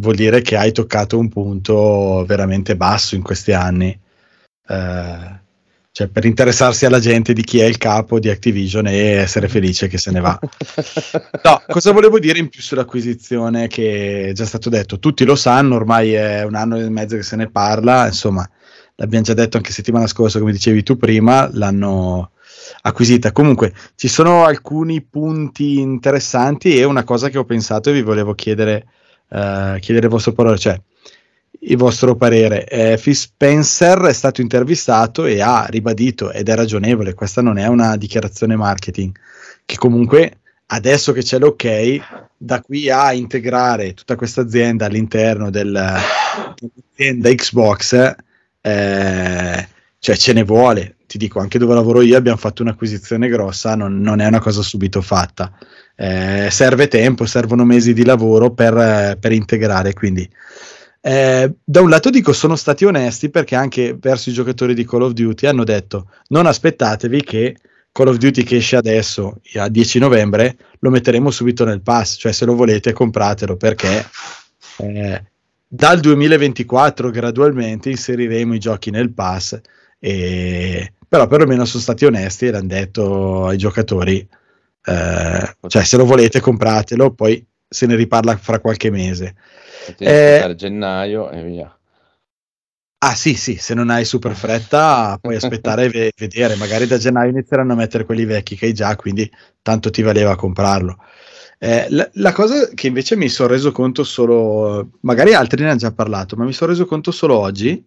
Vuol 0.00 0.14
dire 0.14 0.40
che 0.40 0.56
hai 0.56 0.72
toccato 0.72 1.18
un 1.18 1.28
punto 1.28 2.24
veramente 2.26 2.76
basso 2.76 3.14
in 3.14 3.22
questi 3.22 3.52
anni. 3.52 3.98
Eh, 4.66 5.40
cioè 5.92 6.06
per 6.06 6.24
interessarsi 6.24 6.86
alla 6.86 7.00
gente 7.00 7.32
di 7.32 7.42
chi 7.42 7.58
è 7.58 7.64
il 7.64 7.76
capo 7.76 8.20
di 8.20 8.28
Activision 8.28 8.86
e 8.86 8.96
essere 8.96 9.48
felice 9.48 9.88
che 9.88 9.98
se 9.98 10.10
ne 10.10 10.20
va. 10.20 10.38
No, 11.42 11.62
cosa 11.66 11.92
volevo 11.92 12.18
dire 12.18 12.38
in 12.38 12.48
più 12.48 12.60
sull'acquisizione 12.60 13.66
che 13.66 14.28
è 14.28 14.32
già 14.32 14.44
stato 14.44 14.68
detto? 14.68 14.98
Tutti 14.98 15.24
lo 15.24 15.34
sanno, 15.34 15.74
ormai 15.74 16.12
è 16.12 16.44
un 16.44 16.54
anno 16.54 16.76
e 16.76 16.88
mezzo 16.88 17.16
che 17.16 17.22
se 17.22 17.34
ne 17.34 17.50
parla, 17.50 18.06
insomma, 18.06 18.48
l'abbiamo 18.96 19.24
già 19.24 19.34
detto 19.34 19.56
anche 19.56 19.72
settimana 19.72 20.06
scorsa, 20.06 20.38
come 20.38 20.52
dicevi 20.52 20.82
tu 20.82 20.96
prima, 20.96 21.48
l'hanno 21.52 22.32
acquisita. 22.82 23.32
Comunque, 23.32 23.72
ci 23.96 24.08
sono 24.08 24.44
alcuni 24.44 25.02
punti 25.02 25.78
interessanti 25.78 26.76
e 26.76 26.84
una 26.84 27.04
cosa 27.04 27.28
che 27.30 27.38
ho 27.38 27.44
pensato 27.44 27.90
e 27.90 27.94
vi 27.94 28.02
volevo 28.02 28.34
chiedere, 28.34 28.86
uh, 29.28 29.78
chiedere 29.78 30.06
il 30.06 30.12
vostro 30.12 30.32
parere, 30.32 30.58
cioè 30.58 30.80
il 31.60 31.76
vostro 31.76 32.16
parere. 32.16 32.66
Eh, 32.66 32.98
Phil 33.00 33.14
Spencer 33.14 33.98
è 34.02 34.12
stato 34.12 34.40
intervistato 34.40 35.26
e 35.26 35.40
ha 35.40 35.66
ribadito, 35.68 36.30
ed 36.30 36.48
è 36.48 36.54
ragionevole, 36.54 37.14
questa 37.14 37.42
non 37.42 37.58
è 37.58 37.66
una 37.66 37.96
dichiarazione 37.96 38.56
marketing, 38.56 39.14
che 39.64 39.76
comunque 39.76 40.38
adesso 40.72 41.12
che 41.12 41.22
c'è 41.22 41.38
l'ok, 41.38 42.00
da 42.36 42.60
qui 42.60 42.88
a 42.90 43.12
integrare 43.12 43.94
tutta 43.94 44.16
questa 44.16 44.40
azienda 44.40 44.86
all'interno 44.86 45.50
del, 45.50 45.72
dell'azienda 46.56 47.30
Xbox, 47.30 48.14
eh, 48.60 49.68
cioè 49.98 50.16
ce 50.16 50.32
ne 50.32 50.44
vuole. 50.44 50.96
Ti 51.06 51.18
dico, 51.18 51.40
anche 51.40 51.58
dove 51.58 51.74
lavoro 51.74 52.02
io 52.02 52.16
abbiamo 52.16 52.38
fatto 52.38 52.62
un'acquisizione 52.62 53.28
grossa, 53.28 53.74
non, 53.74 54.00
non 54.00 54.20
è 54.20 54.26
una 54.26 54.38
cosa 54.38 54.62
subito 54.62 55.02
fatta. 55.02 55.52
Eh, 55.96 56.48
serve 56.50 56.86
tempo, 56.86 57.26
servono 57.26 57.64
mesi 57.64 57.92
di 57.92 58.04
lavoro 58.04 58.52
per, 58.52 59.18
per 59.18 59.32
integrare, 59.32 59.92
quindi 59.92 60.28
eh, 61.02 61.54
da 61.64 61.80
un 61.80 61.88
lato 61.88 62.10
dico 62.10 62.32
sono 62.32 62.56
stati 62.56 62.84
onesti 62.84 63.30
perché 63.30 63.54
anche 63.54 63.96
verso 63.98 64.28
i 64.28 64.34
giocatori 64.34 64.74
di 64.74 64.84
Call 64.84 65.02
of 65.02 65.12
Duty 65.12 65.46
hanno 65.46 65.64
detto 65.64 66.10
non 66.28 66.44
aspettatevi 66.46 67.22
che 67.22 67.56
Call 67.90 68.08
of 68.08 68.16
Duty 68.16 68.42
che 68.42 68.56
esce 68.56 68.76
adesso 68.76 69.40
a 69.54 69.68
10 69.68 69.98
novembre 69.98 70.56
lo 70.80 70.90
metteremo 70.90 71.30
subito 71.30 71.64
nel 71.64 71.80
pass, 71.80 72.18
cioè 72.18 72.32
se 72.32 72.44
lo 72.44 72.54
volete 72.54 72.92
compratelo 72.92 73.56
perché 73.56 74.06
eh, 74.78 75.24
dal 75.66 76.00
2024 76.00 77.10
gradualmente 77.10 77.90
inseriremo 77.90 78.54
i 78.54 78.58
giochi 78.58 78.90
nel 78.90 79.12
pass 79.12 79.58
e, 79.98 80.92
però 81.08 81.26
perlomeno 81.26 81.64
sono 81.64 81.82
stati 81.82 82.04
onesti 82.04 82.46
e 82.46 82.50
l'hanno 82.50 82.66
detto 82.66 83.46
ai 83.46 83.56
giocatori 83.56 84.26
eh, 84.84 85.56
cioè 85.66 85.84
se 85.84 85.96
lo 85.96 86.04
volete 86.04 86.40
compratelo 86.40 87.12
poi 87.12 87.44
se 87.68 87.86
ne 87.86 87.96
riparla 87.96 88.36
fra 88.36 88.60
qualche 88.60 88.90
mese 88.90 89.34
eh, 89.98 90.54
gennaio 90.56 91.30
e 91.30 91.42
via. 91.42 91.74
Ah 93.02 93.14
sì, 93.14 93.34
sì, 93.34 93.56
se 93.56 93.72
non 93.72 93.88
hai 93.88 94.04
super 94.04 94.34
fretta 94.34 95.18
puoi 95.20 95.34
aspettare 95.34 95.86
e 95.86 95.88
ve- 95.88 96.12
vedere, 96.14 96.54
magari 96.56 96.86
da 96.86 96.98
gennaio 96.98 97.30
inizieranno 97.30 97.72
a 97.72 97.76
mettere 97.76 98.04
quelli 98.04 98.26
vecchi 98.26 98.56
che 98.56 98.66
hai 98.66 98.74
già, 98.74 98.94
quindi 98.94 99.30
tanto 99.62 99.88
ti 99.88 100.02
valeva 100.02 100.36
comprarlo. 100.36 100.98
Eh, 101.58 101.86
la, 101.88 102.08
la, 102.14 102.32
cosa 102.32 102.68
che 102.74 102.88
invece 102.88 103.16
mi 103.16 103.30
sono 103.30 103.48
reso 103.48 103.72
conto 103.72 104.04
solo, 104.04 104.98
magari 105.00 105.32
altri 105.32 105.62
ne 105.62 105.70
hanno 105.70 105.78
già 105.78 105.92
parlato, 105.92 106.36
ma 106.36 106.44
mi 106.44 106.52
sono 106.52 106.72
reso 106.72 106.84
conto 106.84 107.10
solo 107.10 107.38
oggi, 107.38 107.82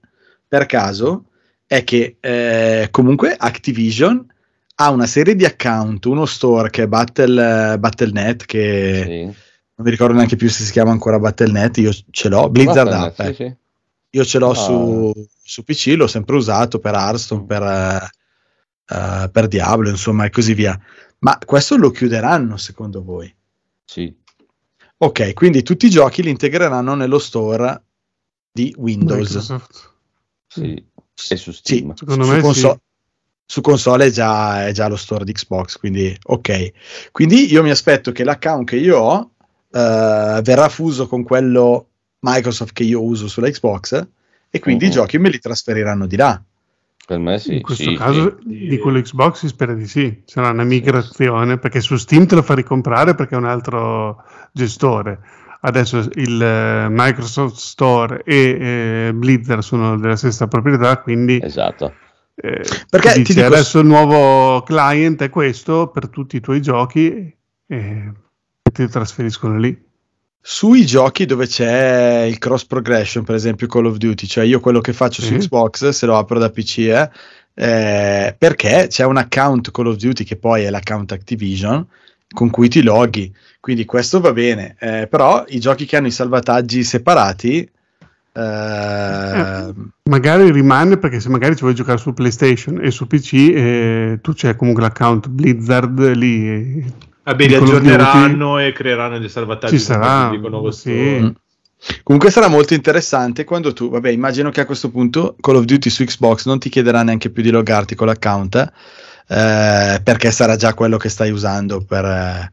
per 0.48 0.66
caso, 0.66 1.26
è 1.68 1.84
che 1.84 2.18
eh, 2.20 2.88
comunque 2.90 3.36
Activision 3.38 4.26
ha 4.76 4.90
una 4.90 5.06
serie 5.06 5.36
di 5.36 5.46
account, 5.46 6.06
uno 6.06 6.26
store 6.26 6.72
che 6.72 6.84
è 6.84 6.88
Battle, 6.88 7.78
Battle.net, 7.78 8.46
che... 8.46 9.04
Sì 9.36 9.52
non 9.76 9.86
mi 9.86 9.90
ricordo 9.90 10.14
neanche 10.14 10.36
più 10.36 10.50
se 10.50 10.64
si 10.64 10.72
chiama 10.72 10.92
ancora 10.92 11.20
Battle.net, 11.20 11.78
io 11.78 11.92
ce 12.12 12.30
l'ho, 12.30 12.50
Blizzard 12.50 12.92
App, 12.92 13.22
sì, 13.22 13.34
sì. 13.34 13.56
io 14.12 14.26
ce 14.26 14.40
l'ho 14.40 14.50
oh. 14.50 14.54
su, 14.54 15.28
su, 15.44 15.64
PC, 15.64 15.96
l'ho 15.98 16.08
sempre 16.08 16.36
usato 16.36 16.80
per 16.80 16.94
Hearthstone, 16.94 17.46
per, 17.46 17.62
uh, 17.64 19.32
per 19.32 19.48
Diablo, 19.48 19.90
insomma, 19.90 20.26
e 20.26 20.30
così 20.30 20.54
via. 20.54 20.80
Ma 21.20 21.40
questo 21.44 21.76
lo 21.78 21.90
chiuderanno 21.90 22.58
secondo 22.58 23.04
voi? 23.04 23.34
Sì. 23.84 24.16
Ok, 24.98 25.34
quindi 25.34 25.64
tutti 25.64 25.88
i 25.88 25.90
giochi 25.90 26.22
li 26.22 26.30
integreranno 26.30 26.94
nello 26.94 27.20
store 27.20 27.84
di 28.52 28.74
Windows. 28.78 29.32
Microsoft. 29.32 29.92
Sì, 30.48 30.86
e 31.30 31.36
su 31.36 31.52
Steam. 31.52 31.90
Sì, 31.92 31.98
secondo 31.98 32.26
su 32.26 32.32
me 32.32 32.42
console, 32.42 32.74
sì. 32.74 32.92
Su 33.46 33.62
console 33.62 34.06
è 34.06 34.10
già, 34.10 34.68
è 34.68 34.72
già 34.72 34.88
lo 34.88 34.96
store 34.96 35.26
di 35.26 35.34
Xbox, 35.34 35.78
quindi 35.78 36.16
ok. 36.24 36.72
Quindi 37.12 37.52
io 37.52 37.62
mi 37.64 37.72
aspetto 37.72 38.12
che 38.12 38.24
l'account 38.24 38.70
che 38.70 38.78
io 38.78 39.00
ho 39.00 39.32
uh, 39.74 40.42
verrà 40.42 40.70
fuso 40.70 41.08
con 41.08 41.24
quello 41.24 41.88
Microsoft 42.20 42.74
che 42.74 42.84
io 42.84 43.04
uso 43.04 43.28
sulla 43.28 43.50
Xbox 43.50 44.08
e 44.50 44.60
quindi 44.60 44.86
uh-huh. 44.86 44.90
i 44.90 44.94
giochi 44.94 45.18
me 45.18 45.30
li 45.30 45.40
trasferiranno 45.40 46.06
di 46.06 46.16
là. 46.16 46.42
Per 47.06 47.18
me 47.20 47.38
sì. 47.38 47.56
In 47.56 47.62
questo 47.62 47.90
sì, 47.90 47.96
caso 47.96 48.38
sì. 48.42 48.68
di 48.68 48.78
quello 48.78 49.02
Xbox 49.02 49.40
si 49.40 49.48
spera 49.48 49.74
di 49.74 49.88
sì, 49.88 50.22
sarà 50.26 50.50
una 50.50 50.64
migrazione 50.64 51.58
perché 51.58 51.82
su 51.82 51.98
Steam 51.98 52.26
te 52.26 52.36
lo 52.36 52.42
fa 52.42 52.54
ricomprare 52.54 53.14
perché 53.14 53.36
è 53.36 53.38
un 53.38 53.46
altro 53.46 54.24
gestore. 54.54 55.20
Adesso 55.66 56.10
il 56.16 56.88
uh, 56.88 56.92
Microsoft 56.92 57.56
Store 57.56 58.22
e 58.24 59.10
uh, 59.10 59.14
Blizzard 59.14 59.62
sono 59.62 59.98
della 59.98 60.16
stessa 60.16 60.48
proprietà, 60.48 61.00
quindi 61.00 61.40
esatto. 61.42 61.94
Eh, 62.36 62.64
perché 62.90 63.14
dice, 63.18 63.34
dico... 63.34 63.46
adesso 63.46 63.80
il 63.80 63.86
nuovo 63.86 64.64
client 64.64 65.22
è 65.22 65.30
questo 65.30 65.90
per 65.90 66.10
tutti 66.10 66.38
i 66.38 66.42
tuoi 66.42 66.62
giochi. 66.62 67.36
E 68.64 68.72
ti 68.72 68.88
trasferiscono 68.88 69.58
lì. 69.58 69.92
Sui 70.46 70.86
giochi 70.86 71.26
dove 71.26 71.48
c'è 71.48 72.24
il 72.24 72.38
cross 72.38 72.66
progression, 72.66 73.24
per 73.24 73.36
esempio 73.36 73.68
Call 73.68 73.86
of 73.86 73.98
Duty, 73.98 74.26
cioè 74.26 74.44
io 74.44 74.60
quello 74.60 74.82
che 74.82 74.92
faccio 74.92 75.22
mm-hmm. 75.22 75.40
su 75.40 75.48
Xbox, 75.48 75.90
se 75.90 76.06
lo 76.06 76.18
apro 76.18 76.40
da 76.40 76.50
PC, 76.50 76.78
eh, 76.80 77.10
eh, 77.54 78.36
perché 78.38 78.88
c'è 78.90 79.06
un 79.06 79.18
account 79.18 79.72
Call 79.72 79.88
of 79.88 79.96
Duty 79.96 80.24
che 80.24 80.36
poi 80.36 80.64
è 80.64 80.70
l'account 80.70 81.12
Activision 81.12 81.86
con 82.34 82.50
cui 82.50 82.68
ti 82.68 82.82
loghi, 82.82 83.32
quindi 83.60 83.86
questo 83.86 84.20
va 84.20 84.34
bene, 84.34 84.76
eh, 84.80 85.08
però 85.08 85.46
i 85.48 85.60
giochi 85.60 85.86
che 85.86 85.98
hanno 85.98 86.08
i 86.08 86.12
salvataggi 86.12 86.84
separati 86.84 87.70
Uh, 88.36 88.40
eh, 88.40 89.74
magari 90.10 90.50
rimane 90.50 90.98
perché 90.98 91.20
se 91.20 91.30
magari 91.30 91.56
ci 91.56 91.62
vuoi 91.62 91.76
giocare 91.76 92.00
su 92.00 92.14
PlayStation 92.14 92.84
e 92.84 92.90
su 92.90 93.06
PC 93.06 93.34
eh, 93.34 94.20
tu 94.24 94.34
c'è 94.34 94.56
comunque 94.56 94.82
l'account 94.82 95.30
Blizzard 95.30 96.14
lì 96.14 96.84
Vabbè, 97.24 97.48
li 97.48 97.56
aggiorneranno 97.56 98.60
e 98.60 98.72
creeranno 98.74 99.18
dei 99.18 99.30
salvataggi. 99.30 99.78
Ci 99.78 99.84
sarà, 99.84 100.32
sì. 100.72 101.34
Comunque 102.02 102.32
sarà 102.32 102.48
molto 102.48 102.74
interessante 102.74 103.44
quando 103.44 103.74
tu, 103.74 103.90
vabbè, 103.90 104.10
immagino 104.10 104.50
che 104.50 104.62
a 104.62 104.66
questo 104.66 104.90
punto 104.90 105.36
Call 105.40 105.58
of 105.58 105.66
Duty 105.66 105.90
su 105.90 106.04
Xbox 106.04 106.46
non 106.46 106.60
ti 106.60 106.70
chiederà 106.70 107.04
neanche 107.04 107.30
più 107.30 107.44
di 107.44 107.50
logarti 107.50 107.96
con 107.96 108.08
l'account, 108.08 108.56
eh, 108.56 110.02
perché 110.02 110.32
sarà 110.32 110.56
già 110.56 110.74
quello 110.74 110.98
che 110.98 111.10
stai 111.10 111.32
usando 111.32 111.84
per, 111.84 112.06
eh, 112.06 112.52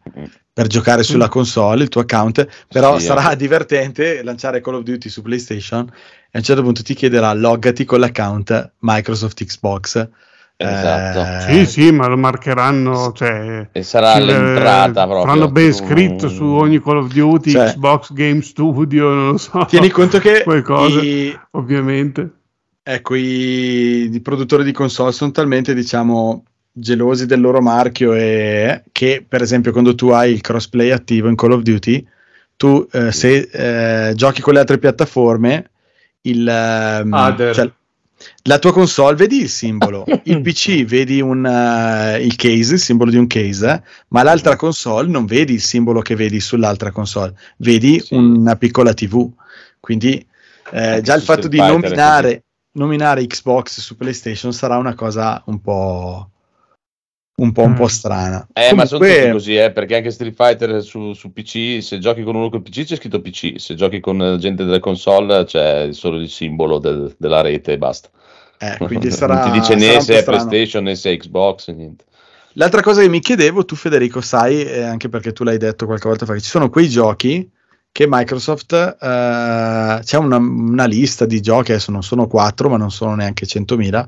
per 0.53 0.67
giocare 0.67 1.05
sulla 1.05 1.27
mm. 1.27 1.31
console, 1.31 1.83
il 1.85 1.89
tuo 1.89 2.01
account, 2.01 2.47
però 2.69 2.99
sì, 2.99 3.07
sarà 3.07 3.31
eh. 3.31 3.37
divertente 3.37 4.23
lanciare 4.23 4.61
Call 4.61 4.75
of 4.75 4.83
Duty 4.83 5.09
su 5.09 5.23
PlayStation 5.23 5.87
e 5.89 6.31
a 6.33 6.39
un 6.39 6.43
certo 6.43 6.63
punto 6.63 6.83
ti 6.83 6.95
chiederà 6.95 7.33
loggati 7.33 7.85
con 7.85 8.01
l'account 8.01 8.73
Microsoft 8.81 9.45
Xbox 9.45 10.09
Esatto. 10.63 11.49
Eh, 11.51 11.65
sì, 11.65 11.67
sì, 11.67 11.91
ma 11.91 12.07
lo 12.07 12.19
marcheranno. 12.19 13.13
Cioè, 13.13 13.69
e 13.73 13.83
sarà 13.83 14.19
l'entrata 14.19 15.05
proprio. 15.05 15.25
Faranno 15.25 15.51
ben 15.51 15.73
scritto 15.73 16.29
su 16.29 16.45
ogni 16.45 16.83
Call 16.83 16.99
of 16.99 17.13
Duty, 17.13 17.51
cioè, 17.51 17.69
Xbox 17.69 18.13
Game 18.13 18.43
Studio, 18.43 19.09
non 19.09 19.31
lo 19.31 19.39
so. 19.39 19.65
Tieni 19.65 19.89
conto 19.89 20.19
che 20.19 20.43
quelle 20.45 20.61
cose, 20.61 21.01
i, 21.01 21.39
ovviamente. 21.53 22.31
Ecco, 22.83 23.15
i, 23.15 24.11
i, 24.13 24.21
produttori 24.21 24.63
di 24.63 24.73
console 24.73 25.13
sono 25.13 25.31
talmente, 25.31 25.73
diciamo, 25.73 26.45
gelosi 26.71 27.25
del 27.25 27.41
loro 27.41 27.63
marchio 27.63 28.13
e 28.13 28.83
che, 28.93 29.25
per 29.27 29.41
esempio, 29.41 29.73
quando 29.73 29.95
tu 29.95 30.09
hai 30.09 30.33
il 30.33 30.43
crossplay 30.43 30.91
attivo 30.91 31.29
in 31.29 31.37
Call 31.37 31.53
of 31.53 31.63
Duty, 31.63 32.07
tu 32.57 32.87
eh, 32.93 33.13
se 33.13 33.49
eh, 33.51 34.15
giochi 34.15 34.43
con 34.43 34.53
le 34.53 34.61
altre 34.61 34.77
piattaforme, 34.77 35.71
il, 36.23 37.01
um, 37.03 37.37
cioè, 37.55 37.73
la 38.43 38.59
tua 38.59 38.73
console 38.73 39.17
vedi 39.17 39.41
il 39.41 39.49
simbolo, 39.49 40.05
il 40.25 40.41
PC 40.41 40.85
vedi 40.85 41.21
un, 41.21 41.45
uh, 41.45 42.21
il 42.21 42.37
case, 42.37 42.75
il 42.75 42.81
simbolo 42.81 43.11
di 43.11 43.17
un 43.17 43.27
case, 43.27 43.83
ma 44.09 44.23
l'altra 44.23 44.57
console 44.57 45.09
non 45.09 45.27
vedi 45.27 45.55
il 45.55 45.61
simbolo 45.61 46.01
che 46.01 46.15
vedi 46.15 46.41
sull'altra 46.41 46.91
console, 46.91 47.35
vedi 47.59 48.01
sì. 48.01 48.15
una 48.15 48.57
piccola 48.57 48.95
TV. 48.95 49.29
Quindi 49.81 50.25
eh, 50.73 51.01
già 51.03 51.15
il 51.15 51.23
fatto 51.23 51.49
di 51.49 51.57
nominare, 51.57 52.45
nominare, 52.73 53.27
Xbox 53.27 53.81
su 53.81 53.97
PlayStation 53.97 54.53
sarà 54.53 54.77
una 54.77 54.95
cosa 54.95 55.43
un 55.47 55.61
po'. 55.61 56.31
Un 57.41 57.53
po', 57.53 57.63
un 57.63 57.75
po' 57.75 57.85
mm. 57.85 57.87
strana. 57.87 58.47
Eh, 58.53 58.69
Comunque... 58.69 58.77
ma 58.77 58.85
sono 58.85 59.05
tutti 59.05 59.31
così, 59.31 59.57
eh, 59.57 59.71
perché 59.73 59.97
anche 59.97 60.11
Street 60.11 60.35
Fighter 60.35 60.83
su, 60.83 61.15
su, 61.15 61.33
PC, 61.33 61.83
se 61.83 61.99
giochi 61.99 62.23
con 62.23 62.37
uno 62.37 62.51
col 62.51 62.63
PC 62.63 62.85
c'è 62.85 62.97
scritto 62.97 63.21
PC, 63.21 63.55
se 63.57 63.75
giochi 63.75 64.01
con 64.01 64.37
gente 64.39 64.65
delle 64.65 64.79
console 64.79 65.45
c'è 65.45 65.89
solo 65.93 66.19
il 66.19 66.29
simbolo 66.29 66.79
del, 66.79 67.15
della 67.17 67.41
rete 67.41 67.73
e 67.73 67.79
basta. 67.79 68.11
Eh, 68.59 68.77
quindi 68.79 69.11
sarà, 69.13 69.43
non 69.43 69.53
ti 69.53 69.59
dice 69.59 69.75
né 69.75 70.01
se 70.01 70.19
è 70.19 70.25
PlayStation 70.25 70.85
né 70.85 70.95
se 70.95 71.13
è 71.13 71.17
Xbox, 71.17 71.71
niente. 71.71 72.05
L'altra 72.55 72.83
cosa 72.83 73.01
che 73.01 73.09
mi 73.09 73.21
chiedevo, 73.21 73.65
tu 73.65 73.75
Federico 73.75 74.21
sai, 74.21 74.63
eh, 74.63 74.83
anche 74.83 75.09
perché 75.09 75.33
tu 75.33 75.45
l'hai 75.45 75.57
detto 75.57 75.87
qualche 75.87 76.09
volta 76.09 76.27
fa, 76.27 76.35
che 76.35 76.41
ci 76.41 76.51
sono 76.51 76.69
quei 76.69 76.89
giochi 76.89 77.49
che 77.93 78.07
Microsoft 78.09 78.73
eh, 78.73 80.01
c'è 80.03 80.17
una, 80.17 80.37
una, 80.37 80.85
lista 80.87 81.27
di 81.27 81.41
giochi, 81.41 81.73
adesso 81.73 81.91
non 81.91 82.03
sono 82.03 82.27
4 82.27 82.69
ma 82.69 82.77
non 82.77 82.91
sono 82.91 83.15
neanche 83.15 83.47
100.000, 83.47 84.07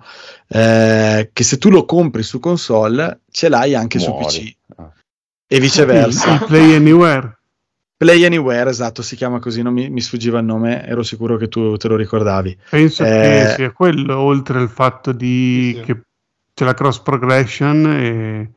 eh, 0.49 1.31
che 1.33 1.45
se 1.45 1.59
tu 1.59 1.71
lo 1.71 1.85
compri 1.85 2.23
su 2.23 2.39
console 2.39 3.21
ce 3.31 3.49
l'hai 3.49 3.75
anche 3.75 3.99
Muori. 3.99 4.31
su 4.31 4.41
PC 4.41 4.57
ah. 4.77 4.93
e 5.47 5.61
viceversa. 5.61 6.39
Play 6.47 6.75
Anywhere. 6.75 7.39
Play 7.97 8.25
Anywhere, 8.25 8.69
esatto, 8.69 9.01
si 9.03 9.15
chiama 9.15 9.39
così, 9.39 9.63
non 9.63 9.73
mi, 9.73 9.89
mi, 9.89 10.01
sfuggiva 10.01 10.41
il 10.41 10.45
nome, 10.45 10.85
ero 10.85 11.05
sicuro 11.05 11.37
che 11.37 11.49
tu 11.49 11.77
te 11.77 11.87
lo 11.87 11.95
ricordavi. 11.95 12.59
Penso 12.71 13.05
eh, 13.05 13.09
che 13.09 13.53
sia 13.57 13.71
quello, 13.71 14.19
oltre 14.19 14.59
al 14.59 14.69
fatto 14.69 15.13
di 15.13 15.73
sì. 15.77 15.83
che 15.85 16.01
c'è 16.53 16.65
la 16.65 16.75
cross 16.75 16.99
progression 16.99 17.87
e 17.87 18.51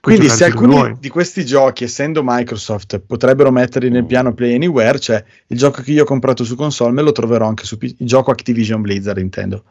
quindi 0.00 0.28
se 0.28 0.44
alcuni 0.44 0.96
di 0.98 1.08
questi 1.08 1.44
giochi, 1.44 1.84
essendo 1.84 2.22
Microsoft, 2.24 3.00
potrebbero 3.00 3.50
metterli 3.50 3.90
nel 3.90 4.04
mm. 4.04 4.06
piano 4.06 4.34
Play 4.34 4.54
Anywhere, 4.54 4.98
cioè 4.98 5.22
il 5.46 5.58
gioco 5.58 5.82
che 5.82 5.92
io 5.92 6.02
ho 6.02 6.06
comprato 6.06 6.44
su 6.44 6.56
console 6.56 6.92
me 6.92 7.02
lo 7.02 7.12
troverò 7.12 7.46
anche 7.46 7.64
su 7.64 7.78
PC, 7.78 7.96
il 7.98 8.06
gioco 8.06 8.30
Activision 8.30 8.80
Blizzard 8.80 9.18
intendo, 9.18 9.64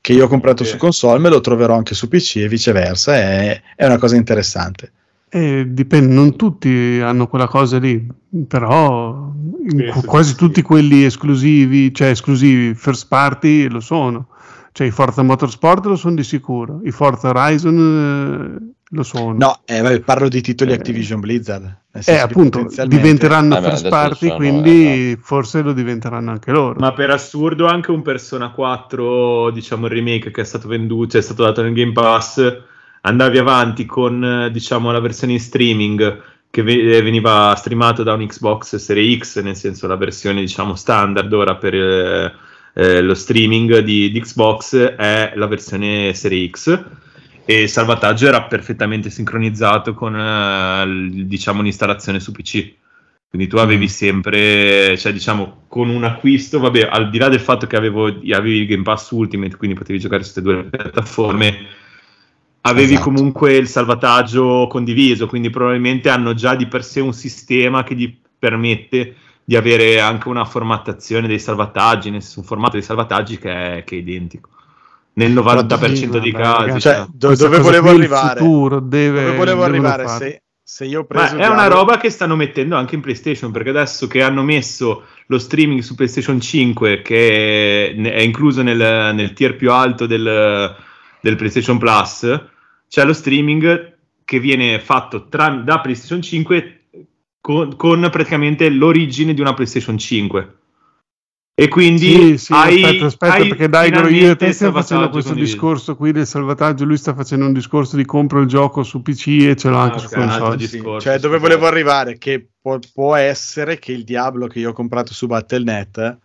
che 0.00 0.12
io 0.12 0.24
ho 0.24 0.28
comprato 0.28 0.62
okay. 0.62 0.74
su 0.74 0.78
console 0.78 1.18
me 1.18 1.28
lo 1.28 1.40
troverò 1.40 1.74
anche 1.76 1.94
su 1.94 2.08
PC 2.08 2.36
e 2.36 2.48
viceversa, 2.48 3.14
è, 3.14 3.62
è 3.76 3.86
una 3.86 3.98
cosa 3.98 4.16
interessante. 4.16 4.92
Eh, 5.30 5.66
dipende, 5.68 6.14
non 6.14 6.36
tutti 6.36 7.00
hanno 7.02 7.26
quella 7.26 7.48
cosa 7.48 7.78
lì, 7.78 8.06
però 8.46 9.30
sì, 9.68 10.06
quasi 10.06 10.30
sì, 10.30 10.36
tutti 10.36 10.62
quelli 10.62 11.04
esclusivi, 11.04 11.92
cioè 11.92 12.08
esclusivi 12.08 12.74
first 12.74 13.08
party 13.08 13.68
lo 13.68 13.80
sono. 13.80 14.28
Cioè 14.72 14.86
i 14.86 14.90
Forza 14.90 15.22
Motorsport 15.22 15.84
lo 15.86 15.96
sono 15.96 16.14
di 16.14 16.22
sicuro, 16.22 16.80
i 16.84 16.92
Forza 16.92 17.28
Horizon 17.28 18.60
eh, 18.62 18.77
lo 18.90 19.02
sono. 19.02 19.32
No, 19.36 19.60
eh, 19.66 20.00
parlo 20.00 20.28
di 20.28 20.40
titoli 20.40 20.70
eh, 20.70 20.74
Activision 20.74 21.20
Blizzard. 21.20 21.76
Eh, 22.04 22.16
appunto, 22.16 22.66
diventeranno 22.86 23.58
eh, 23.58 23.62
first 23.62 23.88
party, 23.88 24.26
sono, 24.26 24.36
quindi 24.36 25.12
eh, 25.12 25.18
forse 25.20 25.62
lo 25.62 25.72
diventeranno 25.72 26.30
anche 26.30 26.50
loro. 26.50 26.78
Ma 26.78 26.92
per 26.92 27.10
assurdo 27.10 27.66
anche 27.66 27.90
un 27.90 28.02
Persona 28.02 28.50
4, 28.50 29.50
diciamo 29.50 29.86
il 29.86 29.92
remake 29.92 30.30
che 30.30 30.42
è 30.42 30.44
stato 30.44 30.68
venduto, 30.68 31.10
cioè 31.10 31.20
è 31.20 31.24
stato 31.24 31.42
dato 31.42 31.62
nel 31.62 31.74
Game 31.74 31.92
Pass, 31.92 32.60
andavi 33.02 33.38
avanti 33.38 33.84
con, 33.84 34.48
diciamo, 34.52 34.92
la 34.92 35.00
versione 35.00 35.34
in 35.34 35.40
streaming 35.40 36.22
che 36.50 36.60
eh, 36.60 37.02
veniva 37.02 37.54
streamato 37.56 38.02
da 38.02 38.14
un 38.14 38.26
Xbox 38.26 38.76
Series 38.76 39.18
X, 39.18 39.42
nel 39.42 39.56
senso 39.56 39.86
la 39.86 39.96
versione, 39.96 40.40
diciamo, 40.40 40.74
standard 40.74 41.32
ora 41.32 41.56
per... 41.56 41.74
Eh, 41.74 42.46
eh, 42.74 43.00
lo 43.00 43.14
streaming 43.14 43.78
di, 43.78 44.12
di, 44.12 44.20
Xbox 44.20 44.76
è 44.76 45.32
la 45.34 45.46
versione 45.46 46.14
Serie 46.14 46.48
X 46.48 46.80
e 47.50 47.62
il 47.62 47.70
salvataggio 47.70 48.26
era 48.26 48.42
perfettamente 48.42 49.08
sincronizzato 49.08 49.94
con 49.94 50.14
eh, 50.14 51.24
diciamo 51.24 51.62
l'installazione 51.62 52.20
su 52.20 52.30
PC 52.30 52.74
quindi 53.30 53.48
tu 53.48 53.56
avevi 53.56 53.86
mm. 53.86 53.88
sempre 53.88 54.98
cioè 54.98 55.14
diciamo 55.14 55.62
con 55.66 55.88
un 55.88 56.04
acquisto 56.04 56.58
vabbè 56.58 56.88
al 56.90 57.08
di 57.08 57.16
là 57.16 57.30
del 57.30 57.40
fatto 57.40 57.66
che 57.66 57.76
avevo, 57.76 58.04
avevi 58.06 58.58
il 58.58 58.66
Game 58.66 58.82
Pass 58.82 59.10
Ultimate 59.12 59.56
quindi 59.56 59.78
potevi 59.78 59.98
giocare 59.98 60.24
su 60.24 60.32
queste 60.34 60.52
due 60.52 60.64
piattaforme 60.64 61.56
avevi 62.60 62.92
esatto. 62.92 63.10
comunque 63.10 63.56
il 63.56 63.66
salvataggio 63.66 64.66
condiviso 64.68 65.26
quindi 65.26 65.48
probabilmente 65.48 66.10
hanno 66.10 66.34
già 66.34 66.54
di 66.54 66.66
per 66.66 66.84
sé 66.84 67.00
un 67.00 67.14
sistema 67.14 67.82
che 67.82 67.94
gli 67.94 68.14
permette 68.38 69.14
di 69.42 69.56
avere 69.56 69.98
anche 69.98 70.28
una 70.28 70.44
formattazione 70.44 71.26
dei 71.26 71.38
salvataggi, 71.38 72.10
nel 72.10 72.20
senso 72.20 72.40
un 72.40 72.44
formato 72.44 72.72
dei 72.72 72.82
salvataggi 72.82 73.38
che 73.38 73.78
è, 73.78 73.84
che 73.84 73.96
è 73.96 73.98
identico. 73.98 74.50
Nel 75.18 75.32
90% 75.32 76.20
dei 76.20 76.32
casi. 76.32 76.80
Cioè, 76.80 77.06
do, 77.12 77.34
dove 77.34 77.58
volevo 77.58 77.90
arrivare? 77.90 78.40
Deve, 78.82 79.24
dove 79.24 79.36
volevo 79.36 79.64
arrivare? 79.64 80.06
Se, 80.06 80.42
se, 80.62 80.84
io 80.84 81.00
ho 81.00 81.04
preso 81.06 81.34
Ma 81.34 81.42
è 81.42 81.48
una 81.48 81.66
roba 81.66 81.96
che 81.96 82.08
stanno 82.08 82.36
mettendo 82.36 82.76
anche 82.76 82.94
in 82.94 83.00
PlayStation, 83.00 83.50
perché 83.50 83.70
adesso 83.70 84.06
che 84.06 84.22
hanno 84.22 84.44
messo 84.44 85.06
lo 85.26 85.38
streaming 85.38 85.80
su 85.80 85.96
PlayStation 85.96 86.40
5, 86.40 87.02
che 87.02 87.94
è 87.96 88.20
incluso 88.20 88.62
nel, 88.62 89.12
nel 89.14 89.32
tier 89.32 89.56
più 89.56 89.72
alto 89.72 90.06
del, 90.06 90.76
del 91.20 91.36
PlayStation 91.36 91.78
Plus, 91.78 92.40
c'è 92.88 93.04
lo 93.04 93.12
streaming 93.12 93.96
che 94.24 94.38
viene 94.38 94.78
fatto 94.78 95.26
tra, 95.28 95.48
da 95.48 95.80
PlayStation 95.80 96.22
5 96.22 96.80
con, 97.40 97.76
con, 97.76 98.08
praticamente 98.10 98.68
l'origine 98.68 99.34
di 99.34 99.40
una 99.40 99.54
PlayStation 99.54 99.98
5. 99.98 100.56
E 101.60 101.66
quindi 101.66 102.38
sì, 102.38 102.38
sì, 102.38 102.52
hai, 102.52 102.84
aspetta, 102.84 103.06
aspetta 103.06 103.34
hai 103.34 103.48
perché 103.48 103.68
dai, 103.68 103.90
io 103.90 104.30
e 104.30 104.36
te 104.36 104.52
stiamo 104.52 104.74
facendo 104.74 105.10
questo 105.10 105.34
discorso 105.34 105.96
qui 105.96 106.12
del 106.12 106.24
salvataggio, 106.24 106.84
lui 106.84 106.96
sta 106.96 107.14
facendo 107.14 107.46
un 107.46 107.52
discorso 107.52 107.96
di 107.96 108.04
compro 108.04 108.40
il 108.40 108.46
gioco 108.46 108.84
su 108.84 109.02
PC 109.02 109.26
e 109.40 109.56
ce 109.56 109.68
l'ho 109.68 109.78
ah, 109.78 109.82
anche 109.82 109.96
okay, 109.96 110.08
su 110.08 110.14
console. 110.14 110.66
Sì, 110.68 110.82
cioè 111.00 111.18
dove 111.18 111.38
volevo 111.38 111.66
arrivare, 111.66 112.16
che 112.16 112.46
può, 112.60 112.78
può, 112.94 113.16
essere 113.16 113.80
che 113.80 113.90
il 113.90 114.04
Diablo 114.04 114.46
che 114.46 114.60
io 114.60 114.70
ho 114.70 114.72
comprato 114.72 115.12
su 115.12 115.26
Battle.net, 115.26 116.18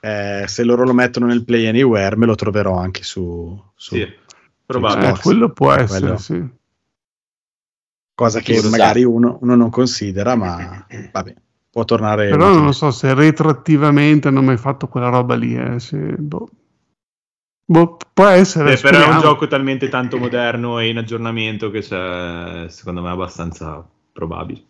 eh, 0.00 0.44
se 0.46 0.64
loro 0.64 0.84
lo 0.84 0.94
mettono 0.94 1.26
nel 1.26 1.44
Play 1.44 1.66
Anywhere, 1.66 2.16
me 2.16 2.24
lo 2.24 2.34
troverò 2.34 2.78
anche 2.78 3.02
su... 3.02 3.62
su 3.74 3.96
sì, 3.96 4.08
probabile. 4.64 5.10
Eh, 5.10 5.18
quello 5.20 5.50
può 5.50 5.72
essere, 5.74 6.00
quello. 6.00 6.16
sì 6.16 6.58
cosa 8.14 8.40
che 8.40 8.62
magari 8.62 9.04
uno, 9.04 9.36
uno, 9.42 9.54
non 9.56 9.68
considera, 9.68 10.36
ma 10.36 10.86
vabbè, 11.12 11.34
può 11.70 11.84
tornare. 11.84 12.28
Però 12.28 12.52
non 12.52 12.64
lo 12.64 12.72
so 12.72 12.90
se 12.90 13.14
retroattivamente 13.14 14.28
hanno 14.28 14.42
mai 14.42 14.56
fatto 14.56 14.88
quella 14.88 15.08
roba 15.08 15.34
lì. 15.34 15.54
Eh, 15.54 15.78
se, 15.78 15.96
boh. 15.96 16.48
Boh, 17.64 17.96
può 18.12 18.26
essere. 18.26 18.74
Beh, 18.74 18.80
però 18.80 19.04
è 19.04 19.08
un 19.08 19.20
gioco 19.20 19.46
talmente 19.46 19.88
tanto 19.88 20.18
moderno 20.18 20.78
e 20.80 20.88
in 20.88 20.98
aggiornamento 20.98 21.70
che 21.70 21.80
c'è, 21.80 22.68
secondo 22.68 23.00
me, 23.02 23.10
abbastanza 23.10 23.86
probabile. 24.12 24.62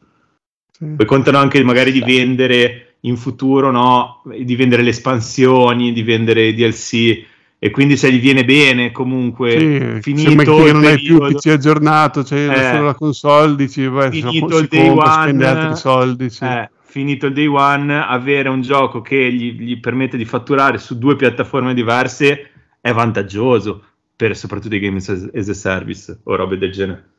Sì. 0.70 0.84
Poi 0.96 1.06
contano 1.06 1.38
anche 1.38 1.62
magari 1.64 1.92
di 1.92 2.02
vendere 2.02 2.96
in 3.00 3.16
futuro, 3.16 3.70
no? 3.70 4.22
Di 4.24 4.54
vendere 4.54 4.82
le 4.82 4.90
espansioni, 4.90 5.92
di 5.92 6.02
vendere 6.02 6.48
i 6.48 6.54
DLC 6.54 7.28
e 7.62 7.70
quindi 7.70 7.98
se 7.98 8.10
gli 8.10 8.18
viene 8.18 8.46
bene 8.46 8.90
comunque 8.90 9.50
sì, 9.50 10.00
finito 10.00 10.30
il 10.30 10.64
che 10.64 10.72
non 10.72 10.84
hai 10.86 10.98
più 10.98 11.18
PC 11.18 11.48
aggiornato 11.48 12.22
c'è 12.22 12.46
cioè 12.46 12.58
eh, 12.58 12.70
solo 12.72 12.86
la 12.86 12.94
console 12.94 13.54
dici 13.54 13.86
beh, 13.86 14.10
finito 14.10 14.56
il 14.56 14.66
day 14.66 14.88
compra, 14.88 15.24
one 15.24 15.46
altri 15.46 15.76
soldi 15.76 16.30
sì. 16.30 16.42
eh, 16.42 16.70
finito 16.90 17.26
il 17.26 17.32
day 17.32 17.46
one 17.46 18.04
avere 18.04 18.48
un 18.48 18.60
gioco 18.60 19.00
che 19.00 19.32
gli, 19.32 19.52
gli, 19.52 19.78
permette 19.78 20.16
di 20.16 20.24
fatturare 20.24 20.78
su 20.78 20.98
due 20.98 21.14
piattaforme 21.14 21.72
diverse 21.72 22.50
è 22.80 22.92
vantaggioso 22.92 23.84
per 24.16 24.36
soprattutto 24.36 24.74
i 24.74 24.80
games 24.80 25.08
as 25.08 25.48
a 25.48 25.54
service 25.54 26.20
o 26.24 26.34
robe 26.34 26.58
del 26.58 26.72
genere 26.72 27.10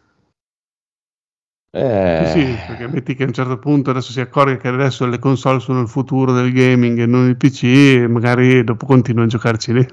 eh... 1.73 2.29
Sì, 2.33 2.43
perché 2.67 2.87
metti 2.87 3.15
che 3.15 3.23
a 3.23 3.27
un 3.27 3.33
certo 3.33 3.57
punto 3.57 3.91
adesso 3.91 4.11
si 4.11 4.19
accorge 4.19 4.57
che 4.57 4.67
adesso 4.67 5.05
le 5.07 5.19
console 5.19 5.61
sono 5.61 5.79
il 5.79 5.87
futuro 5.87 6.33
del 6.33 6.51
gaming 6.51 6.99
e 6.99 7.05
non 7.05 7.29
il 7.29 7.37
PC, 7.37 8.07
magari 8.09 8.61
dopo 8.65 8.85
continua 8.85 9.23
a 9.23 9.27
giocarci 9.27 9.73
lì. 9.73 9.87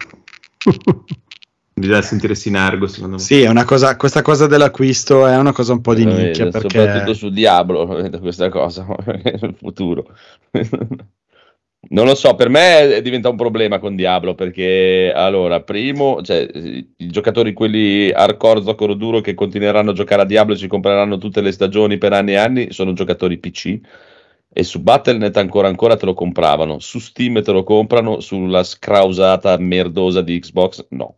Bisogna 1.78 2.02
sentire 2.02 2.34
sinergo, 2.34 2.86
secondo 2.86 3.16
me. 3.16 3.22
Sì, 3.22 3.48
cosa, 3.64 3.96
questa 3.96 4.22
cosa 4.22 4.46
dell'acquisto 4.46 5.26
è 5.26 5.36
una 5.36 5.52
cosa 5.52 5.72
un 5.72 5.80
po' 5.80 5.94
di 5.94 6.02
eh, 6.02 6.06
nicchia. 6.06 6.48
Perché... 6.48 6.78
Soprattutto 6.78 7.14
su 7.14 7.30
Diablo, 7.30 7.86
questa 8.20 8.48
cosa, 8.48 8.86
nel 9.06 9.54
futuro. 9.56 10.06
Non 11.90 12.06
lo 12.06 12.16
so, 12.16 12.34
per 12.34 12.48
me 12.48 13.00
diventa 13.02 13.28
un 13.28 13.36
problema 13.36 13.78
con 13.78 13.94
Diablo 13.94 14.34
perché 14.34 15.12
allora, 15.14 15.62
primo, 15.62 16.20
cioè, 16.22 16.46
i 16.52 17.06
giocatori 17.08 17.52
quelli 17.52 18.10
hardcore 18.10 18.62
zoccolo 18.62 18.94
duro 18.94 19.20
che 19.20 19.34
continueranno 19.34 19.90
a 19.90 19.94
giocare 19.94 20.22
a 20.22 20.24
Diablo 20.26 20.54
e 20.54 20.58
ci 20.58 20.66
compreranno 20.66 21.18
tutte 21.18 21.40
le 21.40 21.52
stagioni 21.52 21.96
per 21.96 22.12
anni 22.12 22.32
e 22.32 22.36
anni 22.36 22.72
sono 22.72 22.92
giocatori 22.94 23.38
PC 23.38 23.78
e 24.52 24.64
su 24.64 24.80
Battle.net 24.80 25.36
ancora 25.36 25.68
ancora 25.68 25.96
te 25.96 26.04
lo 26.04 26.14
compravano, 26.14 26.80
su 26.80 26.98
Steam 26.98 27.42
te 27.42 27.52
lo 27.52 27.62
comprano, 27.62 28.20
sulla 28.20 28.64
scrausata 28.64 29.56
merdosa 29.58 30.20
di 30.20 30.40
Xbox 30.40 30.86
no. 30.90 31.17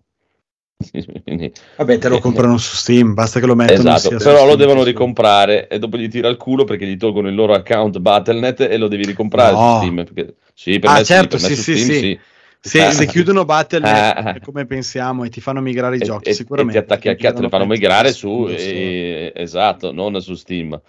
Vabbè, 1.76 1.98
te 1.98 2.08
lo 2.08 2.18
comprano 2.20 2.56
su 2.56 2.74
Steam, 2.76 3.12
basta 3.12 3.38
che 3.38 3.46
lo 3.46 3.54
mettano. 3.54 3.94
Esatto, 3.94 4.16
però 4.16 4.46
lo 4.46 4.56
devono 4.56 4.82
ricomprare 4.82 5.68
e 5.68 5.78
dopo 5.78 5.98
gli 5.98 6.08
tira 6.08 6.28
il 6.28 6.36
culo 6.36 6.64
perché 6.64 6.86
gli 6.86 6.96
tolgono 6.96 7.28
il 7.28 7.34
loro 7.34 7.52
account 7.52 7.98
Battle.net 7.98 8.60
e 8.60 8.76
lo 8.78 8.88
devi 8.88 9.04
ricomprare 9.04 9.52
no. 9.52 9.58
su 9.58 9.76
Steam. 9.78 10.04
Perché, 10.04 10.34
sì, 10.54 10.78
per 10.78 10.90
ah, 10.90 10.94
me 10.94 11.04
certo, 11.04 11.38
sì, 11.38 11.46
per 11.48 11.56
sì, 11.56 11.76
sì, 11.76 11.94
sì. 11.94 12.18
Se, 12.62 12.82
Ah. 12.82 12.90
se 12.92 13.06
chiudono 13.06 13.44
Battle.net 13.44 14.16
Ah. 14.16 14.36
come 14.42 14.66
pensiamo 14.66 15.24
e 15.24 15.28
ti 15.30 15.40
fanno 15.40 15.60
migrare 15.60 15.96
i 15.96 16.00
giochi, 16.00 16.30
e- 16.30 16.34
sicuramente 16.34 16.78
e 16.78 16.84
ti 16.84 16.92
attacchi 16.92 17.08
a 17.08 17.16
cazzo, 17.16 17.42
le 17.42 17.48
fanno 17.48 17.66
migrare 17.66 18.12
su, 18.12 18.28
Windows 18.28 18.60
Store. 18.60 18.74
e- 18.76 19.32
esatto, 19.36 19.92
non 19.92 20.20
su 20.20 20.34
Steam. 20.34 20.80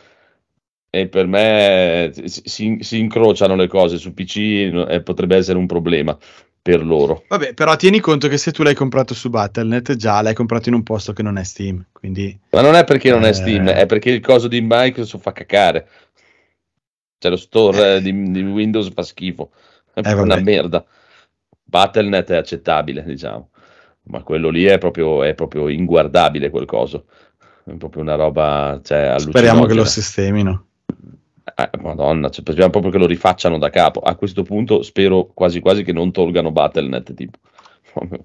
E 0.94 1.08
per 1.08 1.28
me 1.28 2.12
si, 2.26 2.78
si- 2.82 3.00
incrociano 3.00 3.56
le 3.56 3.68
cose 3.68 3.98
su 3.98 4.14
PC 4.14 4.86
e 4.90 5.02
potrebbe 5.02 5.38
essere 5.38 5.58
un 5.58 5.66
problema 5.66 6.18
per 6.62 6.86
loro. 6.86 7.24
Vabbè, 7.28 7.54
però 7.54 7.76
tieni 7.76 8.00
conto 8.00 8.28
che 8.28 8.38
se 8.38 8.52
tu 8.52 8.62
l'hai 8.64 8.76
comprato 8.76 9.14
su 9.14 9.30
Battle.net, 9.30 9.96
già 9.96 10.22
l'hai 10.22 10.36
comprato 10.36 10.70
in 10.70 10.76
un 10.76 10.84
posto 10.84 11.12
che 11.14 11.24
non 11.24 11.38
è 11.38 11.44
Steam, 11.44 11.86
quindi 11.92 12.38
Ma 12.52 12.62
non 12.62 12.76
è 12.76 12.84
perché 12.84 13.10
non 13.10 13.24
è 13.24 13.30
Eh. 13.30 13.34
Steam, 13.34 13.68
è 13.70 13.86
perché 13.86 14.12
il 14.12 14.22
coso 14.22 14.48
di 14.48 14.62
Microsoft 14.62 15.24
fa 15.24 15.32
cacare. 15.32 15.88
Cioè 17.18 17.32
lo 17.32 17.38
store 17.38 17.96
eh, 17.96 18.02
di, 18.02 18.32
di 18.32 18.42
Windows 18.44 18.92
fa 18.94 19.04
schifo, 19.04 19.52
è 19.94 20.02
Eh, 20.04 20.14
una 20.14 20.40
merda. 20.40 20.86
Battle.net 21.64 22.32
è 22.32 22.36
accettabile, 22.36 23.04
diciamo, 23.04 23.50
ma 24.04 24.24
quello 24.24 24.50
lì 24.50 24.66
è 24.66 24.78
proprio, 24.78 25.24
è 25.24 25.34
proprio 25.34 25.68
inguardabile 25.70 26.50
quel 26.50 26.66
coso. 26.66 27.06
È 27.64 27.74
proprio 27.74 28.02
una 28.02 28.16
roba, 28.16 28.80
cioè, 28.84 29.16
speriamo 29.20 29.66
che 29.66 29.74
lo 29.76 29.86
sistemino. 29.86 30.66
Eh, 31.44 31.70
Madonna, 31.82 32.30
cioè, 32.30 32.42
speriamo 32.42 32.70
proprio 32.72 32.92
che 32.92 32.98
lo 32.98 33.06
rifacciano 33.08 33.58
da 33.58 33.70
capo. 33.70 34.00
A 34.00 34.16
questo 34.16 34.44
punto 34.44 34.84
spero 34.84 35.26
quasi 35.34 35.60
quasi 35.60 35.84
che 35.84 35.94
non 35.94 36.12
tolgano 36.12 36.52
Battle.net, 36.52 37.14
tipo. 37.14 37.38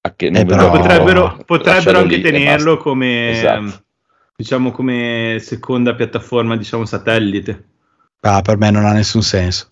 A 0.00 0.14
che 0.14 0.26
Eh, 0.26 0.44
però- 0.44 0.70
potrebbero, 0.70 1.42
potrebbero 1.44 1.98
anche 1.98 2.20
tenerlo 2.20 2.76
come, 2.76 3.30
Esatto. 3.30 3.82
diciamo, 4.36 4.70
come 4.70 5.38
seconda 5.40 5.94
piattaforma, 5.94 6.56
diciamo, 6.56 6.84
satellite. 6.84 7.64
Ah, 8.20 8.40
per 8.40 8.56
me 8.58 8.70
non 8.70 8.84
ha 8.84 8.92
nessun 8.92 9.22
senso. 9.22 9.68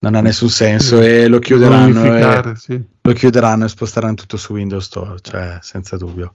Non 0.00 0.16
ha 0.16 0.20
nessun 0.20 0.50
senso 0.50 1.00
e 1.00 1.28
lo 1.28 1.38
chiuderanno 1.38 2.14
e, 2.14 2.56
sì. 2.56 2.78
lo 3.00 3.12
chiuderanno 3.14 3.64
e 3.64 3.68
sposteranno 3.68 4.14
tutto 4.14 4.36
su 4.36 4.52
Windows 4.52 4.84
Store, 4.84 5.18
cioè 5.22 5.56
senza 5.62 5.96
dubbio. 5.96 6.34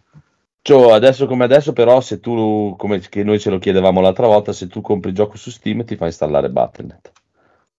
Cioè, 0.62 0.92
adesso 0.92 1.26
come 1.26 1.46
adesso, 1.46 1.74
però, 1.74 2.02
se 2.02 2.20
tu, 2.20 2.76
come 2.78 3.00
che 3.00 3.24
noi 3.24 3.40
ce 3.40 3.50
lo 3.50 3.60
chiedevamo 3.60 4.02
l'altra 4.02 4.28
volta, 4.28 4.52
se 4.54 4.68
tu 4.68 4.82
compri 4.82 5.10
il 5.10 5.16
gioco 5.16 5.38
su 5.38 5.50
Steam 5.50 5.84
ti 5.86 5.96
fa 5.96 6.06
installare 6.06 6.50
Battle.net. 6.50 7.12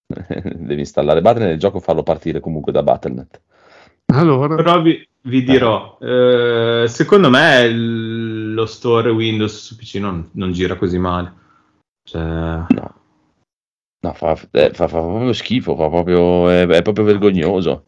Devi 0.56 0.80
installare 0.80 1.20
Battle.net 1.20 1.50
e 1.50 1.54
il 1.54 1.60
gioco 1.60 1.80
farlo 1.80 2.02
partire 2.02 2.40
comunque 2.40 2.72
da 2.72 2.82
Battle.net. 2.82 3.40
Allora, 4.12 4.56
Però 4.56 4.82
vi, 4.82 5.06
vi 5.22 5.42
dirò, 5.44 5.96
eh, 6.00 6.86
secondo 6.88 7.30
me 7.30 7.60
il- 7.62 8.54
lo 8.54 8.66
store 8.66 9.10
Windows 9.10 9.56
su 9.56 9.76
PC 9.76 9.96
non, 9.96 10.28
non 10.32 10.50
gira 10.52 10.76
così 10.76 10.98
male. 10.98 11.32
Cioè, 12.02 12.20
No, 12.20 12.94
no 14.00 14.12
fa, 14.14 14.36
eh, 14.50 14.70
fa- 14.72 14.88
fa 14.88 15.00
proprio 15.00 15.32
schifo, 15.32 15.76
fa 15.76 15.88
proprio, 15.88 16.48
è, 16.48 16.66
è 16.66 16.82
proprio 16.82 17.04
vergognoso. 17.04 17.84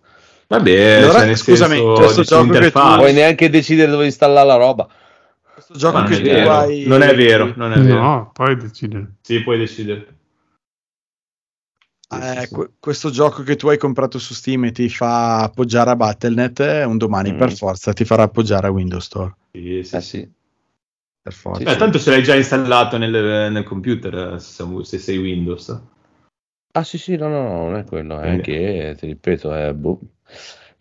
Vabbè, 0.57 0.97
Allora, 0.99 1.19
cioè, 1.19 1.27
nel 1.27 1.37
scusami, 1.37 1.77
senso, 1.77 1.93
questo 1.93 2.23
gioco 2.23 2.53
che 2.53 2.71
tu- 2.71 2.81
puoi 2.97 3.13
neanche 3.13 3.49
decidere 3.51 3.91
dove 3.91 4.05
installare 4.05 4.47
la 4.47 4.57
roba. 4.57 4.89
Questo 5.53 5.75
gioco 5.77 5.95
Ma 5.99 6.01
non 6.03 6.11
che 6.11 6.17
è 6.17 6.19
tu 6.23 6.25
vero, 6.29 6.51
hai... 6.53 6.85
non 6.87 7.03
è 7.03 7.15
vero, 7.15 7.53
non 7.57 7.73
è 7.73 7.81
vero. 7.81 8.01
no, 8.01 8.31
poi 8.33 8.57
decidere. 8.57 9.15
Sì, 9.23 9.43
puoi 9.43 9.59
decidere. 9.59 10.17
Eh, 12.15 12.49
que- 12.51 12.73
questo 12.79 13.09
gioco 13.11 13.43
che 13.43 13.57
tu 13.57 13.69
hai 13.69 13.79
comprato 13.79 14.19
su 14.19 14.35
Steam 14.35 14.65
e 14.67 14.73
ti 14.73 14.89
fa 14.91 15.43
appoggiare 15.45 15.91
a 15.91 15.97
Battle.net, 15.97 16.85
un 16.87 16.99
domani 16.99 17.33
Mm. 17.33 17.39
per 17.39 17.53
forza 17.55 17.93
ti 17.95 18.05
farà 18.05 18.25
appoggiare 18.25 18.67
a 18.67 18.71
Windows 18.71 19.05
Store. 19.05 19.35
Sì, 19.53 19.83
sì, 19.83 19.97
Eh 19.97 20.01
sì. 20.03 20.31
Per 21.23 21.33
forza. 21.33 21.59
Sì, 21.61 21.65
Beh, 21.65 21.77
tanto 21.77 21.99
ce 21.99 22.11
l'hai 22.11 22.23
già 22.23 22.35
installato 22.35 22.99
nel, 22.99 23.51
nel 23.53 23.65
computer 23.65 24.35
eh, 24.35 24.39
se, 24.41 24.65
se 24.83 24.99
sei 24.99 25.17
Windows. 25.19 25.81
Ah 26.75 26.85
sì 26.85 26.99
sì, 26.99 27.17
no, 27.17 27.29
no, 27.29 27.43
no, 27.43 27.63
non 27.69 27.77
è 27.77 27.85
quello, 27.85 28.19
è 28.19 28.35
Eh. 28.35 28.41
che, 28.41 28.95
ti 28.99 29.07
ripeto, 29.07 29.55
è 29.55 29.73
boh. 29.73 30.01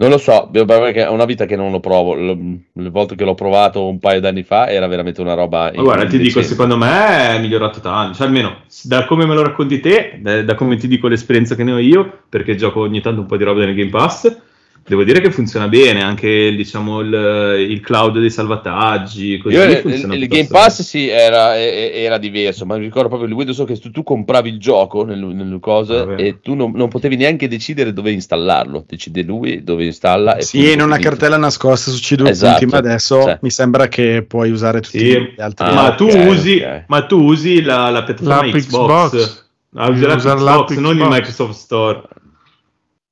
Non 0.02 0.10
lo 0.10 0.18
so, 0.18 0.50
perché 0.52 1.04
è 1.04 1.10
una 1.10 1.26
vita 1.26 1.46
che 1.46 1.56
non 1.56 1.70
lo 1.70 1.80
provo. 1.80 2.16
Le 2.16 2.90
volte 2.90 3.14
che 3.14 3.24
l'ho 3.24 3.36
provato 3.36 3.88
un 3.88 4.00
paio 4.00 4.20
d'anni 4.20 4.42
fa 4.42 4.68
era 4.68 4.88
veramente 4.88 5.22
una 5.22 5.36
roba. 5.36 5.72
Ma 5.76 5.82
guarda, 5.84 6.08
ti 6.08 6.18
dico, 6.18 6.42
secondo 6.42 6.76
me 6.76 7.36
è 7.36 7.40
migliorato 7.40 7.82
tanto. 7.82 8.18
Cioè, 8.18 8.26
almeno 8.26 8.64
da 8.84 9.06
come 9.06 9.28
me 9.28 9.36
lo 9.36 9.44
racconti 9.44 9.80
te, 9.80 10.18
da, 10.20 10.42
da 10.42 10.56
come 10.56 10.78
ti 10.78 10.88
dico 10.88 11.08
l'esperienza 11.08 11.54
che 11.54 11.64
ne 11.64 11.74
ho 11.74 11.78
io, 11.78 12.22
perché 12.28 12.56
gioco 12.56 12.80
ogni 12.80 13.00
tanto 13.00 13.22
un 13.22 13.28
po' 13.28 13.38
di 13.38 13.44
roba 13.44 13.64
nel 13.64 13.76
Game 13.76 13.92
Pass. 13.92 14.36
Devo 14.84 15.04
dire 15.04 15.22
che 15.22 15.32
funziona 15.32 15.68
bene 15.70 16.02
anche 16.02 16.54
diciamo, 16.56 17.00
il, 17.02 17.66
il 17.70 17.80
cloud 17.82 18.20
dei 18.20 18.32
salvataggi. 18.32 19.38
Così 19.38 19.56
Io, 19.56 19.64
il, 19.64 19.78
funziona 19.78 20.16
il- 20.16 20.24
il 20.24 20.28
Game 20.28 20.48
Pass 20.48 20.82
sì, 20.82 21.08
era, 21.08 21.56
era 21.58 22.18
diverso, 22.18 22.66
ma 22.66 22.76
mi 22.78 22.84
ricordo 22.86 23.08
proprio 23.08 23.30
il 23.30 23.34
Windows 23.36 23.64
che 23.66 23.78
tu, 23.80 23.92
tu 23.92 24.04
compravi 24.04 24.50
il 24.50 24.60
gioco 24.60 25.06
nel, 25.06 25.20
nel 25.20 25.60
coso 25.62 26.06
Vabbè. 26.06 26.22
e 26.22 26.40
tu 26.42 26.56
non, 26.56 26.72
non 26.74 26.90
potevi 26.90 27.16
neanche 27.16 27.48
decidere 27.48 27.94
dove 27.94 28.12
installarlo. 28.12 28.84
Decide 28.88 29.22
lui 29.22 29.64
dove 29.64 29.86
installa. 29.86 30.36
E 30.36 30.42
Sì, 30.42 30.72
in 30.74 30.82
una 30.82 30.96
finito. 30.96 31.10
cartella 31.10 31.38
nascosta 31.38 31.92
su 31.92 31.98
C2 32.16 32.28
Esatto, 32.28 32.58
punti, 32.60 32.74
ma 32.74 32.78
adesso 32.80 33.22
sì. 33.22 33.38
mi 33.42 33.52
sembra 33.52 33.88
che 33.88 34.26
puoi 34.28 34.50
usare 34.52 34.82
tutti 34.82 34.98
Sì, 35.00 35.06
gli 35.36 35.40
altri. 35.42 35.68
Ah, 35.68 35.74
ma, 35.74 35.96
tu 35.96 36.06
ok, 36.08 36.26
usi, 36.28 36.56
ok. 36.56 36.84
ma 36.88 37.06
tu 37.06 37.22
usi 37.22 37.62
la, 37.62 37.90
la 37.92 38.04
piattaforma 38.04 38.44
L'app 38.46 38.56
Xbox. 38.56 39.10
Xbox. 39.12 39.46
Ah, 39.76 39.90
usi 39.90 40.02
l'app 40.06 40.18
Xbox, 40.20 40.42
l'app 40.42 40.70
non 40.72 40.92
il 40.96 41.02
Xbox. 41.02 41.14
Microsoft 41.14 41.54
Store. 41.54 42.02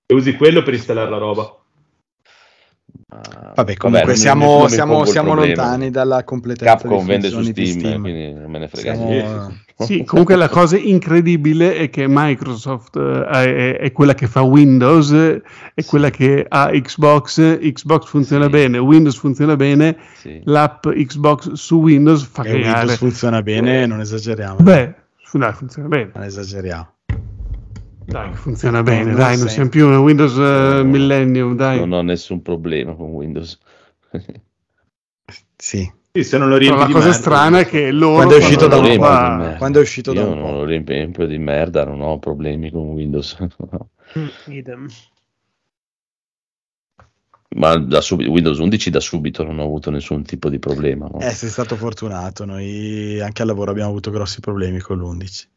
E 0.08 0.14
usi 0.16 0.34
quello 0.34 0.64
per 0.64 0.74
installare 0.74 1.10
la 1.10 1.18
roba. 1.18 1.54
Vabbè, 3.56 3.74
comunque 3.76 4.08
non- 4.10 4.16
siamo, 4.16 4.68
siamo- 4.68 5.04
siamo 5.06 5.34
lontani 5.34 5.90
dalla 5.90 6.24
completezza 6.24 6.76
Capcom 6.78 7.06
vende 7.08 7.30
su 7.30 7.42
Steam, 7.42 7.80
Steam. 7.80 8.02
quindi 8.02 8.34
non 8.34 8.52
me 8.52 8.60
ne 8.60 8.68
frega 8.68 8.94
Siamo- 8.94 9.10
niente. 9.10 9.68
Sì, 9.80 10.04
comunque 10.04 10.36
la 10.36 10.50
cosa 10.50 10.78
incredibile 10.78 11.74
è 11.76 11.90
che 11.90 12.06
Microsoft 12.08 12.98
eh, 12.98 13.24
è, 13.30 13.78
è 13.78 13.92
quella 13.94 14.14
che 14.14 14.28
fa 14.28 14.42
Windows, 14.42 15.14
è 15.74 15.86
quella 15.86 16.10
che 16.10 16.46
ha 16.48 16.70
Xbox, 16.70 17.58
Xbox 17.60 18.06
funziona 18.08 18.44
Sì. 18.46 18.50
bene, 18.52 18.78
Windows 18.78 19.16
funziona 19.18 19.56
bene, 19.56 19.96
Sì. 20.18 20.42
l'app 20.44 20.86
Xbox 20.90 21.54
su 21.54 21.78
Windows 21.80 22.26
fa 22.26 22.44
E 22.44 22.52
Windows 22.52 22.74
cagare. 22.74 22.98
funziona 22.98 23.42
bene, 23.42 23.86
non 23.86 24.02
esageriamo. 24.02 24.58
Beh, 24.60 24.94
dai, 25.32 25.54
funziona 25.54 25.88
bene. 25.88 26.12
Non 26.14 26.24
esageriamo. 26.26 26.94
Dai, 28.10 28.34
funziona 28.34 28.82
bene, 28.84 29.12
non 29.12 29.16
dai, 29.16 29.38
non 29.38 29.48
siamo 29.50 29.70
più 29.70 29.88
un 29.88 29.98
Windows 29.98 30.36
eh, 30.38 30.84
No, 30.84 30.84
Millennium, 30.84 31.56
dai. 31.56 31.78
Non 31.80 31.92
ho 31.94 32.02
nessun 32.02 32.42
problema 32.42 32.94
con 32.96 33.10
Windows. 33.12 33.58
Sì. 35.62 35.92
Sì, 36.12 36.24
se 36.24 36.38
non 36.40 36.48
lo 36.50 36.58
Però 36.58 36.66
riempi 36.70 36.80
la 36.80 36.86
di 36.88 36.94
cosa 36.94 37.06
merda, 37.10 37.20
strana 37.22 37.60
è 37.60 37.66
che 37.68 37.92
loro 37.92 38.16
Quando 38.16 38.34
è 38.34 38.38
uscito 38.38 38.68
da 38.68 38.78
un 38.78 38.98
po'. 38.98 39.56
Quando 39.58 39.78
è 39.80 39.82
uscito 39.82 40.14
da 40.14 40.22
Io 40.22 40.28
un 40.32 40.38
non 40.40 40.50
po'. 40.50 40.52
lo 40.52 40.64
riempio 40.64 41.28
di 41.28 41.38
merda, 41.38 41.86
non 41.86 42.02
ho 42.02 42.18
problemi 42.18 42.72
con 42.72 42.88
Windows. 42.90 43.38
no. 43.40 43.90
Mm, 44.18 44.28
idem. 44.54 44.88
Ma 47.56 47.78
da 47.78 48.02
subito, 48.02 48.32
Windows 48.32 48.58
11 48.60 48.90
da 48.90 49.00
subito 49.00 49.44
non 49.44 49.60
ho 49.60 49.64
avuto 49.64 49.92
nessun 49.92 50.24
tipo 50.24 50.50
di 50.50 50.60
problema. 50.60 51.08
no? 51.12 51.20
Eh, 51.20 51.32
sei 51.32 51.50
stato 51.50 51.76
fortunato. 51.76 52.46
Noi 52.46 53.20
anche 53.20 53.42
al 53.42 53.48
lavoro 53.48 53.72
abbiamo 53.72 53.90
avuto 53.90 54.12
grossi 54.12 54.40
problemi 54.40 54.80
con 54.80 54.98
l'11. 55.00 55.48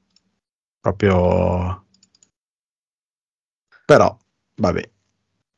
Proprio. 0.80 1.81
Però, 3.92 4.16
vabbè. 4.56 4.88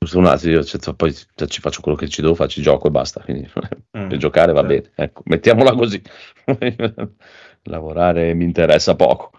Giusto 0.01 0.19
un 0.19 0.27
attimo, 0.27 0.55
io 0.55 0.65
cioè, 0.65 0.93
poi 0.95 1.15
cioè, 1.15 1.47
ci 1.47 1.61
faccio 1.61 1.81
quello 1.81 1.97
che 1.97 2.09
ci 2.09 2.21
devo, 2.21 2.35
faccio, 2.35 2.61
gioco 2.61 2.89
e 2.89 2.91
basta. 2.91 3.21
Quindi, 3.21 3.49
Mm. 3.97 4.09
per 4.09 4.19
giocare 4.19 4.53
va 4.53 4.67
Certo. 4.67 4.75
bene. 4.75 4.91
Ecco, 4.97 5.23
mettiamola 5.27 5.73
così. 5.75 6.03
Lavorare 7.63 8.35
mi 8.35 8.43
interessa 8.43 8.97
poco. 8.97 9.31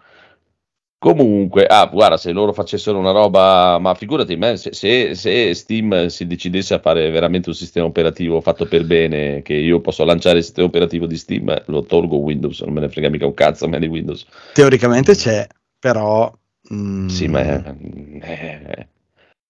Comunque, 0.97 1.65
ah, 1.65 1.85
guarda, 1.88 2.15
se 2.15 2.31
loro 2.31 2.53
facessero 2.53 2.97
una 2.97 3.11
roba, 3.11 3.77
ma 3.80 3.93
figurati 3.95 4.38
me, 4.38 4.55
se, 4.55 4.73
se- 4.73 5.13
se 5.13 5.53
Steam 5.53 6.07
si 6.07 6.26
decidesse 6.26 6.73
a 6.73 6.80
fare 6.80 7.09
veramente 7.11 7.49
un 7.49 7.55
sistema 7.55 7.85
operativo 7.85 8.39
fatto 8.39 8.65
per 8.65 8.85
bene, 8.85 9.41
che 9.41 9.53
io 9.55 9.81
posso 9.81 10.05
lanciare 10.05 10.38
il 10.38 10.43
sistema 10.45 10.67
operativo 10.67 11.05
di 11.05 11.17
Steam, 11.17 11.63
lo 11.65 11.84
tolgo 11.84 12.15
Windows, 12.15 12.61
non 12.61 12.73
me 12.73 12.80
ne 12.80 12.88
frega 12.89 13.09
mica 13.09 13.26
un 13.26 13.34
cazzo 13.34 13.65
a 13.65 13.67
me 13.67 13.77
di 13.77 13.88
Windows. 13.88 14.26
Teoricamente 14.53 15.15
c'è, 15.15 15.45
però. 15.77 16.31
Mm, 16.73 17.07
Sì, 17.07 17.27
ma 17.27 17.39
è, 17.41 17.61
è- 18.19 18.87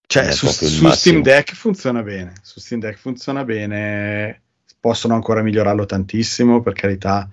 Cioè, 0.08 0.28
è 0.28 0.32
su, 0.32 0.48
su. 0.48 0.88
Steam 0.90 1.22
Deck 1.22 1.54
funziona 1.56 2.04
bene. 2.04 2.34
Su 2.42 2.60
Steam 2.60 2.80
Deck 2.82 2.98
funziona 2.98 3.44
bene. 3.44 4.42
Possono 4.80 5.16
ancora 5.16 5.42
migliorarlo 5.42 5.86
tantissimo, 5.86 6.62
per 6.62 6.74
carità. 6.74 7.28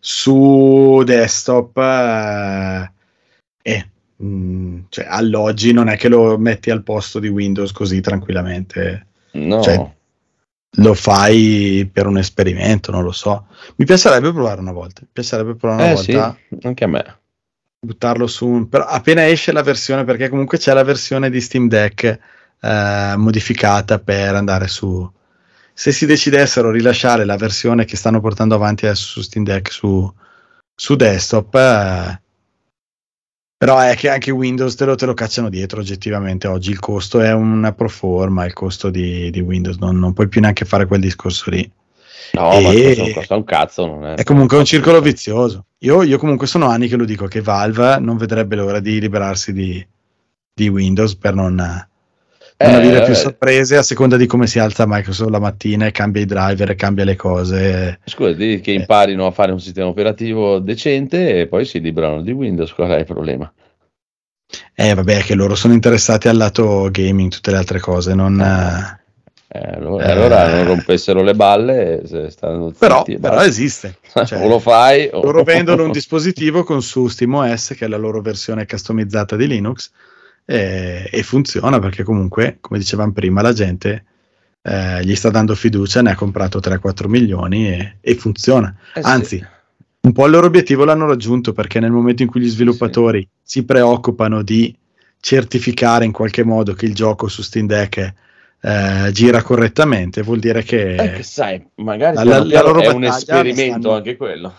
Su 0.00 1.02
desktop, 1.04 1.76
eh, 1.78 2.90
eh, 3.62 3.88
mm, 4.22 4.80
cioè, 4.88 5.06
all'oggi 5.08 5.72
non 5.72 5.88
è 5.88 5.96
che 5.96 6.08
lo 6.08 6.38
metti 6.38 6.70
al 6.70 6.82
posto 6.82 7.18
di 7.18 7.28
Windows 7.28 7.72
così 7.72 8.00
tranquillamente. 8.00 9.06
no, 9.32 9.62
Cioè, 9.62 9.92
Lo 10.78 10.94
fai 10.94 11.88
per 11.92 12.06
un 12.06 12.18
esperimento, 12.18 12.90
non 12.90 13.04
lo 13.04 13.12
so. 13.12 13.46
Mi 13.76 13.84
piacerebbe 13.84 14.32
provare 14.32 14.60
una 14.60 14.72
volta. 14.72 15.02
Mi 15.02 15.08
piacerebbe 15.12 15.54
provare 15.54 15.82
una 15.82 15.92
eh 15.92 15.96
sì, 15.96 16.12
volta 16.12 16.38
anche 16.62 16.84
a 16.84 16.88
me. 16.88 17.18
Buttarlo 17.84 18.26
su 18.26 18.46
un... 18.46 18.68
però 18.68 18.84
appena 18.84 19.26
esce 19.26 19.52
la 19.52 19.62
versione 19.62 20.04
perché 20.04 20.28
comunque 20.28 20.58
c'è 20.58 20.72
la 20.72 20.82
versione 20.82 21.30
di 21.30 21.40
Steam 21.40 21.68
Deck 21.68 22.18
eh, 22.60 23.14
modificata 23.16 23.98
per 23.98 24.34
andare 24.34 24.68
su 24.68 25.10
se 25.76 25.92
si 25.92 26.06
decidessero 26.06 26.70
rilasciare 26.70 27.24
la 27.24 27.36
versione 27.36 27.84
che 27.84 27.96
stanno 27.96 28.20
portando 28.20 28.54
avanti 28.54 28.86
adesso 28.86 29.06
su 29.06 29.22
Steam 29.22 29.44
Deck 29.44 29.72
su, 29.72 30.12
su 30.74 30.96
desktop 30.96 31.54
eh, 31.54 32.22
Però 33.64 33.78
è 33.78 33.94
che 33.96 34.10
anche 34.10 34.30
Windows 34.30 34.74
te 34.74 34.84
lo, 34.84 34.94
te 34.94 35.06
lo 35.06 35.14
cacciano 35.14 35.48
dietro 35.48 35.80
oggettivamente 35.80 36.46
oggi. 36.46 36.70
Il 36.70 36.80
costo 36.80 37.20
è 37.20 37.32
una 37.32 37.72
proforma, 37.72 38.44
il 38.44 38.52
costo 38.52 38.90
di, 38.90 39.30
di 39.30 39.40
Windows, 39.40 39.78
non, 39.78 39.98
non, 39.98 40.12
puoi 40.12 40.28
più 40.28 40.42
neanche 40.42 40.66
fare 40.66 40.84
quel 40.86 41.00
discorso 41.00 41.48
lì. 41.48 41.70
No, 42.32 42.52
e... 42.52 42.94
ma 42.98 43.12
costa 43.12 43.36
un 43.36 43.44
cazzo. 43.44 43.86
Non 43.86 44.06
è, 44.06 44.14
è 44.14 44.22
comunque 44.24 44.56
un 44.56 44.64
circolo 44.64 45.00
vizioso. 45.00 45.66
Io, 45.78 46.02
io, 46.02 46.18
comunque 46.18 46.46
sono 46.46 46.66
anni 46.66 46.88
che 46.88 46.96
lo 46.96 47.04
dico 47.04 47.26
che 47.26 47.40
Valve 47.40 47.98
non 47.98 48.16
vedrebbe 48.16 48.56
l'ora 48.56 48.80
di 48.80 48.98
liberarsi 49.00 49.52
di, 49.52 49.86
di 50.52 50.68
Windows 50.68 51.14
per 51.16 51.34
non, 51.34 51.54
non 51.54 51.86
eh, 52.56 52.64
avere 52.64 53.04
più 53.04 53.14
sorprese 53.14 53.76
a 53.76 53.82
seconda 53.82 54.16
di 54.16 54.26
come 54.26 54.46
si 54.46 54.58
alza 54.58 54.84
Microsoft 54.86 55.30
la 55.30 55.40
mattina 55.40 55.86
e 55.86 55.90
cambia 55.90 56.22
i 56.22 56.26
driver 56.26 56.70
e 56.70 56.74
cambia 56.74 57.04
le 57.04 57.16
cose. 57.16 58.00
Scusa, 58.04 58.32
che 58.34 58.72
imparino 58.72 59.26
a 59.26 59.30
fare 59.30 59.52
un 59.52 59.60
sistema 59.60 59.88
operativo 59.88 60.58
decente 60.58 61.40
e 61.40 61.46
poi 61.46 61.64
si 61.64 61.80
liberano 61.80 62.22
di 62.22 62.32
Windows, 62.32 62.72
qual 62.72 62.90
è 62.90 62.98
il 62.98 63.04
problema? 63.04 63.52
Eh, 64.74 64.94
vabbè, 64.94 65.22
che 65.22 65.34
loro 65.34 65.54
sono 65.54 65.74
interessati 65.74 66.28
al 66.28 66.36
lato 66.36 66.88
gaming, 66.90 67.30
tutte 67.30 67.50
le 67.50 67.56
altre 67.56 67.80
cose, 67.80 68.14
non... 68.14 68.40
Eh. 68.40 69.02
Eh, 69.56 69.74
allora, 69.76 70.04
eh, 70.04 70.10
allora, 70.10 70.52
non 70.52 70.64
rompessero 70.64 71.22
le 71.22 71.32
balle. 71.32 72.02
però, 72.76 73.04
però 73.04 73.40
esiste. 73.44 73.98
Cioè, 74.26 74.44
o 74.44 74.48
lo 74.48 74.58
fai. 74.58 75.08
O... 75.12 75.22
Loro 75.22 75.44
vendono 75.44 75.84
un 75.84 75.92
dispositivo 75.92 76.64
con 76.64 76.82
su 76.82 77.06
SteamOS, 77.06 77.74
che 77.76 77.84
è 77.84 77.88
la 77.88 77.96
loro 77.96 78.20
versione 78.20 78.66
customizzata 78.66 79.36
di 79.36 79.46
Linux, 79.46 79.92
e, 80.44 81.08
e 81.08 81.22
funziona 81.22 81.78
perché 81.78 82.02
comunque, 82.02 82.58
come 82.60 82.80
dicevamo 82.80 83.12
prima, 83.12 83.42
la 83.42 83.52
gente 83.52 84.04
eh, 84.60 85.04
gli 85.04 85.14
sta 85.14 85.30
dando 85.30 85.54
fiducia, 85.54 86.02
ne 86.02 86.10
ha 86.10 86.16
comprato 86.16 86.58
3-4 86.58 87.06
milioni 87.06 87.68
e, 87.68 87.96
e 88.00 88.14
funziona. 88.16 88.74
Eh, 88.92 89.02
Anzi, 89.04 89.38
sì. 89.38 89.46
un 90.00 90.12
po' 90.12 90.24
il 90.24 90.32
loro 90.32 90.46
obiettivo 90.46 90.84
l'hanno 90.84 91.06
raggiunto 91.06 91.52
perché 91.52 91.78
nel 91.78 91.92
momento 91.92 92.22
in 92.22 92.28
cui 92.28 92.40
gli 92.40 92.48
sviluppatori 92.48 93.20
sì. 93.20 93.60
si 93.60 93.64
preoccupano 93.64 94.42
di 94.42 94.76
certificare 95.20 96.04
in 96.04 96.12
qualche 96.12 96.42
modo 96.42 96.72
che 96.74 96.86
il 96.86 96.94
gioco 96.94 97.28
su 97.28 97.40
Steam 97.40 97.66
Deck 97.66 97.98
è 97.98 98.14
eh, 98.64 99.10
gira 99.12 99.42
correttamente, 99.42 100.22
vuol 100.22 100.38
dire 100.38 100.62
che, 100.62 100.94
eh, 100.94 101.12
che 101.16 101.22
sai, 101.22 101.62
magari 101.76 102.16
la, 102.16 102.24
la, 102.24 102.44
la 102.44 102.62
loro 102.62 102.80
è 102.80 102.88
un 102.88 103.04
esperimento 103.04 103.80
stanno, 103.80 103.94
anche 103.94 104.16
quello. 104.16 104.54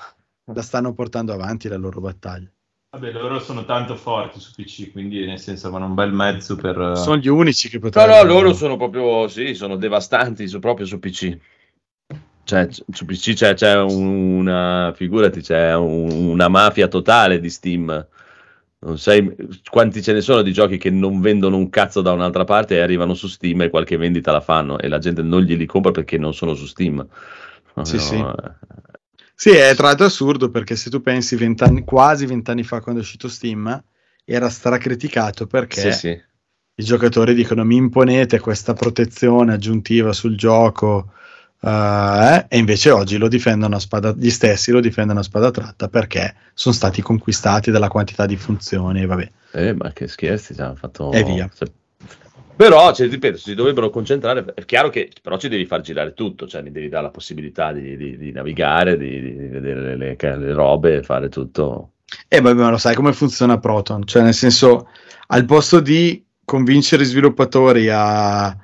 La 0.53 0.61
stanno 0.61 0.93
portando 0.93 1.33
avanti 1.33 1.67
la 1.67 1.77
loro 1.77 1.99
battaglia. 2.01 2.47
Vabbè, 2.91 3.11
loro 3.11 3.39
sono 3.39 3.65
tanto 3.65 3.95
forti 3.95 4.39
su 4.39 4.51
PC, 4.53 4.91
quindi 4.91 5.25
nel 5.25 5.39
senso 5.39 5.71
vanno 5.71 5.87
un 5.87 5.95
bel 5.95 6.13
mezzo 6.13 6.55
per... 6.55 6.79
Eh, 6.79 6.95
sono 6.97 7.17
gli 7.17 7.27
unici 7.27 7.67
che 7.67 7.79
potrebbero... 7.79 8.17
No, 8.17 8.23
no, 8.23 8.31
loro 8.31 8.53
sono 8.53 8.77
proprio, 8.77 9.27
sì, 9.27 9.55
sono 9.55 9.75
devastanti 9.75 10.47
su, 10.47 10.59
proprio 10.59 10.85
su 10.85 10.99
PC. 10.99 11.37
Cioè, 12.43 12.67
su 12.69 13.05
PC 13.05 13.33
c'è, 13.33 13.55
c'è 13.55 13.81
una, 13.81 14.93
figurati, 14.95 15.41
c'è 15.41 15.75
un, 15.75 16.11
una 16.11 16.47
mafia 16.47 16.87
totale 16.87 17.39
di 17.39 17.49
Steam 17.49 18.07
non 18.85 18.99
sai 18.99 19.35
quanti 19.69 20.01
ce 20.01 20.13
ne 20.13 20.21
sono 20.21 20.43
di 20.43 20.53
giochi 20.53 20.77
che 20.77 20.91
non 20.91 21.19
vendono 21.19 21.57
un 21.57 21.69
cazzo 21.69 22.01
da 22.01 22.11
un'altra 22.11 22.43
parte 22.43 22.75
e 22.75 22.81
arrivano 22.81 23.15
su 23.15 23.27
Steam 23.27 23.61
e 23.63 23.69
qualche 23.69 23.97
vendita 23.97 24.31
la 24.31 24.41
fanno 24.41 24.77
e 24.77 24.87
la 24.87 24.99
gente 24.99 25.23
non 25.23 25.41
glieli 25.41 25.65
compra 25.65 25.91
perché 25.91 26.17
non 26.19 26.33
sono 26.33 26.53
su 26.53 26.65
Steam. 26.67 27.05
Sì, 27.81 27.95
no, 27.95 27.99
sì. 27.99 28.15
Eh. 28.15 28.33
sì, 29.33 29.49
è 29.49 29.73
tra 29.75 29.87
l'altro 29.87 30.05
assurdo 30.05 30.49
perché 30.49 30.75
se 30.75 30.89
tu 30.89 31.01
pensi 31.01 31.35
vent'anni, 31.35 31.83
quasi 31.83 32.25
vent'anni 32.27 32.63
fa 32.63 32.79
quando 32.79 33.01
è 33.01 33.03
uscito 33.03 33.27
Steam 33.27 33.83
era 34.23 34.49
stracriticato 34.49 35.47
perché 35.47 35.91
sì, 35.91 35.91
sì. 35.91 36.21
i 36.75 36.83
giocatori 36.83 37.33
dicono 37.33 37.65
mi 37.65 37.75
imponete 37.75 38.39
questa 38.39 38.73
protezione 38.73 39.53
aggiuntiva 39.53 40.13
sul 40.13 40.37
gioco 40.37 41.11
Uh, 41.59 42.45
e 42.47 42.57
invece 42.57 42.91
oggi 42.91 43.17
lo 43.17 43.27
difendono 43.27 43.75
a 43.75 43.79
spada, 43.79 44.13
gli 44.15 44.29
stessi 44.29 44.71
lo 44.71 44.79
difendono 44.79 45.21
a 45.21 45.23
spada 45.23 45.49
tratta 45.49 45.87
perché 45.87 46.35
sono 46.53 46.75
stati 46.75 47.01
conquistati 47.01 47.71
dalla 47.71 47.87
quantità 47.87 48.25
di 48.25 48.37
funzioni. 48.37 49.05
Vabbè. 49.05 49.31
Eh, 49.53 49.73
ma 49.73 49.91
che 49.91 50.07
scherzi, 50.07 50.53
ci 50.53 50.61
hanno 50.61 50.75
fatto. 50.75 51.11
E 51.11 51.23
via. 51.23 51.49
Però, 52.55 52.93
cioè, 52.93 53.09
ripeto, 53.09 53.37
si 53.37 53.53
dovrebbero 53.53 53.89
concentrare. 53.89 54.45
È 54.53 54.63
chiaro 54.63 54.89
che 54.89 55.11
però 55.21 55.37
ci 55.37 55.49
devi 55.49 55.65
far 55.65 55.81
girare 55.81 56.13
tutto, 56.13 56.47
cioè 56.47 56.61
mi 56.61 56.71
devi 56.71 56.87
dare 56.87 57.03
la 57.03 57.09
possibilità 57.09 57.73
di, 57.73 57.97
di, 57.97 58.17
di 58.17 58.31
navigare, 58.31 58.97
di, 58.97 59.21
di 59.21 59.47
vedere 59.47 59.95
le, 59.95 60.15
le, 60.17 60.37
le, 60.37 60.53
robe, 60.53 61.03
fare 61.03 61.29
tutto. 61.29 61.91
Eh, 62.27 62.39
vabbè, 62.39 62.61
ma 62.61 62.69
lo 62.69 62.77
sai 62.77 62.95
come 62.95 63.11
funziona 63.11 63.57
Proton? 63.57 64.05
Cioè, 64.05 64.23
nel 64.23 64.33
senso, 64.33 64.87
al 65.27 65.45
posto 65.45 65.79
di 65.79 66.23
convincere 66.45 67.03
i 67.03 67.07
sviluppatori 67.07 67.89
a 67.89 68.55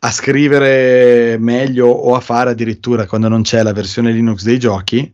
a 0.00 0.10
scrivere 0.10 1.36
meglio 1.38 1.86
o 1.86 2.14
a 2.14 2.20
fare 2.20 2.50
addirittura 2.50 3.06
quando 3.06 3.28
non 3.28 3.42
c'è 3.42 3.62
la 3.62 3.72
versione 3.72 4.12
Linux 4.12 4.42
dei 4.44 4.58
giochi, 4.58 5.12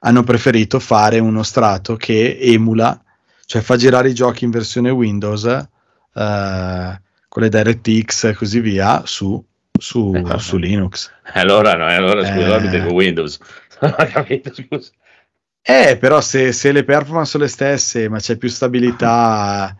hanno 0.00 0.22
preferito 0.22 0.80
fare 0.80 1.18
uno 1.18 1.42
strato 1.42 1.96
che 1.96 2.38
emula, 2.40 3.00
cioè 3.46 3.62
fa 3.62 3.76
girare 3.76 4.10
i 4.10 4.14
giochi 4.14 4.44
in 4.44 4.50
versione 4.50 4.90
Windows 4.90 5.44
eh, 5.44 7.00
con 7.28 7.42
le 7.42 7.48
DirectX 7.48 8.24
e 8.24 8.34
così 8.34 8.60
via 8.60 9.02
su, 9.06 9.42
su, 9.78 10.12
eh, 10.14 10.38
su 10.38 10.56
Linux. 10.56 11.10
Allora, 11.34 11.74
no, 11.74 11.86
allora 11.86 12.24
scusa, 12.24 12.56
eh, 12.56 12.80
mi 12.82 12.92
Windows. 12.92 13.38
capito, 14.12 14.52
scusa. 14.52 14.90
Eh, 15.62 15.96
però 15.98 16.20
se, 16.20 16.52
se, 16.52 16.72
le 16.72 16.84
performance 16.84 17.30
sono 17.30 17.44
le 17.44 17.48
stesse, 17.48 18.08
ma 18.10 18.18
c'è 18.18 18.36
più 18.36 18.48
stabilità, 18.48 19.74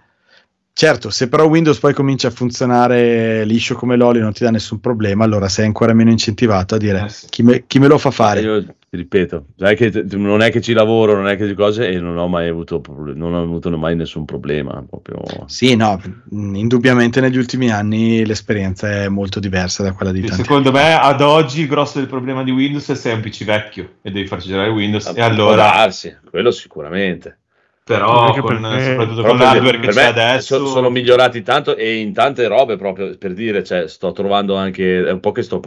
Certo, 0.76 1.08
se 1.10 1.28
però 1.28 1.46
Windows 1.46 1.78
poi 1.78 1.94
comincia 1.94 2.26
a 2.26 2.30
funzionare 2.32 3.44
liscio 3.44 3.76
come 3.76 3.94
l'olio 3.94 4.18
e 4.18 4.24
non 4.24 4.32
ti 4.32 4.42
dà 4.42 4.50
nessun 4.50 4.80
problema, 4.80 5.22
allora 5.22 5.48
sei 5.48 5.66
ancora 5.66 5.94
meno 5.94 6.10
incentivato 6.10 6.74
a 6.74 6.78
dire 6.78 7.04
eh 7.04 7.08
sì. 7.10 7.26
chi, 7.30 7.44
me, 7.44 7.62
chi, 7.68 7.78
me, 7.78 7.86
lo 7.86 7.96
fa 7.96 8.10
fare. 8.10 8.40
Io 8.40 8.60
ti 8.60 8.74
ripeto, 8.90 9.44
che 9.56 10.04
non 10.16 10.42
è 10.42 10.50
che 10.50 10.60
ci 10.60 10.72
lavoro, 10.72 11.14
non 11.14 11.28
è 11.28 11.36
che 11.36 11.46
di 11.46 11.54
cose 11.54 11.88
e 11.88 12.00
non 12.00 12.18
ho 12.18 12.26
mai 12.26 12.48
avuto, 12.48 12.82
non 13.14 13.34
ho 13.34 13.42
avuto 13.44 13.70
mai 13.78 13.94
nessun 13.94 14.24
problema. 14.24 14.84
Proprio... 14.84 15.22
Sì, 15.46 15.76
no, 15.76 16.00
indubbiamente 16.30 17.20
negli 17.20 17.38
ultimi 17.38 17.70
anni 17.70 18.26
l'esperienza 18.26 18.90
è 19.04 19.08
molto 19.08 19.38
diversa 19.38 19.84
da 19.84 19.92
quella 19.92 20.10
di 20.10 20.22
tanti. 20.22 20.42
Secondo 20.42 20.72
me 20.72 20.98
ad 20.98 21.20
oggi 21.20 21.60
il 21.60 21.68
grosso 21.68 22.00
del 22.00 22.08
problema 22.08 22.42
di 22.42 22.50
Windows 22.50 22.82
è 22.82 22.94
se 22.96 23.00
sei 23.00 23.14
un 23.14 23.20
PC 23.20 23.44
vecchio 23.44 23.90
e 24.02 24.10
devi 24.10 24.26
farci 24.26 24.48
girare 24.48 24.70
Windows 24.70 25.06
ah, 25.06 25.12
e 25.14 25.20
allora... 25.20 25.66
Darsi, 25.66 26.16
quello 26.28 26.50
sicuramente 26.50 27.38
però 27.84 28.32
con, 28.40 28.62
perché... 28.62 28.82
soprattutto 28.82 29.22
con 29.22 29.36
l'hardware 29.36 29.78
che 29.78 29.88
c'è 29.88 30.04
adesso 30.06 30.56
sono, 30.56 30.68
sono, 30.68 30.90
migliorati 30.90 31.42
tanto 31.42 31.76
e 31.76 31.96
in 31.96 32.14
tante 32.14 32.46
robe 32.48 32.76
proprio 32.76 33.16
per 33.18 33.34
dire 33.34 33.62
cioè, 33.62 33.88
sto 33.88 34.12
trovando 34.12 34.56
anche 34.56 35.04
è 35.04 35.10
un 35.10 35.20
po' 35.20 35.32
che 35.32 35.42
sto 35.42 35.60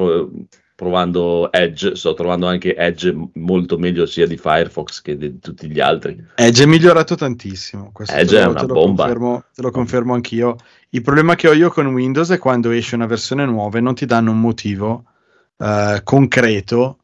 provando 0.73 1.51
Edge 1.51 1.95
sto 1.95 2.15
trovando 2.15 2.47
anche 2.47 2.75
Edge 2.75 3.15
molto 3.33 3.77
meglio 3.77 4.07
sia 4.07 4.25
di 4.25 4.35
Firefox 4.35 5.01
che 5.01 5.15
di 5.15 5.39
tutti 5.39 5.67
gli 5.69 5.79
altri. 5.79 6.23
Edge 6.35 6.63
è 6.63 6.65
migliorato 6.67 7.15
tantissimo 7.15 7.91
Questo 7.91 8.15
Edge 8.15 8.39
è 8.39 8.45
una 8.45 8.59
te 8.59 8.65
bomba. 8.67 9.03
confermo, 9.03 9.43
te 9.53 9.61
lo 9.63 9.71
confermo 9.71 10.13
anch'io. 10.13 10.55
Il 10.89 11.01
problema 11.01 11.35
che 11.35 11.47
ho 11.47 11.53
io 11.53 11.69
con 11.69 11.87
Windows 11.87 12.29
è 12.29 12.37
quando 12.37 12.69
esce 12.69 12.93
una 12.93 13.07
versione 13.07 13.45
nuova 13.45 13.79
e 13.79 13.81
non 13.81 13.95
ti 13.95 14.05
danno 14.05 14.29
un 14.29 14.39
motivo 14.39 15.03
uh, 15.57 16.01
concreto 16.03 16.99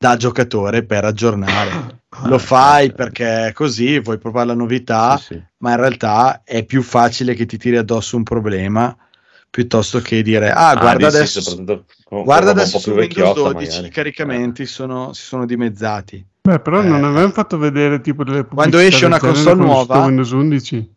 da 0.00 0.16
giocatore 0.16 0.82
per 0.82 1.04
aggiornare. 1.04 1.98
Lo 2.24 2.38
fai 2.38 2.90
perché 2.90 3.52
così 3.54 4.00
vuoi 4.00 4.16
provare 4.16 4.46
la 4.46 4.54
novità, 4.54 5.18
sì, 5.18 5.34
sì. 5.34 5.42
ma 5.58 5.72
in 5.72 5.76
realtà 5.76 6.42
è 6.42 6.64
più 6.64 6.82
facile 6.82 7.34
che 7.34 7.44
ti 7.44 7.58
tiri 7.58 7.76
addosso 7.76 8.16
un 8.16 8.22
problema 8.22 8.96
piuttosto 9.50 10.00
che 10.00 10.22
dire 10.22 10.52
ah, 10.52 10.76
guarda 10.76 11.06
ah, 11.06 11.08
adesso, 11.08 11.40
sì, 11.40 11.64
guarda 12.08 12.52
adesso 12.52 12.78
su 12.78 12.92
Windows 12.92 13.34
12 13.34 13.52
magari. 13.52 13.86
i 13.86 13.90
caricamenti 13.90 14.62
eh. 14.62 14.66
sono, 14.66 15.12
si 15.12 15.22
sono 15.22 15.44
dimezzati. 15.44 16.24
Beh, 16.40 16.60
però 16.60 16.80
eh. 16.80 16.86
non 16.86 17.04
avevamo 17.04 17.32
fatto 17.32 17.58
vedere 17.58 18.00
tipo 18.00 18.24
delle 18.24 18.46
Quando 18.46 18.78
esce 18.78 19.04
una 19.04 19.18
console 19.18 19.60
nuova 19.60 20.04
Windows 20.04 20.30
11. 20.30 20.94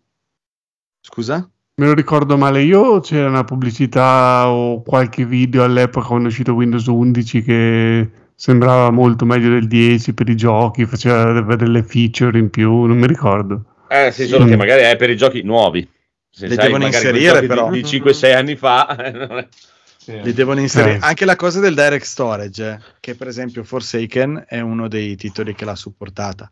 Scusa? 1.02 1.50
Me 1.76 1.86
lo 1.86 1.94
ricordo 1.94 2.38
male 2.38 2.62
io, 2.62 3.02
c'era 3.02 3.28
una 3.28 3.44
pubblicità 3.44 4.48
o 4.48 4.82
qualche 4.82 5.26
video 5.26 5.64
all'epoca 5.64 6.08
quando 6.08 6.28
è 6.28 6.30
uscito 6.30 6.54
Windows 6.54 6.86
11 6.86 7.42
che 7.42 8.12
sembrava 8.44 8.92
molto 8.92 9.24
meglio 9.24 9.52
del 9.52 9.70
10 9.70 10.14
per 10.14 10.28
i 10.28 10.36
giochi, 10.36 10.86
faceva 10.86 11.56
delle 11.56 11.82
feature 11.82 12.38
in 12.38 12.50
più, 12.50 12.84
non 12.84 12.98
mi 12.98 13.08
ricordo. 13.08 13.64
Eh 13.88 14.12
sì, 14.12 14.28
solo 14.28 14.44
mm. 14.44 14.50
che 14.50 14.56
magari 14.58 14.82
è 14.82 14.98
per 14.98 15.10
i 15.10 15.16
giochi 15.16 15.44
nuovi. 15.44 15.90
Se 16.30 16.48
Le 16.48 16.58
devono 16.58 16.86
inserire 16.86 17.48
però. 17.48 17.70
Di, 17.70 17.82
di 17.82 18.00
5-6 18.02 18.36
anni 18.36 18.58
fa. 18.58 19.48
sì. 19.96 20.20
Li 20.24 20.34
devono 20.34 20.60
inserire. 20.60 20.96
Eh. 20.96 21.00
Anche 21.00 21.24
la 21.24 21.38
cosa 21.38 21.62
del 21.62 21.74
direct 21.74 22.04
storage, 22.04 22.70
eh, 22.70 22.80
che 23.00 23.16
per 23.16 23.30
esempio 23.30 23.64
Forsaken 23.64 24.44
è 24.46 24.60
uno 24.60 24.90
dei 24.90 25.16
titoli 25.16 25.56
che 25.56 25.64
l'ha 25.64 25.76
supportata. 25.76 26.52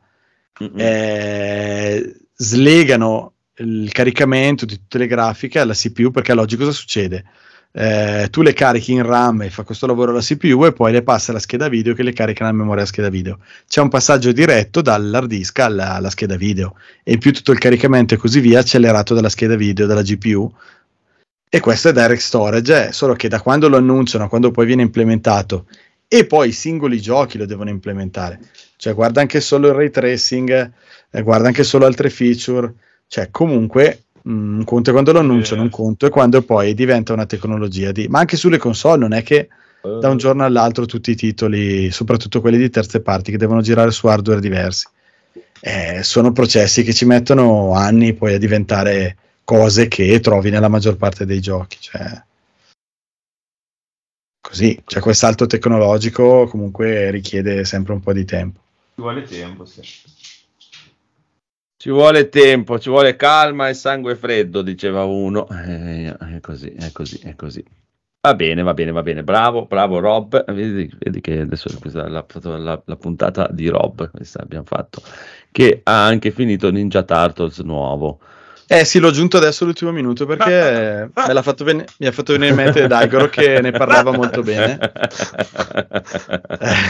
Eh, 0.78 2.16
slegano 2.38 3.34
il 3.58 3.92
caricamento 3.92 4.64
di 4.64 4.76
tutte 4.76 4.98
le 4.98 5.08
grafiche 5.08 5.60
alla 5.60 5.74
CPU 5.74 6.10
perché 6.10 6.32
all'oggi 6.32 6.56
cosa 6.56 6.72
succede? 6.72 7.26
Eh, 7.74 8.28
tu 8.30 8.42
le 8.42 8.54
carichi 8.54 8.92
in 8.92 9.06
RAM 9.06 9.44
e 9.44 9.50
fa 9.50 9.64
questo 9.64 9.88
lavoro 9.88 10.12
la 10.12 10.20
CPU 10.20 10.66
e 10.66 10.74
poi 10.74 10.92
le 10.92 11.04
passa 11.04 11.32
alla 11.32 11.40
scheda 11.40 11.70
video 11.70 11.94
che 11.94 12.04
le 12.04 12.14
carica 12.14 12.44
nella 12.44 12.58
memoria 12.58 12.86
scheda 12.86 13.10
video. 13.10 13.40
C'è 13.68 13.82
un 13.82 13.90
passaggio 13.90 14.32
diretto 14.32 14.82
dall'hard 14.82 15.28
disk 15.28 15.60
alla, 15.60 15.96
alla 15.96 16.10
scheda 16.10 16.36
video 16.36 16.76
e 17.04 17.18
più 17.18 17.32
tutto 17.32 17.52
il 17.52 17.60
caricamento 17.60 18.14
e 18.14 18.18
così 18.18 18.40
via 18.40 18.60
accelerato 18.60 19.14
dalla 19.14 19.30
scheda 19.30 19.56
video, 19.56 19.86
dalla 19.86 20.02
GPU. 20.02 20.52
E 21.54 21.60
questo 21.60 21.90
è 21.90 21.94
direct 21.94 22.22
storage, 22.22 22.88
eh, 22.88 22.92
solo 22.94 23.14
che 23.14 23.28
da 23.28 23.42
quando 23.42 23.68
lo 23.68 23.76
annunciano, 23.78 24.30
quando 24.30 24.52
poi 24.52 24.66
viene 24.66 24.84
implementato 24.84 25.66
e 26.08 26.26
poi 26.26 26.50
i 26.50 26.54
singoli 26.54 27.02
giochi 27.02 27.38
lo 27.38 27.46
devono 27.46 27.70
implementare. 27.70 28.40
Cioè 28.78 28.94
guarda 28.94 29.22
anche 29.22 29.42
solo 29.42 29.68
il 29.68 29.74
ray 29.74 29.90
tracing, 29.90 30.72
eh, 31.12 31.22
guarda 31.22 31.48
anche 31.48 31.64
solo 31.64 31.86
altre 31.86 32.10
feature 32.10 32.74
Cioè, 33.08 33.30
comunque, 33.30 34.04
un 34.24 34.64
conto 34.66 34.90
è 34.90 34.94
quando 34.94 35.12
lo 35.12 35.20
annunciano, 35.20 35.64
Yes. 35.64 35.72
un 35.72 35.78
conto 35.78 36.06
è 36.06 36.10
quando 36.10 36.42
poi 36.42 36.74
diventa 36.74 37.14
una 37.14 37.26
tecnologia 37.26 37.92
di... 37.92 38.08
Ma 38.08 38.20
anche 38.20 38.38
sulle 38.38 38.58
console 38.58 38.98
non 38.98 39.14
è 39.14 39.24
che 39.24 39.48
da 39.82 40.10
un 40.10 40.18
giorno 40.18 40.44
all'altro 40.44 40.86
tutti 40.86 41.10
i 41.10 41.16
titoli, 41.16 41.90
soprattutto 41.90 42.40
quelli 42.40 42.58
di 42.58 42.70
terze 42.70 43.02
parti, 43.02 43.32
che 43.32 43.38
devono 43.38 43.62
girare 43.62 43.90
su 43.92 44.06
hardware 44.06 44.40
diversi. 44.40 44.88
Eh, 45.60 46.04
sono 46.04 46.32
processi 46.32 46.84
che 46.84 46.94
ci 46.94 47.06
mettono 47.06 47.74
anni 47.74 48.14
poi 48.14 48.36
a 48.36 48.38
diventare 48.38 49.18
cose 49.44 49.88
che 49.88 50.20
trovi 50.20 50.52
nella 50.52 50.68
maggior 50.68 50.98
parte 50.98 51.26
dei 51.26 51.40
giochi. 51.40 51.78
Cioè, 51.80 52.24
così, 54.40 54.80
cioè 54.86 55.02
quel 55.02 55.16
salto 55.16 55.48
tecnologico 55.48 56.46
comunque 56.48 57.10
richiede 57.10 57.66
sempre 57.66 57.94
un 57.94 58.02
po' 58.02 58.14
di 58.14 58.26
tempo. 58.26 58.60
Ci 58.96 59.02
vuole 59.02 59.24
tempo, 59.24 59.66
sì. 59.66 59.82
Ci 61.82 61.90
vuole 61.90 62.30
tempo, 62.30 62.78
ci 62.78 62.90
vuole 62.90 63.16
calma 63.16 63.68
e 63.68 63.74
sangue 63.74 64.16
freddo, 64.16 64.62
diceva 64.62 65.04
uno. 65.04 65.48
Eh, 65.50 66.16
è 66.16 66.40
così, 66.40 66.70
è 66.74 66.92
così, 66.92 67.18
è 67.24 67.36
così. 67.36 67.66
Va 68.22 68.36
bene, 68.36 68.62
va 68.62 68.76
bene, 68.76 68.92
va 68.92 69.02
bene. 69.02 69.24
Bravo, 69.24 69.66
bravo 69.66 69.98
Rob. 69.98 70.46
Vedi, 70.54 70.96
vedi 71.00 71.22
che 71.22 71.40
adesso 71.40 71.76
questa 71.80 72.06
è 72.06 72.08
la, 72.08 72.24
la- 72.60 72.84
la 72.86 72.96
puntata 72.98 73.50
di 73.52 73.68
Rob, 73.68 74.12
questa 74.12 74.44
abbiamo 74.44 74.66
fatto, 74.66 75.02
che 75.52 75.80
ha 75.82 76.06
anche 76.06 76.30
finito 76.30 76.70
Ninja 76.70 77.02
Turtles 77.02 77.58
nuovo. 77.62 78.20
Eh 78.74 78.86
sì, 78.86 79.00
l'ho 79.00 79.10
aggiunto 79.10 79.36
adesso 79.36 79.64
all'ultimo 79.66 79.92
minuto 79.92 80.26
perché 80.26 81.10
me 81.14 81.34
l'ha 81.34 81.42
fatto 81.42 81.66
ven- 81.66 81.84
mi 81.98 82.08
ha 82.08 82.12
fatto 82.14 82.32
venire 82.32 82.52
in 82.52 82.56
mente 82.56 82.88
Daigoro 82.88 83.28
che 83.28 83.60
ne 83.60 83.72
parlava 83.72 84.12
molto 84.14 84.44
bene. 84.44 84.78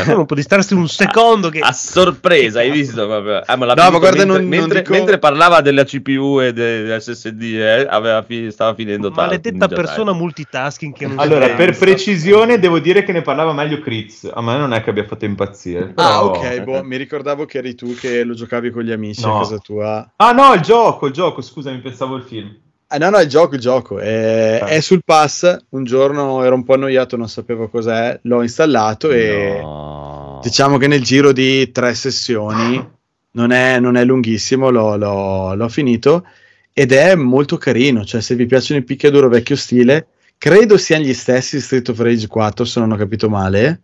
non 0.08 0.26
può 0.26 0.36
distarsi 0.36 0.74
un 0.76 0.88
secondo 0.88 1.50
che... 1.50 1.60
A 1.60 1.72
sorpresa, 1.72 2.60
hai 2.60 2.70
visto? 2.70 3.08
proprio? 3.08 3.42
Ah, 3.46 3.56
ma 3.56 3.66
No, 3.74 3.90
ma 3.90 3.98
guarda, 3.98 4.10
mentre, 4.10 4.26
non- 4.26 4.36
non 4.42 4.48
mentre- 4.48 4.82
dico- 4.82 4.94
mentre 4.94 5.18
parlava 5.18 5.62
della 5.62 5.84
CPU 5.84 6.40
e 6.42 6.54
dell'SSD, 6.54 7.42
eh, 7.42 7.88
aveva 7.90 8.22
fi- 8.22 8.52
stava 8.52 8.76
finendo 8.76 9.10
tardi, 9.10 9.30
Maledetta 9.38 9.68
persona 9.68 9.96
Turtles. 9.96 10.18
multitasking 10.20 10.94
che 10.94 11.08
non 11.08 11.18
Allora, 11.20 11.48
per 11.48 11.56
pensa. 11.72 11.86
precisione, 11.86 12.60
devo 12.60 12.80
dire 12.80 13.04
che 13.04 13.12
ne 13.12 13.22
parlava 13.22 13.54
meglio 13.54 13.80
Critz. 13.80 14.30
A 14.32 14.42
me 14.42 14.58
non 14.58 14.74
è 14.74 14.84
che 14.84 14.90
abbia 14.92 15.06
fatto 15.06 15.26
impazzire. 15.26 15.94
Ah, 15.96 16.20
però- 16.20 16.26
ok, 16.30 16.62
boh, 16.62 16.84
mi 16.84 16.98
ricordavo 16.98 17.46
che 17.46 17.58
eri 17.58 17.74
tu 17.76 17.96
che 17.96 18.24
lo 18.24 18.34
giocavi 18.36 18.70
con 18.70 18.84
gli 18.84 18.92
amici 18.92 19.22
No. 19.26 19.38
a 19.38 19.40
casa 19.42 19.58
tua. 19.58 20.12
Ah, 20.18 20.32
no, 20.32 20.54
il 20.54 20.62
gioco, 20.62 21.08
il 21.08 21.14
gioco, 21.14 21.42
scusami, 21.72 21.80
pensavo 21.82 22.16
il 22.16 22.24
film. 22.24 22.56
Ah, 22.88 22.98
no, 22.98 23.10
no, 23.10 23.20
il 23.20 23.30
gioco, 23.30 23.56
il 23.56 23.62
gioco. 23.62 24.00
È, 24.00 24.60
Ah. 24.62 24.66
è 24.68 24.82
sul 24.82 25.02
pass. 25.06 25.58
Un 25.70 25.84
giorno 25.86 26.44
ero 26.44 26.56
un 26.56 26.64
po' 26.66 26.74
annoiato, 26.74 27.16
non 27.16 27.30
sapevo 27.30 27.70
cos'è. 27.70 28.20
L'ho 28.24 28.42
installato 28.42 29.10
e 29.12 29.60
No. 29.62 30.40
diciamo 30.44 30.78
che 30.78 30.88
nel 30.88 31.02
giro 31.02 31.32
di 31.32 31.72
tre 31.72 31.94
sessioni, 31.94 32.86
non 33.34 33.52
è, 33.52 33.80
non 33.80 33.96
è 33.96 34.04
lunghissimo, 34.04 34.70
l'ho, 34.70 34.98
l'ho- 34.98 35.54
l'ho 35.56 35.70
finito 35.70 36.26
ed 36.74 36.92
è 36.92 37.16
molto 37.16 37.56
carino. 37.58 38.04
Cioè, 38.04 38.20
se 38.20 38.36
vi 38.36 38.46
piacciono 38.46 38.82
i 38.82 38.84
picchiaduro 38.84 39.30
vecchio 39.30 39.56
stile, 39.56 40.08
credo 40.38 40.76
siano 40.78 41.06
gli 41.06 41.14
stessi 41.14 41.56
di 41.58 41.62
Street 41.62 41.88
of 41.90 42.00
Rage 42.00 42.28
4, 42.28 42.66
se 42.66 42.80
non 42.82 42.92
ho 42.92 42.98
capito 42.98 43.30
male. 43.30 43.82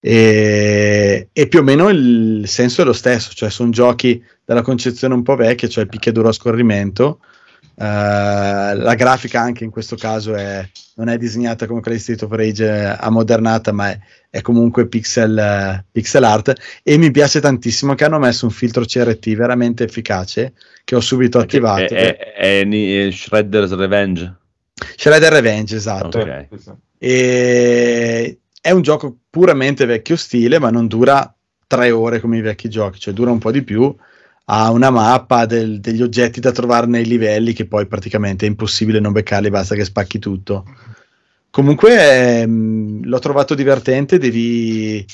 E, 0.00 1.28
e 1.32 1.48
più 1.48 1.58
o 1.58 1.62
meno 1.62 1.88
il 1.88 2.44
senso 2.46 2.82
è 2.82 2.84
lo 2.84 2.92
stesso, 2.92 3.32
cioè 3.34 3.50
sono 3.50 3.70
giochi 3.70 4.22
dalla 4.44 4.62
concezione 4.62 5.14
un 5.14 5.22
po' 5.22 5.36
vecchia, 5.36 5.68
cioè 5.68 5.84
il 5.84 5.90
picchiaduro 5.90 6.28
a 6.28 6.32
scorrimento. 6.32 7.20
Eh, 7.80 7.84
la 7.84 8.94
grafica 8.96 9.40
anche 9.40 9.62
in 9.64 9.70
questo 9.70 9.94
caso 9.96 10.34
è, 10.34 10.68
non 10.96 11.08
è 11.08 11.16
disegnata 11.16 11.66
come 11.66 11.80
quella 11.80 11.96
di 11.96 12.02
Street 12.02 12.22
of 12.22 12.32
Rage 12.32 12.68
ammodernata, 12.68 13.72
ma 13.72 13.90
è, 13.90 13.98
è 14.30 14.40
comunque 14.40 14.86
pixel, 14.88 15.84
pixel 15.90 16.24
art. 16.24 16.54
E 16.82 16.96
mi 16.96 17.10
piace 17.10 17.40
tantissimo 17.40 17.94
che 17.94 18.04
hanno 18.04 18.18
messo 18.18 18.46
un 18.46 18.52
filtro 18.52 18.84
CRT 18.84 19.34
veramente 19.34 19.84
efficace 19.84 20.54
che 20.84 20.96
ho 20.96 21.00
subito 21.00 21.38
attivato. 21.38 21.94
È, 21.94 22.16
è- 22.16 22.66
è 22.66 23.10
Shredder's 23.10 23.74
Revenge. 23.74 24.34
Shredder 24.96 25.32
Revenge, 25.32 25.76
esatto. 25.76 26.18
Ok. 26.18 26.46
Sì, 26.50 26.58
sì. 26.58 26.70
E 26.98 28.38
è 28.60 28.70
un 28.70 28.82
gioco 28.82 29.16
puramente 29.30 29.86
vecchio 29.86 30.16
stile, 30.16 30.58
ma 30.58 30.70
non 30.70 30.86
dura 30.86 31.32
tre 31.66 31.90
ore 31.90 32.20
come 32.20 32.38
i 32.38 32.40
vecchi 32.40 32.68
giochi, 32.68 32.98
cioè 32.98 33.14
dura 33.14 33.30
un 33.30 33.38
po' 33.38 33.50
di 33.52 33.62
più. 33.62 33.94
Ha 34.50 34.70
una 34.70 34.90
mappa 34.90 35.44
del- 35.46 35.80
degli 35.80 36.02
oggetti 36.02 36.40
da 36.40 36.52
trovare 36.52 36.86
nei 36.86 37.04
livelli 37.04 37.52
che 37.52 37.66
poi 37.66 37.86
praticamente 37.86 38.46
è 38.46 38.48
impossibile 38.48 39.00
non 39.00 39.12
beccarli, 39.12 39.50
basta 39.50 39.74
che 39.74 39.84
spacchi 39.84 40.18
tutto. 40.18 40.64
Comunque 41.50 42.40
ehm, 42.40 43.04
l'ho 43.04 43.18
trovato 43.18 43.54
divertente, 43.54 44.18
devi 44.18 45.04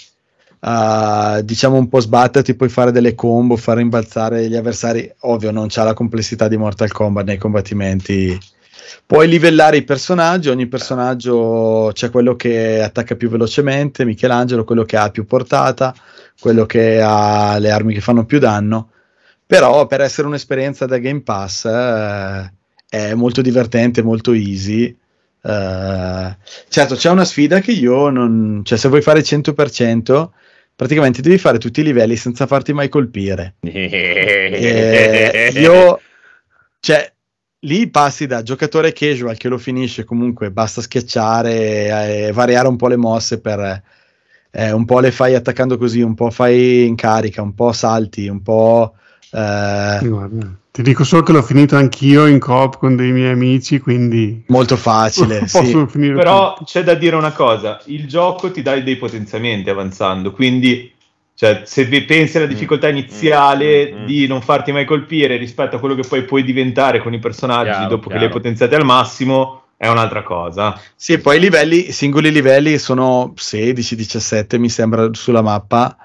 eh, 0.61 1.41
diciamo 1.45 1.77
un 1.77 1.89
po' 1.89 2.01
sbatterti, 2.01 2.55
puoi 2.55 2.69
fare 2.69 2.91
delle 2.93 3.15
combo, 3.15 3.57
far 3.57 3.77
rimbalzare 3.77 4.49
gli 4.49 4.57
avversari. 4.57 5.11
Ovvio, 5.21 5.51
non 5.51 5.66
c'ha 5.69 5.85
la 5.85 5.95
complessità 5.95 6.49
di 6.49 6.57
Mortal 6.57 6.91
Kombat 6.93 7.27
nei 7.27 7.39
combattimenti 7.39 8.39
Puoi 9.06 9.28
livellare 9.28 9.77
i 9.77 9.85
personaggi, 9.85 10.48
ogni 10.48 10.66
personaggio 10.66 11.90
c'è 11.93 12.11
quello 12.11 12.36
che 12.36 12.82
attacca 12.82 13.16
più 13.16 13.28
velocemente, 13.28 14.05
Michelangelo, 14.05 14.65
quello 14.65 14.85
che 14.85 14.97
ha 14.97 15.11
più 15.11 15.27
portata, 15.27 15.94
quello 16.39 16.66
che 16.66 17.01
ha 17.01 17.59
le 17.59 17.70
armi 17.70 17.94
che 17.94 18.01
fanno 18.01 18.24
più 18.24 18.39
danno. 18.39 18.90
Però 19.47 19.86
per 19.86 20.01
essere 20.01 20.27
un'esperienza 20.27 20.86
da 20.86 20.98
Game 20.98 21.23
Pass 21.23 21.66
eh, 21.66 22.52
è 22.89 23.15
molto 23.15 23.43
divertente, 23.43 24.02
molto 24.02 24.32
easy. 24.32 24.97
Eh, 25.43 26.36
certo, 26.69 26.94
c'è 26.94 27.11
una 27.11 27.24
sfida 27.24 27.61
che 27.61 27.73
io 27.73 28.09
non... 28.09 28.62
cioè 28.65 28.78
se 28.78 28.89
vuoi 28.89 29.02
fare 29.02 29.19
il 29.19 29.27
100%, 29.28 30.28
praticamente 30.74 31.20
devi 31.20 31.39
fare 31.39 31.59
tutti 31.59 31.81
i 31.81 31.85
livelli 31.85 32.16
senza 32.16 32.47
farti 32.47 32.73
mai 32.73 32.89
colpire. 32.89 33.55
Eh, 34.56 35.52
io, 35.55 36.01
cioè, 36.81 37.14
lì 37.65 37.89
passi 37.89 38.27
da 38.27 38.43
giocatore 38.43 38.93
casual 38.93 39.36
che 39.36 39.49
lo 39.49 39.59
finisce 39.59 40.05
comunque, 40.05 40.51
basta 40.51 40.81
schiacciare 40.81 42.27
e 42.28 42.32
variare 42.32 42.69
un 42.69 42.77
po' 42.77 42.89
le 42.89 42.97
mosse 42.97 43.41
per 43.41 43.82
eh, 44.51 44.70
un 44.73 44.85
po' 44.85 45.01
le 45.01 45.11
fai 45.11 45.35
attaccando 45.35 45.77
così, 45.78 46.01
un 46.01 46.15
po' 46.15 46.31
fai 46.31 46.86
in 46.86 46.95
carica, 46.95 47.43
un 47.43 47.55
po' 47.55 47.73
salti, 47.73 48.28
un 48.28 48.43
po'. 48.43 48.95
eh, 49.31 49.99
Guarda, 50.03 50.59
ti 50.70 50.82
dico 50.82 51.05
solo 51.05 51.23
che 51.23 51.32
l'ho 51.32 51.43
finito 51.43 51.77
anch'io 51.77 52.27
in 52.27 52.39
coop 52.39 52.78
con 52.78 52.97
dei 52.97 53.12
miei 53.12 53.32
amici, 53.32 53.78
quindi 53.81 54.45
molto 54.49 54.77
facile. 54.77 55.41
posso 55.51 55.65
sì. 55.65 55.86
finire 55.89 56.15
Però 56.15 56.53
tutto. 56.55 56.65
c'è 56.65 56.82
da 56.85 56.95
dire 56.95 57.16
una 57.16 57.32
cosa, 57.32 57.81
il 57.86 58.07
gioco 58.09 58.51
ti 58.51 58.62
dà 58.62 58.78
dei 58.81 58.97
potenziamenti 58.97 59.70
avanzando, 59.70 60.32
quindi 60.32 60.93
cioè, 61.36 61.62
se 61.65 61.86
pensi 62.05 62.36
alla 62.36 62.47
difficoltà 62.47 62.89
iniziale 62.89 63.93
mm, 63.93 64.02
mm. 64.02 64.06
di 64.06 64.27
non 64.28 64.40
farti 64.40 64.70
mai 64.70 64.85
colpire 64.85 65.36
rispetto 65.36 65.77
a 65.77 65.78
quello 65.81 65.97
che 65.97 66.06
poi 66.06 66.23
puoi 66.23 66.44
diventare 66.44 67.01
con 67.01 67.12
i 67.12 67.19
personaggi 67.19 67.70
Chiaro, 67.70 67.89
dopo 67.89 68.02
che 68.02 68.16
chiaro. 68.16 68.20
li 68.20 68.27
hai 68.27 68.31
potenziati 68.31 68.74
al 68.77 68.85
massimo, 68.85 69.65
è 69.77 69.89
un'altra 69.89 70.23
cosa. 70.23 70.81
Sì, 70.94 71.19
poi 71.19 71.39
i 71.39 71.40
livelli, 71.40 71.89
i 71.89 71.93
singoli 71.93 72.31
livelli 72.31 72.78
sono 72.78 73.35
16-17 73.36 74.59
mi 74.59 74.69
sembra 74.69 75.09
sulla 75.12 75.43
mappa, 75.43 75.97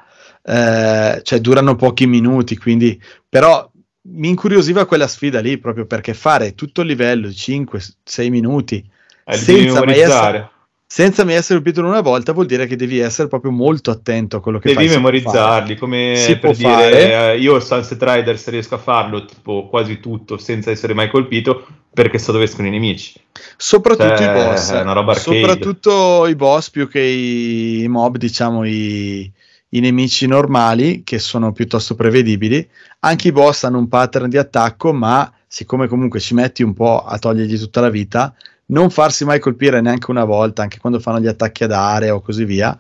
eh, 0.44 1.22
cioè 1.22 1.40
durano 1.40 1.76
pochi 1.76 2.08
minuti, 2.08 2.58
quindi 2.58 3.00
però 3.28 3.70
mi 4.02 4.30
incuriosiva 4.30 4.86
quella 4.86 5.08
sfida 5.08 5.40
lì 5.42 5.60
proprio 5.60 5.86
perché 5.86 6.16
fare 6.16 6.56
tutto 6.56 6.82
il 6.82 6.88
livello 6.88 7.28
5-6 7.28 8.30
minuti 8.30 8.84
Eh, 9.26 9.38
senza 9.38 9.86
mai, 9.86 10.00
essere, 10.00 10.50
senza 10.92 11.24
mai 11.24 11.36
essere 11.36 11.62
colpito 11.62 11.86
una 11.86 12.02
volta 12.02 12.34
vuol 12.34 12.48
dire 12.48 12.66
che 12.66 12.76
devi 12.76 12.98
essere 12.98 13.28
proprio 13.28 13.52
molto 13.52 13.92
attento 13.92 14.38
a 14.38 14.42
quello 14.42 14.58
che 14.58 14.70
Devi 14.70 14.88
fai. 14.88 14.88
Può 14.88 14.96
memorizzarli, 14.98 15.76
come 15.78 16.14
Si 16.16 16.32
per 16.40 16.40
può 16.40 16.54
dire 16.54 16.68
fare. 16.68 17.34
eh, 17.34 17.38
io 17.40 17.60
Sunset 17.60 18.02
Riders 18.02 18.48
riesco 18.50 18.74
a 18.76 18.80
farlo 18.80 19.24
tipo 19.26 19.68
quasi 19.70 20.00
tutto 20.00 20.38
senza 20.40 20.72
essere 20.72 20.94
mai 20.96 21.10
colpito 21.10 21.68
perché 21.94 22.18
so 22.18 22.32
dove 22.32 22.46
escono 22.46 22.68
i 22.68 22.72
nemici. 22.72 23.14
Soprattutto 23.56 24.16
Cioè, 24.16 24.30
i 24.30 24.34
boss, 24.34 24.72
è 24.72 24.82
una 24.82 24.94
roba 24.94 25.12
arcade. 25.12 25.38
soprattutto 25.40 26.26
i 26.28 26.36
boss 26.36 26.70
più 26.72 26.88
che 26.90 27.02
i 27.02 27.86
mob, 27.88 28.18
diciamo 28.18 28.66
i, 28.66 29.32
i 29.70 29.80
nemici 29.80 30.26
normali 30.28 31.04
che 31.04 31.20
sono 31.20 31.52
piuttosto 31.52 31.94
prevedibili. 31.96 32.68
Anche 33.02 33.28
i 33.28 33.32
boss 33.32 33.64
hanno 33.64 33.78
un 33.78 33.88
pattern 33.88 34.28
di 34.30 34.38
attacco, 34.38 34.92
ma 34.94 35.32
siccome 35.48 35.88
comunque 35.88 36.20
ci 36.20 36.34
metti 36.34 36.64
un 36.64 36.74
po' 36.74 37.04
a 37.04 37.18
togliergli 37.20 37.58
tutta 37.60 37.82
la 37.82 37.90
vita, 37.90 38.34
non 38.70 38.90
farsi 38.90 39.26
mai 39.26 39.40
colpire 39.40 39.82
neanche 39.82 40.12
una 40.12 40.26
volta, 40.26 40.62
anche 40.62 40.80
quando 40.80 41.00
fanno 41.00 41.20
gli 41.20 41.28
attacchi 41.28 41.64
ad 41.64 41.72
area 41.72 42.14
o 42.16 42.22
così 42.22 42.46
via, 42.46 42.78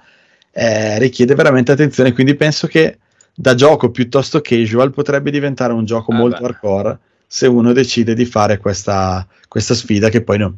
eh, 0.51 0.97
richiede 0.99 1.35
veramente 1.35 1.71
attenzione. 1.71 2.13
Quindi 2.13 2.35
penso 2.35 2.67
che 2.67 2.97
da 3.33 3.55
gioco 3.55 3.89
piuttosto 3.91 4.41
casual 4.41 4.91
potrebbe 4.91 5.31
diventare 5.31 5.73
un 5.73 5.85
gioco 5.85 6.11
Ah, 6.11 6.15
molto 6.15 6.41
beh. 6.41 6.47
hardcore 6.47 6.99
se 7.25 7.47
uno 7.47 7.73
decide 7.73 8.13
di 8.15 8.25
fare 8.25 8.57
questa, 8.57 9.25
questa 9.47 9.73
sfida 9.75 10.09
che 10.09 10.23
poi 10.23 10.39
non, 10.39 10.55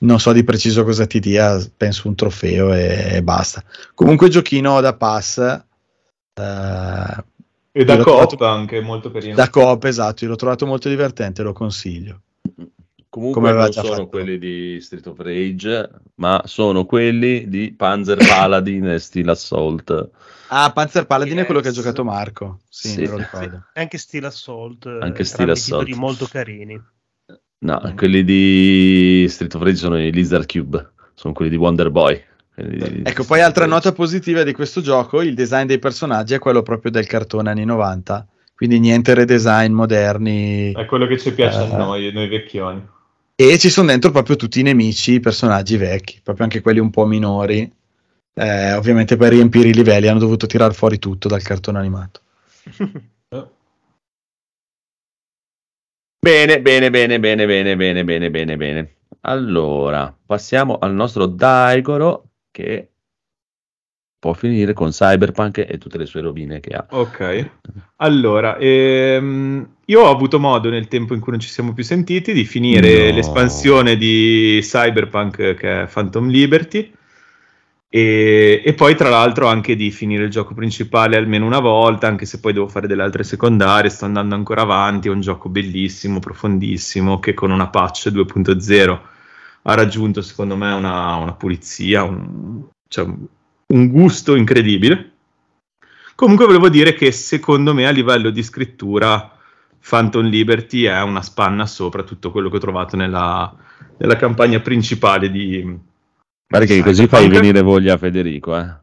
non 0.00 0.20
so 0.20 0.32
di 0.32 0.44
preciso 0.44 0.84
cosa 0.84 1.06
ti 1.06 1.18
dia, 1.18 1.58
penso 1.76 2.06
un 2.08 2.14
trofeo 2.14 2.72
e, 2.72 3.16
e 3.16 3.22
basta. 3.22 3.62
Comunque 3.94 4.28
giochino 4.28 4.80
da 4.80 4.94
pass 4.94 5.38
eh, 5.38 7.24
E 7.74 7.84
da 7.84 7.96
coop 7.98 8.04
trovato- 8.04 8.44
anche 8.46 8.80
molto 8.80 9.10
carino. 9.10 9.34
da 9.34 9.48
coop, 9.50 9.84
esatto, 9.84 10.26
l'ho 10.26 10.36
trovato 10.36 10.66
molto 10.66 10.88
divertente, 10.88 11.42
lo 11.42 11.52
consiglio. 11.52 12.20
Comunque 13.12 13.42
Come 13.42 13.52
non 13.52 13.70
sono 13.72 13.88
fatto. 13.88 14.06
quelli 14.08 14.38
di 14.38 14.78
Street 14.80 15.06
of 15.06 15.18
Rage, 15.18 15.90
ma 16.14 16.40
sono 16.46 16.86
quelli 16.86 17.46
di 17.46 17.74
Panzer 17.76 18.16
Paladin 18.26 18.86
e 18.88 18.98
Steel 18.98 19.28
Assault. 19.28 20.08
Ah, 20.48 20.72
Panzer 20.72 21.04
Paladin 21.04 21.36
è 21.36 21.44
quello 21.44 21.60
che 21.60 21.68
ha 21.68 21.72
Yes. 21.72 21.78
giocato 21.78 22.04
Marco. 22.04 22.60
Sì, 22.70 22.88
Sì. 22.88 23.00
ricordo. 23.14 23.64
Anche 23.74 23.98
Steel 23.98 24.24
Assault. 24.24 24.86
eh, 24.86 24.98
Anche 25.02 25.24
Steel 25.24 25.50
Assault. 25.50 25.84
titoli 25.84 26.00
molto 26.00 26.24
carini. 26.24 26.80
No, 27.58 27.82
Mm. 27.86 27.96
quelli 27.96 28.24
di 28.24 29.26
Street 29.28 29.54
of 29.56 29.62
Rage 29.62 29.76
sono 29.76 30.00
i 30.02 30.10
Lizard 30.10 30.46
Cube, 30.50 30.92
sono 31.12 31.34
quelli 31.34 31.50
di 31.50 31.56
Wonder 31.58 31.90
Boy. 31.90 32.18
di 32.54 33.02
Ecco, 33.04 33.24
poi 33.24 33.42
altra 33.42 33.66
nota 33.66 33.92
positiva 33.92 34.42
di 34.42 34.54
questo 34.54 34.80
gioco, 34.80 35.20
il 35.20 35.34
design 35.34 35.66
dei 35.66 35.78
personaggi 35.78 36.32
è 36.32 36.38
quello 36.38 36.62
proprio 36.62 36.90
del 36.90 37.06
cartone 37.06 37.50
anni 37.50 37.64
90, 37.66 38.26
quindi 38.54 38.78
niente 38.80 39.12
redesign 39.14 39.72
moderni. 39.72 40.72
È 40.72 40.84
quello 40.86 41.06
che 41.06 41.18
ci 41.18 41.32
piace 41.34 41.58
Eh. 41.60 41.74
a 41.74 41.76
noi, 41.76 42.10
noi 42.12 42.28
vecchioni. 42.28 42.88
E 43.42 43.58
ci 43.58 43.70
sono 43.70 43.88
dentro 43.88 44.12
proprio 44.12 44.36
tutti 44.36 44.60
i 44.60 44.62
nemici, 44.62 45.14
i 45.14 45.20
personaggi 45.20 45.76
vecchi, 45.76 46.20
proprio 46.22 46.44
anche 46.44 46.60
quelli 46.60 46.78
un 46.78 46.90
po' 46.90 47.06
minori. 47.06 47.68
Eh, 48.34 48.72
ovviamente 48.74 49.16
per 49.16 49.32
riempire 49.32 49.68
i 49.68 49.74
livelli 49.74 50.06
hanno 50.06 50.20
dovuto 50.20 50.46
tirare 50.46 50.72
fuori 50.72 51.00
tutto 51.00 51.26
dal 51.26 51.42
cartone 51.42 51.78
animato. 51.78 52.20
Bene, 56.24 56.62
bene, 56.62 56.88
bene, 56.88 57.18
bene, 57.18 57.46
bene, 57.46 57.74
bene, 57.74 58.04
bene, 58.04 58.30
bene, 58.30 58.56
bene. 58.56 58.96
Allora, 59.22 60.16
passiamo 60.24 60.78
al 60.78 60.94
nostro 60.94 61.26
Daigoro 61.26 62.28
che 62.52 62.91
può 64.22 64.34
finire 64.34 64.72
con 64.72 64.90
Cyberpunk 64.90 65.66
e 65.68 65.78
tutte 65.78 65.98
le 65.98 66.06
sue 66.06 66.20
rovine 66.20 66.60
che 66.60 66.74
ha. 66.74 66.86
Ok, 66.90 67.50
allora, 67.96 68.56
ehm, 68.56 69.68
io 69.86 70.00
ho 70.00 70.08
avuto 70.08 70.38
modo 70.38 70.70
nel 70.70 70.86
tempo 70.86 71.12
in 71.14 71.18
cui 71.18 71.32
non 71.32 71.40
ci 71.40 71.48
siamo 71.48 71.72
più 71.72 71.82
sentiti 71.82 72.32
di 72.32 72.44
finire 72.44 73.08
No. 73.08 73.16
l'espansione 73.16 73.96
di 73.96 74.60
Cyberpunk 74.62 75.54
che 75.54 75.82
è 75.82 75.88
Phantom 75.92 76.28
Liberty 76.28 76.94
e, 77.88 78.62
e 78.64 78.74
poi 78.74 78.94
tra 78.94 79.08
l'altro 79.08 79.48
anche 79.48 79.74
di 79.74 79.90
finire 79.90 80.22
il 80.22 80.30
gioco 80.30 80.54
principale 80.54 81.16
almeno 81.16 81.44
una 81.44 81.58
volta, 81.58 82.06
anche 82.06 82.24
se 82.24 82.38
poi 82.38 82.52
devo 82.52 82.68
fare 82.68 82.86
delle 82.86 83.02
altre 83.02 83.24
secondarie, 83.24 83.90
sto 83.90 84.04
andando 84.04 84.36
ancora 84.36 84.62
avanti, 84.62 85.08
è 85.08 85.10
un 85.10 85.20
gioco 85.20 85.48
bellissimo, 85.48 86.20
profondissimo, 86.20 87.18
che 87.18 87.34
con 87.34 87.50
una 87.50 87.66
patch 87.66 88.10
2.0 88.10 89.00
ha 89.62 89.74
raggiunto 89.74 90.22
secondo 90.22 90.54
me 90.54 90.72
una, 90.72 91.16
una 91.16 91.32
pulizia, 91.32 92.04
un, 92.04 92.68
cioè, 92.86 93.04
un- 93.72 93.88
gusto 93.88 94.34
incredibile. 94.34 95.10
Comunque 96.14 96.46
volevo 96.46 96.68
dire 96.68 96.94
che 96.94 97.10
secondo 97.10 97.74
me 97.74 97.86
a 97.86 97.90
livello 97.90 98.30
di 98.30 98.42
scrittura 98.42 99.36
Phantom 99.86 100.26
Liberty 100.26 100.84
è 100.84 101.02
una 101.02 101.22
spanna 101.22 101.66
sopra 101.66 102.02
tutto 102.04 102.30
quello 102.30 102.48
che 102.48 102.56
ho 102.56 102.60
trovato 102.60 102.96
nella, 102.96 103.52
nella 103.98 104.16
campagna 104.16 104.60
principale 104.60 105.30
di... 105.30 105.60
Guarda 106.46 106.66
che 106.66 106.82
così 106.82 107.06
fai 107.08 107.28
venire 107.28 107.62
voglia 107.62 107.94
a 107.94 107.98
Federico, 107.98 108.56
eh. 108.56 108.80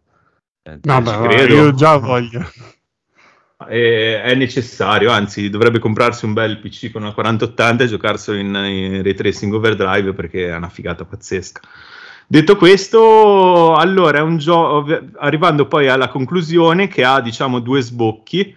Eh, 0.64 0.80
No, 0.84 0.98
ci 0.98 1.04
beh, 1.04 1.28
credo. 1.28 1.54
io 1.56 1.74
già 1.74 1.98
voglio. 1.98 2.46
È, 3.58 4.22
è 4.24 4.36
necessario, 4.36 5.12
anzi 5.12 5.50
dovrebbe 5.50 5.80
comprarsi 5.80 6.26
un 6.26 6.34
bel 6.34 6.60
PC 6.60 6.92
con 6.92 7.04
una 7.04 7.14
4080 7.14 7.84
e 7.84 7.88
giocarselo 7.88 8.38
in, 8.38 8.48
in 8.48 9.04
Ray 9.04 9.14
Tracing 9.14 9.54
Overdrive 9.54 10.14
perché 10.14 10.48
è 10.48 10.56
una 10.56 10.70
figata 10.70 11.06
pazzesca. 11.06 11.62
Detto 12.32 12.58
questo, 12.58 13.74
allora 13.74 14.20
è 14.20 14.22
un 14.22 14.38
gioco, 14.38 15.00
arrivando 15.18 15.66
poi 15.66 15.88
alla 15.88 16.10
conclusione 16.10 16.88
che 16.88 17.04
ha 17.04 17.22
diciamo 17.22 17.58
due 17.58 17.82
sbocchi, 17.82 18.56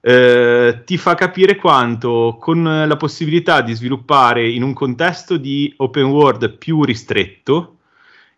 eh, 0.00 0.82
ti 0.84 0.96
fa 0.98 1.16
capire 1.16 1.56
quanto 1.56 2.36
con 2.38 2.62
la 2.62 2.96
possibilità 2.96 3.60
di 3.60 3.74
sviluppare 3.74 4.48
in 4.48 4.62
un 4.62 4.72
contesto 4.72 5.36
di 5.36 5.74
open 5.78 6.04
world 6.04 6.58
più 6.58 6.84
ristretto 6.84 7.78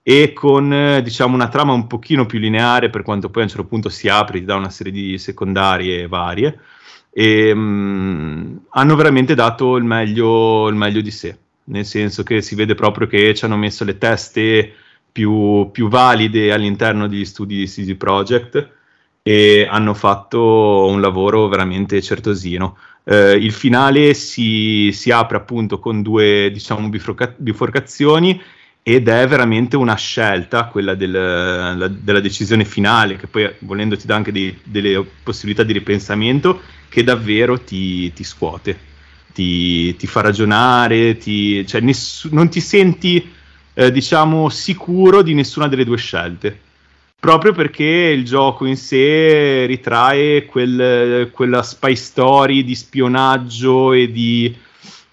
e 0.02 0.32
con 0.32 1.00
diciamo 1.04 1.34
una 1.34 1.48
trama 1.48 1.74
un 1.74 1.86
pochino 1.86 2.24
più 2.24 2.38
lineare 2.38 2.88
per 2.88 3.02
quanto 3.02 3.28
poi 3.28 3.42
a 3.42 3.44
un 3.44 3.50
certo 3.50 3.66
punto 3.66 3.90
si 3.90 4.08
apre 4.08 4.38
ti 4.38 4.46
dà 4.46 4.54
una 4.54 4.70
serie 4.70 4.92
di 4.92 5.18
secondarie 5.18 6.08
varie 6.08 6.58
e 7.10 7.52
mm, 7.54 8.56
hanno 8.70 8.96
veramente 8.96 9.34
dato 9.34 9.76
il 9.76 9.84
meglio, 9.84 10.68
il 10.68 10.74
meglio 10.74 11.02
di 11.02 11.10
sé 11.10 11.36
nel 11.70 11.84
senso 11.84 12.22
che 12.22 12.42
si 12.42 12.54
vede 12.54 12.74
proprio 12.74 13.06
che 13.06 13.34
ci 13.34 13.44
hanno 13.44 13.56
messo 13.56 13.84
le 13.84 13.98
teste 13.98 14.72
più, 15.10 15.68
più 15.72 15.88
valide 15.88 16.52
all'interno 16.52 17.08
degli 17.08 17.24
studi 17.24 17.56
di 17.56 17.66
CD 17.66 17.96
Projekt 17.96 18.68
e 19.22 19.66
hanno 19.70 19.94
fatto 19.94 20.86
un 20.86 21.00
lavoro 21.00 21.48
veramente 21.48 22.00
certosino. 22.02 22.76
Eh, 23.04 23.32
il 23.34 23.52
finale 23.52 24.14
si, 24.14 24.90
si 24.92 25.10
apre 25.10 25.36
appunto 25.38 25.78
con 25.78 26.02
due 26.02 26.50
diciamo, 26.52 26.88
bifurca- 26.88 27.34
bifurcazioni 27.36 28.40
ed 28.82 29.08
è 29.08 29.26
veramente 29.28 29.76
una 29.76 29.94
scelta 29.94 30.66
quella 30.66 30.94
del- 30.94 31.10
la- 31.12 31.88
della 31.88 32.20
decisione 32.20 32.64
finale 32.64 33.16
che 33.16 33.26
poi 33.26 33.50
volendo 33.60 33.96
ti 33.96 34.06
dà 34.06 34.16
anche 34.16 34.32
dei- 34.32 34.58
delle 34.64 35.04
possibilità 35.22 35.62
di 35.64 35.72
ripensamento 35.74 36.60
che 36.88 37.04
davvero 37.04 37.60
ti, 37.60 38.12
ti 38.12 38.24
scuote 38.24 38.88
ti, 39.32 39.94
ti 39.96 40.06
fa 40.06 40.20
ragionare, 40.20 41.16
ti, 41.16 41.66
cioè 41.66 41.80
ness- 41.80 42.28
non 42.30 42.48
ti 42.48 42.60
senti, 42.60 43.30
eh, 43.74 43.90
diciamo, 43.90 44.48
sicuro 44.48 45.22
di 45.22 45.34
nessuna 45.34 45.68
delle 45.68 45.84
due 45.84 45.96
scelte. 45.96 46.60
Proprio 47.18 47.52
perché 47.52 47.84
il 47.84 48.24
gioco 48.24 48.64
in 48.64 48.76
sé 48.76 49.66
ritrae 49.66 50.46
quel- 50.46 51.30
quella 51.30 51.62
spy 51.62 51.94
story 51.94 52.64
di 52.64 52.74
spionaggio 52.74 53.92
e 53.92 54.10
di 54.10 54.56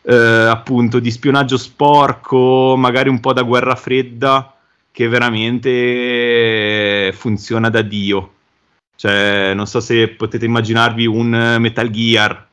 eh, 0.09 0.15
appunto 0.15 0.99
di 0.99 1.11
spionaggio 1.11 1.57
sporco, 1.57 2.75
magari 2.77 3.09
un 3.09 3.19
po' 3.19 3.33
da 3.33 3.41
guerra 3.41 3.75
fredda, 3.75 4.55
che 4.89 5.09
veramente 5.09 7.11
funziona 7.13 7.69
da 7.69 7.81
Dio. 7.81 8.31
Cioè, 8.95 9.51
non 9.53 9.67
so 9.67 9.81
se 9.81 10.07
potete 10.07 10.45
immaginarvi 10.45 11.05
un 11.05 11.57
Metal 11.59 11.89
Gear 11.89 12.46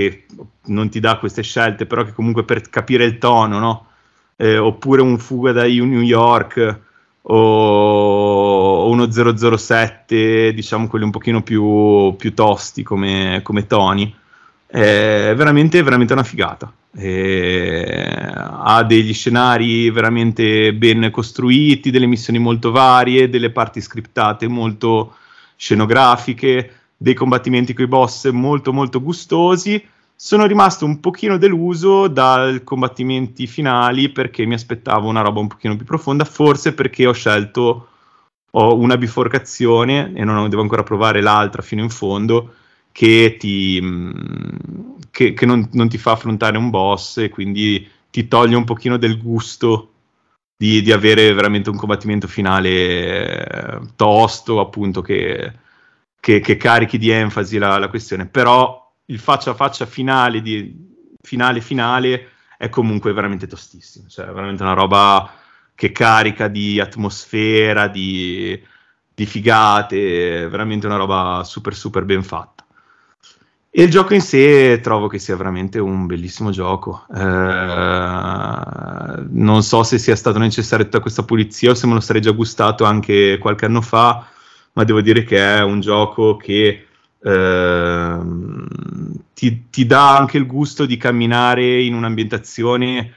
che 0.00 0.24
non 0.66 0.88
ti 0.88 1.00
dà 1.00 1.18
queste 1.18 1.42
scelte, 1.42 1.84
però 1.84 2.04
che 2.04 2.12
comunque 2.12 2.44
per 2.44 2.68
capire 2.70 3.04
il 3.04 3.18
tono, 3.18 3.58
no? 3.58 3.86
Eh, 4.36 4.56
oppure 4.56 5.02
un 5.02 5.18
fuga 5.18 5.52
da 5.52 5.64
New 5.64 6.00
York 6.00 6.78
o, 7.22 8.88
uno 8.88 9.56
007, 9.56 10.54
diciamo 10.54 10.88
quelli 10.88 11.04
un 11.04 11.10
pochino 11.10 11.42
più, 11.42 12.14
più 12.16 12.32
tosti 12.32 12.82
come, 12.82 13.40
come 13.42 13.66
toni. 13.66 14.14
È 14.66 15.34
veramente, 15.36 15.82
veramente 15.82 16.12
una 16.14 16.22
figata. 16.22 16.72
Eh, 16.92 18.32
ha 18.34 18.82
degli 18.84 19.12
scenari 19.12 19.90
veramente 19.90 20.72
ben 20.74 21.10
costruiti, 21.12 21.90
delle 21.90 22.06
missioni 22.06 22.38
molto 22.38 22.70
varie, 22.70 23.28
delle 23.28 23.50
parti 23.50 23.80
scriptate 23.80 24.48
molto 24.48 25.16
scenografiche, 25.56 26.79
dei 27.02 27.14
combattimenti 27.14 27.72
con 27.72 27.84
i 27.84 27.88
boss 27.88 28.28
molto 28.30 28.74
molto 28.74 29.00
gustosi. 29.00 29.82
Sono 30.14 30.44
rimasto 30.44 30.84
un 30.84 31.00
pochino 31.00 31.38
deluso 31.38 32.06
dai 32.06 32.62
combattimenti 32.62 33.46
finali 33.46 34.10
perché 34.10 34.44
mi 34.44 34.52
aspettavo 34.52 35.08
una 35.08 35.22
roba 35.22 35.40
un 35.40 35.46
pochino 35.46 35.76
più 35.76 35.86
profonda, 35.86 36.24
forse 36.26 36.74
perché 36.74 37.06
ho 37.06 37.12
scelto 37.12 37.86
ho 38.52 38.76
una 38.76 38.98
biforcazione 38.98 40.12
e 40.12 40.24
non 40.24 40.48
devo 40.50 40.60
ancora 40.60 40.82
provare 40.82 41.22
l'altra 41.22 41.62
fino 41.62 41.82
in 41.82 41.88
fondo 41.88 42.54
che, 42.92 43.36
ti, 43.38 43.80
mh, 43.80 44.96
che, 45.10 45.32
che 45.32 45.46
non, 45.46 45.68
non 45.72 45.88
ti 45.88 45.96
fa 45.96 46.12
affrontare 46.12 46.58
un 46.58 46.68
boss 46.68 47.18
e 47.18 47.28
quindi 47.30 47.88
ti 48.10 48.28
toglie 48.28 48.56
un 48.56 48.64
pochino 48.64 48.98
del 48.98 49.22
gusto 49.22 49.92
di, 50.54 50.82
di 50.82 50.92
avere 50.92 51.32
veramente 51.32 51.70
un 51.70 51.76
combattimento 51.76 52.26
finale 52.26 53.46
eh, 53.46 53.80
tosto, 53.96 54.60
appunto, 54.60 55.00
che, 55.00 55.52
che, 56.20 56.40
che 56.40 56.56
carichi 56.56 56.98
di 56.98 57.10
enfasi 57.10 57.58
la, 57.58 57.78
la 57.78 57.88
questione. 57.88 58.26
Però 58.26 58.94
il 59.06 59.18
faccia 59.18 59.50
a 59.50 59.54
faccia 59.54 59.86
finale, 59.86 60.40
di, 60.42 61.16
finale, 61.20 61.60
finale 61.60 62.28
è 62.56 62.68
comunque 62.68 63.12
veramente 63.12 63.46
tostissimo. 63.46 64.06
Cioè, 64.08 64.26
è 64.26 64.32
veramente 64.32 64.62
una 64.62 64.74
roba 64.74 65.32
che 65.74 65.92
carica 65.92 66.46
di 66.46 66.78
atmosfera, 66.78 67.88
di, 67.88 68.62
di 69.14 69.26
figate, 69.26 70.46
veramente 70.48 70.86
una 70.86 70.96
roba 70.96 71.42
super, 71.42 71.74
super 71.74 72.04
ben 72.04 72.22
fatta. 72.22 72.64
E 73.72 73.84
il 73.84 73.90
gioco 73.90 74.14
in 74.14 74.20
sé 74.20 74.80
trovo 74.82 75.06
che 75.06 75.20
sia 75.20 75.36
veramente 75.36 75.78
un 75.78 76.06
bellissimo 76.06 76.50
gioco. 76.50 77.06
Eh, 77.14 77.20
non 79.30 79.62
so 79.62 79.84
se 79.84 79.96
sia 79.96 80.16
stato 80.16 80.38
necessario 80.38 80.84
tutta 80.84 80.98
questa 80.98 81.22
pulizia 81.22 81.70
o 81.70 81.74
se 81.74 81.86
me 81.86 81.94
lo 81.94 82.00
sarei 82.00 82.20
già 82.20 82.32
gustato 82.32 82.84
anche 82.84 83.38
qualche 83.38 83.66
anno 83.66 83.80
fa, 83.80 84.26
ma 84.72 84.84
devo 84.84 85.00
dire 85.00 85.24
che 85.24 85.38
è 85.38 85.62
un 85.62 85.80
gioco 85.80 86.36
che 86.36 86.86
eh, 87.22 88.18
ti, 89.34 89.64
ti, 89.70 89.86
dà 89.86 90.16
anche 90.16 90.38
il 90.38 90.46
gusto 90.46 90.86
di 90.86 90.96
camminare 90.96 91.82
in 91.82 91.94
un'ambientazione 91.94 93.14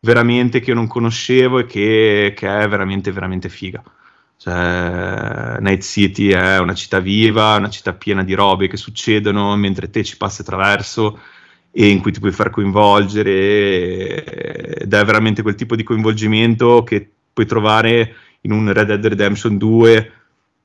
veramente 0.00 0.60
che 0.60 0.70
io 0.70 0.76
non 0.76 0.86
conoscevo 0.86 1.60
e 1.60 1.66
che, 1.66 2.32
che 2.36 2.58
è 2.60 2.68
veramente, 2.68 3.12
veramente 3.12 3.48
figa. 3.48 3.82
Cioè, 4.36 5.58
Night 5.60 5.82
City 5.82 6.28
è 6.30 6.58
una 6.58 6.74
città 6.74 6.98
viva, 6.98 7.56
una 7.56 7.70
città 7.70 7.92
piena 7.92 8.24
di 8.24 8.34
robe 8.34 8.66
che 8.66 8.76
succedono 8.76 9.54
mentre 9.56 9.88
te 9.88 10.02
ci 10.02 10.16
passi 10.16 10.40
attraverso 10.40 11.20
e 11.70 11.88
in 11.88 12.00
cui 12.00 12.10
ti 12.12 12.18
puoi 12.20 12.32
far 12.32 12.50
coinvolgere 12.50 14.24
ed 14.82 14.92
è 14.92 15.04
veramente 15.04 15.42
quel 15.42 15.54
tipo 15.54 15.76
di 15.76 15.84
coinvolgimento 15.84 16.82
che 16.82 17.08
puoi 17.32 17.46
trovare 17.46 18.14
in 18.42 18.50
un 18.52 18.72
Red 18.72 18.88
Dead 18.88 19.06
Redemption 19.06 19.56
2 19.56 19.94
e 19.94 20.12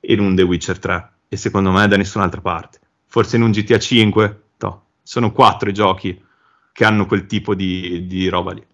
in 0.08 0.20
un 0.20 0.36
The 0.36 0.44
Witcher 0.44 0.80
3 0.80 1.12
e 1.30 1.38
secondo 1.38 1.72
me 1.72 1.88
da 1.88 1.98
nessun'altra 1.98 2.42
parte 2.42 2.80
forse 3.06 3.36
in 3.38 3.44
un 3.44 3.52
GTA 3.52 3.80
5 3.80 4.42
no. 4.58 4.86
sono 5.04 5.32
quattro 5.32 5.70
i 5.70 5.74
giochi 5.74 6.24
che 6.72 6.86
hanno 6.86 7.06
quel 7.06 7.26
tipo 7.26 7.56
di, 7.56 8.06
di 8.08 8.28
roba 8.28 8.54
lì 8.54 8.66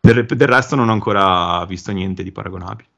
del, 0.00 0.24
del 0.26 0.48
resto 0.48 0.76
non 0.76 0.88
ho 0.88 0.92
ancora 0.92 1.64
visto 1.66 1.92
niente 1.92 2.22
di 2.22 2.32
paragonabile 2.32 2.88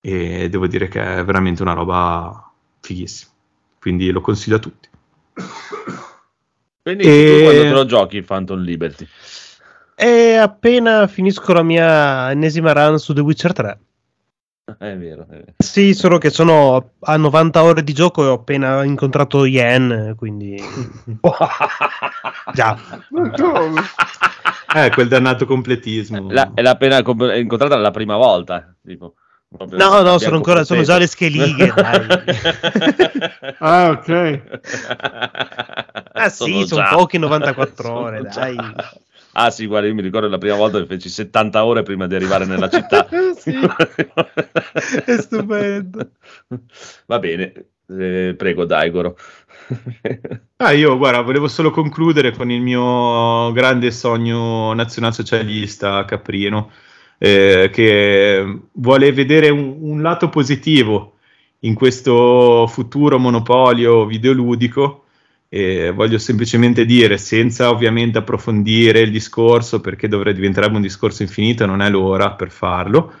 e 0.00 0.48
devo 0.48 0.66
dire 0.66 0.88
che 0.88 1.18
è 1.18 1.24
veramente 1.24 1.62
una 1.62 1.72
roba 1.72 2.52
fighissima 2.80 3.32
quindi 3.78 4.10
lo 4.10 4.20
consiglio 4.20 4.56
a 4.56 4.60
tutti 4.60 4.88
Quindi 6.86 7.02
E- 7.02 7.38
tu 7.38 7.42
quando 7.42 7.62
te 7.62 7.70
lo 7.70 7.84
giochi 7.84 8.22
Phantom 8.22 8.60
Liberty? 8.60 9.08
E 9.96 10.36
appena 10.36 11.08
finisco 11.08 11.52
la 11.52 11.64
mia 11.64 12.30
ennesima 12.30 12.72
run 12.72 13.00
su 13.00 13.12
The 13.12 13.22
Witcher 13.22 13.52
3. 13.52 13.78
È 14.78 14.96
vero, 14.96 15.22
è 15.22 15.26
vero. 15.28 15.44
Sì, 15.58 15.94
solo 15.94 16.18
che 16.18 16.30
sono 16.30 16.90
a 17.00 17.16
90 17.16 17.62
ore 17.62 17.84
di 17.84 17.92
gioco 17.92 18.24
e 18.24 18.26
ho 18.26 18.32
appena 18.32 18.82
incontrato 18.82 19.46
Yen, 19.46 20.14
quindi... 20.16 20.60
Già. 22.52 22.76
eh 24.74 24.90
quel 24.90 25.06
dannato 25.08 25.46
completismo 25.46 26.30
La- 26.30 26.50
è 26.52 26.62
l'appena 26.62 27.00
comp- 27.02 27.32
incontrata 27.36 27.76
la 27.76 27.92
prima 27.92 28.16
volta. 28.16 28.74
Tipo, 28.84 29.14
proprio 29.56 29.78
No, 29.78 30.02
no, 30.02 30.18
sono 30.18 30.36
ancora, 30.36 30.64
sono 30.64 30.82
già 30.82 30.98
le 30.98 31.06
schelighe, 31.06 31.70
dai. 31.74 32.06
Ah, 33.58 33.90
ok. 33.90 34.40
Ah 36.12 36.28
sì, 36.28 36.66
sono 36.66 36.82
già- 36.82 36.88
pochi 36.96 37.18
94 37.18 37.92
ore, 37.92 38.16
sono 38.30 38.44
dai. 38.44 38.56
Ah 39.38 39.50
sì, 39.50 39.66
guarda, 39.66 39.86
io 39.86 39.94
mi 39.94 40.00
ricordo 40.00 40.28
la 40.28 40.38
prima 40.38 40.56
volta 40.56 40.78
che 40.78 40.86
feci 40.86 41.10
70 41.10 41.62
ore 41.66 41.82
prima 41.82 42.06
di 42.06 42.14
arrivare 42.14 42.46
nella 42.46 42.70
città. 42.70 43.06
Sì, 43.36 43.52
è 45.04 45.16
stupendo. 45.20 46.10
Va 47.06 47.18
bene, 47.18 47.52
eh, 47.88 48.34
prego 48.36 48.64
Daigoro. 48.64 49.16
Ah, 50.58 50.72
io 50.72 50.96
guarda, 50.96 51.20
volevo 51.20 51.48
solo 51.48 51.70
concludere 51.70 52.30
con 52.32 52.50
il 52.50 52.62
mio 52.62 53.52
grande 53.52 53.90
sogno 53.90 54.72
nazionalsocialista 54.72 56.06
caprino, 56.06 56.70
eh, 57.18 57.68
che 57.70 58.60
vuole 58.72 59.12
vedere 59.12 59.50
un, 59.50 59.76
un 59.80 60.00
lato 60.00 60.30
positivo 60.30 61.18
in 61.60 61.74
questo 61.74 62.66
futuro 62.68 63.18
monopolio 63.18 64.06
videoludico. 64.06 65.04
E 65.48 65.90
voglio 65.90 66.18
semplicemente 66.18 66.84
dire, 66.84 67.18
senza 67.18 67.70
ovviamente 67.70 68.18
approfondire 68.18 69.00
il 69.00 69.10
discorso, 69.10 69.80
perché 69.80 70.08
dovrebbe 70.08 70.38
diventerebbe 70.38 70.76
un 70.76 70.82
discorso 70.82 71.22
infinito, 71.22 71.66
non 71.66 71.82
è 71.82 71.88
l'ora 71.88 72.32
per 72.32 72.50
farlo 72.50 73.12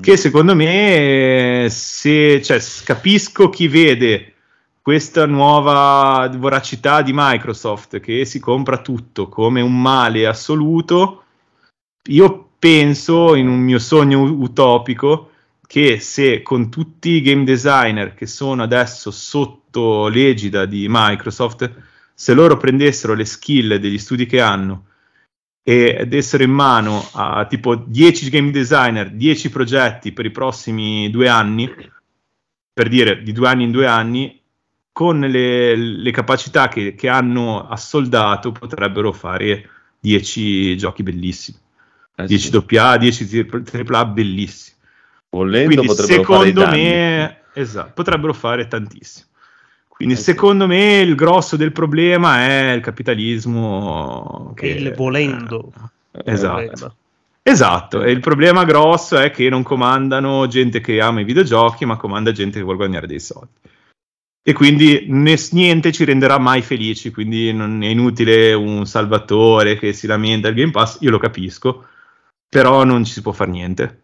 che 0.00 0.16
secondo 0.16 0.54
me 0.54 1.66
se 1.68 2.40
cioè, 2.42 2.62
capisco 2.84 3.50
chi 3.50 3.66
vede 3.66 4.34
questa 4.80 5.26
nuova 5.26 6.30
voracità 6.36 7.02
di 7.02 7.12
Microsoft 7.12 8.00
che 8.00 8.24
si 8.24 8.38
compra 8.38 8.78
tutto 8.78 9.28
come 9.28 9.60
un 9.60 9.80
male 9.80 10.26
assoluto 10.26 11.24
io 12.08 12.50
penso 12.58 13.34
in 13.34 13.48
un 13.48 13.58
mio 13.58 13.78
sogno 13.78 14.20
utopico 14.20 15.30
che 15.66 15.98
se 15.98 16.42
con 16.42 16.70
tutti 16.70 17.10
i 17.10 17.22
game 17.22 17.44
designer 17.44 18.14
che 18.14 18.26
sono 18.26 18.62
adesso 18.62 19.10
sotto 19.10 19.62
l'egida 20.08 20.66
di 20.66 20.86
Microsoft 20.88 21.70
se 22.14 22.32
loro 22.32 22.56
prendessero 22.56 23.14
le 23.14 23.24
skill 23.24 23.76
degli 23.76 23.98
studi 23.98 24.26
che 24.26 24.40
hanno 24.40 24.86
e 25.66 26.04
dessero 26.06 26.42
in 26.42 26.50
mano 26.50 27.08
a 27.14 27.46
tipo 27.46 27.74
10 27.74 28.28
game 28.28 28.50
designer, 28.50 29.10
10 29.10 29.50
progetti 29.50 30.12
per 30.12 30.26
i 30.26 30.30
prossimi 30.30 31.10
due 31.10 31.28
anni, 31.28 31.72
per 32.72 32.88
dire 32.88 33.22
di 33.22 33.32
due 33.32 33.48
anni 33.48 33.64
in 33.64 33.70
due 33.70 33.86
anni, 33.86 34.40
con 34.92 35.20
le, 35.20 35.74
le 35.74 36.10
capacità 36.12 36.68
che, 36.68 36.94
che 36.94 37.08
hanno 37.08 37.66
assoldato 37.66 38.52
potrebbero 38.52 39.12
fare 39.12 39.68
10 39.98 40.76
giochi 40.76 41.02
bellissimi, 41.02 41.58
Eh 42.16 42.26
10 42.26 42.50
sì. 42.68 42.76
AA, 42.76 42.96
10 42.98 43.48
AAA 43.72 44.04
bellissimi. 44.04 44.76
Volendo 45.30 45.80
Quindi 45.80 45.86
potrebbero 45.86 46.22
fare 46.24 46.52
secondo 46.52 46.60
danni. 46.60 46.82
me 46.82 47.40
esatto, 47.54 47.92
potrebbero 47.94 48.34
fare 48.34 48.68
tantissimo. 48.68 49.26
Quindi 49.94 50.14
Eh 50.14 50.18
secondo 50.18 50.66
me 50.66 50.98
il 50.98 51.14
grosso 51.14 51.56
del 51.56 51.72
problema 51.72 52.38
è 52.46 52.72
il 52.72 52.80
capitalismo 52.80 54.52
Che 54.54 54.66
il 54.66 54.92
volendo. 54.94 55.72
Esatto. 56.24 56.66
Problema. 56.66 56.94
Esatto, 57.46 58.02
e 58.02 58.10
il 58.10 58.20
problema 58.20 58.64
grosso 58.64 59.18
è 59.18 59.30
che 59.30 59.50
non 59.50 59.62
comandano 59.62 60.46
gente 60.46 60.80
che 60.80 60.98
ama 61.00 61.20
i 61.20 61.24
videogiochi, 61.24 61.84
ma 61.84 61.98
comanda 61.98 62.32
gente 62.32 62.56
che 62.56 62.62
vuole 62.62 62.78
guadagnare 62.78 63.06
dei 63.06 63.20
soldi. 63.20 63.52
E 64.42 64.52
quindi 64.54 65.04
nes- 65.08 65.52
niente 65.52 65.92
ci 65.92 66.04
renderà 66.04 66.38
mai 66.38 66.62
felici, 66.62 67.10
quindi 67.10 67.52
non 67.52 67.82
è 67.82 67.88
inutile 67.88 68.54
un 68.54 68.86
salvatore 68.86 69.78
che 69.78 69.92
si 69.92 70.06
lamenta 70.06 70.48
del 70.48 70.56
Game 70.56 70.70
Pass, 70.70 70.98
io 71.02 71.10
lo 71.10 71.18
capisco, 71.18 71.86
però 72.48 72.84
non 72.84 73.04
ci 73.04 73.12
si 73.12 73.20
può 73.20 73.32
fare 73.32 73.50
niente. 73.50 74.03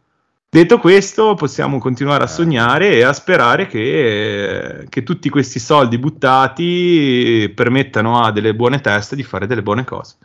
Detto 0.52 0.78
questo, 0.78 1.35
possiamo 1.35 1.78
continuare 1.78 2.24
a 2.24 2.27
sognare 2.27 2.94
e 2.94 3.02
a 3.05 3.12
sperare 3.12 3.68
che, 3.68 4.85
che 4.89 5.02
tutti 5.05 5.28
questi 5.28 5.60
soldi 5.60 5.97
buttati 5.97 7.52
permettano 7.55 8.20
a 8.20 8.32
delle 8.32 8.52
buone 8.52 8.81
teste 8.81 9.14
di 9.14 9.22
fare 9.22 9.47
delle 9.47 9.62
buone 9.62 9.85
cose. 9.85 10.16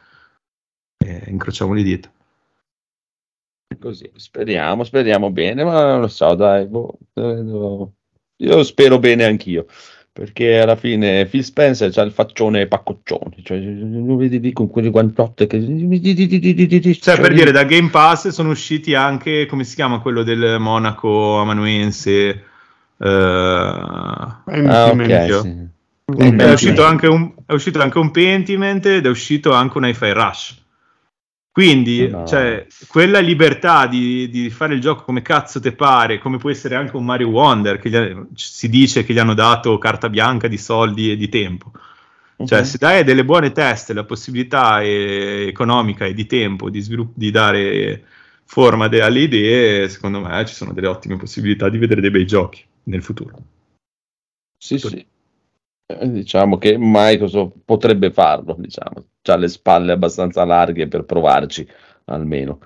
E 0.97 1.25
incrociamo 1.27 1.73
le 1.73 1.83
dita. 1.83 2.11
Così, 3.79 4.09
speriamo, 4.15 4.83
speriamo 4.83 5.29
bene, 5.29 5.63
ma 5.63 5.91
non 5.91 6.01
lo 6.01 6.07
so, 6.07 6.33
dai, 6.33 6.65
boh, 6.65 6.97
eh, 7.13 7.87
io 8.37 8.63
spero 8.63 8.97
bene 8.97 9.25
anch'io, 9.25 9.67
perché 10.15 10.61
alla 10.61 10.77
fine 10.77 11.25
Phil 11.25 11.43
Spencer 11.43 11.91
c'ha 11.91 12.01
il 12.01 12.13
faccione 12.13 12.67
paccoccione, 12.67 13.35
cioè 13.43 13.57
lo 13.59 14.15
vedi 14.15 14.39
lì 14.39 14.53
con 14.53 14.69
quelle 14.69 14.89
guantotte 14.89 15.45
che... 15.45 15.57
Cioè, 15.59 17.19
per 17.19 17.33
dire, 17.33 17.51
da 17.51 17.65
Game 17.65 17.89
Pass 17.89 18.29
sono 18.29 18.51
usciti 18.51 18.95
anche, 18.95 19.45
come 19.45 19.65
si 19.65 19.75
chiama 19.75 19.99
quello 19.99 20.23
del 20.23 20.55
Monaco 20.57 21.39
amanuense? 21.39 22.43
eh, 22.97 23.07
Ah, 23.09 24.41
Pentiment. 24.45 25.31
ok, 25.31 25.41
sì. 25.41 26.33
È, 26.37 26.49
uscito 26.49 26.85
anche 26.85 27.07
un, 27.07 27.33
è 27.45 27.51
uscito 27.51 27.81
anche 27.81 27.97
un 27.97 28.11
Pentiment 28.11 28.85
ed 28.85 29.05
è 29.05 29.09
uscito 29.09 29.51
anche 29.51 29.77
un 29.77 29.85
Hi-Fi 29.85 30.11
Rush. 30.13 30.55
Quindi, 31.55 32.09
No. 32.09 32.27
cioè, 32.27 32.67
quella 32.85 33.19
libertà 33.19 33.87
di, 33.87 34.29
di 34.29 34.49
fare 34.49 34.73
il 34.73 34.81
gioco 34.81 35.03
come 35.05 35.21
cazzo 35.21 35.61
te 35.61 35.71
pare, 35.71 36.19
come 36.19 36.35
può 36.35 36.49
essere 36.49 36.75
anche 36.75 36.97
un 36.97 37.05
Mario 37.05 37.29
Wonder, 37.29 37.79
che 37.79 37.89
gli 37.89 38.25
si 38.33 38.67
dice 38.67 39.05
che 39.05 39.13
gli 39.13 39.19
hanno 39.19 39.33
dato 39.33 39.77
carta 39.77 40.09
bianca 40.09 40.49
di 40.49 40.57
soldi 40.57 41.11
e 41.11 41.15
di 41.15 41.29
tempo. 41.29 41.71
Cioè, 42.43 42.59
Mhm. 42.59 42.65
se 42.65 42.77
dai 42.77 43.03
delle 43.05 43.23
buone 43.23 43.53
teste 43.53 43.93
la 43.93 44.03
possibilità 44.03 44.81
eh, 44.81 45.45
economica 45.47 46.03
e 46.03 46.13
di 46.13 46.25
tempo 46.25 46.69
di, 46.69 46.81
svilupp- 46.81 47.15
di 47.15 47.31
dare 47.31 48.03
forma 48.43 48.89
de- 48.89 49.01
alle 49.01 49.21
idee, 49.21 49.87
secondo 49.87 50.19
me 50.19 50.45
ci 50.45 50.53
sono 50.53 50.73
delle 50.73 50.87
ottime 50.87 51.15
possibilità 51.15 51.69
di 51.69 51.77
vedere 51.77 52.01
dei 52.01 52.11
bei 52.11 52.25
giochi 52.25 52.65
nel 52.83 53.01
futuro. 53.01 53.37
Sì, 54.57 54.77
sì. 54.77 55.05
Eh, 55.87 56.09
Diciamo 56.09 56.57
che 56.57 56.75
Microsoft 56.79 57.57
potrebbe 57.63 58.11
farlo, 58.11 58.55
diciamo, 58.57 59.05
ha 59.23 59.35
le 59.35 59.47
spalle 59.47 59.91
abbastanza 59.91 60.43
larghe 60.43 60.87
per 60.87 61.03
provarci, 61.03 61.67
almeno. 62.05 62.59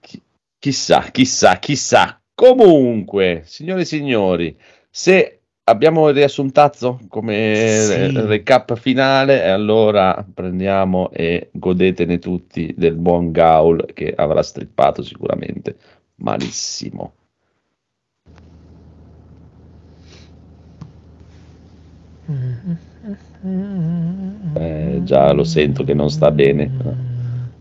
Chi- 0.00 0.22
chissà, 0.58 1.00
chissà, 1.10 1.58
chissà. 1.58 2.20
Comunque, 2.34 3.42
signori 3.44 3.82
e 3.82 3.84
signori, 3.84 4.56
se 4.90 5.40
abbiamo 5.64 6.08
il 6.08 6.14
riassuntazzo 6.14 7.00
come 7.08 7.54
Sì. 7.54 7.88
re- 7.96 8.26
recap 8.26 8.74
finale, 8.76 9.42
e 9.44 9.48
allora 9.48 10.26
prendiamo 10.34 11.10
e 11.12 11.50
godetene 11.52 12.18
tutti 12.18 12.74
del 12.76 12.96
buon 12.96 13.30
Gaul 13.32 13.86
che 13.94 14.12
avrà 14.14 14.42
strippato 14.42 15.02
sicuramente 15.02 15.76
malissimo. 16.16 17.14
Eh, 23.44 25.00
già 25.02 25.32
lo 25.32 25.42
sento 25.42 25.82
che 25.82 25.94
non 25.94 26.08
sta 26.10 26.30
bene. 26.30 26.70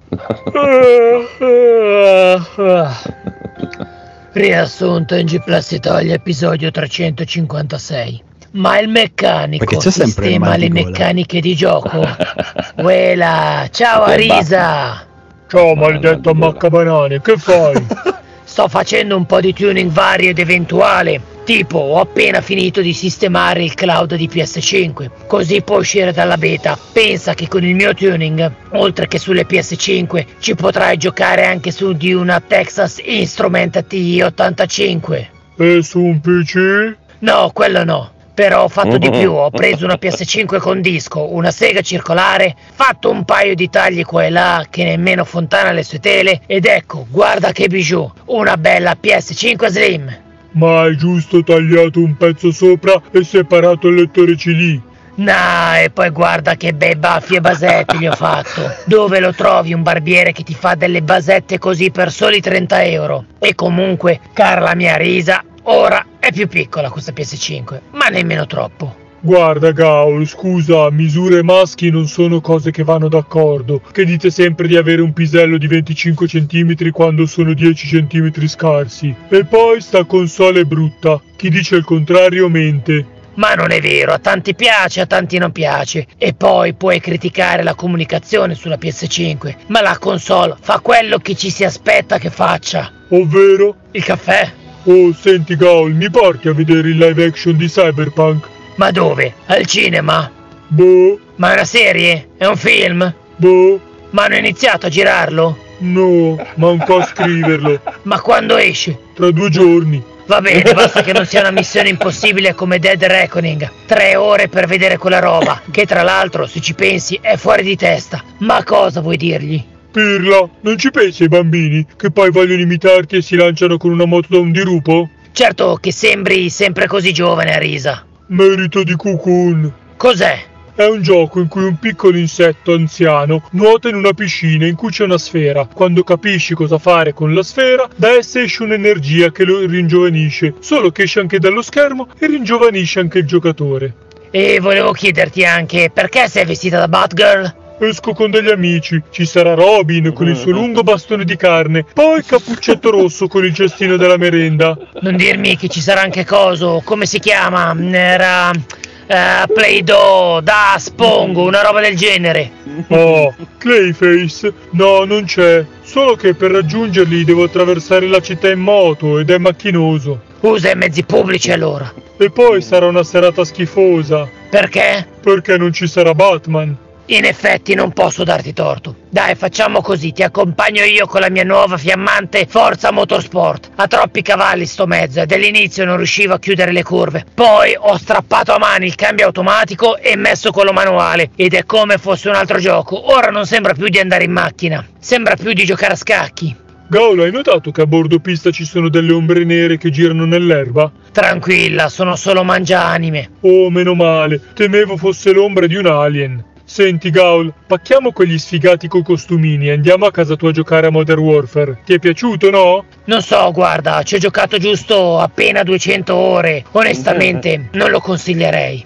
Riassunto 4.34 5.16
in 5.16 5.26
G 5.26 5.44
Plus 5.44 5.72
Italia, 5.72 6.14
episodio 6.14 6.70
356. 6.70 8.22
Ma 8.52 8.80
il 8.80 8.90
meccanico 8.90 9.80
sistema 9.80 10.56
le 10.56 10.70
meccaniche 10.70 11.40
di 11.40 11.56
gioco. 11.56 12.06
Uela, 12.78 13.68
ciao 13.72 14.04
Arisa! 14.04 15.04
Ciao, 15.48 15.74
maledetto 15.74 16.36
Maccabanani, 16.36 17.22
che 17.22 17.38
fai? 17.38 17.84
Sto 18.44 18.68
facendo 18.68 19.16
un 19.16 19.26
po' 19.26 19.40
di 19.40 19.52
tuning 19.52 19.90
vario 19.90 20.30
ed 20.30 20.38
eventuale. 20.38 21.40
Ti 21.52 21.58
Tipo, 21.58 21.80
ho 21.80 22.00
appena 22.00 22.40
finito 22.40 22.80
di 22.80 22.94
sistemare 22.94 23.62
il 23.62 23.74
cloud 23.74 24.16
di 24.16 24.30
PS5, 24.32 25.28
così 25.28 25.62
può 25.62 25.80
uscire 25.80 26.14
dalla 26.14 26.38
beta. 26.38 26.80
Pensa 26.94 27.34
che 27.34 27.50
con 27.50 27.66
il 27.66 27.76
mio 27.76 27.94
tuning, 27.94 28.50
oltre 28.72 29.06
che 29.10 29.20
sulle 29.20 29.46
PS5, 29.46 30.26
ci 30.40 30.56
potrai 30.56 30.96
giocare 30.96 31.46
anche 31.46 31.72
su 31.72 31.92
di 31.92 32.14
una 32.14 32.40
Texas 32.40 33.02
Instrument 33.04 33.86
TI-85. 33.86 35.26
E 35.58 35.84
su 35.84 36.00
un 36.00 36.22
PC? 36.22 36.96
No, 37.20 37.52
quello 37.54 37.84
no. 37.84 38.12
Però 38.34 38.64
ho 38.64 38.70
fatto 38.70 38.98
di 38.98 39.10
più, 39.12 39.34
ho 39.34 39.50
preso 39.50 39.84
una 39.84 39.98
PS5 40.02 40.58
con 40.58 40.80
disco, 40.80 41.34
una 41.34 41.52
sega 41.52 41.82
circolare, 41.82 42.56
fatto 42.72 43.10
un 43.10 43.26
paio 43.26 43.56
di 43.56 43.70
tagli 43.70 44.06
qua 44.06 44.24
e 44.24 44.30
là 44.30 44.66
che 44.70 44.86
nemmeno 44.86 45.26
Fontana 45.26 45.72
le 45.72 45.84
sue 45.84 46.00
tele 46.00 46.40
ed 46.46 46.66
ecco, 46.66 47.08
guarda 47.10 47.52
che 47.52 47.68
bijou, 47.68 48.10
una 48.28 48.56
bella 48.56 48.96
PS5 48.98 49.68
Slim. 49.68 50.30
Ma 50.54 50.82
hai 50.82 50.98
giusto 50.98 51.44
tagliato 51.44 52.00
un 52.00 52.16
pezzo 52.18 52.52
sopra 52.52 53.02
e 53.12 53.24
separato 53.24 53.88
il 53.88 53.96
lettore 53.96 54.36
CD. 54.36 54.80
Nah, 55.16 55.80
e 55.80 55.90
poi 55.90 56.10
guarda 56.10 56.56
che 56.56 56.74
bei 56.74 56.96
baffi 56.96 57.36
e 57.36 57.42
basetti 57.42 57.98
gli 57.98 58.08
ho 58.08 58.16
fatto. 58.16 58.62
Dove 58.86 59.20
lo 59.20 59.34
trovi 59.34 59.74
un 59.74 59.84
barbiere 59.84 60.32
che 60.32 60.44
ti 60.44 60.54
fa 60.54 60.76
delle 60.76 61.02
basette 61.02 61.60
così 61.60 61.92
per 61.92 62.12
soli 62.12 62.42
30 62.42 62.84
euro? 62.86 63.26
E 63.40 63.54
comunque, 63.54 64.20
cara 64.34 64.62
la 64.62 64.76
mia 64.76 64.96
risa, 64.96 65.44
ora 65.64 66.06
è 66.18 66.32
più 66.32 66.48
piccola 66.48 66.90
questa 66.90 67.12
PS5, 67.12 67.80
ma 67.92 68.08
nemmeno 68.08 68.46
troppo. 68.46 68.96
Guarda 69.24 69.72
Gaul, 69.72 70.26
scusa, 70.26 70.90
misure 70.90 71.44
maschi 71.44 71.92
non 71.92 72.08
sono 72.08 72.42
cose 72.42 72.72
che 72.72 72.84
vanno 72.84 73.08
d'accordo. 73.08 73.80
Che 73.92 74.04
dite 74.04 74.32
sempre 74.32 74.68
di 74.68 74.76
avere 74.76 75.04
un 75.04 75.14
pisello 75.14 75.60
di 75.60 75.68
25 75.68 76.26
cm 76.26 76.90
quando 76.90 77.28
sono 77.28 77.54
10 77.54 78.08
cm 78.08 78.46
scarsi. 78.48 79.16
E 79.30 79.46
poi 79.46 79.80
sta 79.80 80.06
console 80.06 80.62
è 80.62 80.64
brutta. 80.64 81.22
Chi 81.36 81.50
dice 81.52 81.76
il 81.76 81.84
contrario 81.84 82.50
mente. 82.50 83.06
Ma 83.36 83.54
non 83.54 83.70
è 83.70 83.80
vero, 83.80 84.12
a 84.12 84.18
tanti 84.18 84.56
piace, 84.56 85.02
a 85.02 85.06
tanti 85.06 85.38
non 85.38 85.52
piace. 85.52 86.08
E 86.18 86.34
poi 86.34 86.74
puoi 86.74 87.00
criticare 87.00 87.62
la 87.62 87.76
comunicazione 87.76 88.56
sulla 88.56 88.78
PS5, 88.78 89.56
ma 89.68 89.82
la 89.82 90.00
console 90.00 90.56
fa 90.60 90.80
quello 90.80 91.20
che 91.20 91.36
ci 91.36 91.52
si 91.52 91.64
aspetta 91.64 92.18
che 92.18 92.32
faccia. 92.32 92.92
Ovvero? 93.10 93.76
Il 93.92 94.04
caffè? 94.04 94.52
Oh, 94.86 95.14
senti 95.14 95.56
Gaul, 95.56 95.94
mi 95.94 96.10
porti 96.10 96.48
a 96.48 96.54
vedere 96.54 96.90
il 96.90 96.98
live 96.98 97.24
action 97.24 97.56
di 97.56 97.68
Cyberpunk? 97.68 98.51
Ma 98.76 98.92
dove? 98.92 99.34
Al 99.48 99.66
cinema? 99.66 100.32
Boh, 100.68 101.20
Ma 101.36 101.50
è 101.52 101.54
una 101.54 101.66
serie? 101.66 102.30
È 102.38 102.46
un 102.46 102.56
film? 102.58 103.14
boh, 103.36 103.80
Ma 104.12 104.24
hanno 104.26 104.36
iniziato 104.38 104.86
a 104.86 104.90
girarlo? 104.90 105.58
no, 105.80 106.38
manco 106.56 106.98
a 106.98 107.06
scriverlo. 107.06 107.82
Ma 108.04 108.22
quando 108.22 108.58
esce? 108.58 108.98
Tra 109.16 109.32
due 109.32 109.50
giorni. 109.50 110.02
Va 110.28 110.40
bene, 110.40 110.74
basta 110.74 111.02
che 111.02 111.12
non 111.12 111.26
sia 111.26 111.40
una 111.42 111.50
missione 111.60 111.90
impossibile 111.90 112.54
come 112.54 112.78
Dead 112.80 113.04
Reckoning. 113.04 113.70
Tre 113.88 114.16
ore 114.16 114.48
per 114.48 114.68
vedere 114.68 114.98
quella 114.98 115.20
roba, 115.20 115.60
che 115.72 115.86
tra 115.86 116.04
l'altro, 116.04 116.46
se 116.46 116.62
ci 116.62 116.74
pensi, 116.76 117.18
è 117.22 117.36
fuori 117.36 117.64
di 117.64 117.76
testa. 117.76 118.24
Ma 118.38 118.64
cosa 118.64 119.02
vuoi 119.02 119.18
dirgli? 119.18 119.62
Pirla, 119.92 120.48
non 120.62 120.78
ci 120.78 120.90
pensi 120.92 121.24
ai 121.24 121.30
bambini 121.30 121.86
che 121.98 122.12
poi 122.12 122.30
vogliono 122.32 122.62
imitarti 122.62 123.18
e 123.18 123.22
si 123.22 123.36
lanciano 123.36 123.76
con 123.78 123.92
una 123.92 124.06
moto 124.06 124.28
da 124.30 124.38
un 124.38 124.52
dirupo? 124.52 125.10
Certo 125.34 125.78
che 125.82 125.92
sembri 125.92 126.50
sempre 126.50 126.88
così 126.88 127.12
giovane, 127.12 127.54
Arisa. 127.56 128.06
Merito 128.32 128.84
di 128.84 128.96
Cocoon. 128.96 129.74
Cos'è? 129.98 130.40
È 130.74 130.86
un 130.86 131.02
gioco 131.02 131.42
in 131.42 131.50
cui 131.50 131.66
un 131.66 131.78
piccolo 131.78 132.18
insetto 132.18 132.72
anziano 132.72 133.44
nuota 133.52 133.90
in 133.90 133.96
una 133.96 134.14
piscina 134.14 134.66
in 134.66 134.76
cui 134.76 134.90
c'è 134.90 135.04
una 135.04 135.18
sfera. 135.18 135.66
Quando 135.66 136.04
capisci 136.04 136.54
cosa 136.54 136.78
fare 136.78 137.14
con 137.14 137.34
la 137.34 137.44
sfera, 137.44 137.90
da 137.94 138.12
essa 138.12 138.40
esce 138.40 138.64
un'energia 138.64 139.32
che 139.32 139.44
lo 139.44 139.66
ringiovanisce, 139.66 140.54
solo 140.60 140.92
che 140.92 141.04
esce 141.04 141.20
anche 141.20 141.40
dallo 141.40 141.62
schermo 141.62 142.08
e 142.18 142.28
ringiovanisce 142.28 143.02
anche 143.02 143.18
il 143.18 143.26
giocatore. 143.26 143.94
E 144.32 144.62
volevo 144.62 144.94
chiederti 144.94 145.44
anche 145.44 145.92
perché 145.94 146.30
sei 146.30 146.46
vestita 146.46 146.80
da 146.80 146.88
Batgirl? 146.88 147.61
Esco 147.84 148.14
con 148.14 148.30
degli 148.30 148.50
amici, 148.50 149.02
ci 149.10 149.26
sarà 149.26 149.56
Robin 149.56 150.14
con 150.14 150.28
il 150.28 150.36
suo 150.36 150.52
lungo 150.52 150.84
bastone 150.84 151.26
di 151.26 151.36
carne, 151.36 151.84
poi 151.92 152.24
Cappuccetto 152.24 152.92
Rosso 152.92 153.28
con 153.28 153.44
il 153.44 153.56
cestino 153.56 153.98
della 153.98 154.18
merenda. 154.18 154.78
Non 155.02 155.16
dirmi 155.16 155.58
che 155.58 155.68
ci 155.68 155.82
sarà 155.82 156.02
anche 156.02 156.24
coso, 156.24 156.84
come 156.86 157.08
si 157.08 157.18
chiama? 157.18 157.76
Era 157.92 158.52
eh, 158.52 159.48
Play-Doh, 159.52 160.42
da 160.42 160.76
Spongo, 160.78 161.42
una 161.44 161.64
roba 161.64 161.82
del 161.82 161.98
genere. 161.98 162.52
Oh, 162.90 163.34
Clayface? 163.58 164.54
No, 164.74 165.04
non 165.04 165.26
c'è. 165.26 165.66
Solo 165.82 166.16
che 166.16 166.36
per 166.36 166.52
raggiungerli 166.52 167.24
devo 167.26 167.46
attraversare 167.46 168.06
la 168.08 168.22
città 168.22 168.48
in 168.52 168.60
moto 168.60 169.18
ed 169.18 169.32
è 169.32 169.40
macchinoso. 169.40 170.22
Usa 170.42 170.70
i 170.70 170.76
mezzi 170.76 171.04
pubblici 171.04 171.52
allora. 171.52 171.92
E 172.18 172.30
poi 172.30 172.62
sarà 172.62 172.86
una 172.86 173.04
serata 173.04 173.44
schifosa, 173.44 174.30
Perché? 174.52 175.08
perché 175.20 175.58
non 175.58 175.74
ci 175.74 175.88
sarà 175.88 176.14
Batman. 176.14 176.78
In 177.08 177.26
effetti 177.26 177.74
non 177.74 177.92
posso 177.92 178.24
darti 178.24 178.54
torto. 178.54 178.96
Dai, 179.10 179.36
facciamo 179.36 179.82
così, 179.82 180.14
ti 180.14 180.24
accompagno 180.24 180.84
io 180.84 181.06
con 181.08 181.20
la 181.20 181.30
mia 181.30 181.44
nuova 181.44 181.78
fiammante 181.78 182.46
Forza 182.48 182.92
Motorsport. 182.92 183.72
Ha 183.76 183.88
troppi 183.88 184.22
cavalli 184.22 184.66
sto 184.66 184.86
mezzo 184.88 185.20
e 185.20 185.26
dall'inizio 185.26 185.84
non 185.84 185.98
riuscivo 185.98 186.34
a 186.34 186.40
chiudere 186.40 186.72
le 186.72 186.84
curve. 186.84 187.26
Poi 187.34 187.76
ho 187.78 187.98
strappato 187.98 188.54
a 188.54 188.60
mano 188.60 188.86
il 188.86 188.96
cambio 188.96 189.26
automatico 189.26 189.98
e 189.98 190.16
messo 190.16 190.52
quello 190.52 190.72
manuale 190.72 191.32
ed 191.36 191.54
è 191.54 191.66
come 191.66 191.98
fosse 191.98 192.30
un 192.30 192.36
altro 192.36 192.60
gioco. 192.60 193.12
Ora 193.14 193.30
non 193.30 193.46
sembra 193.46 193.74
più 193.74 193.90
di 193.90 194.00
andare 194.00 194.24
in 194.24 194.32
macchina, 194.32 194.86
sembra 194.98 195.36
più 195.36 195.52
di 195.52 195.66
giocare 195.66 195.94
a 195.94 195.98
scacchi. 195.98 196.56
Gaul, 196.88 197.22
hai 197.22 197.32
notato 197.32 197.72
che 197.72 197.82
a 197.82 197.88
bordo 197.88 198.20
pista 198.20 198.52
ci 198.52 198.66
sono 198.66 198.90
delle 198.90 199.14
ombre 199.14 199.46
nere 199.46 199.78
che 199.78 199.90
girano 199.90 200.26
nell'erba? 200.26 200.92
Tranquilla, 201.14 201.88
sono 201.88 202.18
solo 202.18 202.44
mangianime. 202.44 203.32
Oh, 203.42 203.70
meno 203.70 203.96
male, 203.96 204.42
temevo 204.54 204.98
fosse 204.98 205.32
l'ombra 205.32 205.68
di 205.68 205.76
un 205.76 205.86
alien. 205.86 206.44
Senti 206.72 207.10
Gaul, 207.10 207.54
pacchiamo 207.68 208.14
quegli 208.14 208.38
sfigati 208.38 208.88
coi 208.88 209.04
costumini 209.04 209.68
e 209.68 209.74
andiamo 209.74 210.06
a 210.06 210.12
casa 210.12 210.38
tua 210.38 210.52
a 210.52 210.54
giocare 210.54 210.88
a 210.88 210.90
Modern 210.90 211.20
Warfare. 211.20 211.82
Ti 211.84 211.96
è 211.96 212.00
piaciuto, 212.00 212.50
no? 212.50 212.86
Non 213.04 213.22
so, 213.22 213.52
guarda, 213.52 214.02
ci 214.04 214.16
ho 214.16 214.20
giocato 214.20 214.58
giusto 214.58 215.20
appena 215.20 215.64
200 215.64 216.16
ore. 216.16 216.64
Onestamente, 216.72 217.68
non 217.76 217.90
lo 217.90 218.00
consiglierei. 218.00 218.86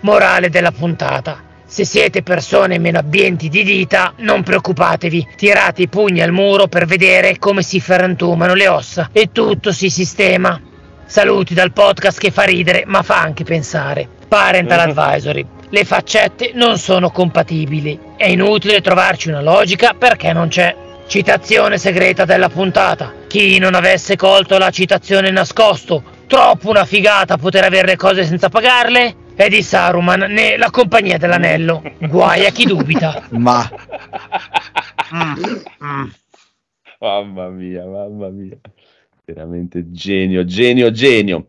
Morale 0.00 0.50
della 0.50 0.72
puntata. 0.72 1.42
Se 1.64 1.86
siete 1.86 2.22
persone 2.22 2.78
meno 2.78 2.98
abbienti 2.98 3.48
di 3.48 3.64
dita, 3.64 4.12
non 4.18 4.42
preoccupatevi, 4.42 5.28
tirate 5.34 5.80
i 5.80 5.88
pugni 5.88 6.20
al 6.20 6.32
muro 6.32 6.66
per 6.66 6.84
vedere 6.84 7.38
come 7.38 7.62
si 7.62 7.80
frantumano 7.80 8.52
le 8.52 8.68
ossa 8.68 9.08
e 9.10 9.30
tutto 9.32 9.72
si 9.72 9.88
sistema. 9.88 10.60
Saluti 11.06 11.54
dal 11.54 11.72
podcast 11.72 12.18
che 12.18 12.30
fa 12.30 12.42
ridere 12.42 12.84
ma 12.84 13.02
fa 13.02 13.22
anche 13.22 13.42
pensare. 13.42 14.06
Parental 14.28 14.80
Advisory. 14.94 15.60
Le 15.72 15.84
faccette 15.86 16.50
non 16.52 16.76
sono 16.76 17.08
compatibili. 17.08 17.98
È 18.18 18.26
inutile 18.26 18.82
trovarci 18.82 19.30
una 19.30 19.40
logica 19.40 19.94
perché 19.94 20.30
non 20.34 20.48
c'è. 20.48 20.76
Citazione 21.06 21.78
segreta 21.78 22.26
della 22.26 22.50
puntata. 22.50 23.14
Chi 23.26 23.56
non 23.56 23.74
avesse 23.74 24.14
colto 24.14 24.58
la 24.58 24.68
citazione 24.68 25.30
nascosto, 25.30 26.02
troppo 26.26 26.68
una 26.68 26.84
figata 26.84 27.38
poter 27.38 27.64
avere 27.64 27.86
le 27.86 27.96
cose 27.96 28.24
senza 28.24 28.50
pagarle? 28.50 29.14
È 29.34 29.48
di 29.48 29.62
Saruman 29.62 30.30
né 30.30 30.58
la 30.58 30.68
compagnia 30.70 31.16
dell'anello. 31.16 31.82
Guai 32.00 32.44
a 32.44 32.50
chi 32.50 32.66
dubita. 32.66 33.22
Ma 33.32 33.66
Mamma 37.00 37.48
mia, 37.48 37.86
mamma 37.86 38.28
mia. 38.28 38.58
Veramente 39.24 39.90
genio, 39.90 40.44
genio, 40.44 40.90
genio. 40.90 41.46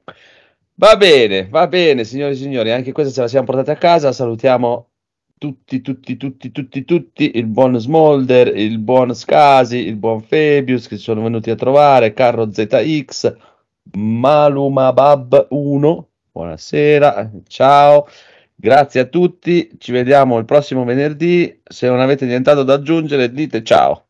Va 0.76 0.98
bene, 0.98 1.48
va 1.50 1.68
bene, 1.68 2.04
signori 2.04 2.34
e 2.34 2.36
signori, 2.36 2.72
anche 2.72 2.92
questa 2.92 3.14
ce 3.14 3.22
la 3.22 3.28
siamo 3.28 3.46
portata 3.46 3.74
a 3.74 3.78
casa. 3.78 4.12
Salutiamo 4.12 4.90
tutti, 5.38 5.82
tutti, 5.82 6.18
tutti, 6.18 6.52
tutti, 6.52 6.86
tutti, 6.86 7.32
il 7.36 7.46
buon 7.48 7.78
Smolder, 7.78 8.56
il 8.56 8.80
buon 8.80 9.14
Scasi, 9.14 9.78
il 9.78 9.98
buon 9.98 10.22
Fabius 10.22 10.88
che 10.88 10.98
ci 10.98 11.04
sono 11.04 11.22
venuti 11.22 11.52
a 11.52 11.56
trovare, 11.56 12.14
Carro 12.14 12.50
ZX, 12.52 13.36
Malumabab 13.98 15.48
1, 15.50 16.08
buonasera, 16.32 17.30
ciao, 17.48 18.08
grazie 18.56 19.02
a 19.02 19.06
tutti, 19.06 19.70
ci 19.78 19.92
vediamo 19.92 20.38
il 20.38 20.46
prossimo 20.46 20.86
venerdì, 20.86 21.62
se 21.62 21.88
non 21.88 22.00
avete 22.00 22.26
nient'altro 22.26 22.64
da 22.64 22.76
aggiungere 22.76 23.30
dite 23.32 23.64
ciao. 23.64 24.06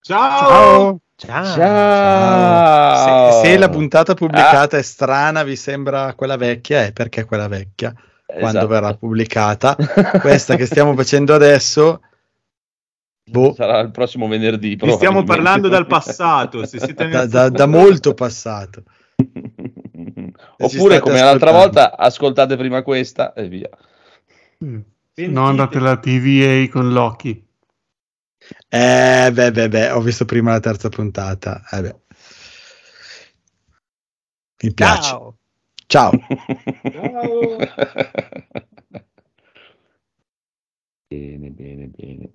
Ciao! 0.00 0.48
Ciao. 0.48 1.00
Ciao! 1.16 1.44
se, 3.40 3.48
se 3.48 3.56
la 3.56 3.70
puntata 3.70 4.12
pubblicata 4.12 4.76
è 4.76 4.82
strana, 4.82 5.42
vi 5.44 5.56
sembra 5.56 6.12
quella 6.14 6.36
vecchia, 6.36 6.84
è 6.84 6.92
perché 6.92 7.22
è 7.22 7.24
quella 7.24 7.48
vecchia. 7.48 7.94
Quando 8.26 8.48
Esatto. 8.48 8.66
verrà 8.66 8.94
pubblicata, 8.94 9.76
questa 10.20 10.56
che 10.56 10.66
stiamo 10.66 10.94
facendo 10.94 11.34
adesso, 11.34 12.02
boh, 13.24 13.54
sarà 13.54 13.78
il 13.80 13.92
prossimo 13.92 14.28
venerdì. 14.28 14.76
Vi 14.76 14.92
stiamo 14.92 15.24
parlando 15.24 15.68
dal 15.68 15.86
passato. 15.86 16.66
Se 16.66 16.78
siete 16.80 17.08
da, 17.08 17.24
da- 17.26 17.48
da 17.48 17.66
molto 17.66 18.12
passato. 18.12 18.82
Oppure, 20.58 20.98
come 20.98 21.20
l'altra 21.20 21.50
volta, 21.52 21.96
ascoltate 21.96 22.56
prima 22.56 22.82
questa 22.82 23.32
e 23.32 23.48
via. 23.48 23.70
Mm. 24.64 24.80
No, 25.28 25.46
andate 25.46 25.78
alla 25.78 25.96
TVA 25.96 26.68
con 26.70 26.92
Loki. 26.92 27.45
Eh, 28.68 29.30
beh, 29.32 29.50
beh, 29.50 29.68
beh, 29.68 29.90
ho 29.90 30.00
visto 30.00 30.24
prima 30.24 30.52
la 30.52 30.60
terza 30.60 30.88
puntata. 30.88 31.62
Eh, 31.70 31.80
beh. 31.82 31.96
Mi 34.62 34.72
piace. 34.72 35.02
Ciao. 35.02 35.38
Ciao. 35.86 36.10
Ciao. 36.90 37.58
bene, 41.08 41.50
bene, 41.50 41.88
bene. 41.88 42.30